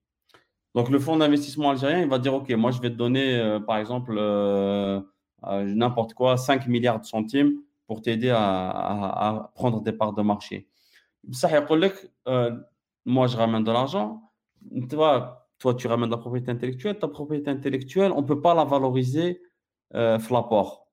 Donc, 0.74 0.90
le 0.90 1.00
fonds 1.00 1.18
d'investissement 1.18 1.72
algérien, 1.72 2.02
il 2.02 2.10
va 2.10 2.20
dire, 2.20 2.34
OK, 2.34 2.50
moi, 2.52 2.72
je 2.72 2.82
vais 2.82 2.90
te 2.90 2.96
donner, 2.96 3.36
euh, 3.38 3.60
par 3.60 3.78
exemple, 3.78 4.16
euh, 4.18 5.00
n'importe 5.44 6.14
quoi, 6.14 6.38
5 6.38 6.68
milliards 6.68 7.00
de 7.00 7.06
centimes 7.06 7.62
pour 7.88 8.02
t'aider 8.02 8.30
à, 8.30 9.52
prendre 9.56 9.82
des 9.82 9.94
parts 9.94 10.14
de 10.14 10.22
marché. 10.22 10.68
Ça, 11.32 11.50
euh, 12.28 12.52
moi, 13.06 13.28
je 13.28 13.38
ramène 13.38 13.64
de 13.64 13.72
l'argent. 13.72 14.32
Toi, 14.90 15.48
toi, 15.60 15.74
tu 15.74 15.88
ramènes 15.88 16.10
de 16.10 16.16
la 16.16 16.20
propriété 16.20 16.52
intellectuelle. 16.52 17.00
Ta 17.00 17.08
propriété 17.08 17.50
intellectuelle, 17.50 18.12
on 18.12 18.22
ne 18.22 18.28
peut 18.28 18.42
pas 18.42 18.54
la 18.54 18.66
valoriser 18.66 19.42
euh, 19.96 20.20
l'apport. 20.30 20.88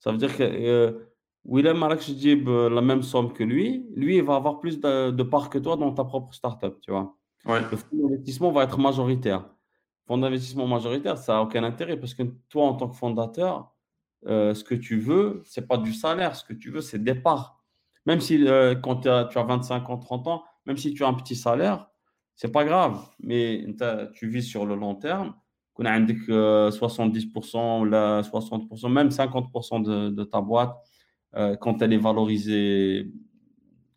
Ça 0.00 0.10
veut 0.10 0.18
dire 0.18 0.36
que 0.36 0.42
euh, 0.42 1.12
Willem 1.44 1.78
je 2.00 2.12
dis 2.12 2.44
la 2.44 2.80
même 2.80 3.02
somme 3.02 3.32
que 3.32 3.44
lui. 3.44 3.86
Lui, 3.94 4.16
il 4.16 4.24
va 4.24 4.34
avoir 4.36 4.58
plus 4.58 4.80
de, 4.80 5.22
parts 5.22 5.50
que 5.50 5.58
toi 5.58 5.76
dans 5.76 5.92
ta 5.92 6.04
propre 6.04 6.34
startup, 6.34 6.80
tu 6.80 6.90
vois. 6.90 7.16
Le 7.46 7.76
fonds 7.76 7.86
d'investissement 7.92 8.52
va 8.52 8.64
être 8.64 8.78
majoritaire 8.78 9.48
fonds 10.06 10.18
d'investissement 10.18 10.66
majoritaire, 10.66 11.18
ça 11.18 11.34
n'a 11.34 11.42
aucun 11.42 11.64
intérêt 11.64 11.96
parce 11.96 12.14
que 12.14 12.22
toi, 12.48 12.66
en 12.66 12.74
tant 12.74 12.88
que 12.88 12.96
fondateur, 12.96 13.72
euh, 14.26 14.54
ce 14.54 14.62
que 14.62 14.74
tu 14.74 14.98
veux, 14.98 15.42
ce 15.44 15.60
n'est 15.60 15.66
pas 15.66 15.78
du 15.78 15.92
salaire, 15.92 16.36
ce 16.36 16.44
que 16.44 16.52
tu 16.52 16.70
veux, 16.70 16.80
c'est 16.80 17.02
des 17.02 17.14
parts. 17.14 17.60
Même 18.06 18.20
si 18.20 18.46
euh, 18.46 18.74
quand 18.74 19.02
tu 19.02 19.08
as 19.08 19.24
25 19.24 19.90
ans, 19.90 19.98
30 19.98 20.26
ans, 20.28 20.44
même 20.66 20.76
si 20.76 20.94
tu 20.94 21.04
as 21.04 21.08
un 21.08 21.14
petit 21.14 21.36
salaire, 21.36 21.88
c'est 22.34 22.50
pas 22.52 22.64
grave, 22.64 23.00
mais 23.20 23.66
tu 24.14 24.28
vis 24.28 24.42
sur 24.42 24.64
le 24.66 24.74
long 24.74 24.94
terme. 24.94 25.34
Qu'on 25.74 25.86
a 25.86 25.98
70% 25.98 27.86
euh, 27.86 27.88
là, 27.88 28.20
60%, 28.22 28.92
même 28.92 29.08
50% 29.08 30.12
de, 30.14 30.24
ta 30.24 30.40
boîte, 30.40 30.76
quand 31.60 31.80
elle 31.80 31.94
est 31.94 31.98
valorisée 31.98 33.10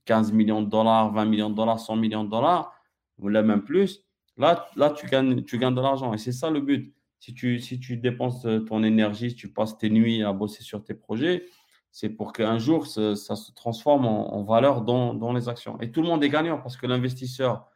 15 0.06 0.32
millions 0.32 0.62
de 0.62 0.70
dollars, 0.70 1.12
20 1.12 1.26
millions 1.26 1.50
de 1.50 1.56
dollars, 1.56 1.80
100 1.80 1.98
millions 1.98 2.24
de 2.24 2.30
dollars, 2.30 2.74
ou 3.18 3.30
même 3.30 3.64
plus, 3.64 4.06
là, 4.38 4.68
là 4.76 4.90
tu, 4.92 5.08
gagnes, 5.08 5.44
tu 5.44 5.58
gagnes 5.58 5.76
de 5.76 5.82
l'argent. 5.82 6.14
Et 6.14 6.18
c'est 6.18 6.32
ça 6.32 6.50
le 6.50 6.62
but. 6.62 6.94
Si 7.20 7.34
tu, 7.34 7.60
si 7.60 7.80
tu 7.80 7.98
dépenses 7.98 8.46
euh, 8.46 8.60
ton 8.60 8.84
énergie, 8.84 9.32
si 9.32 9.36
tu 9.36 9.52
passes 9.52 9.78
tes 9.78 9.90
nuits 9.90 10.24
à 10.24 10.34
bosser 10.34 10.64
sur 10.64 10.84
tes 10.84 10.94
projets, 10.94 11.46
c'est 11.92 12.10
pour 12.10 12.34
qu'un 12.34 12.60
jour, 12.60 12.88
ça, 12.88 13.16
se 13.16 13.52
transforme 13.54 14.06
en, 14.06 14.44
valeur 14.44 14.82
dans, 14.82 15.14
dans, 15.14 15.32
les 15.32 15.48
actions. 15.48 15.80
Et 15.80 15.92
tout 15.92 16.02
le 16.02 16.08
monde 16.10 16.24
est 16.26 16.30
gagnant 16.30 16.58
parce 16.58 16.76
que 16.76 16.86
l'investisseur, 16.86 17.70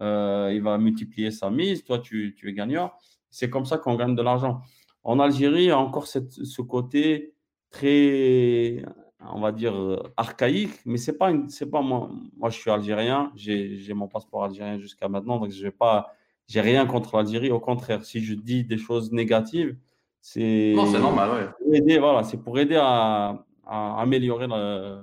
euh, 0.00 0.50
il 0.54 0.62
va 0.62 0.78
multiplier 0.78 1.30
sa 1.30 1.50
mise, 1.50 1.84
toi, 1.84 1.98
tu, 1.98 2.34
tu 2.38 2.48
es 2.48 2.54
gagnant. 2.54 2.92
C'est 3.28 3.50
comme 3.50 3.66
ça 3.66 3.76
qu'on 3.76 3.94
gagne 3.96 4.14
de 4.14 4.22
l'argent. 4.22 4.62
En 5.02 5.20
Algérie, 5.20 5.64
il 5.64 5.66
y 5.66 5.70
a 5.70 5.78
encore 5.78 6.06
ce 6.06 6.62
côté 6.62 7.34
très, 7.70 8.82
on 9.20 9.40
va 9.40 9.52
dire, 9.52 9.74
euh, 9.74 10.02
archaïque, 10.16 10.78
mais 10.84 10.98
c'est 10.98 11.16
pas, 11.16 11.32
c'est 11.48 11.70
pas 11.70 11.82
moi. 11.82 12.10
Moi, 12.36 12.50
je 12.50 12.58
suis 12.58 12.70
algérien, 12.70 13.32
j'ai 13.34 13.92
mon 13.94 14.08
passeport 14.08 14.44
algérien 14.44 14.78
jusqu'à 14.78 15.08
maintenant, 15.08 15.38
donc 15.38 15.50
je 15.50 15.62
vais 15.62 15.70
pas, 15.70 16.12
j'ai 16.46 16.60
rien 16.60 16.86
contre 16.86 17.16
l'Algérie. 17.16 17.50
Au 17.50 17.60
contraire, 17.60 18.04
si 18.04 18.20
je 18.20 18.34
dis 18.34 18.64
des 18.64 18.78
choses 18.78 19.12
négatives, 19.12 19.76
c'est. 20.20 20.74
Non, 20.76 20.86
c'est 20.86 21.00
normal, 21.00 21.52
oui. 21.66 21.76
Aider, 21.76 21.98
voilà, 21.98 22.24
c'est 22.24 22.38
pour 22.38 22.58
aider 22.58 22.76
à, 22.76 23.44
à 23.66 24.00
améliorer 24.00 24.46
la, 24.46 25.02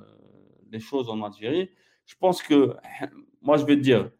les 0.71 0.79
choses 0.79 1.09
en 1.09 1.23
Algérie. 1.23 1.69
Je 2.05 2.15
pense 2.19 2.41
que, 2.41 2.75
moi, 3.41 3.57
je 3.57 3.65
vais 3.65 3.75
te 3.75 3.81
dire, 3.81 4.11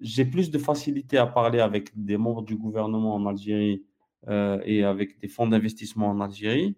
j'ai 0.00 0.24
plus 0.24 0.50
de 0.50 0.58
facilité 0.58 1.18
à 1.18 1.26
parler 1.26 1.60
avec 1.60 1.90
des 1.94 2.16
membres 2.16 2.42
du 2.42 2.56
gouvernement 2.56 3.14
en 3.14 3.26
Algérie 3.26 3.84
euh, 4.28 4.60
et 4.64 4.84
avec 4.84 5.18
des 5.20 5.28
fonds 5.28 5.46
d'investissement 5.46 6.08
en 6.08 6.20
Algérie 6.20 6.76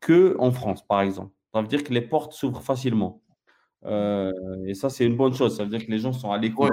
qu'en 0.00 0.50
France, 0.52 0.86
par 0.86 1.02
exemple. 1.02 1.32
Ça 1.52 1.60
veut 1.60 1.66
dire 1.66 1.82
que 1.82 1.92
les 1.92 2.02
portes 2.02 2.32
s'ouvrent 2.32 2.62
facilement. 2.62 3.22
Euh, 3.84 4.32
et 4.66 4.74
ça, 4.74 4.90
c'est 4.90 5.04
une 5.04 5.16
bonne 5.16 5.34
chose. 5.34 5.56
Ça 5.56 5.64
veut 5.64 5.70
dire 5.70 5.84
que 5.84 5.90
les 5.90 5.98
gens 5.98 6.12
sont 6.12 6.30
à 6.30 6.38
l'écoute. 6.38 6.72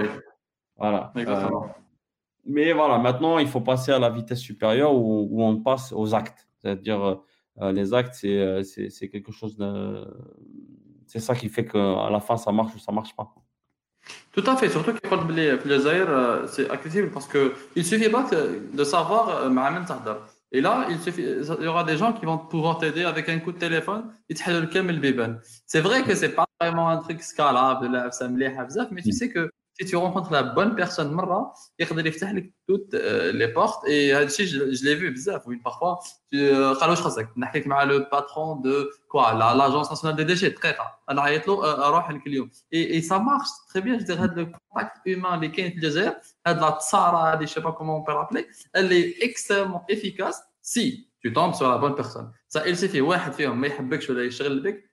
Voilà. 0.78 1.12
Euh, 1.18 1.50
mais 2.46 2.72
voilà, 2.74 2.98
maintenant, 2.98 3.40
il 3.40 3.48
faut 3.48 3.62
passer 3.62 3.92
à 3.92 4.00
la 4.00 4.10
vitesse 4.10 4.40
supérieure 4.40 4.94
où, 4.94 5.44
on 5.44 5.58
passe 5.58 5.92
aux 5.92 6.14
actes. 6.14 6.48
C'est-à-dire, 6.62 7.22
euh, 7.62 7.72
les 7.72 7.94
actes, 7.94 8.14
c'est, 8.14 9.10
quelque 9.12 9.32
chose 9.32 9.58
de. 9.58 10.06
C'est 11.08 11.20
ça 11.20 11.36
qui 11.36 11.50
fait 11.50 11.66
qu'à 11.66 12.10
la 12.10 12.20
fin, 12.20 12.38
ça 12.38 12.52
marche 12.52 12.76
ou 12.76 12.80
ça 12.80 12.92
ne 12.92 12.96
marche 12.96 13.16
pas. 13.16 13.34
Tout 14.32 14.44
à 14.46 14.56
fait, 14.56 14.70
surtout 14.70 14.94
que 14.94 15.32
les 15.34 15.58
plaisirs, 15.58 16.44
c'est 16.48 16.70
accessible 16.70 17.10
parce 17.12 17.28
qu'il 17.28 17.52
ne 17.76 17.82
suffit 17.82 18.10
pas 18.10 18.26
de 18.74 18.84
savoir, 18.84 19.50
Mohamed 19.50 19.86
Tahdar. 19.86 20.28
Et 20.52 20.62
là, 20.62 20.88
il, 20.90 21.00
suffit, 21.00 21.24
il 21.24 21.64
y 21.64 21.68
aura 21.68 21.84
des 21.84 21.98
gens 21.98 22.14
qui 22.14 22.26
vont 22.26 22.38
pouvoir 22.38 22.78
t'aider 22.78 23.04
avec 23.04 23.28
un 23.28 23.40
coup 23.40 23.52
de 23.52 23.58
téléphone. 23.58 24.12
C'est 24.30 25.82
vrai 25.82 26.04
que 26.04 26.16
c'est 26.16 26.34
pas 26.34 26.46
vraiment 26.60 26.90
un 26.90 26.98
truc 26.98 27.22
scalable, 27.22 27.90
mais 28.92 29.02
tu 29.02 29.12
sais 29.12 29.30
que 29.30 29.52
si 29.80 29.86
tu 29.86 29.96
rencontres 29.96 30.32
la 30.32 30.44
bonne 30.44 30.76
personne, 30.76 31.12
marra, 31.12 31.54
il 31.78 31.86
peut 31.86 31.94
ouvrir 31.94 32.44
toutes 32.68 32.94
euh, 32.94 33.32
les 33.32 33.48
portes. 33.50 33.88
Et 33.88 34.10
je, 34.10 34.46
je 34.46 34.86
l'ai 34.86 34.96
vu 34.96 35.12
bizarre. 35.12 35.42
Oui, 35.46 35.58
parfois, 35.58 36.00
tu 36.32 36.40
euh, 36.40 36.74
avec 36.74 37.66
le 37.66 38.10
patron 38.10 38.56
de 38.56 38.90
quoi 39.08 39.34
L'Agence 39.34 39.90
nationale 39.90 40.16
des 40.16 40.26
déchets, 40.26 40.54
très. 40.54 40.76
Euh, 41.10 42.50
et, 42.72 43.02
ça 43.02 43.20
marche 43.20 43.50
très 43.70 43.82
bien. 43.82 44.00
Je 44.00 44.04
dirais, 44.06 44.28
le 44.36 44.48
contact 44.70 44.98
humain, 45.06 45.40
les 45.40 45.52
15 45.52 45.74
Jazer, 45.78 46.14
la 46.46 46.78
tsara, 46.82 47.36
je 47.38 47.42
ne 47.42 47.46
sais 47.46 47.62
pas 47.62 47.74
comment 47.74 48.00
on 48.00 48.04
peut 48.04 48.14
l'appeler, 48.14 48.48
elle 48.74 48.92
est 48.92 49.16
extrêmement 49.22 49.86
efficace 49.88 50.42
si 50.62 51.10
tu 51.22 51.32
tombes 51.32 51.54
sur 51.54 51.70
la 51.70 51.78
bonne 51.78 51.96
personne. 51.96 52.32
Ça, 52.48 52.68
il 52.68 52.76
suffit, 52.78 53.02
ouais, 53.02 53.18
tu 53.26 53.44
fais, 53.44 53.48
mais 53.50 53.70
que 53.70 54.02
je 54.02 54.12
le 54.12 54.30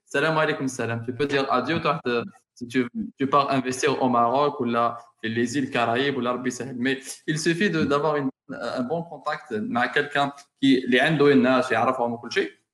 salam 0.04 0.36
alaikum 0.38 0.68
salam. 0.68 1.02
Tu 1.04 1.14
peux 1.14 1.26
dire 1.26 1.50
adieu, 1.50 1.80
tu 1.80 2.10
si 2.54 2.68
tu, 2.68 2.88
tu 3.18 3.26
pars 3.26 3.50
investir 3.50 4.00
au 4.02 4.08
Maroc 4.08 4.60
ou 4.60 4.64
là, 4.64 4.98
les 5.22 5.56
îles 5.58 5.70
Caraïbes 5.70 6.16
ou 6.16 6.20
l'Arabie 6.20 6.52
Saoudite. 6.52 6.76
Mais 6.78 7.00
il 7.26 7.38
suffit 7.38 7.70
d'avoir 7.70 8.16
un 8.50 8.82
bon 8.82 9.02
contact 9.02 9.52
avec 9.52 9.92
quelqu'un 9.92 10.32
qui 10.60 10.84
les 10.86 11.00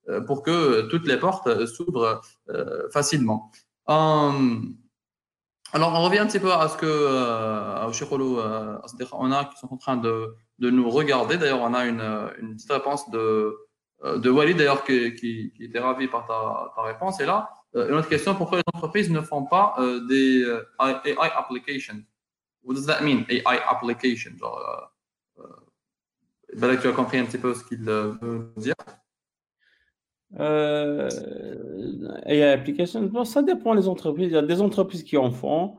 euh, 0.08 0.20
pour 0.22 0.42
que 0.42 0.88
toutes 0.88 1.06
les 1.06 1.18
portes 1.18 1.66
s'ouvrent 1.66 2.20
euh, 2.48 2.88
facilement. 2.90 3.50
Alors, 5.72 5.92
on 5.94 6.02
revient 6.02 6.18
un 6.18 6.26
petit 6.26 6.40
peu 6.40 6.52
à 6.52 6.68
ce 6.68 6.76
que 6.76 6.86
euh, 6.86 7.86
on 9.12 9.30
a 9.30 9.44
qui 9.44 9.58
sont 9.58 9.72
en 9.72 9.76
train 9.76 9.96
de, 9.96 10.34
de 10.58 10.70
nous 10.70 10.90
regarder. 10.90 11.36
D'ailleurs, 11.36 11.60
on 11.60 11.74
a 11.74 11.86
une, 11.86 12.02
une 12.40 12.56
petite 12.56 12.72
réponse 12.72 13.08
de, 13.10 13.56
de 14.04 14.30
Walid, 14.30 14.56
d'ailleurs, 14.56 14.82
qui, 14.84 15.14
qui, 15.14 15.52
qui, 15.56 15.64
était 15.64 15.78
ravi 15.78 16.08
par 16.08 16.26
ta, 16.26 16.72
ta 16.74 16.82
réponse. 16.82 17.20
Et 17.20 17.26
là, 17.26 17.50
euh, 17.50 17.59
une 17.74 17.94
autre 17.94 18.08
question, 18.08 18.34
pourquoi 18.34 18.58
les 18.58 18.64
entreprises 18.74 19.10
ne 19.10 19.20
font 19.20 19.44
pas 19.44 19.74
euh, 19.78 20.06
des 20.06 20.42
euh, 20.42 20.64
AI 20.80 21.30
applications? 21.36 22.02
What 22.64 22.74
does 22.74 22.86
that 22.86 23.02
mean, 23.02 23.24
AI 23.28 23.58
application? 23.68 24.32
Genre, 24.36 24.92
ben 26.56 26.76
tu 26.76 26.88
as 26.88 26.92
compris 26.92 27.18
un 27.18 27.24
petit 27.24 27.38
peu 27.38 27.54
ce 27.54 27.64
qu'il 27.64 27.78
veut 27.78 28.18
dire? 28.56 28.74
Euh, 30.38 31.08
AI 32.26 32.42
application, 32.42 33.02
bon, 33.02 33.24
ça 33.24 33.42
dépend 33.42 33.74
des 33.74 33.88
entreprises. 33.88 34.28
Il 34.28 34.34
y 34.34 34.36
a 34.36 34.42
des 34.42 34.60
entreprises 34.60 35.04
qui 35.04 35.16
en 35.16 35.30
font. 35.30 35.78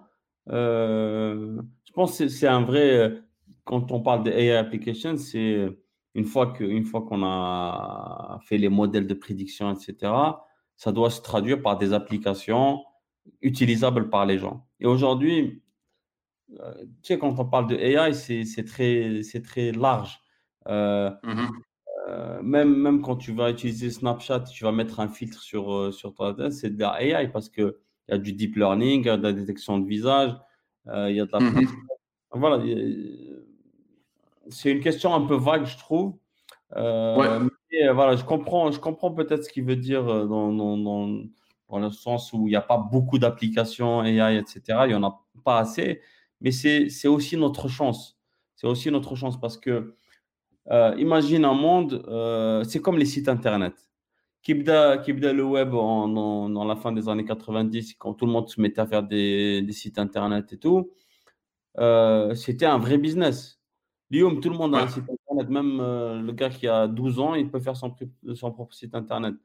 Euh, 0.49 1.61
je 1.85 1.91
pense 1.91 2.18
que 2.18 2.27
c'est 2.27 2.47
un 2.47 2.61
vrai. 2.63 3.22
Quand 3.63 3.91
on 3.91 4.01
parle 4.01 4.23
de 4.23 4.31
AI 4.31 4.55
application, 4.55 5.18
c'est 5.18 5.69
une 6.15 6.26
fois 6.26 6.47
que, 6.47 6.63
une 6.63 6.85
fois 6.85 7.01
qu'on 7.01 7.23
a 7.23 8.39
fait 8.45 8.57
les 8.57 8.69
modèles 8.69 9.07
de 9.07 9.13
prédiction, 9.13 9.72
etc 9.73 10.11
ça 10.81 10.91
doit 10.91 11.11
se 11.11 11.21
traduire 11.21 11.61
par 11.61 11.77
des 11.77 11.93
applications 11.93 12.83
utilisables 13.43 14.09
par 14.09 14.25
les 14.25 14.39
gens. 14.39 14.65
Et 14.79 14.87
aujourd'hui, 14.87 15.61
euh, 16.59 16.73
tu 17.03 17.13
sais, 17.13 17.19
quand 17.19 17.37
on 17.37 17.45
parle 17.45 17.67
de 17.67 17.75
AI, 17.75 18.15
c'est 18.15 18.65
très, 18.65 19.21
très 19.43 19.73
large. 19.73 20.19
Euh, 20.67 21.11
mm-hmm. 21.23 21.49
euh, 22.09 22.41
même, 22.41 22.75
même 22.75 23.03
quand 23.03 23.15
tu 23.15 23.31
vas 23.31 23.51
utiliser 23.51 23.91
Snapchat, 23.91 24.39
tu 24.39 24.63
vas 24.63 24.71
mettre 24.71 24.99
un 24.99 25.07
filtre 25.07 25.39
sur, 25.39 25.93
sur 25.93 26.15
ton 26.15 26.35
c'est 26.49 26.71
de 26.71 26.79
la 26.79 26.99
AI 27.03 27.27
parce 27.27 27.49
qu'il 27.49 27.75
y 28.09 28.13
a 28.13 28.17
du 28.17 28.33
deep 28.33 28.55
learning, 28.55 29.01
il 29.01 29.05
y 29.05 29.09
a 29.11 29.17
de 29.17 29.23
la 29.23 29.33
détection 29.33 29.77
de 29.77 29.87
visage, 29.87 30.35
il 30.87 31.15
y 31.15 31.19
a 31.19 31.27
de 31.27 31.31
la. 31.31 31.39
Mm-hmm. 31.39 31.67
Voilà. 32.33 32.63
C'est 34.49 34.71
une 34.71 34.79
question 34.79 35.13
un 35.13 35.27
peu 35.27 35.35
vague, 35.35 35.65
je 35.65 35.77
trouve. 35.77 36.15
Ouais. 36.75 37.27
Euh, 37.73 37.93
voilà, 37.93 38.15
je 38.15 38.23
comprends, 38.23 38.72
je 38.72 38.80
comprends 38.80 39.11
peut-être 39.14 39.45
ce 39.45 39.49
qu'il 39.49 39.64
veut 39.64 39.77
dire 39.77 40.07
euh, 40.07 40.26
dans, 40.27 40.52
dans, 40.52 40.77
dans, 40.77 41.23
dans, 41.69 41.80
le 41.80 41.89
sens 41.89 42.34
où 42.34 42.48
il 42.48 42.52
n'y 42.52 42.56
a 42.56 42.61
pas 42.61 42.77
beaucoup 42.77 43.18
d'applications 43.18 44.03
AI, 44.03 44.38
etc. 44.38 44.61
Il 44.85 44.89
n'y 44.89 44.93
en 44.95 45.03
a 45.03 45.23
pas 45.45 45.60
assez, 45.60 46.02
mais 46.41 46.52
c'est 46.52 47.07
aussi 47.07 47.38
notre 47.38 47.69
chance. 47.69 48.19
C'est 48.56 48.68
aussi 48.68 48.91
notre 48.91 49.15
chance 49.15 49.39
parce 49.39 49.57
que 49.57 49.95
euh, 50.69 50.95
imagine 50.98 51.45
un 51.45 51.53
monde, 51.53 52.06
euh, 52.07 52.64
c'est 52.64 52.81
comme 52.81 52.98
les 52.98 53.06
sites 53.06 53.30
internet. 53.30 53.73
Qui 54.43 54.53
le 54.56 55.43
web 55.43 55.73
en, 55.76 56.15
en, 56.15 56.49
dans 56.49 56.65
la 56.65 56.76
fin 56.76 56.91
des 56.91 57.07
années 57.10 57.26
90, 57.26 57.95
quand 57.99 58.15
tout 58.15 58.26
le 58.26 58.31
monde 58.31 58.49
se 58.49 58.60
mettait 58.60 58.81
à 58.81 58.88
faire 58.88 59.03
des, 59.03 59.61
des 59.61 59.73
sites 59.73 59.99
internet 59.99 60.52
et 60.53 60.57
tout, 60.57 60.91
euh, 61.80 62.35
c'était 62.35 62.65
un 62.65 62.80
vrai 62.80 62.98
business. 62.98 63.61
Lyon, 64.11 64.39
tout 64.41 64.49
le 64.49 64.57
monde 64.57 64.76
a 64.76 64.80
un 64.84 64.88
site 64.88 65.06
même 65.49 65.79
euh, 65.79 66.21
le 66.21 66.31
gars 66.33 66.49
qui 66.49 66.67
a 66.67 66.87
12 66.87 67.19
ans, 67.19 67.35
il 67.35 67.49
peut 67.49 67.59
faire 67.59 67.75
son, 67.75 67.95
son 68.35 68.51
propre 68.51 68.73
site 68.73 68.95
internet. 68.95 69.35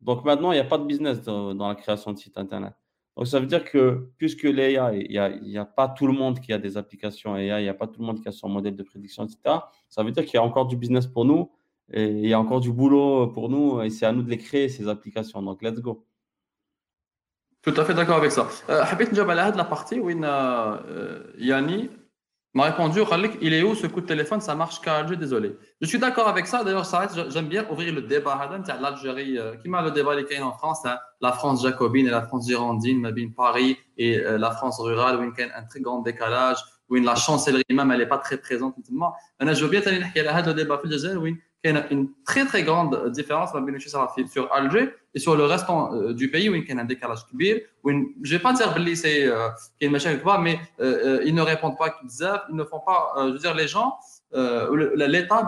Donc 0.00 0.24
maintenant, 0.24 0.52
il 0.52 0.56
n'y 0.56 0.60
a 0.60 0.64
pas 0.64 0.78
de 0.78 0.84
business 0.84 1.22
dans, 1.22 1.68
la 1.68 1.74
création 1.74 2.12
de 2.12 2.18
site 2.18 2.38
internet. 2.38 2.72
Donc 3.16 3.26
ça 3.26 3.40
veut 3.40 3.46
dire 3.46 3.64
que 3.64 4.10
puisque 4.16 4.44
l'IA, 4.44 4.94
il 4.94 5.10
n'y 5.10 5.58
a, 5.58 5.62
a, 5.62 5.64
pas 5.64 5.88
tout 5.88 6.06
le 6.06 6.12
monde 6.12 6.40
qui 6.40 6.52
a 6.52 6.58
des 6.58 6.76
applications 6.76 7.36
AI, 7.36 7.60
il 7.60 7.64
n'y 7.64 7.68
a 7.68 7.74
pas 7.74 7.86
tout 7.86 8.00
le 8.00 8.06
monde 8.06 8.20
qui 8.20 8.28
a 8.28 8.32
son 8.32 8.48
modèle 8.48 8.76
de 8.76 8.82
prédiction, 8.82 9.24
etc. 9.24 9.56
Ça 9.88 10.02
veut 10.02 10.12
dire 10.12 10.24
qu'il 10.24 10.34
y 10.34 10.38
a 10.38 10.42
encore 10.42 10.66
du 10.66 10.76
business 10.76 11.06
pour 11.06 11.24
nous 11.24 11.50
et 11.92 12.06
il 12.06 12.28
y 12.28 12.32
a 12.32 12.40
encore 12.40 12.60
du 12.60 12.72
boulot 12.72 13.26
pour 13.28 13.48
nous 13.48 13.82
et 13.82 13.90
c'est 13.90 14.06
à 14.06 14.12
nous 14.12 14.22
de 14.22 14.30
les 14.30 14.38
créer, 14.38 14.68
ces 14.68 14.88
applications. 14.88 15.42
Donc 15.42 15.60
let's 15.62 15.80
go. 15.80 16.06
Tout 17.62 17.74
à 17.76 17.84
fait 17.84 17.92
d'accord 17.92 18.16
avec 18.16 18.32
ça. 18.32 18.48
Euh, 18.70 18.82
Habit 18.82 19.08
la 19.12 19.64
partie 19.64 20.00
où 20.00 20.08
euh, 20.08 21.22
Yanni 21.38 21.90
m'a 22.54 22.64
répondu, 22.64 23.00
il 23.40 23.54
est 23.54 23.62
où 23.62 23.74
ce 23.74 23.86
coup 23.86 24.00
de 24.00 24.06
téléphone? 24.06 24.40
Ça 24.40 24.54
marche 24.54 24.80
Alger, 24.86 25.16
désolé. 25.16 25.56
Je 25.80 25.86
suis 25.86 25.98
d'accord 25.98 26.26
avec 26.26 26.46
ça. 26.46 26.64
D'ailleurs, 26.64 26.84
ça 26.84 27.08
j'aime 27.28 27.46
bien 27.46 27.64
ouvrir 27.70 27.94
le 27.94 28.02
débat. 28.02 28.50
L'Algérie, 28.80 29.38
euh, 29.38 29.56
qui 29.56 29.68
m'a 29.68 29.82
le 29.82 29.90
débat 29.92 30.18
est 30.18 30.40
en 30.40 30.52
France, 30.52 30.84
hein, 30.84 30.98
la 31.20 31.32
France 31.32 31.62
jacobine 31.62 32.06
et 32.08 32.10
la 32.10 32.22
France 32.22 32.48
girondine, 32.48 33.32
Paris 33.36 33.78
et 33.96 34.18
euh, 34.18 34.38
la 34.38 34.50
France 34.50 34.80
rurale, 34.80 35.18
où 35.18 35.22
il 35.22 35.32
y 35.38 35.42
a 35.42 35.58
un 35.58 35.64
très 35.64 35.80
grand 35.80 36.00
décalage, 36.00 36.58
où 36.88 36.96
la 36.96 37.14
chancellerie 37.14 37.62
même, 37.70 37.90
elle 37.92 37.98
n'est 37.98 38.06
pas 38.06 38.18
très 38.18 38.36
présente. 38.38 38.74
Je 38.88 39.64
veux 39.64 39.68
bien 39.68 39.80
le 39.84 40.52
débat 40.52 40.80
il 41.62 41.74
y 41.74 41.76
a 41.76 41.92
une 41.92 42.08
très 42.24 42.46
très 42.46 42.62
grande 42.62 43.10
différence 43.10 43.50
sur 44.28 44.52
Alger 44.52 44.94
et 45.14 45.18
sur 45.18 45.36
le 45.36 45.44
reste 45.44 45.66
euh, 45.68 46.14
du 46.14 46.30
pays 46.30 46.48
où 46.48 46.54
il 46.54 46.66
y 46.66 46.72
a 46.72 46.80
un 46.80 46.84
décalage 46.84 47.26
kbir 47.26 47.58
où 47.84 47.90
je 47.90 47.94
ne 47.94 48.38
vais 48.38 48.38
pas 48.38 48.52
dire 48.52 48.72
que 48.72 48.94
c'est 48.94 49.26
euh, 49.26 49.48
y 49.80 49.84
a 49.84 49.86
une 49.86 49.92
machine 49.92 50.18
mais 50.40 50.58
euh, 50.80 51.22
ils 51.24 51.34
ne 51.34 51.42
répondent 51.42 51.76
pas 51.76 52.00
ils 52.02 52.56
ne 52.56 52.64
font 52.64 52.80
pas 52.80 53.12
je 53.18 53.32
veux 53.32 53.38
dire 53.38 53.54
les 53.54 53.68
gens 53.68 53.98
l'État 54.32 55.44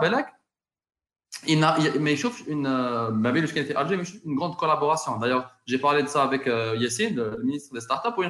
il 1.47 1.63
a, 1.63 1.77
il, 1.79 1.99
mais 1.99 2.15
je 2.15 2.27
une, 2.47 2.67
euh, 2.67 3.11
une 3.11 4.35
grande 4.35 4.55
collaboration. 4.57 5.17
D'ailleurs, 5.17 5.51
j'ai 5.65 5.77
parlé 5.77 6.03
de 6.03 6.07
ça 6.07 6.23
avec 6.23 6.47
euh, 6.47 6.75
Yassine, 6.77 7.15
le 7.15 7.43
ministre 7.43 7.73
des 7.73 7.81
startups, 7.81 8.09
où 8.17 8.23
il 8.23 8.27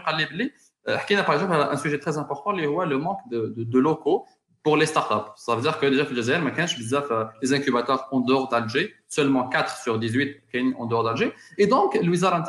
a 1.18 1.24
par 1.24 1.36
exemple 1.36 1.54
un 1.54 1.78
sujet 1.78 2.00
très 2.00 2.18
important, 2.18 2.52
le 2.52 2.98
manque 2.98 3.20
de, 3.30 3.54
de, 3.56 3.64
de 3.64 3.80
locaux 3.80 4.26
pour 4.63 4.77
les 4.77 4.87
startups. 4.87 5.31
Ça 5.37 5.55
veut 5.55 5.63
dire 5.63 5.79
que 5.79 5.87
déjà, 5.87 6.05
il 6.11 6.17
y 6.17 6.95
a 6.95 7.33
les 7.43 7.53
incubateurs 7.55 8.09
en 8.13 8.21
dehors 8.21 8.49
d'Alger, 8.49 8.95
seulement 9.09 9.49
4 9.49 9.83
sur 9.83 9.99
18 9.99 10.43
en 10.77 10.87
dehors 10.87 11.05
d'Alger. 11.05 11.33
Et 11.57 11.67
donc, 11.67 11.95
le 11.95 12.11
Wizard 12.11 12.45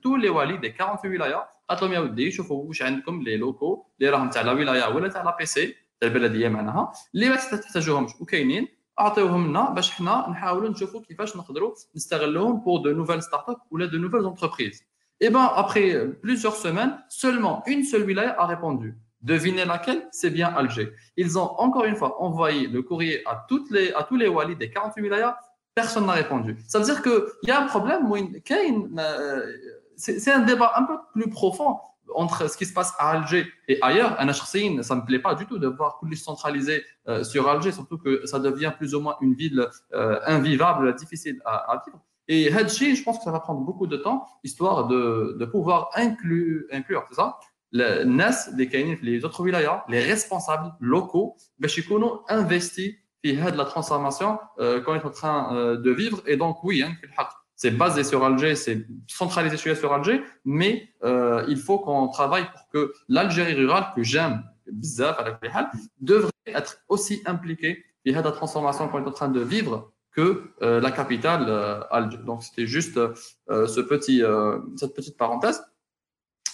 tous 0.00 0.16
les 0.16 0.28
walis 0.28 0.58
des 0.58 0.72
48 0.72 1.08
wilayas, 1.08 1.46
قالت 1.68 1.82
لهم 1.82 1.92
يا 1.92 1.98
ودي 1.98 2.30
شوفوا 2.30 2.64
واش 2.64 2.82
عندكم 2.82 3.22
لي 3.22 3.36
لوكو 3.36 3.86
اللي 4.00 4.10
راهم 4.10 4.30
تاع 4.30 4.42
لا 4.42 4.52
ولايه 4.52 4.94
ولا 4.94 5.08
تاع 5.08 5.22
لا 5.22 5.36
بي 5.36 5.46
سي 5.46 5.74
تاع 6.00 6.08
البلديه 6.08 6.48
معناها 6.48 6.92
اللي 7.14 7.28
ما 7.28 7.36
تحتاجوهمش 7.36 8.10
وكاينين 8.20 8.68
اعطيوهم 9.00 9.48
لنا 9.48 9.70
باش 9.70 9.90
حنا 9.90 10.26
نحاولوا 10.30 10.68
نشوفوا 10.68 11.00
كيفاش 11.00 11.36
نقدروا 11.36 11.74
نستغلوهم 11.96 12.64
pour 12.64 12.82
de 12.82 12.92
nouvelles 12.92 13.22
startups 13.22 13.62
ou 13.70 13.78
de 13.78 13.98
nouvelles 13.98 14.26
entreprises. 14.26 14.82
Et 15.20 15.30
ben 15.30 15.46
après 15.62 15.86
plusieurs 16.22 16.56
semaines, 16.56 16.92
seulement 17.08 17.62
une 17.66 17.82
seule 17.84 18.04
wilaya 18.08 18.32
a 18.42 18.46
répondu. 18.46 18.88
Devinez 19.21 19.65
laquelle? 19.65 20.07
C'est 20.11 20.29
bien 20.29 20.47
Alger. 20.47 20.93
Ils 21.17 21.37
ont 21.37 21.51
encore 21.59 21.85
une 21.85 21.95
fois 21.95 22.21
envoyé 22.21 22.67
le 22.67 22.81
courrier 22.81 23.21
à, 23.27 23.45
toutes 23.47 23.69
les, 23.71 23.91
à 23.93 24.03
tous 24.03 24.15
les 24.15 24.27
walis 24.27 24.55
des 24.55 24.69
48 24.69 25.01
wilayas. 25.01 25.37
Personne 25.75 26.05
n'a 26.05 26.13
répondu. 26.13 26.57
Ça 26.67 26.79
veut 26.79 26.85
dire 26.85 27.01
qu'il 27.01 27.21
y 27.43 27.51
a 27.51 27.61
un 27.61 27.67
problème. 27.67 28.09
Euh, 28.11 29.53
c'est 29.95 30.31
un 30.31 30.39
débat 30.39 30.73
un 30.75 30.83
peu 30.83 30.97
plus 31.13 31.29
profond 31.29 31.77
entre 32.15 32.49
ce 32.49 32.57
qui 32.57 32.65
se 32.65 32.73
passe 32.73 32.93
à 32.97 33.11
Alger 33.11 33.45
et 33.67 33.77
ailleurs. 33.81 34.15
Un 34.19 34.31
ça 34.33 34.95
ne 34.95 35.01
me 35.01 35.05
plaît 35.05 35.19
pas 35.19 35.35
du 35.35 35.45
tout 35.45 35.59
de 35.59 35.67
voir 35.67 35.99
tout 35.99 36.13
centralisé 36.15 36.83
euh, 37.07 37.23
sur 37.23 37.47
Alger, 37.47 37.71
surtout 37.71 37.97
que 37.97 38.25
ça 38.25 38.39
devient 38.39 38.73
plus 38.75 38.95
ou 38.95 39.01
moins 39.01 39.17
une 39.21 39.33
ville 39.33 39.67
euh, 39.93 40.19
invivable, 40.25 40.95
difficile 40.95 41.41
à, 41.45 41.81
vivre. 41.85 41.99
Et 42.27 42.53
Hadji, 42.53 42.95
je 42.95 43.03
pense 43.03 43.17
que 43.17 43.23
ça 43.23 43.31
va 43.31 43.39
prendre 43.39 43.61
beaucoup 43.61 43.87
de 43.87 43.97
temps, 43.97 44.27
histoire 44.43 44.87
de, 44.87 45.35
de 45.39 45.45
pouvoir 45.45 45.89
inclure, 45.95 46.63
inclure 46.71 47.03
c'est 47.09 47.15
ça? 47.15 47.39
Les 47.71 49.25
autres 49.25 49.43
wilayas, 49.43 49.83
les 49.89 49.99
responsables 49.99 50.73
locaux, 50.79 51.35
ben, 51.59 51.69
ont 51.91 52.21
investi 52.27 52.97
dans 53.23 53.55
la 53.55 53.65
transformation 53.65 54.39
euh, 54.59 54.81
qu'on 54.81 54.95
est 54.95 55.05
en 55.05 55.09
train 55.09 55.55
euh, 55.55 55.77
de 55.77 55.91
vivre. 55.91 56.21
Et 56.25 56.37
donc, 56.37 56.63
oui, 56.63 56.83
hein, 56.83 56.93
c'est 57.55 57.71
basé 57.71 58.03
sur 58.03 58.23
Alger, 58.23 58.55
c'est 58.55 58.85
centralisé 59.07 59.57
sur 59.57 59.93
Alger, 59.93 60.23
mais 60.45 60.89
euh, 61.03 61.43
il 61.49 61.57
faut 61.57 61.79
qu'on 61.79 62.07
travaille 62.07 62.49
pour 62.51 62.69
que 62.71 62.93
l'Algérie 63.09 63.53
rurale, 63.53 63.87
que 63.95 64.03
j'aime, 64.03 64.43
devrait 64.71 66.31
être 66.45 66.77
aussi 66.87 67.21
impliquée 67.25 67.83
dans 68.05 68.21
la 68.21 68.31
transformation 68.31 68.87
qu'on 68.87 69.03
est 69.03 69.07
en 69.07 69.11
train 69.11 69.27
de 69.29 69.41
vivre 69.41 69.91
que 70.11 70.51
la 70.61 70.91
capitale 70.91 71.49
Alger. 71.91 72.17
Donc, 72.25 72.43
c'était 72.43 72.65
juste 72.65 72.99
ce 73.47 73.81
petit, 73.81 74.23
cette 74.77 74.95
petite 74.95 75.17
parenthèse. 75.17 75.61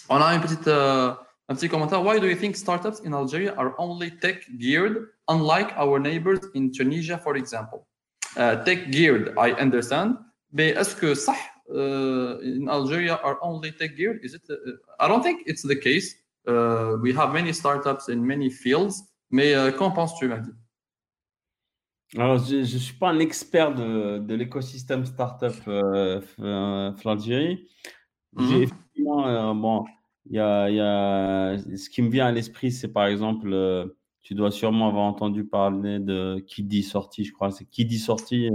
On 0.10 0.18
a 0.18 0.36
une 0.36 0.42
petite, 0.42 0.68
euh, 0.68 1.14
un 1.50 1.56
petit 1.56 1.70
commentaire. 1.70 2.04
Why 2.04 2.20
do 2.20 2.28
you 2.28 2.36
think 2.36 2.56
startups 2.56 3.02
in 3.06 3.14
Algeria 3.14 3.54
are 3.58 3.74
only 3.78 4.12
tech 4.20 4.46
geared, 4.58 5.10
unlike 5.28 5.74
our 5.78 6.00
neighbors 6.00 6.40
in 6.54 6.72
Tunisia, 6.72 7.18
for 7.18 7.36
example? 7.36 7.88
Uh, 8.38 8.64
tech 8.64 8.92
geared, 8.92 9.34
I 9.38 9.54
understand. 9.60 10.18
Mais 10.52 10.70
est-ce 10.70 10.96
uh, 11.04 12.40
in 12.44 12.68
Algeria 12.68 13.20
are 13.24 13.38
only 13.42 13.72
tech 13.72 13.96
geared? 13.96 14.20
Is 14.24 14.36
it? 14.36 14.44
Uh, 14.50 14.56
I 15.00 15.08
don't 15.08 15.24
think 15.24 15.42
it's 15.46 15.64
the 15.64 15.76
case. 15.76 16.16
Uh, 16.48 16.98
we 17.02 17.12
have 17.14 17.34
many 17.34 17.52
startups 17.54 18.10
in 18.10 18.26
many 18.26 18.50
fields. 18.50 19.04
Mais 19.32 19.54
euh, 19.54 19.72
qu'en 19.72 19.92
penses-tu, 19.92 20.28
Mahdi? 20.28 20.52
Alors, 22.16 22.38
je 22.38 22.58
ne 22.58 22.64
suis 22.64 22.94
pas 22.94 23.10
un 23.10 23.20
expert 23.20 23.74
de, 23.74 24.20
de 24.20 24.36
l'écosystème 24.36 25.06
startup 25.06 25.56
euh, 25.68 26.22
euh, 26.40 26.92
en 26.92 27.10
Algérie. 27.10 27.68
Mm 28.36 28.44
-hmm. 28.44 28.62
Effectivement, 28.64 29.56
bon, 29.56 29.86
il 30.30 30.36
y 30.36 30.40
a, 30.40 30.70
y 30.70 30.80
a, 30.80 31.58
ce 31.58 31.90
qui 31.90 32.02
me 32.02 32.10
vient 32.10 32.26
à 32.28 32.32
l'esprit, 32.32 32.72
c'est 32.72 32.92
par 32.92 33.06
exemple, 33.06 33.50
euh, 33.54 33.86
tu 34.22 34.34
dois 34.34 34.52
sûrement 34.52 34.88
avoir 34.88 35.04
entendu 35.06 35.46
parler 35.46 36.00
de 36.00 36.44
qui 36.48 36.64
dit 36.64 36.84
sortie, 36.84 37.24
je 37.24 37.32
crois. 37.32 37.52
C'est 37.52 37.66
qui 37.66 37.86
dit 37.86 38.00
sortie. 38.00 38.50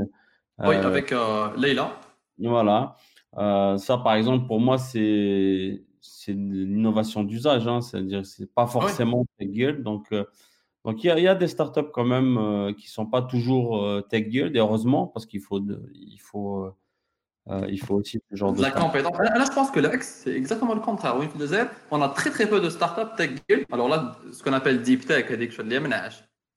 oui, 0.58 0.74
euh, 0.76 0.86
avec 0.86 1.12
euh, 1.12 1.48
Leila. 1.56 1.96
Voilà. 2.38 2.96
Euh, 3.38 3.76
ça, 3.78 3.98
par 3.98 4.14
exemple, 4.14 4.46
pour 4.46 4.60
moi, 4.60 4.78
c'est 4.78 5.84
c'est 6.00 6.32
l'innovation 6.32 7.22
d'usage. 7.22 7.68
Hein, 7.68 7.80
C'est-à-dire, 7.82 8.26
c'est 8.26 8.52
pas 8.52 8.66
forcément 8.66 9.26
tech 9.38 9.48
guild. 9.48 9.82
Donc, 9.82 10.10
euh, 10.12 10.24
donc 10.84 11.04
il 11.04 11.06
y, 11.08 11.10
a, 11.10 11.18
il 11.18 11.22
y 11.24 11.28
a 11.28 11.34
des 11.36 11.46
startups 11.46 11.90
quand 11.92 12.04
même 12.06 12.38
euh, 12.38 12.72
qui 12.72 12.88
sont 12.88 13.06
pas 13.06 13.22
toujours 13.22 13.80
tech 14.08 14.28
guild. 14.28 14.56
Et 14.56 14.58
heureusement, 14.58 15.06
parce 15.06 15.26
qu'il 15.26 15.40
faut, 15.40 15.60
de, 15.60 15.88
il 15.94 16.18
faut 16.18 16.72
euh, 17.48 17.66
il 17.68 17.80
faut 17.80 17.94
aussi 17.94 18.20
ce 18.30 18.36
genre 18.36 18.52
de. 18.52 18.62
La 18.62 18.70
compétence. 18.70 19.16
Là, 19.18 19.44
je 19.44 19.52
pense 19.52 19.70
que 19.70 19.80
l'ex, 19.80 20.22
c'est 20.24 20.32
exactement 20.32 20.74
le 20.74 20.80
contraire. 20.80 21.16
On 21.90 22.02
a 22.02 22.08
très 22.08 22.30
très 22.30 22.46
peu 22.46 22.60
de 22.60 22.68
startups 22.68 23.16
tech 23.16 23.30
guild. 23.48 23.64
Alors 23.72 23.88
là, 23.88 24.12
ce 24.32 24.42
qu'on 24.42 24.52
appelle 24.52 24.82
deep 24.82 25.06
tech, 25.06 25.26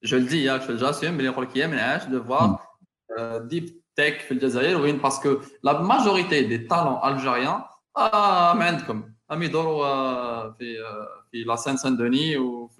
je 0.02 0.16
le 0.16 0.24
dis, 0.24 0.48
hein, 0.48 0.60
j'assume, 0.76 1.16
mais 1.16 1.24
il 1.24 2.10
de 2.10 2.18
voir 2.18 2.48
hmm. 2.48 2.56
euh, 3.18 3.40
deep 3.40 3.70
tech 3.96 4.30
parce 5.00 5.18
que 5.18 5.40
la 5.62 5.80
majorité 5.80 6.44
des 6.44 6.66
talents 6.66 7.00
algériens, 7.00 7.64
ah, 7.94 8.54
comme 8.86 9.13
amis 9.29 9.49
d'or, 9.49 9.67
في 11.31 11.43
لا 11.43 11.55
سان 11.55 11.77
سان 11.77 11.97
دوني 11.97 12.37
وفي 12.37 12.77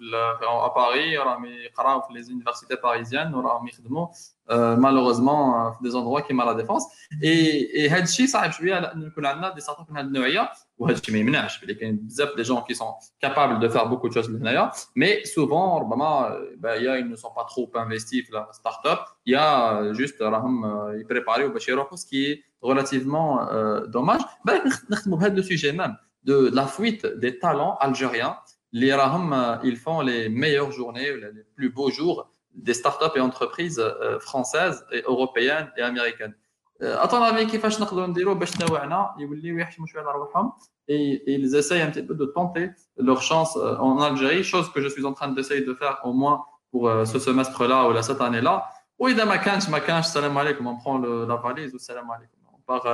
باري 0.76 1.18
راهم 1.18 1.44
يقراو 1.44 2.00
في 2.00 2.12
لي 2.12 2.22
زونيفرسيتي 2.22 2.76
باريزيان 2.82 3.34
وراهم 3.34 3.68
يخدموا 3.68 4.06
مالوغوزمون 4.50 5.72
في 5.72 5.78
دي 5.82 5.90
زوندروا 5.90 6.20
كيما 6.20 6.42
لا 6.42 6.52
ديفونس 6.52 6.82
اي 7.24 7.88
هذا 7.88 8.02
الشيء 8.02 8.26
صعب 8.26 8.52
شويه 8.52 8.78
لان 8.78 9.02
يكون 9.02 9.26
عندنا 9.26 9.54
دي 9.54 9.60
ستارت 9.60 9.90
من 9.90 9.96
هذه 9.96 10.04
النوعيه 10.04 10.50
وهذا 10.78 10.98
الشيء 10.98 11.14
ما 11.14 11.20
يمنعش 11.20 11.64
بلي 11.64 11.74
كاين 11.74 11.96
بزاف 11.96 12.36
دي 12.36 12.42
جون 12.42 12.60
كي 12.60 12.74
سون 12.74 12.88
كابابل 13.20 13.60
دو 13.60 13.68
فار 13.68 13.84
بوكو 13.84 14.08
تشوز 14.08 14.30
لهنايا 14.30 14.70
مي 14.96 15.24
سوفون 15.24 15.80
ربما 15.80 16.38
يا 16.64 17.00
ils 17.00 17.08
ne 17.10 17.16
sont 17.16 17.34
pas 17.36 17.44
trop 17.44 17.70
investis 17.74 18.26
في 18.26 18.28
لا 18.32 18.48
ستارت 18.52 18.86
اب 18.86 18.98
يا 19.26 19.92
جوست 19.92 20.22
راهم 20.22 20.64
يبريباريو 21.00 21.52
باش 21.52 21.68
يروحوا 21.68 21.96
سكي 21.96 22.42
relativement 22.66 23.48
dommage 23.94 24.24
بالك 24.44 24.90
نخدموا 24.90 25.18
بهذا 25.18 25.34
لو 25.34 25.42
سوجي 25.42 25.72
ميم 25.72 25.96
de 26.24 26.50
la 26.52 26.66
fuite 26.66 27.06
des 27.06 27.38
talents 27.38 27.76
algériens. 27.80 28.36
Les 28.72 28.92
Raham, 28.94 29.32
euh, 29.32 29.56
ils 29.64 29.76
font 29.76 30.00
les 30.00 30.28
meilleures 30.28 30.70
journées, 30.70 31.16
les 31.16 31.44
plus 31.56 31.70
beaux 31.70 31.90
jours 31.90 32.30
des 32.54 32.74
startups 32.74 33.16
et 33.16 33.20
entreprises 33.20 33.80
euh, 33.80 34.18
françaises 34.20 34.86
et 34.92 35.02
européennes 35.06 35.70
et 35.76 35.82
américaines. 35.82 36.34
À 36.82 37.08
ton 37.08 37.22
avis, 37.22 37.46
كيفاش 37.46 37.80
نقدروا 37.80 38.06
نديروا 38.06 38.34
باش 38.34 38.60
نوعنا 38.60 39.14
يوليو 39.18 39.58
يحشموا 39.58 39.86
شويه 39.86 40.02
على 40.02 40.18
روحهم 40.18 40.52
et 40.88 41.22
ils 41.26 41.54
essayent 41.54 41.82
un 41.82 41.90
petit 41.90 42.02
peu 42.02 42.14
de 42.14 42.24
tenter 42.24 42.70
leur 42.96 43.20
chance 43.20 43.56
euh, 43.56 43.76
en 43.76 44.00
Algérie, 44.00 44.42
chose 44.42 44.72
que 44.72 44.80
je 44.80 44.88
suis 44.88 45.04
en 45.04 45.12
train 45.12 45.28
d'essayer 45.28 45.60
de 45.60 45.74
faire 45.74 46.00
au 46.04 46.14
moins 46.14 46.44
pour 46.70 46.82
ce 47.04 47.18
semestre-là 47.18 47.88
ou 47.88 47.92
là, 47.92 48.02
cette 48.02 48.20
année-là. 48.20 48.54
Oui, 48.98 49.14
dans 49.16 49.26
ma 49.26 49.38
canche, 49.38 49.68
ma 49.68 49.80
canche, 49.80 50.06
salam 50.06 50.36
alaikum, 50.36 50.66
on 50.68 50.76
prend 50.76 50.98
le, 50.98 51.26
la 51.26 51.36
valise 51.36 51.74
ou 51.74 51.78
salam 51.78 52.08
alaikum, 52.10 52.40
on 52.54 52.60
part 52.60 52.86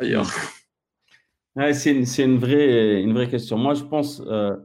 ailleurs. 0.00 0.30
c'est 1.73 1.91
une, 1.91 2.05
une, 2.17 2.37
vraie, 2.37 3.01
une 3.01 3.13
vraie 3.13 3.29
question. 3.29 3.57
Moi, 3.57 3.73
je 3.73 3.83
pense, 3.83 4.21
euh, 4.25 4.55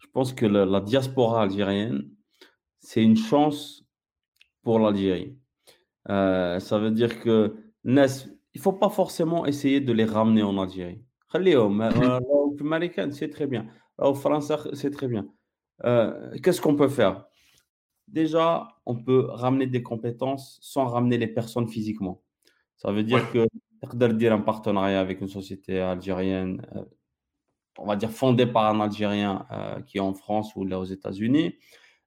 je 0.00 0.06
pense 0.12 0.32
que 0.32 0.46
la, 0.46 0.64
la 0.64 0.80
diaspora 0.80 1.42
algérienne, 1.42 2.10
c'est 2.80 3.02
une 3.02 3.16
chance 3.16 3.84
pour 4.62 4.78
l'Algérie. 4.78 5.36
Euh, 6.08 6.58
ça 6.58 6.78
veut 6.78 6.90
dire 6.90 7.20
que 7.20 7.56
il 7.84 7.92
ne 7.94 8.60
faut 8.60 8.72
pas 8.72 8.88
forcément 8.88 9.46
essayer 9.46 9.80
de 9.80 9.92
les 9.92 10.04
ramener 10.04 10.42
en 10.42 10.58
Algérie. 10.58 11.02
c'est 13.12 13.30
très 13.30 13.46
bien. 13.46 13.66
Au 13.98 14.14
français, 14.14 14.56
c'est 14.72 14.90
très 14.90 15.08
bien. 15.08 15.26
Euh, 15.84 16.36
Qu'est-ce 16.42 16.60
qu'on 16.60 16.76
peut 16.76 16.88
faire? 16.88 17.26
Déjà, 18.08 18.68
on 18.86 18.96
peut 18.96 19.26
ramener 19.28 19.66
des 19.66 19.82
compétences 19.82 20.58
sans 20.62 20.86
ramener 20.86 21.18
les 21.18 21.28
personnes 21.28 21.68
physiquement. 21.68 22.22
Ça 22.76 22.90
veut 22.90 23.02
dire 23.02 23.30
que 23.32 23.46
تقدر 23.81 24.11
dire 24.11 24.33
un 24.33 24.41
partenariat 24.41 24.99
avec 24.99 25.21
une 25.21 25.27
société 25.27 25.79
algérienne, 25.79 26.65
euh, 26.75 26.83
on 27.77 27.85
va 27.85 27.95
dire 27.95 28.11
fondée 28.11 28.45
par 28.45 28.73
un 28.73 28.79
Algérien 28.79 29.45
euh, 29.51 29.81
qui 29.81 29.97
est 29.97 30.01
en 30.01 30.13
France 30.13 30.55
ou 30.55 30.65
là 30.65 30.79
aux 30.79 30.85
États-Unis. 30.85 31.55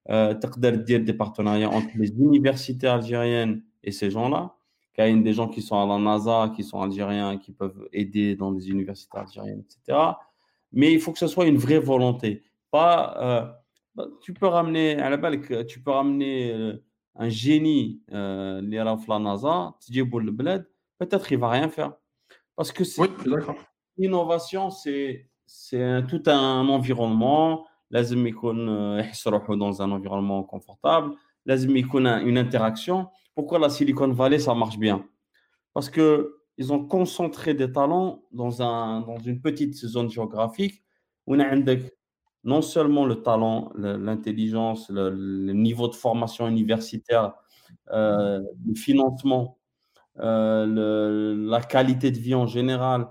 Euh, 0.09 0.35
dire 0.35 1.01
des 1.01 1.13
partenariats 1.13 1.69
entre 1.69 1.91
les 1.97 2.11
universités 2.11 2.87
algériennes 2.87 3.63
et 3.83 3.91
ces 3.91 4.11
gens-là. 4.11 4.55
Il 4.99 5.05
y 5.05 5.13
a 5.13 5.23
des 5.23 5.33
gens 5.33 5.49
qui 5.49 5.61
sont 5.61 5.77
à 5.77 5.87
la 5.87 5.99
NASA, 5.99 6.53
qui 6.55 6.63
sont 6.63 6.81
algériens, 6.81 7.37
qui 7.37 7.53
peuvent 7.53 7.89
aider 7.93 8.37
dans 8.37 8.51
les 8.53 8.71
universités 8.71 9.19
algériennes, 9.19 9.63
etc. 9.65 9.99
Mais 10.73 10.93
il 10.93 11.01
faut 11.01 11.13
que 11.13 11.19
ce 11.19 11.27
soit 11.27 11.47
une 11.47 11.59
vraie 11.59 11.81
volonté. 11.81 12.45
Pas, 12.71 12.97
euh, 13.19 13.53
bah, 13.95 14.07
tu 14.23 14.33
peux 14.33 14.47
ramener 14.47 14.97
à 14.97 15.11
la 15.11 15.17
balle, 15.19 15.67
tu 15.67 15.83
peux 15.83 15.91
ramener 15.91 16.79
un 17.19 17.29
génie, 17.29 18.01
euh, 18.13 18.61
la 18.63 19.19
NASA, 19.19 19.75
tu 19.85 19.93
dis 19.93 19.99
le 19.99 20.31
bled, 20.31 20.67
peut-être 21.01 21.27
qu'il 21.27 21.39
va 21.39 21.51
rien 21.51 21.69
faire. 21.69 21.93
Parce 22.57 22.73
que 22.73 22.85
c'est 22.85 23.11
l'innovation, 23.99 24.71
c'est 24.71 25.29
c'est 25.47 26.05
tout 26.09 26.23
un 26.27 26.69
environnement. 26.69 27.67
لازم 27.91 28.27
يكون 28.27 28.69
يحس 28.99 29.29
روحه 29.29 29.55
dans 29.55 29.83
un 29.83 29.91
environnement 29.93 30.43
confortable. 30.43 31.15
لازم 31.47 31.77
يكون 31.77 32.07
une 32.21 32.39
interaction. 32.39 33.07
pourquoi 33.37 33.59
la 33.59 33.69
Silicon 33.69 34.13
Valley, 34.13 34.39
ça 34.39 34.55
marche 34.55 34.79
bien 34.79 35.07
Parce 35.75 35.91
qu'ils 35.91 36.73
ont 36.73 36.85
concentré 36.87 37.53
des 37.55 37.71
talents 37.71 38.23
dans, 38.33 38.63
un, 38.63 39.03
dans 39.03 39.19
une 39.19 39.41
petite 39.43 39.75
zone 39.75 40.09
géographique 40.11 40.83
où 41.27 41.37
on 41.37 41.41
a 41.41 41.55
non 42.45 42.63
seulement 42.63 43.05
le 43.05 43.23
talent, 43.23 43.73
l'intelligence, 43.77 44.89
le, 44.89 45.53
niveau 45.53 45.89
de 45.89 45.95
formation 45.95 46.49
universitaire, 46.49 47.35
euh, 47.93 48.41
le 48.67 48.75
financement, 48.75 49.59
euh, 50.20 51.36
la 51.38 51.62
qualité 51.62 52.12
de 52.12 52.20
vie 52.20 52.36
en 52.36 52.48
général, 52.48 53.08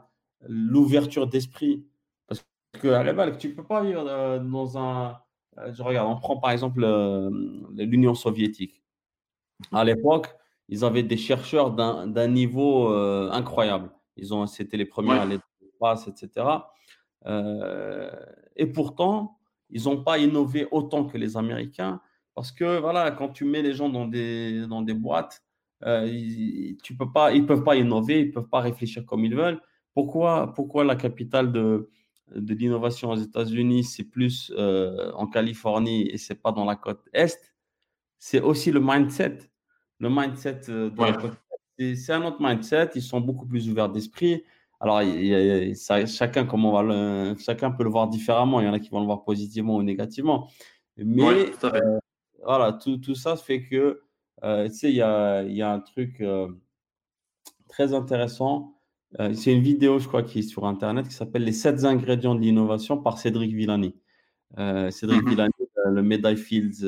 l'ouverture 0.46 1.26
d'esprit. 1.26 1.86
Parce 2.26 2.44
que 2.80 2.88
à 2.88 3.30
tu 3.32 3.48
ne 3.48 3.54
peux 3.54 3.64
pas 3.64 3.82
vivre 3.82 4.04
euh, 4.06 4.38
dans 4.38 4.78
un. 4.78 5.18
Je 5.72 5.82
regarde, 5.82 6.08
on 6.08 6.16
prend 6.16 6.38
par 6.38 6.52
exemple 6.52 6.80
l'Union 7.76 8.14
soviétique. 8.14 8.82
À 9.72 9.84
l'époque, 9.84 10.28
ils 10.68 10.84
avaient 10.84 11.02
des 11.02 11.16
chercheurs 11.16 11.72
d'un 11.72 12.28
niveau 12.28 12.88
incroyable. 12.88 13.90
Ils 14.16 14.32
ont, 14.32 14.46
c'était 14.46 14.76
les 14.76 14.86
premiers 14.86 15.18
à 15.18 15.26
l'espace, 15.26 16.08
etc. 16.08 16.46
et 18.56 18.66
pourtant, 18.66 19.38
ils 19.68 19.84
n'ont 19.84 20.02
pas 20.02 20.18
innové 20.18 20.66
autant 20.70 21.04
que 21.04 21.18
les 21.18 21.36
Américains 21.36 22.00
parce 22.34 22.52
que 22.52 22.78
voilà, 22.78 23.10
quand 23.10 23.28
tu 23.28 23.44
mets 23.44 23.62
les 23.62 23.74
gens 23.74 23.88
dans 23.88 24.06
des, 24.06 24.66
dans 24.66 24.82
des 24.82 24.94
boîtes, 24.94 25.42
euh, 25.84 26.06
ils, 26.06 26.76
tu 26.82 26.94
peux 26.94 27.10
pas, 27.10 27.32
ils 27.32 27.46
peuvent 27.46 27.64
pas 27.64 27.76
innover, 27.76 28.20
ils 28.20 28.32
peuvent 28.32 28.48
pas 28.48 28.60
réfléchir 28.60 29.04
comme 29.06 29.24
ils 29.24 29.34
veulent. 29.34 29.60
Pourquoi, 29.94 30.52
pourquoi 30.54 30.84
la 30.84 30.96
capitale 30.96 31.52
de, 31.52 31.90
de 32.34 32.54
l'innovation 32.54 33.10
aux 33.10 33.16
États-Unis, 33.16 33.84
c'est 33.84 34.04
plus 34.04 34.52
euh, 34.56 35.12
en 35.12 35.26
Californie 35.26 36.08
et 36.08 36.18
c'est 36.18 36.40
pas 36.40 36.52
dans 36.52 36.64
la 36.64 36.76
côte 36.76 37.08
est? 37.12 37.54
C'est 38.18 38.40
aussi 38.40 38.70
le 38.70 38.80
mindset. 38.80 39.38
Le 39.98 40.10
mindset 40.10 40.60
euh, 40.68 40.90
de 40.90 41.00
la 41.00 41.12
côte 41.12 41.36
est, 41.78 41.94
c'est 41.94 42.12
un 42.12 42.24
autre 42.24 42.38
mindset. 42.40 42.90
Ils 42.94 43.02
sont 43.02 43.20
beaucoup 43.20 43.46
plus 43.46 43.68
ouverts 43.68 43.90
d'esprit. 43.90 44.44
Alors, 44.82 45.02
chacun, 46.06 46.46
comment 46.46 46.72
on 46.72 46.82
va 46.82 47.34
chacun 47.38 47.70
peut 47.70 47.84
le 47.84 47.90
voir 47.90 48.08
différemment. 48.08 48.60
Il 48.60 48.66
y 48.66 48.68
en 48.68 48.72
a 48.72 48.78
qui 48.78 48.88
vont 48.88 49.00
le 49.00 49.06
voir 49.06 49.24
positivement 49.24 49.76
ou 49.76 49.82
négativement. 49.82 50.48
Mais 50.96 51.52
euh, 51.64 51.98
voilà, 52.42 52.72
tout, 52.72 52.96
tout, 52.98 53.14
ça 53.14 53.36
fait 53.36 53.62
que, 53.62 54.02
euh, 54.44 54.68
tu 54.68 54.74
sais, 54.74 54.90
il 54.90 54.96
y 54.96 55.02
a, 55.02 55.42
y 55.42 55.62
a, 55.62 55.72
un 55.72 55.80
truc 55.80 56.20
euh, 56.20 56.48
très 57.68 57.94
intéressant. 57.94 58.76
c'est 59.34 59.52
une 59.52 59.62
vidéo, 59.62 59.98
je 59.98 60.08
crois, 60.08 60.22
qui 60.22 60.40
est 60.40 60.42
sur 60.42 60.66
Internet 60.66 61.08
qui 61.08 61.14
s'appelle 61.14 61.44
Les 61.44 61.52
7 61.52 61.84
ingrédients 61.84 62.34
de 62.34 62.40
l'innovation 62.40 62.98
par 62.98 63.18
Cédric 63.18 63.54
Villani. 63.54 63.94
Cédric 64.90 65.22
mhm. 65.22 65.28
Villani, 65.30 65.52
le 65.86 66.02
Medai 66.02 66.36
Fields, 66.36 66.82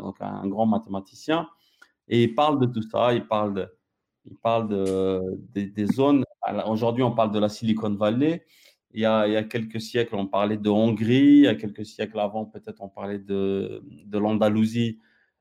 donc 0.00 0.16
un 0.20 0.46
grand 0.46 0.66
mathématicien. 0.66 1.48
Et 2.08 2.22
il 2.24 2.34
parle 2.34 2.58
de 2.60 2.66
tout 2.66 2.82
ça. 2.82 3.12
Il 3.12 3.26
parle 3.26 3.54
de, 3.54 3.68
il 4.24 4.36
parle 4.36 4.68
de, 4.68 5.20
des 5.54 5.86
zones 5.86 6.24
Aujourd'hui, 6.66 7.02
on 7.02 7.12
parle 7.12 7.32
de 7.32 7.38
la 7.38 7.48
Silicon 7.48 7.94
Valley. 7.94 8.44
Il 8.92 9.00
y, 9.00 9.04
a, 9.04 9.26
il 9.26 9.34
y, 9.34 9.36
a, 9.36 9.42
quelques 9.42 9.80
siècles, 9.80 10.14
on 10.14 10.26
parlait 10.26 10.56
de 10.56 10.70
Hongrie. 10.70 11.38
Il 11.38 11.44
y 11.44 11.46
a 11.46 11.54
quelques 11.54 11.84
siècles 11.84 12.18
avant, 12.18 12.46
peut-être, 12.46 12.80
on 12.80 12.88
parlait 12.88 13.18
de, 13.18 13.82
de 14.06 14.18
l'Andalousie 14.18 14.98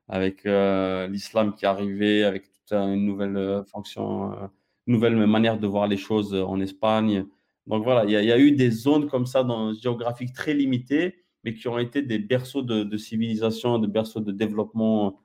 avec 0.08 0.46
euh, 0.46 1.08
l'islam 1.08 1.54
qui 1.54 1.66
arrivait, 1.66 2.24
avec 2.24 2.52
toute 2.52 2.72
une 2.72 3.06
nouvelle 3.06 3.38
euh, 3.38 3.64
fonction, 3.64 4.34
euh, 4.34 4.48
une 4.88 4.94
nouvelle 4.94 5.16
manière 5.28 5.60
de 5.60 5.68
voir 5.68 5.88
les 5.88 5.98
choses 5.98 6.34
en 6.34 6.60
Espagne. 6.60 7.26
Donc 7.66 7.84
voilà, 7.84 8.06
il 8.06 8.12
y, 8.12 8.32
a, 8.32 8.40
eu 8.40 8.54
des 8.54 8.72
zones 8.72 9.08
comme 9.08 9.26
ça 9.26 9.44
dans, 9.44 9.74
géographiques 9.74 10.34
très 10.34 10.54
limitées, 10.54 11.16
mais 11.44 11.54
qui 11.54 11.68
ont 11.68 11.78
été 11.78 12.02
des 12.02 12.20
berceaux 12.20 12.62
de, 12.62 12.84
de 12.84 12.98
civilisation, 12.98 13.78
des 13.78 13.88
berceaux 13.88 14.22
de 14.22 14.32
développement 14.32 15.20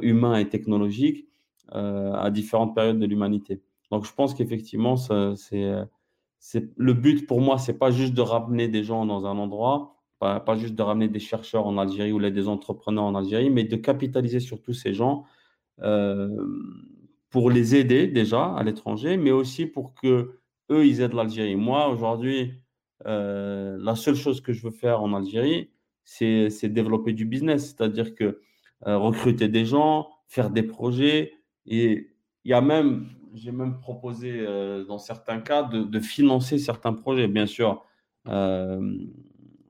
humain 0.00 0.36
et 0.36 0.48
technologique 0.48 1.26
à 1.68 2.30
différentes 2.30 2.74
périodes 2.74 2.98
de 2.98 3.04
l'humanité. 3.04 3.60
Donc, 3.90 4.06
je 4.06 4.14
pense 4.14 4.32
qu'effectivement, 4.32 4.96
c'est 4.96 5.60
le 6.76 6.94
but 6.94 7.26
pour 7.26 7.42
moi, 7.42 7.58
c'est 7.58 7.78
pas 7.78 7.90
juste 7.90 8.14
de 8.14 8.22
ramener 8.22 8.68
des 8.68 8.82
gens 8.82 9.04
dans 9.04 9.26
un 9.26 9.36
endroit, 9.36 9.94
pas, 10.18 10.56
juste 10.56 10.74
de 10.74 10.82
ramener 10.82 11.08
des 11.08 11.18
chercheurs 11.18 11.66
en 11.66 11.76
Algérie 11.78 12.12
ou 12.12 12.18
des 12.18 12.48
entrepreneurs 12.48 13.04
en 13.04 13.14
Algérie, 13.14 13.50
mais 13.50 13.64
de 13.64 13.76
capitaliser 13.76 14.40
sur 14.40 14.62
tous 14.62 14.72
ces 14.72 14.94
gens 14.94 15.24
euh, 15.82 16.28
pour 17.30 17.50
les 17.50 17.74
aider 17.74 18.06
déjà 18.06 18.54
à 18.54 18.62
l'étranger, 18.62 19.16
mais 19.16 19.32
aussi 19.32 19.66
pour 19.66 19.94
que 19.94 20.38
eux 20.70 20.86
ils 20.86 21.00
aident 21.00 21.14
l'Algérie. 21.14 21.56
Moi, 21.56 21.88
aujourd'hui, 21.88 22.54
euh, 23.06 23.76
la 23.80 23.96
seule 23.96 24.14
chose 24.14 24.40
que 24.40 24.52
je 24.52 24.62
veux 24.62 24.70
faire 24.70 25.02
en 25.02 25.12
Algérie, 25.14 25.70
c'est 26.04 26.68
développer 26.68 27.12
du 27.12 27.24
business, 27.24 27.66
c'est-à-dire 27.66 28.14
que 28.14 28.40
euh, 28.86 28.98
recruter 28.98 29.48
des 29.48 29.64
gens, 29.64 30.08
faire 30.28 30.50
des 30.50 30.62
projets. 30.62 31.32
Et 31.66 32.08
il 32.44 32.50
y 32.50 32.54
a 32.54 32.60
même 32.60 33.08
j'ai 33.34 33.50
même 33.50 33.80
proposé, 33.80 34.46
dans 34.86 34.98
certains 34.98 35.40
cas, 35.40 35.64
de, 35.64 35.98
financer 35.98 36.56
certains 36.56 36.92
projets. 36.92 37.26
Bien 37.26 37.46
sûr, 37.46 37.84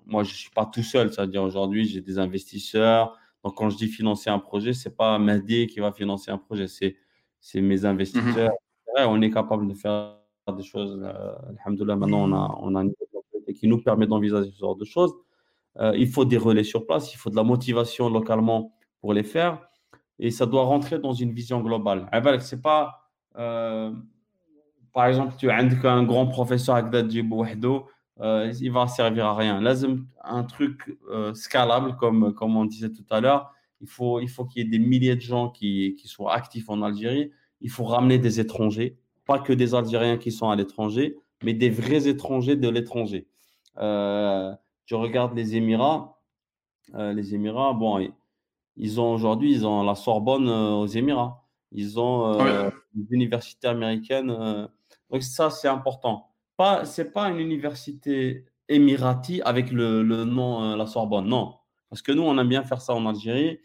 moi, 0.06 0.22
je 0.22 0.30
ne 0.30 0.36
suis 0.36 0.50
pas 0.50 0.66
tout 0.66 0.82
seul. 0.82 1.12
C'est-à-dire, 1.12 1.42
aujourd'hui, 1.42 1.86
j'ai 1.86 2.00
des 2.00 2.18
investisseurs. 2.18 3.16
Donc, 3.42 3.56
quand 3.56 3.70
je 3.70 3.76
dis 3.76 3.88
financer 3.88 4.30
un 4.30 4.38
projet, 4.38 4.72
ce 4.72 4.88
n'est 4.88 4.94
pas 4.94 5.18
Mehdi 5.18 5.66
qui 5.66 5.80
va 5.80 5.92
financer 5.92 6.30
un 6.30 6.38
projet, 6.38 6.68
c'est, 6.68 6.96
c'est 7.40 7.60
mes 7.60 7.84
investisseurs. 7.84 8.52
Mhm. 8.96 9.06
on 9.08 9.20
est 9.22 9.30
capable 9.30 9.68
de 9.68 9.74
faire 9.74 10.16
des 10.56 10.62
choses. 10.62 11.00
Euh, 11.02 11.34
Alhamdoulilah, 11.64 11.96
maintenant, 11.96 12.28
on 12.28 12.32
a, 12.32 12.58
on 12.60 12.74
a 12.74 12.80
un 12.80 12.84
niveau 12.84 12.96
qui 13.54 13.68
nous 13.68 13.82
permet 13.82 14.06
d'envisager 14.06 14.50
ce 14.50 14.58
genre 14.58 14.76
de 14.76 14.84
choses. 14.84 15.12
il 15.94 16.08
faut 16.08 16.24
des 16.24 16.38
relais 16.38 16.64
sur 16.64 16.86
place, 16.86 17.12
il 17.12 17.16
faut 17.16 17.30
de 17.30 17.36
la 17.36 17.42
motivation 17.42 18.08
localement 18.08 18.74
pour 19.00 19.12
les 19.12 19.22
faire. 19.22 19.60
Et 20.18 20.30
ça 20.30 20.46
doit 20.46 20.64
rentrer 20.64 20.98
dans 20.98 21.12
une 21.12 21.32
vision 21.32 21.60
globale. 21.60 22.08
Ce 22.12 22.54
n'est 22.54 22.62
pas 22.62 23.04
euh, 23.36 23.92
par 24.92 25.06
exemple, 25.06 25.34
tu 25.36 25.50
as 25.50 25.56
un 25.56 26.04
grand 26.04 26.26
professeur 26.26 26.76
euh, 28.20 28.52
il 28.60 28.70
va 28.70 28.86
servir 28.86 29.26
à 29.26 29.36
rien. 29.36 29.60
Là, 29.60 29.74
un 30.22 30.44
truc 30.44 30.96
euh, 31.10 31.34
scalable, 31.34 31.96
comme, 31.96 32.34
comme 32.34 32.56
on 32.56 32.64
disait 32.64 32.90
tout 32.90 33.04
à 33.10 33.20
l'heure. 33.20 33.52
Il 33.80 33.88
faut 33.88 34.18
qu'il 34.18 34.28
faut 34.28 34.44
qu'il 34.44 34.62
y 34.62 34.66
ait 34.66 34.70
des 34.70 34.78
milliers 34.78 35.16
de 35.16 35.20
gens 35.20 35.50
qui, 35.50 35.96
qui 35.98 36.08
soient 36.08 36.32
actifs 36.32 36.68
en 36.68 36.82
Algérie. 36.82 37.30
Il 37.60 37.70
faut 37.70 37.84
ramener 37.84 38.18
des 38.18 38.40
étrangers, 38.40 38.98
pas 39.26 39.38
que 39.38 39.52
des 39.52 39.74
Algériens 39.74 40.16
qui 40.16 40.32
sont 40.32 40.48
à 40.48 40.56
l'étranger, 40.56 41.16
mais 41.42 41.54
des 41.54 41.70
vrais 41.70 42.08
étrangers 42.08 42.56
de 42.56 42.68
l'étranger. 42.68 43.26
Euh, 43.78 44.54
tu 44.86 44.94
regardes 44.94 45.34
les 45.34 45.56
Émirats, 45.56 46.20
euh, 46.94 47.12
les 47.12 47.34
Émirats, 47.34 47.72
bon, 47.72 48.08
ils 48.76 49.00
ont 49.00 49.12
aujourd'hui, 49.12 49.52
ils 49.52 49.66
ont 49.66 49.82
la 49.82 49.94
Sorbonne 49.94 50.48
aux 50.48 50.86
Émirats. 50.86 51.44
Ils 51.74 51.98
ont 51.98 52.40
euh, 52.40 52.70
une 52.94 53.06
université 53.10 53.66
américaine. 53.66 54.30
Euh, 54.30 54.66
donc 55.10 55.22
ça, 55.22 55.50
c'est 55.50 55.68
important. 55.68 56.30
Pas, 56.56 56.84
c'est 56.84 57.12
pas 57.12 57.28
une 57.28 57.38
université 57.38 58.44
émirati 58.68 59.42
avec 59.42 59.70
le, 59.70 60.02
le 60.02 60.24
nom 60.24 60.62
euh, 60.62 60.76
la 60.76 60.86
Sorbonne, 60.86 61.26
non. 61.26 61.54
Parce 61.90 62.02
que 62.02 62.12
nous, 62.12 62.22
on 62.22 62.38
aime 62.38 62.48
bien 62.48 62.62
faire 62.62 62.80
ça 62.80 62.94
en 62.94 63.06
Algérie. 63.06 63.60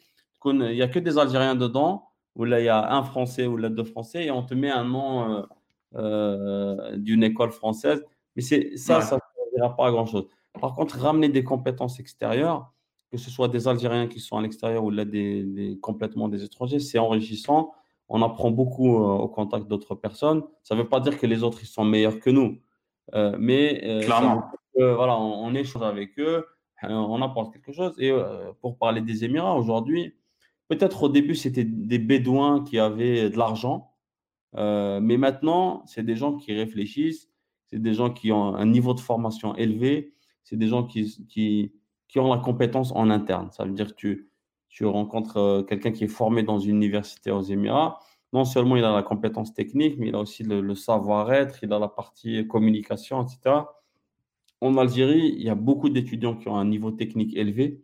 Il 0.45 0.53
n'y 0.53 0.82
a 0.82 0.88
que 0.88 0.99
des 0.99 1.18
Algériens 1.18 1.56
dedans, 1.56 2.10
où 2.36 2.45
là, 2.45 2.60
il 2.60 2.66
y 2.66 2.70
a 2.70 2.94
un 2.94 3.03
Français 3.03 3.45
ou 3.45 3.57
là 3.57 3.70
deux 3.70 3.84
Français, 3.84 4.26
et 4.26 4.32
on 4.32 4.44
te 4.44 4.53
met 4.53 4.70
un 4.70 4.86
nom 4.86 5.45
d'une 5.94 7.24
école 7.24 7.52
française. 7.52 8.03
Mais 8.36 8.41
c'est 8.41 8.78
ça, 8.78 9.02
ça 9.02 9.16
ne 9.16 9.22
servira 9.36 9.76
pas 9.76 9.88
à 9.88 9.91
grand-chose. 9.91 10.28
Par 10.61 10.76
contre, 10.76 10.98
ramener 10.99 11.30
des 11.30 11.44
compétences 11.44 11.99
extérieures, 11.99 12.72
que 13.11 13.18
ce 13.18 13.30
soit 13.30 13.48
des 13.48 13.68
Algériens 13.68 14.07
qui 14.07 14.20
sont 14.20 14.38
à 14.38 14.41
l'extérieur 14.41 14.84
ou 14.84 14.91
là 14.91 15.03
des, 15.03 15.44
des, 15.44 15.80
complètement 15.80 16.30
des 16.30 16.44
étrangers, 16.44 16.80
c'est 16.80 16.99
enrichissant 16.99 17.74
on 18.10 18.22
apprend 18.24 18.52
beaucoup 18.52 18.95
euh, 18.98 19.18
au 19.18 19.28
contact 19.28 19.68
d'autres 19.68 19.95
personnes. 19.95 20.44
Ça 20.64 20.76
ne 20.76 20.82
veut 20.82 20.90
pas 20.90 20.99
dire 20.99 21.18
que 21.18 21.28
les 21.28 21.44
autres 21.44 21.60
ils 21.61 21.68
sont 21.68 21.86
meilleurs 21.86 22.20
que 22.20 22.30
nous, 22.30 22.44
euh, 22.48 22.57
mais 23.14 23.81
euh, 23.86 24.95
voilà, 24.95 25.19
on, 25.19 25.53
échange 25.56 25.84
avec 25.84 26.18
eux, 26.19 26.45
on 26.84 27.22
apporte 27.22 27.53
quelque 27.53 27.72
chose. 27.72 27.94
Et 27.99 28.11
pour 28.61 28.77
parler 28.77 29.02
des 29.02 29.26
Émirats 29.26 29.56
aujourd'hui, 29.56 30.15
peut-être 30.68 31.03
au 31.03 31.10
début 31.10 31.36
c'était 31.36 31.65
des 31.65 31.99
Bédouins 31.99 32.64
qui 32.64 32.80
avaient 32.80 33.30
de 33.30 33.38
l'argent, 33.38 33.91
mais 34.56 35.18
maintenant 35.18 35.84
c'est 35.86 36.03
des 36.03 36.15
gens 36.15 36.38
qui 36.38 36.53
réfléchissent, 36.53 37.30
c'est 37.68 37.81
des 37.81 37.94
gens 37.94 38.10
qui 38.10 38.31
ont 38.31 38.56
un 38.56 38.65
niveau 38.65 38.94
de 38.94 38.99
formation 38.99 39.56
élevé, 39.56 40.14
c'est 40.44 40.57
des 40.57 40.68
gens 40.68 40.84
qui, 40.84 41.26
qui, 41.27 41.73
qui 42.07 42.19
ont 42.19 42.34
la 42.34 42.40
compétence 42.40 42.91
en 42.95 43.10
interne. 43.10 43.49
Ça 43.52 43.65
veut 43.65 43.72
dire 43.72 43.88
que 43.88 43.95
tu 43.95 44.30
tu 44.69 44.86
rencontres 44.86 45.38
euh, 45.38 45.64
quelqu'un 45.64 45.91
qui 45.91 46.06
est 46.06 46.07
formé 46.07 46.44
dans 46.44 46.60
une 46.60 46.77
université 46.77 47.31
aux 47.31 47.41
Émirats, 47.41 47.99
non 48.34 48.45
seulement 48.45 48.76
il 48.76 48.84
a 48.84 48.93
la 48.93 49.03
compétence 49.03 49.53
technique, 49.53 49.97
mais 49.97 50.07
il 50.07 50.15
a 50.15 50.19
aussi 50.19 50.43
le, 50.43 50.76
savoir-être, 50.76 51.64
il 51.64 51.73
a 51.73 51.80
la 51.80 51.88
partie 51.88 52.47
communication, 52.47 53.23
etc. 53.23 53.64
En 54.61 54.77
Algérie, 54.77 55.34
il 55.38 55.43
y 55.43 55.49
a 55.49 55.56
beaucoup 55.56 55.89
d'étudiants 55.89 56.35
qui 56.35 56.47
ont 56.47 56.57
un 56.57 56.65
niveau 56.65 56.91
technique 56.91 57.35
élevé. 57.35 57.81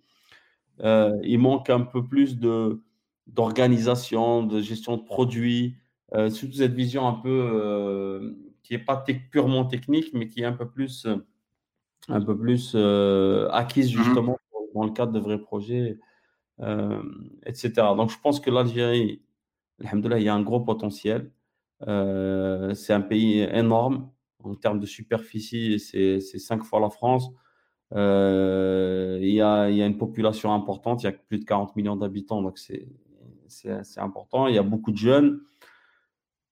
Euh, 0.81 1.17
il 1.23 1.39
manque 1.39 1.69
un 1.69 1.81
peu 1.81 2.05
plus 2.05 2.38
de, 2.38 2.84
d'organisation, 3.27 4.43
de 4.43 4.61
gestion 4.61 4.97
de 4.97 5.03
produits, 5.03 5.77
euh, 6.13 6.30
surtout 6.30 6.57
cette 6.57 6.73
vision 6.73 7.07
un 7.07 7.13
peu 7.13 8.35
qui 8.61 8.73
n'est 8.73 8.84
pas 8.84 9.03
purement 9.31 9.65
technique, 9.65 10.11
mais 10.13 10.27
qui 10.27 10.41
est 10.41 10.45
un 10.45 10.53
peu 10.53 10.67
plus, 10.69 11.07
un 12.09 12.22
peu 12.22 12.38
plus 12.38 12.76
acquise 13.51 13.93
mmh 13.93 14.03
justement 14.03 14.38
dans 14.73 14.84
le 14.84 14.91
cadre 14.91 15.13
de 15.13 15.19
vrais 15.19 15.39
projets 15.39 15.97
euh, 16.61 17.01
etc. 17.45 17.73
Donc, 17.97 18.09
je 18.11 18.19
pense 18.19 18.39
que 18.39 18.49
l'Algérie 18.49 19.22
Alhamdoulilah, 19.84 20.19
il 20.19 20.26
y 20.26 20.30
a 20.30 20.35
un 20.35 20.41
gros 20.41 20.61
potentiel. 20.61 21.31
Euh, 21.88 22.73
c'est 22.73 22.93
un 22.93 23.02
pays 23.02 23.41
énorme 23.41 24.10
en 24.43 24.56
termes 24.56 24.80
de 24.80 24.85
superficie, 24.85 25.80
c'est 25.80 26.19
cinq 26.19 26.64
fois 26.64 26.80
la 26.80 26.89
France. 26.89 27.30
Euh, 27.93 29.18
il, 29.22 29.34
y 29.34 29.41
a, 29.41 29.69
y 29.69 29.81
a, 29.81 29.85
une 29.85 29.97
population 29.97 30.53
importante, 30.53 31.03
il 31.03 31.06
y 31.06 31.10
a 31.10 31.11
plus 31.11 31.39
de 31.39 31.45
40 31.45 31.76
millions 31.76 31.95
d'habitants, 31.95 32.41
donc 32.41 32.57
c'est 32.57 32.88
important. 33.97 34.47
Il 34.47 34.56
y 34.56 34.60
a 34.60 34.64
beaucoup 34.64 34.91
de 34.91 34.97
jeunes. 34.97 35.41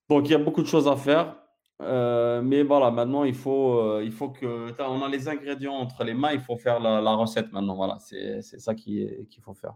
Donc 0.09 0.27
il 0.27 0.31
y 0.31 0.35
a 0.35 0.39
beaucoup 0.39 0.61
de 0.61 0.67
choses 0.67 0.87
à 0.87 0.95
faire. 0.95 1.37
Euh, 1.81 2.41
mais 2.41 2.63
voilà, 2.63 2.91
maintenant 2.91 3.23
il 3.23 3.33
faut, 3.35 3.99
il 4.01 4.11
faut 4.11 4.29
que. 4.29 4.73
On 4.81 5.01
a 5.03 5.09
les 5.09 5.27
ingrédients 5.27 5.73
entre 5.73 6.03
les 6.03 6.13
mains, 6.13 6.31
il 6.33 6.41
faut 6.41 6.57
faire 6.57 6.79
la, 6.79 6.99
la 7.01 7.13
recette 7.13 7.51
maintenant. 7.51 7.75
Voilà, 7.75 7.97
c'est 7.99 8.41
ça 8.41 8.73
qu'il 8.73 9.27
faut 9.41 9.53
faire. 9.53 9.75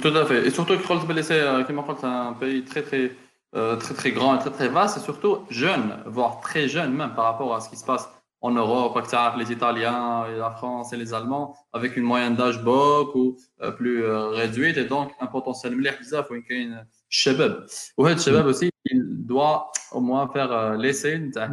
Tout 0.00 0.08
à 0.08 0.24
fait. 0.24 0.46
Et 0.46 0.50
surtout 0.50 0.76
que 0.78 1.22
c'est 1.22 1.40
un 1.40 2.32
pays 2.32 2.64
très, 2.64 2.82
très 2.82 3.12
euh, 3.54 3.76
très 3.76 3.92
très 3.92 4.12
grand 4.12 4.34
et 4.36 4.38
très 4.38 4.50
très 4.50 4.68
vaste 4.68 4.96
et 4.96 5.00
surtout 5.00 5.40
jeune, 5.50 6.02
voire 6.06 6.40
très 6.40 6.68
jeune 6.68 6.94
même 6.94 7.14
par 7.14 7.26
rapport 7.26 7.54
à 7.54 7.60
ce 7.60 7.68
qui 7.68 7.76
se 7.76 7.84
passe 7.84 8.08
en 8.40 8.50
Europe, 8.52 8.98
les 9.36 9.52
Italiens, 9.52 10.26
la 10.26 10.50
France 10.50 10.94
et 10.94 10.96
les 10.96 11.12
Allemands, 11.12 11.54
avec 11.72 11.98
une 11.98 12.02
moyenne 12.02 12.34
d'âge 12.34 12.62
beaucoup 12.62 13.36
euh, 13.60 13.70
plus 13.70 14.04
euh, 14.04 14.28
réduite 14.28 14.78
et 14.78 14.86
donc 14.86 15.12
un 15.20 15.26
potentiel 15.26 15.74
مليح 15.74 16.00
بزاف 16.00 16.30
وين 16.30 16.42
كاين 16.42 16.86
الشباب 17.10 17.66
وهذا 17.98 18.16
الشباب 18.16 18.46
aussi 18.46 18.70
il 18.90 19.26
doit 19.26 19.70
au 19.92 20.00
moins 20.00 20.26
faire 20.28 20.74
l'essai 20.78 21.18
نتاع 21.18 21.48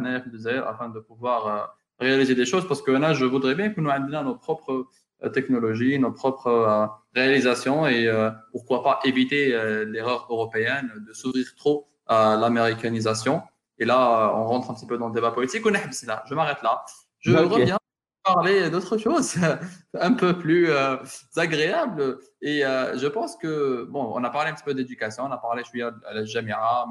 afin 0.66 0.88
de 0.88 1.00
pouvoir 1.00 1.76
réaliser 2.00 2.34
des 2.34 2.46
choses 2.46 2.66
parce 2.66 2.80
que 2.80 2.92
là 2.92 3.12
je 3.12 3.26
voudrais 3.26 3.54
bien 3.54 3.68
que 3.68 3.80
nous 3.80 3.90
ayons 3.90 4.24
nos 4.24 4.36
propres 4.36 4.86
technologies, 5.33 5.99
nos 5.99 6.11
propres 6.11 6.89
réalisation 7.15 7.87
et 7.87 8.07
euh, 8.07 8.29
pourquoi 8.51 8.83
pas 8.83 8.99
éviter 9.05 9.53
euh, 9.53 9.85
l'erreur 9.85 10.27
européenne 10.29 10.91
de 11.07 11.13
s'ouvrir 11.13 11.55
trop 11.55 11.87
à 12.07 12.35
l'américanisation. 12.35 13.41
Et 13.79 13.85
là, 13.85 14.33
on 14.35 14.45
rentre 14.45 14.69
un 14.69 14.73
petit 14.73 14.85
peu 14.85 14.97
dans 14.97 15.07
le 15.07 15.13
débat 15.13 15.31
politique. 15.31 15.65
Là, 15.65 16.23
je 16.29 16.35
m'arrête 16.35 16.61
là. 16.61 16.83
Je 17.19 17.31
reviens 17.31 17.77
parler 18.23 18.69
d'autres 18.69 18.97
choses 18.97 19.35
un 19.99 20.13
peu 20.13 20.37
plus 20.37 20.69
euh, 20.69 20.97
agréables. 21.35 22.19
Et 22.41 22.61
je 22.61 23.07
pense 23.07 23.35
que, 23.37 23.85
bon, 23.89 24.11
on 24.13 24.23
a 24.23 24.29
parlé 24.29 24.51
un 24.51 24.53
petit 24.53 24.63
peu 24.63 24.73
d'éducation, 24.73 25.25
on 25.25 25.31
a 25.31 25.37
parlé, 25.37 25.63
je 25.63 25.69
suis 25.69 25.81
à 25.81 25.93
la 26.13 26.25
Jamia, 26.25 26.85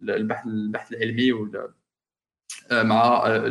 le 0.00 0.22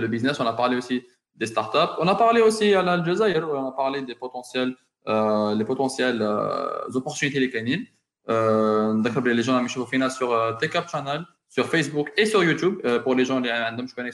business, 0.07 0.39
on 0.39 0.47
a 0.47 0.53
parlé 0.53 0.75
aussi 0.75 1.05
des 1.35 1.47
startups. 1.47 1.93
On 1.99 2.07
a 2.07 2.15
parlé 2.15 2.41
aussi 2.41 2.73
à 2.73 2.81
l'Aljazair, 2.81 3.47
on 3.49 3.67
a 3.67 3.71
parlé 3.71 4.01
des 4.01 4.15
potentiels 4.15 4.75
euh, 5.07 5.53
les 5.55 5.65
potentielles 5.65 6.21
euh, 6.21 6.87
opportunités 6.93 7.39
les 7.39 7.49
canines. 7.49 7.85
Euh, 8.29 8.93
d'accord, 9.01 9.23
les 9.23 9.43
gens 9.43 9.57
qui 9.57 9.63
me 9.63 10.09
sur 10.09 10.57
TechUp 10.59 10.87
Channel, 10.87 11.25
sur 11.49 11.65
Facebook 11.65 12.13
et 12.15 12.25
sur 12.25 12.41
YouTube 12.41 12.81
pour 13.03 13.13
les 13.13 13.25
gens 13.25 13.41
qui 13.41 13.49
je 13.49 13.93
connais 13.93 14.11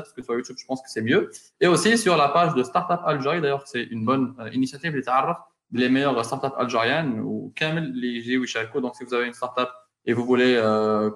parce 0.00 0.12
que 0.12 0.22
sur 0.22 0.34
YouTube 0.34 0.56
je 0.58 0.66
pense 0.66 0.82
que 0.82 0.90
c'est 0.90 1.02
mieux 1.02 1.30
et 1.60 1.66
aussi 1.66 1.96
sur 1.96 2.16
la 2.16 2.28
page 2.28 2.54
de 2.54 2.62
Startup 2.62 3.00
Algérie 3.06 3.40
d'ailleurs 3.40 3.62
c'est 3.66 3.84
une 3.84 4.04
bonne 4.04 4.34
initiative 4.52 4.92
les 5.72 5.88
meilleures 5.88 6.22
startups 6.24 6.54
algériennes 6.58 7.20
ou 7.20 7.52
Kamel 7.56 7.92
les 7.94 8.20
donc 8.82 8.96
si 8.96 9.04
vous 9.04 9.14
avez 9.14 9.26
une 9.26 9.32
startup 9.32 9.70
et 10.06 10.12
vous 10.12 10.24
voulez 10.24 10.60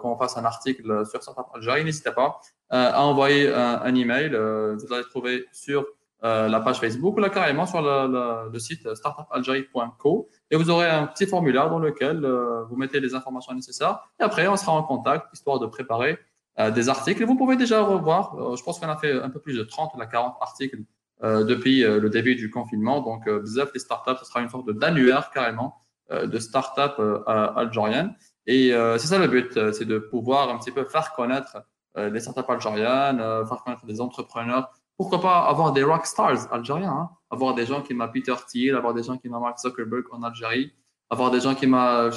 qu'on 0.01 0.16
fasse 0.16 0.36
un 0.36 0.44
article 0.44 1.06
sur 1.06 1.23
Startup 1.23 1.47
Algérie 1.55 1.85
n'hésitez 1.85 2.12
pas 2.12 2.40
à 2.70 3.02
envoyer 3.02 3.52
un, 3.52 3.81
un 3.82 3.94
email 3.94 4.31
vous 4.31 4.93
allez 4.93 5.05
trouver 5.10 5.47
sur 5.52 5.85
euh, 6.24 6.48
la 6.48 6.59
page 6.59 6.81
Facebook 6.81 7.16
ou 7.16 7.20
là 7.20 7.31
carrément 7.31 7.65
sur 7.65 7.81
le, 7.81 8.51
le, 8.52 8.59
site 8.59 8.93
startupalgerie.co 8.93 10.28
et 10.51 10.56
vous 10.56 10.69
aurez 10.69 10.89
un 10.89 11.06
petit 11.06 11.28
formulaire 11.28 11.70
dans 11.70 11.78
lequel 11.78 12.24
euh, 12.24 12.65
vous 12.65 12.74
mettez 12.74 12.98
les 12.98 13.15
informations 13.15 13.55
nécessaires. 13.55 14.01
Et 14.19 14.24
après 14.24 14.48
on 14.48 14.56
sera 14.56 14.73
en 14.73 14.82
contact 14.82 15.27
histoire 15.32 15.60
de 15.60 15.66
préparer 15.66 16.19
euh, 16.59 16.73
des 16.73 16.89
articles. 16.89 17.23
Et 17.23 17.24
vous 17.24 17.36
pouvez 17.36 17.55
déjà 17.55 17.82
revoir 17.82 18.56
je 18.56 18.62
pense 18.65 18.81
qu'on 18.81 18.89
a 18.89 18.97
fait 18.97 19.12
un 19.12 19.31
peu 19.31 19.39
plus 19.39 19.56
de 19.56 19.62
30 19.62 19.93
ou 19.94 19.98
40 19.98 20.35
articles 20.40 20.78
depuis 21.23 21.82
le 21.82 22.10
début 22.10 22.36
du 22.36 22.51
confinement. 22.51 23.01
Donc 23.01 23.28
BZF 23.28 23.73
les 23.74 23.81
startups 23.81 24.19
ce 24.19 24.24
sera 24.24 24.40
une 24.40 24.48
sorte 24.48 24.70
d'annuaire 24.70 25.31
carrément 25.31 25.77
de 26.10 26.39
startups 26.39 27.02
algériennes 27.27 28.15
et 28.49 28.70
c'est 28.99 29.07
ça 29.07 29.19
le 29.19 29.29
but 29.29 29.53
c'est 29.73 29.85
de 29.85 29.99
pouvoir 29.99 30.49
un 30.49 30.59
petit 30.59 30.73
peu 30.73 30.85
faire 30.85 31.12
connaître 31.12 31.59
les 31.97 32.19
startups 32.19 32.51
algériennes 32.51 33.19
faire 33.47 33.62
connaître 33.65 33.87
des 33.87 34.01
entrepreneurs 34.01 34.73
pourquoi 34.99 35.20
pas 35.20 35.39
avoir 35.47 35.73
des 35.73 35.85
rock 35.85 36.05
stars 36.05 36.53
algériens, 36.53 36.91
hein? 36.91 37.11
avoir 37.31 37.55
des 37.55 37.65
gens 37.65 37.83
qui 37.83 37.95
m'a 37.95 38.09
Peter 38.09 38.35
Thiel, 38.49 38.75
avoir 38.75 38.93
des 38.93 39.05
gens 39.05 39.16
qui 39.16 39.29
m'a 39.29 39.39
Mark 39.39 39.59
Zuckerberg 39.61 40.05
en 40.11 40.25
Algérie, 40.25 40.73
avoir 41.09 41.31
des 41.31 41.41
gens 41.41 41.55
qui 41.55 41.69
m'a 41.69 42.11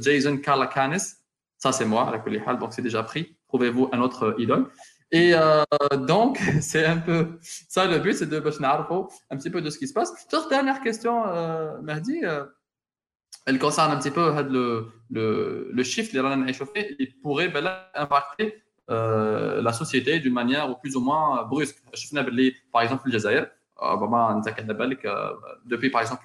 Jason 0.00 0.36
Calacanis, 0.36 1.14
ça 1.56 1.72
c'est 1.72 1.86
moi, 1.86 2.12
donc 2.60 2.74
c'est 2.74 2.82
déjà 2.82 3.02
pris. 3.02 3.36
Trouvez-vous 3.48 3.88
un 3.92 4.00
autre 4.00 4.34
idole. 4.38 4.68
Et 5.12 5.32
euh, 5.34 5.62
donc, 6.06 6.38
c'est 6.60 6.84
un 6.84 6.98
peu 6.98 7.38
ça 7.40 7.86
le 7.86 7.98
but, 7.98 8.12
c'est 8.12 8.26
de 8.26 8.36
un 8.36 9.36
petit 9.36 9.50
peu 9.50 9.62
de 9.62 9.70
ce 9.70 9.78
qui 9.78 9.88
se 9.88 9.94
passe. 9.94 10.12
Toute 10.28 10.50
dernière 10.50 10.82
question, 10.82 11.26
euh, 11.26 11.78
euh, 11.80 12.44
elle 13.46 13.58
concerne 13.58 13.92
un 13.92 13.98
petit 13.98 14.10
peu 14.10 14.32
le, 14.42 14.88
le, 15.10 15.70
le 15.72 15.82
shift, 15.82 16.12
les 16.12 16.50
échauffé, 16.50 16.96
il 16.98 17.16
pourrait 17.20 17.48
ben, 17.48 17.66
impacter 17.94 18.62
euh, 18.88 19.60
la 19.62 19.72
société 19.72 20.20
d'une 20.20 20.32
manière 20.32 20.78
plus 20.78 20.94
ou 20.96 21.00
moins 21.00 21.44
brusque. 21.44 21.82
par 22.72 22.82
exemple, 22.82 23.02
le 23.06 23.12
Jazair, 23.12 23.46
euh, 23.82 25.32
depuis 25.66 25.90
par 25.90 26.00
exemple 26.00 26.22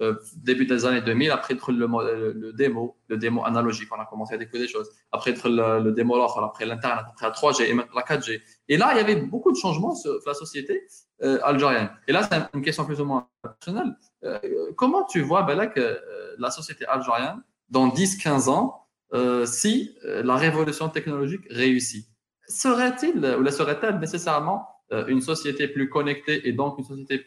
euh, 0.00 0.14
début 0.36 0.64
des 0.64 0.86
années 0.86 1.02
2000 1.02 1.30
après 1.32 1.54
le, 1.54 2.32
le, 2.32 2.52
démo 2.52 2.96
le 3.08 3.18
démo 3.18 3.44
analogique 3.44 3.88
on 3.94 4.00
a 4.00 4.06
commencé 4.06 4.34
à 4.34 4.38
découvrir 4.38 4.62
des 4.62 4.72
choses. 4.72 4.88
Après 5.12 5.34
le, 5.44 5.82
le 5.82 5.92
démo 5.92 6.14
après 6.22 6.64
l'internet 6.64 7.04
après 7.10 7.26
la 7.26 7.32
3G 7.32 7.68
et 7.68 7.74
maintenant 7.74 7.96
la 7.96 8.16
4G 8.16 8.40
et 8.68 8.76
là 8.78 8.92
il 8.92 8.96
y 8.96 9.00
avait 9.00 9.16
beaucoup 9.16 9.52
de 9.52 9.56
changements 9.58 9.94
sur 9.94 10.18
la 10.24 10.32
société 10.34 10.86
algérienne. 11.20 11.90
Et 12.06 12.12
là 12.12 12.22
c'est 12.22 12.40
une 12.54 12.62
question 12.62 12.86
plus 12.86 13.00
ou 13.02 13.04
moins 13.04 13.28
personnelle. 13.42 13.94
Comment 14.76 15.04
tu 15.04 15.20
vois 15.20 15.42
que 15.66 16.00
la 16.38 16.50
société 16.50 16.86
algérienne 16.86 17.42
dans 17.68 17.88
10-15 17.88 18.48
ans 18.48 18.86
euh, 19.14 19.46
si 19.46 19.96
euh, 20.04 20.22
la 20.22 20.36
révolution 20.36 20.88
technologique 20.88 21.46
réussit. 21.50 22.06
Serait-il 22.46 23.24
ou 23.24 23.50
serait-elle 23.50 23.98
nécessairement 23.98 24.68
euh, 24.92 25.06
une 25.06 25.20
société 25.20 25.68
plus 25.68 25.88
connectée 25.88 26.46
et 26.48 26.52
donc 26.52 26.78
une 26.78 26.84
société 26.84 27.24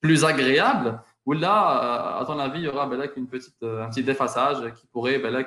plus 0.00 0.24
agréable 0.24 1.00
ou 1.26 1.32
là, 1.32 2.18
à 2.18 2.24
ton 2.24 2.38
avis, 2.38 2.60
il 2.60 2.64
y 2.64 2.68
aura 2.68 2.86
ben, 2.86 3.08
une 3.16 3.28
petite, 3.28 3.62
un 3.62 3.88
petit 3.90 4.02
défaçage 4.02 4.72
qui 4.74 4.86
pourrait 4.86 5.18
ben, 5.18 5.44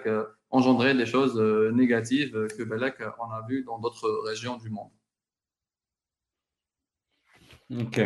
engendrer 0.51 0.93
des 0.93 1.07
choses 1.07 1.35
négatives 1.73 2.47
que 2.55 2.63
ben, 2.63 2.79
on 3.19 3.31
a 3.31 3.45
vu 3.47 3.63
dans 3.63 3.79
d'autres 3.79 4.07
régions 4.27 4.57
du 4.57 4.69
monde? 4.69 4.91
Ok. 7.71 7.99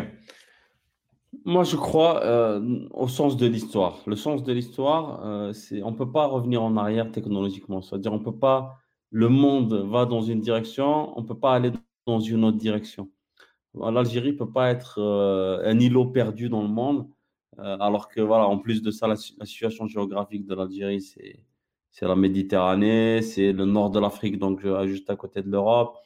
Moi, 1.45 1.63
je 1.63 1.75
crois 1.75 2.23
euh, 2.23 2.87
au 2.91 3.07
sens 3.07 3.37
de 3.37 3.47
l'histoire. 3.47 3.99
Le 4.05 4.15
sens 4.15 4.43
de 4.43 4.53
l'histoire, 4.53 5.25
euh, 5.25 5.53
c'est 5.53 5.83
on 5.83 5.93
peut 5.93 6.11
pas 6.11 6.25
revenir 6.25 6.63
en 6.63 6.77
arrière 6.77 7.11
technologiquement. 7.11 7.81
C'est-à-dire, 7.81 8.13
on 8.13 8.19
peut 8.19 8.37
pas. 8.37 8.77
Le 9.11 9.29
monde 9.29 9.73
va 9.73 10.05
dans 10.05 10.21
une 10.21 10.41
direction, 10.41 11.17
on 11.17 11.23
peut 11.23 11.39
pas 11.39 11.53
aller 11.55 11.71
dans 12.05 12.19
une 12.19 12.43
autre 12.43 12.57
direction. 12.57 13.09
L'Algérie 13.75 14.33
peut 14.33 14.51
pas 14.51 14.69
être 14.71 14.99
euh, 14.99 15.61
un 15.65 15.79
îlot 15.79 16.05
perdu 16.07 16.49
dans 16.49 16.61
le 16.63 16.67
monde, 16.67 17.07
alors 17.57 18.09
que 18.09 18.21
voilà, 18.21 18.47
en 18.47 18.57
plus 18.59 18.81
de 18.81 18.91
ça, 18.91 19.07
la, 19.07 19.15
situation 19.15 19.87
géographique 19.87 20.45
de 20.45 20.55
l'Algérie, 20.55 21.01
c'est 21.01 21.43
c'est 21.91 22.05
la 22.07 22.15
Méditerranée, 22.15 23.21
c'est 23.23 23.51
le 23.53 23.65
nord 23.65 23.89
de 23.89 23.99
l'Afrique, 23.99 24.37
donc 24.39 24.61
juste 24.85 25.09
à 25.09 25.15
côté 25.15 25.41
de 25.41 25.49
l'Europe, 25.49 25.97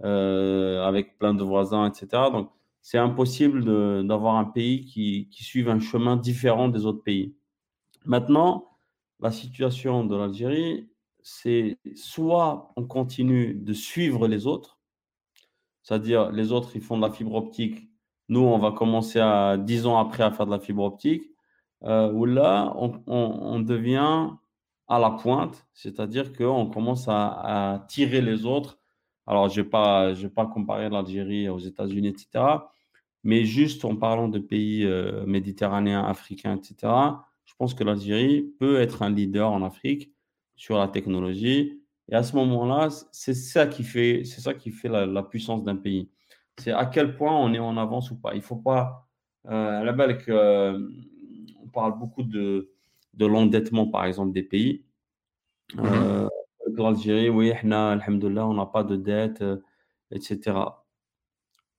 avec 0.00 1.18
plein 1.18 1.34
de 1.34 1.44
voisins, 1.44 1.86
etc. 1.86 2.30
Donc 2.32 2.50
c'est 2.82 2.98
impossible 2.98 3.64
d'avoir 4.06 4.36
un 4.36 4.44
pays 4.44 4.84
qui, 4.84 5.28
qui 5.30 5.44
suive 5.44 5.68
un 5.68 5.80
chemin 5.80 6.16
différent 6.16 6.68
des 6.68 6.86
autres 6.86 7.02
pays. 7.02 7.34
Maintenant, 8.04 8.70
la 9.20 9.30
situation 9.30 10.04
de 10.04 10.16
l'Algérie, 10.16 10.88
c'est 11.22 11.78
soit 11.94 12.72
on 12.76 12.86
continue 12.86 13.54
de 13.54 13.72
suivre 13.74 14.26
les 14.26 14.46
autres, 14.46 14.78
c'est-à-dire 15.82 16.30
les 16.32 16.52
autres, 16.52 16.70
ils 16.74 16.80
font 16.80 16.96
de 16.96 17.02
la 17.02 17.10
fibre 17.10 17.34
optique, 17.34 17.90
nous, 18.28 18.40
on 18.40 18.58
va 18.58 18.72
commencer 18.72 19.18
à 19.18 19.56
10 19.56 19.86
ans 19.86 19.98
après 19.98 20.22
à 20.22 20.30
faire 20.30 20.46
de 20.46 20.52
la 20.52 20.60
fibre 20.60 20.84
optique, 20.84 21.24
euh, 21.82 22.12
où 22.12 22.26
là, 22.26 22.72
on, 22.76 23.60
devient 23.60 24.30
à 24.86 24.98
la 24.98 25.10
pointe, 25.10 25.66
c'est-à-dire 25.74 26.32
qu'on 26.32 26.66
commence 26.66 27.06
à 27.08 27.84
tirer 27.88 28.20
les 28.20 28.46
autres 28.46 28.79
alors, 29.30 29.48
je 29.48 29.60
ne 29.60 29.64
vais, 29.64 29.70
pas, 29.70 30.12
je 30.12 30.22
vais 30.22 30.28
pas 30.28 30.44
comparer 30.44 30.88
l'Algérie 30.88 31.48
aux 31.48 31.60
États-Unis, 31.60 32.08
etc. 32.08 32.44
Mais 33.22 33.44
juste 33.44 33.84
en 33.84 33.94
parlant 33.94 34.26
de 34.26 34.40
pays 34.40 34.84
euh, 34.84 35.24
méditerranéens, 35.24 36.02
africains, 36.04 36.56
etc., 36.56 36.92
je 37.44 37.54
pense 37.56 37.72
que 37.74 37.84
l'Algérie 37.84 38.42
peut 38.58 38.80
être 38.80 39.02
un 39.02 39.10
leader 39.10 39.52
en 39.52 39.62
Afrique 39.62 40.12
sur 40.56 40.78
la 40.78 40.88
technologie. 40.88 41.80
Et 42.08 42.16
à 42.16 42.24
ce 42.24 42.34
moment-là, 42.34 42.88
c'est 43.12 43.34
ça 43.34 43.68
qui 43.68 43.84
fait, 43.84 44.24
c'est 44.24 44.40
ça 44.40 44.52
qui 44.52 44.72
fait 44.72 44.88
la, 44.88 45.22
puissance 45.22 45.62
d'un 45.62 45.76
pays. 45.76 46.10
C'est 46.58 46.72
à 46.72 46.86
quel 46.86 47.14
point 47.14 47.32
on 47.32 47.54
est 47.54 47.60
en 47.60 47.76
avance 47.76 48.10
ou 48.10 48.16
pas. 48.16 48.34
Il 48.34 48.38
ne 48.38 48.42
faut 48.42 48.56
pas. 48.56 49.06
Euh, 49.46 49.84
la 49.84 49.92
belle 49.92 50.18
euh, 50.28 50.88
on 51.62 51.68
parle 51.68 51.96
beaucoup 51.96 52.24
de, 52.24 52.72
de 53.14 53.26
l'endettement, 53.26 53.86
par 53.86 54.06
exemple, 54.06 54.32
des 54.32 54.42
pays. 54.42 54.82
Mm-hmm. 55.76 56.28
Avec 56.84 57.04
l'Algérie, 57.04 57.28
oui, 57.30 57.52
on 57.62 58.54
n'a 58.54 58.66
pas 58.66 58.84
de 58.84 58.96
dette, 58.96 59.42
euh, 59.42 59.58
etc. 60.10 60.56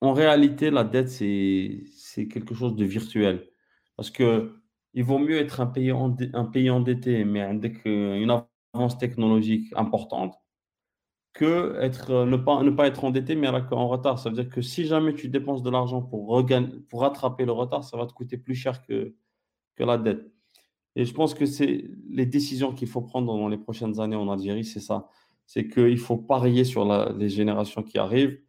En 0.01 0.13
réalité, 0.13 0.71
la 0.71 0.83
dette, 0.83 1.09
c'est 1.09 2.27
quelque 2.29 2.55
chose 2.55 2.75
de 2.75 2.85
virtuel. 2.85 3.49
Parce 3.95 4.09
que 4.09 4.55
il 4.93 5.03
vaut 5.03 5.19
mieux 5.19 5.37
être 5.39 5.61
un 5.61 5.67
pays, 5.67 5.91
un 5.91 6.45
pays 6.45 6.69
endetté, 6.69 7.23
mais 7.25 7.41
avec 7.41 7.85
une 7.85 8.43
avance 8.73 8.97
technologique 8.97 9.71
importante, 9.75 10.35
que 11.33 11.75
être, 11.81 12.11
euh, 12.11 12.25
ne, 12.25 12.37
pas, 12.37 12.63
ne 12.63 12.71
pas 12.71 12.87
être 12.87 13.03
endetté, 13.03 13.35
mais 13.35 13.47
en 13.47 13.87
retard. 13.87 14.19
Ça 14.19 14.29
veut 14.29 14.35
dire 14.35 14.49
que 14.49 14.61
si 14.61 14.85
jamais 14.85 15.13
tu 15.13 15.29
dépenses 15.29 15.63
de 15.63 15.69
l'argent 15.69 16.01
pour, 16.01 16.45
pour 16.89 17.01
rattraper 17.01 17.45
le 17.45 17.51
retard, 17.51 17.83
ça 17.83 17.97
va 17.97 18.05
te 18.05 18.13
coûter 18.13 18.37
plus 18.37 18.55
cher 18.55 18.81
que, 18.85 19.15
que 19.75 19.83
la 19.83 19.97
dette. 19.97 20.31
Et 20.95 21.05
je 21.05 21.13
pense 21.13 21.33
que 21.33 21.45
c'est 21.45 21.85
les 22.09 22.25
décisions 22.25 22.73
qu'il 22.73 22.87
faut 22.87 23.01
prendre 23.01 23.27
dans 23.27 23.47
les 23.47 23.57
prochaines 23.57 23.99
années 23.99 24.15
en 24.15 24.29
Algérie, 24.29 24.65
c'est 24.65 24.79
ça. 24.79 25.07
C'est 25.45 25.67
qu'il 25.67 25.97
faut 25.97 26.17
parier 26.17 26.63
sur 26.63 26.85
les 27.13 27.29
générations 27.29 27.83
qui 27.83 27.97
arrivent. 27.97 28.39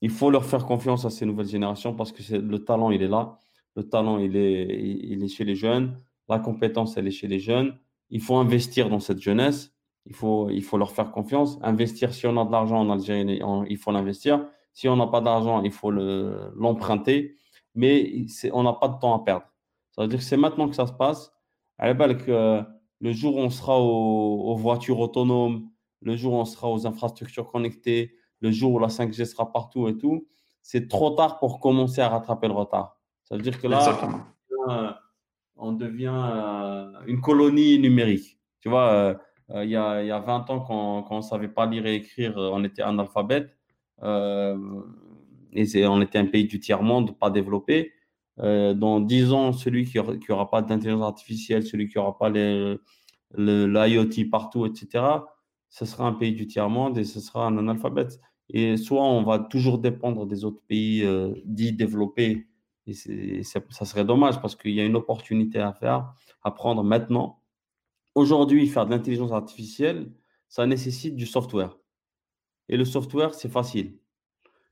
Il 0.00 0.10
faut 0.10 0.30
leur 0.30 0.44
faire 0.44 0.66
confiance 0.66 1.04
à 1.04 1.10
ces 1.10 1.26
nouvelles 1.26 1.48
générations 1.48 1.94
parce 1.94 2.12
que 2.12 2.36
le 2.36 2.64
talent, 2.64 2.90
il 2.90 3.02
est 3.02 3.08
là. 3.08 3.38
Le 3.74 3.88
talent, 3.88 4.18
il 4.18 4.36
est, 4.36 4.66
il 5.04 5.22
est 5.22 5.28
chez 5.28 5.44
les 5.44 5.54
jeunes. 5.54 6.00
La 6.28 6.38
compétence, 6.38 6.96
elle 6.96 7.06
est 7.06 7.12
chez 7.12 7.28
les 7.28 7.38
jeunes. 7.38 7.76
Il 8.10 8.20
faut 8.20 8.36
investir 8.36 8.88
dans 8.88 9.00
cette 9.00 9.20
jeunesse. 9.20 9.72
Il 10.06 10.14
faut, 10.14 10.50
il 10.50 10.62
faut 10.62 10.78
leur 10.78 10.92
faire 10.92 11.10
confiance. 11.10 11.58
Investir, 11.62 12.14
si 12.14 12.26
on 12.26 12.36
a 12.40 12.44
de 12.44 12.52
l'argent 12.52 12.80
en 12.80 12.90
Algérie, 12.90 13.40
il 13.68 13.76
faut 13.76 13.90
l'investir. 13.92 14.46
Si 14.72 14.88
on 14.88 14.96
n'a 14.96 15.06
pas 15.06 15.20
d'argent, 15.20 15.62
il 15.62 15.72
faut 15.72 15.90
l'emprunter. 15.90 17.36
Mais 17.74 18.26
on 18.52 18.62
n'a 18.62 18.72
pas 18.72 18.88
de 18.88 18.98
temps 18.98 19.14
à 19.14 19.24
perdre. 19.24 19.46
Ça 19.90 20.02
veut 20.02 20.08
dire 20.08 20.18
que 20.18 20.24
c'est 20.24 20.36
maintenant 20.36 20.68
que 20.68 20.74
ça 20.74 20.86
se 20.86 20.92
passe. 20.92 21.32
Que 21.78 22.62
le 23.00 23.12
jour 23.12 23.36
où 23.36 23.40
on 23.40 23.50
sera 23.50 23.80
aux, 23.80 24.56
voitures 24.56 25.00
autonomes, 25.00 25.68
le 26.02 26.16
jour 26.16 26.34
où 26.34 26.36
on 26.36 26.44
sera 26.44 26.70
aux 26.70 26.86
infrastructures 26.86 27.50
connectées, 27.50 28.14
le 28.40 28.50
jour 28.50 28.72
où 28.72 28.78
la 28.78 28.88
5G 28.88 29.24
sera 29.24 29.52
partout 29.52 29.88
et 29.88 29.96
tout, 29.96 30.26
c'est 30.62 30.88
trop 30.88 31.10
tard 31.10 31.38
pour 31.38 31.60
commencer 31.60 32.00
à 32.00 32.08
rattraper 32.08 32.48
le 32.48 32.54
retard. 32.54 32.98
Ça 33.24 33.36
veut 33.36 33.42
dire 33.42 33.60
que 33.60 33.66
là, 33.66 35.00
on 35.56 35.72
devient, 35.72 36.12
euh, 36.12 36.92
une 37.06 37.20
colonie 37.20 37.78
numérique. 37.78 38.38
Tu 38.60 38.68
vois, 38.68 38.90
euh, 38.92 39.14
euh, 39.50 39.64
il, 39.64 39.70
y 39.70 39.76
a, 39.76 40.02
il, 40.02 40.08
y 40.08 40.10
a, 40.10 40.18
20 40.18 40.50
ans, 40.50 40.60
quand, 40.60 41.02
quand 41.04 41.14
on 41.14 41.18
ne 41.18 41.22
savait 41.22 41.48
pas 41.48 41.66
lire 41.66 41.86
et 41.86 41.94
écrire, 41.94 42.34
on 42.36 42.62
était 42.64 42.82
analphabète. 42.82 43.56
Euh, 44.02 44.56
et 45.52 45.86
on 45.86 46.02
était 46.02 46.18
un 46.18 46.26
pays 46.26 46.46
du 46.46 46.60
tiers-monde, 46.60 47.18
pas 47.18 47.30
développé. 47.30 47.92
Euh, 48.40 48.74
dans 48.74 49.00
10 49.00 49.32
ans, 49.32 49.52
celui 49.52 49.86
qui 49.86 49.98
n'aura 50.28 50.50
pas 50.50 50.62
d'intelligence 50.62 51.02
artificielle, 51.02 51.66
celui 51.66 51.88
qui 51.88 51.98
n'aura 51.98 52.18
pas 52.18 52.30
l'IoT 52.30 54.30
partout, 54.30 54.66
etc., 54.66 55.04
ce 55.68 55.84
sera 55.84 56.06
un 56.06 56.12
pays 56.12 56.32
du 56.32 56.46
tiers-monde 56.46 56.98
et 56.98 57.04
ce 57.04 57.20
sera 57.20 57.46
un 57.46 57.58
analphabète. 57.58 58.20
Et 58.50 58.76
soit 58.76 59.02
on 59.02 59.22
va 59.22 59.38
toujours 59.38 59.78
dépendre 59.78 60.26
des 60.26 60.44
autres 60.44 60.62
pays 60.68 61.04
euh, 61.04 61.34
dits 61.44 61.72
développés, 61.72 62.46
et 62.86 63.42
ça 63.42 63.84
serait 63.84 64.04
dommage 64.04 64.40
parce 64.40 64.54
qu'il 64.54 64.72
y 64.72 64.80
a 64.80 64.84
une 64.84 64.94
opportunité 64.94 65.58
à 65.58 65.72
faire, 65.72 66.14
à 66.44 66.52
prendre 66.52 66.84
maintenant 66.84 67.40
Aujourd'hui, 68.16 68.66
faire 68.66 68.86
de 68.86 68.92
l'intelligence 68.92 69.30
artificielle, 69.30 70.10
ça 70.48 70.64
nécessite 70.64 71.16
du 71.16 71.26
software. 71.26 71.76
Et 72.70 72.78
le 72.78 72.86
software, 72.86 73.34
c'est 73.34 73.50
facile. 73.50 73.98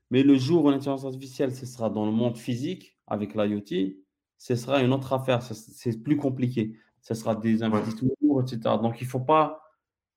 Mais 0.09 0.23
le 0.23 0.35
jour 0.35 0.65
où 0.65 0.71
l'intelligence 0.71 1.05
artificielle, 1.05 1.55
ce 1.55 1.67
sera 1.67 1.91
dans 1.91 2.07
le 2.07 2.11
monde 2.11 2.37
physique, 2.37 2.94
avec 3.07 3.35
l'IoT, 3.35 3.95
ce 4.37 4.55
sera 4.55 4.81
une 4.81 4.93
autre 4.93 5.13
affaire. 5.13 5.41
C'est 5.41 6.03
plus 6.03 6.17
compliqué. 6.17 6.77
Ce 7.01 7.13
sera 7.13 7.35
des 7.35 7.63
investissements, 7.63 8.41
etc. 8.41 8.75
Donc, 8.81 8.99
il 9.01 9.05
ne 9.05 9.09
faut, 9.09 9.19
pas, 9.19 9.61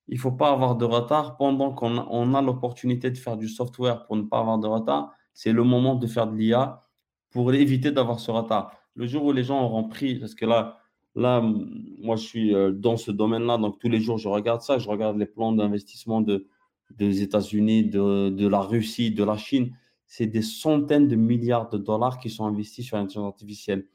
il 0.08 0.18
faut 0.18 0.32
pas 0.32 0.50
avoir 0.50 0.76
de 0.76 0.84
retard 0.84 1.36
pendant 1.36 1.72
qu'on 1.72 1.98
on 1.98 2.34
a 2.34 2.42
l'opportunité 2.42 3.10
de 3.10 3.18
faire 3.18 3.36
du 3.36 3.48
software 3.48 4.06
pour 4.06 4.16
ne 4.16 4.22
pas 4.22 4.40
avoir 4.40 4.58
de 4.58 4.66
retard. 4.66 5.12
C'est 5.34 5.52
le 5.52 5.64
moment 5.64 5.94
de 5.94 6.06
faire 6.06 6.26
de 6.26 6.36
l'IA 6.36 6.86
pour 7.30 7.52
éviter 7.52 7.92
d'avoir 7.92 8.20
ce 8.20 8.30
retard. 8.30 8.72
Le 8.94 9.06
jour 9.06 9.24
où 9.24 9.32
les 9.32 9.44
gens 9.44 9.62
auront 9.62 9.88
pris, 9.88 10.18
parce 10.18 10.34
que 10.34 10.46
là, 10.46 10.78
Là, 11.18 11.40
moi, 11.40 12.14
je 12.14 12.22
suis 12.22 12.54
euh, 12.54 12.70
dans 12.70 12.96
ce 12.96 13.10
domaine-là, 13.10 13.58
donc 13.58 13.80
tous 13.80 13.88
les 13.88 14.00
jours, 14.00 14.18
je 14.18 14.28
regarde 14.28 14.60
ça. 14.60 14.78
Je 14.78 14.88
regarde 14.88 15.18
les 15.18 15.26
plans 15.26 15.50
d'investissement 15.50 16.20
de, 16.20 16.46
des 16.90 17.22
États-Unis, 17.22 17.84
de, 17.84 18.28
de, 18.28 18.46
la 18.46 18.60
Russie, 18.60 19.10
de 19.10 19.24
la 19.24 19.36
Chine. 19.36 19.74
C'est 20.08 20.26
des 20.26 20.42
centaines 20.42 21.06
de 21.06 21.14
milliards 21.14 21.68
de 21.68 21.78
dollars 21.78 22.18
qui 22.18 22.30
sont 22.30 22.46
investis 22.46 22.84
sur 22.84 22.96
l'intelligence 22.96 23.28
artificielle. 23.28 23.86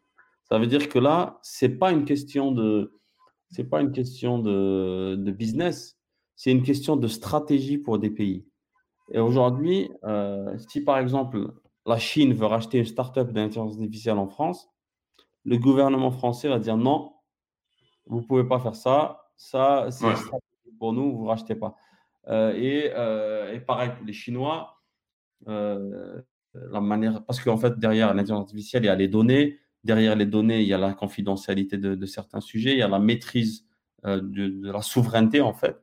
Ça 0.49 0.57
veut 0.60 0.68
dire 0.68 0.88
que 0.88 0.99
là, 0.99 1.40
c'est 1.41 1.77
pas 1.77 1.91
une 1.91 2.06
question 2.06 2.52
de, 2.52 2.99
c'est 3.49 3.65
pas 3.65 3.81
une 3.81 3.91
question 3.91 4.40
de, 4.40 5.15
de 5.18 5.31
business, 5.31 5.98
c'est 6.35 6.52
une 6.52 6.64
question 6.64 6.95
de 6.95 7.07
stratégie 7.07 7.77
pour 7.77 7.99
des 7.99 8.10
pays. 8.10 8.45
Et 9.11 9.19
aujourd'hui, 9.19 9.91
euh, 10.03 10.57
si 10.69 10.81
par 10.81 10.98
exemple 10.98 11.53
la 11.85 11.98
Chine 11.98 12.34
veut 12.34 12.45
racheter 12.45 12.80
une 12.80 12.85
start-up 12.85 13.31
d'intelligence 13.31 13.73
artificielle 13.73 14.18
en 14.18 14.27
France, 14.27 14.69
le 15.44 15.57
gouvernement 15.57 16.11
français 16.11 16.48
va 16.48 16.60
dire 16.60 16.77
non, 16.77 17.14
vous 18.06 18.22
ne 18.22 18.26
pouvez 18.26 18.45
pas 18.45 18.60
faire 18.60 18.76
ça, 18.76 19.30
ça 19.35 19.88
c'est 19.91 20.07
pour 20.80 20.94
nous, 20.94 21.15
vous 21.15 21.23
ne 21.23 21.30
rachetez 21.30 21.56
pas. 21.56 21.76
Euh, 22.27 22.53
et, 22.56 22.91
euh, 22.95 23.53
et, 23.53 23.60
pareil 23.60 23.91
pour 23.95 24.06
les 24.06 24.14
Chinois, 24.14 24.81
la 25.45 26.82
manière, 26.82 27.24
parce 27.26 27.41
qu'en 27.41 27.57
fait, 27.57 27.78
derrière 27.80 28.14
l'intelligence 28.14 28.41
artificielle, 28.41 28.84
il 28.84 28.88
y 28.88 28.90
a 28.90 28.95
les 28.95 29.07
données, 29.07 29.60
derrière 29.84 30.15
les 30.15 30.26
données, 30.26 30.61
il 30.61 30.68
y 30.68 30.74
a 30.74 30.78
la 30.78 30.94
confidentialité 30.94 31.78
de, 31.78 32.06
certains 32.06 32.41
sujets, 32.41 32.72
il 32.74 32.78
y 32.80 32.84
a 32.84 32.88
la 32.88 32.99
maîtrise 32.99 33.65
de, 34.06 34.20
de, 34.20 34.72
la 34.72 34.82
souveraineté, 34.82 35.41
en 35.41 35.53
fait. 35.53 35.78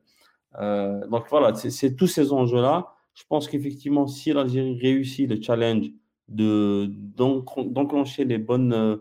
donc 1.09 1.25
voilà, 1.31 1.55
c'est 1.55 1.97
tous 1.97 2.07
ces 2.07 2.33
enjeux-là. 2.33 2.95
Je 3.15 3.25
pense 3.29 3.49
qu'effectivement, 3.49 4.07
si 4.07 4.33
l'Algérie 4.33 4.79
réussit 4.81 5.29
le 5.29 5.43
challenge 5.43 5.91
d'enclencher 6.29 8.25
les 8.25 8.39
bonnes 8.39 9.01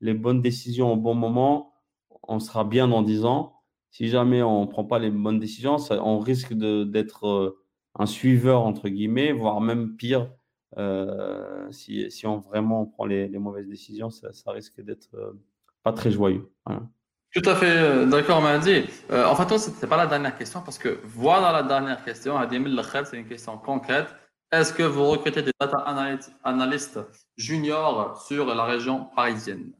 les 0.00 0.14
bonnes 0.14 0.40
décisions 0.40 0.92
au 0.92 0.96
bon 0.96 1.14
moment, 1.14 1.74
on 2.22 2.40
sera 2.40 2.64
bien 2.64 2.88
dans 2.88 3.02
10 3.02 3.24
ans. 3.24 3.56
Si 3.90 4.08
jamais 4.08 4.42
on 4.42 4.62
ne 4.62 4.70
prend 4.70 4.84
pas 4.84 4.98
les 4.98 5.10
bonnes 5.10 5.38
décisions, 5.38 5.76
on 5.90 6.18
risque 6.20 6.54
d'être 6.54 7.26
euh, 7.26 7.59
un 7.98 8.06
suiveur, 8.06 8.62
entre 8.62 8.88
guillemets, 8.88 9.32
voire 9.32 9.60
même 9.60 9.96
pire. 9.96 10.30
Euh, 10.78 11.66
si, 11.72 12.10
si, 12.10 12.26
on 12.26 12.38
vraiment 12.38 12.86
prend 12.86 13.04
les, 13.04 13.28
mauvaises 13.38 13.68
décisions, 13.68 14.10
ça, 14.10 14.30
risque 14.52 14.80
d'être 14.80 15.08
euh, 15.14 15.32
pas 15.82 15.92
très 15.92 16.10
joyeux. 16.10 16.48
Tout 17.32 17.42
à 17.44 17.54
fait 17.54 18.06
d'accord, 18.06 18.40
Mandy. 18.40 18.84
en 19.10 19.34
fait, 19.34 19.58
ce 19.58 19.70
n'était 19.70 19.86
pas 19.86 19.96
la 19.96 20.06
dernière 20.06 20.36
question 20.36 20.62
parce 20.62 20.78
que 20.78 21.00
voilà 21.04 21.52
la 21.52 21.62
dernière 21.62 22.04
question. 22.04 22.36
C'est 23.04 23.18
une 23.18 23.26
question 23.26 23.58
concrète. 23.58 24.08
Est-ce 24.52 24.72
que 24.72 24.82
vous 24.82 25.08
recrutez 25.08 25.42
des 25.42 25.52
data 25.60 25.78
analystes 26.42 26.98
juniors 27.36 28.20
sur 28.22 28.46
la 28.46 28.64
région 28.64 29.04
parisienne? 29.14 29.72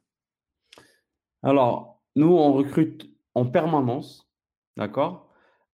Alors, 1.42 2.00
nous, 2.14 2.36
on 2.36 2.52
recrute 2.52 3.10
en 3.34 3.46
permanence, 3.46 4.30
d'accord? 4.76 5.29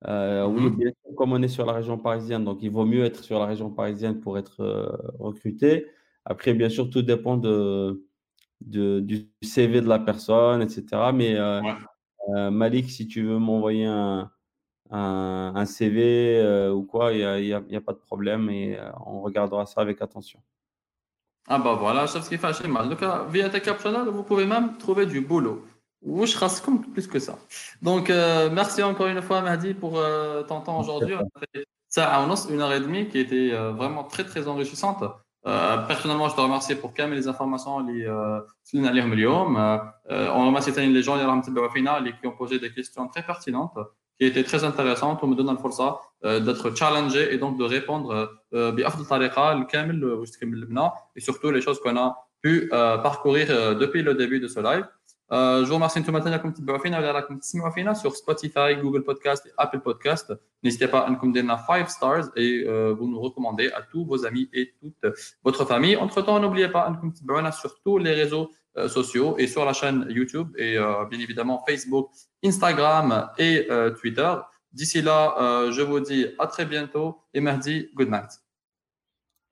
Euh, 0.07 0.47
oui, 0.47 0.63
mmh 0.63 0.77
bien 0.77 0.91
sûr, 0.91 1.17
comme 1.17 1.33
on 1.33 1.43
est 1.43 1.49
sur 1.49 1.67
la 1.67 1.73
région 1.73 1.99
parisienne, 1.99 2.45
donc 2.45 2.59
il 2.63 2.71
vaut 2.71 2.85
mieux 2.85 3.05
être 3.05 3.25
sur 3.25 3.39
la 3.39 3.47
région 3.47 3.71
parisienne 3.71 4.21
pour 4.21 4.39
être 4.39 4.61
euh, 4.61 4.87
recruté. 5.19 5.87
Après, 6.25 6.55
bien 6.55 6.69
sûr, 6.69 6.91
tout 6.91 7.03
dépend 7.03 7.37
de, 7.37 8.05
du 8.61 9.29
CV 9.43 9.81
de 9.81 9.89
la 9.89 9.99
personne, 9.99 10.63
etc. 10.63 10.85
Mais 11.13 11.35
euh, 11.37 12.51
Malik, 12.51 12.91
si 12.91 13.07
tu 13.07 13.23
veux 13.23 13.39
m'envoyer 13.39 13.87
un, 13.87 14.31
CV 15.67 16.71
ou 16.73 16.83
quoi, 16.85 17.13
il 17.13 17.47
n'y 17.47 17.53
a, 17.53 17.59
a, 17.59 17.81
pas 17.81 17.93
de 17.93 17.99
problème 17.99 18.49
et 18.51 18.79
on 19.07 19.21
regardera 19.21 19.67
ça 19.67 19.81
avec 19.81 20.03
attention. 20.03 20.41
Ah 21.49 21.59
bah 21.59 21.77
voilà, 21.79 22.09
ce 22.09 22.19
qui 22.29 22.39
fait 22.39 22.69
mal. 22.69 22.89
Donc, 22.89 23.01
via 23.31 23.51
Channel, 23.51 24.09
vous 24.09 24.25
pouvez 24.25 24.47
même 24.47 24.77
trouver 24.79 25.07
du 25.07 25.21
boulot. 25.21 25.65
Oui, 26.03 26.27
je 26.27 26.39
rase 26.39 26.61
comme 26.61 26.83
plus 26.83 27.07
que 27.07 27.19
ça. 27.19 27.39
Donc, 27.83 28.11
euh, 28.11 28.49
merci 28.53 28.83
encore 28.83 29.07
une 29.07 29.23
fois, 29.23 29.41
Mahdi, 29.41 29.75
pour 29.75 29.99
euh, 29.99 30.43
ton 30.43 30.61
temps 30.61 30.79
aujourd'hui. 30.79 31.15
On 31.15 31.21
a 31.21 31.41
fait 31.55 31.67
une 32.51 32.61
heure 32.61 32.73
et 32.73 32.81
demie, 32.81 33.09
qui 33.09 33.19
était 33.19 33.51
euh, 33.53 33.73
vraiment 33.73 34.05
très, 34.05 34.25
très 34.25 34.47
enrichissante. 34.47 35.03
Euh, 35.47 35.77
personnellement, 35.87 36.29
je 36.29 36.35
te 36.35 36.41
remercie 36.41 36.75
pour 36.75 36.93
quand 36.93 37.05
même 37.05 37.15
les 37.15 37.29
informations, 37.29 37.79
les, 37.81 38.05
euh, 38.05 38.41
euh, 40.11 40.29
on 40.35 40.47
remercie 40.47 40.73
les 40.73 41.03
gens, 41.03 41.17
qui 41.17 42.27
ont 42.27 42.33
posé 42.33 42.59
des 42.59 42.73
questions 42.73 43.07
très 43.09 43.23
pertinentes 43.23 43.79
qui 44.19 44.27
étaient 44.27 44.43
très 44.45 44.65
intéressantes. 44.65 45.21
on 45.23 45.27
me 45.29 45.37
donne 45.37 45.47
la 45.47 45.57
force 45.57 45.81
d'être 46.23 46.75
challengé 46.75 47.35
et 47.35 47.39
donc 47.39 47.59
de 47.59 47.65
répondre 47.65 48.33
et 51.15 51.21
surtout 51.21 51.51
les 51.51 51.61
choses 51.61 51.79
qu'on 51.81 51.97
a 51.99 52.17
pu 52.41 52.69
parcourir 52.71 53.77
depuis 53.77 54.03
le 54.03 54.15
début 54.15 54.41
de 54.41 54.49
ce 54.49 54.59
live. 54.61 54.87
je 55.32 55.66
vous 55.66 55.76
remercie 55.76 55.98
انتم 55.98 56.20
ثاني 56.20 56.38
تتبعوا 56.38 56.80
فينا 56.80 57.00
ولا 57.00 57.12
راكم 57.12 57.38
تسمعوا 57.38 57.72
فينا 57.72 57.94
sur 57.94 58.12
Spotify, 58.12 58.76
Google 58.82 59.04
Podcast 59.04 59.46
et 59.46 59.52
Apple 59.58 59.80
Podcast. 59.80 60.34
N'hésitez 60.64 60.88
pas 60.88 61.00
à 61.00 61.10
nous 61.10 61.32
donner 61.32 61.56
5 61.68 61.90
stars 61.90 62.30
et 62.36 62.66
vous 62.98 63.08
nous 63.08 63.22
recommandez 63.22 63.72
à 63.72 63.82
tous 63.82 64.06
vos 64.06 64.26
amis 64.26 64.50
et 64.54 64.74
toute 64.80 65.06
votre 65.44 65.64
famille. 65.66 65.96
Entre-temps, 65.96 66.40
n'oubliez 66.40 66.68
pas 66.68 66.90
de 66.90 66.98
nous 67.06 67.16
suivre 67.16 67.54
sur 67.54 67.82
tous 67.82 67.98
les 67.98 68.14
réseaux 68.14 68.52
euh, 68.78 68.88
sociaux 68.88 69.38
et 69.38 69.48
sur 69.48 69.66
la 69.66 69.74
chaîne 69.74 70.06
YouTube 70.10 70.56
et 70.58 70.78
euh, 70.78 71.04
bien 71.04 71.20
évidemment 71.20 71.62
Facebook, 71.68 72.10
Instagram 72.42 73.30
et 73.38 73.68
euh, 73.70 73.90
Twitter. 73.90 74.34
D'ici 74.72 75.02
là, 75.02 75.36
euh, 75.42 75.74
je 75.74 75.82
vous 75.82 76.00
dis 76.00 76.26
à 76.40 76.48
très 76.48 76.66
bientôt 76.66 77.22
et 77.34 77.42
Mahdi, 77.42 77.90
good 77.94 78.10
night. 78.10 78.32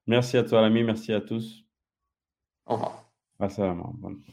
Merci 0.07 0.37
à 0.37 0.43
toi, 0.43 0.61
l'ami. 0.61 0.83
Merci 0.83 1.11
à 1.11 1.19
tous. 1.19 1.65
Au 2.65 2.75
revoir. 2.75 3.11
Assalamu 3.39 3.81
alaikum. 3.81 4.23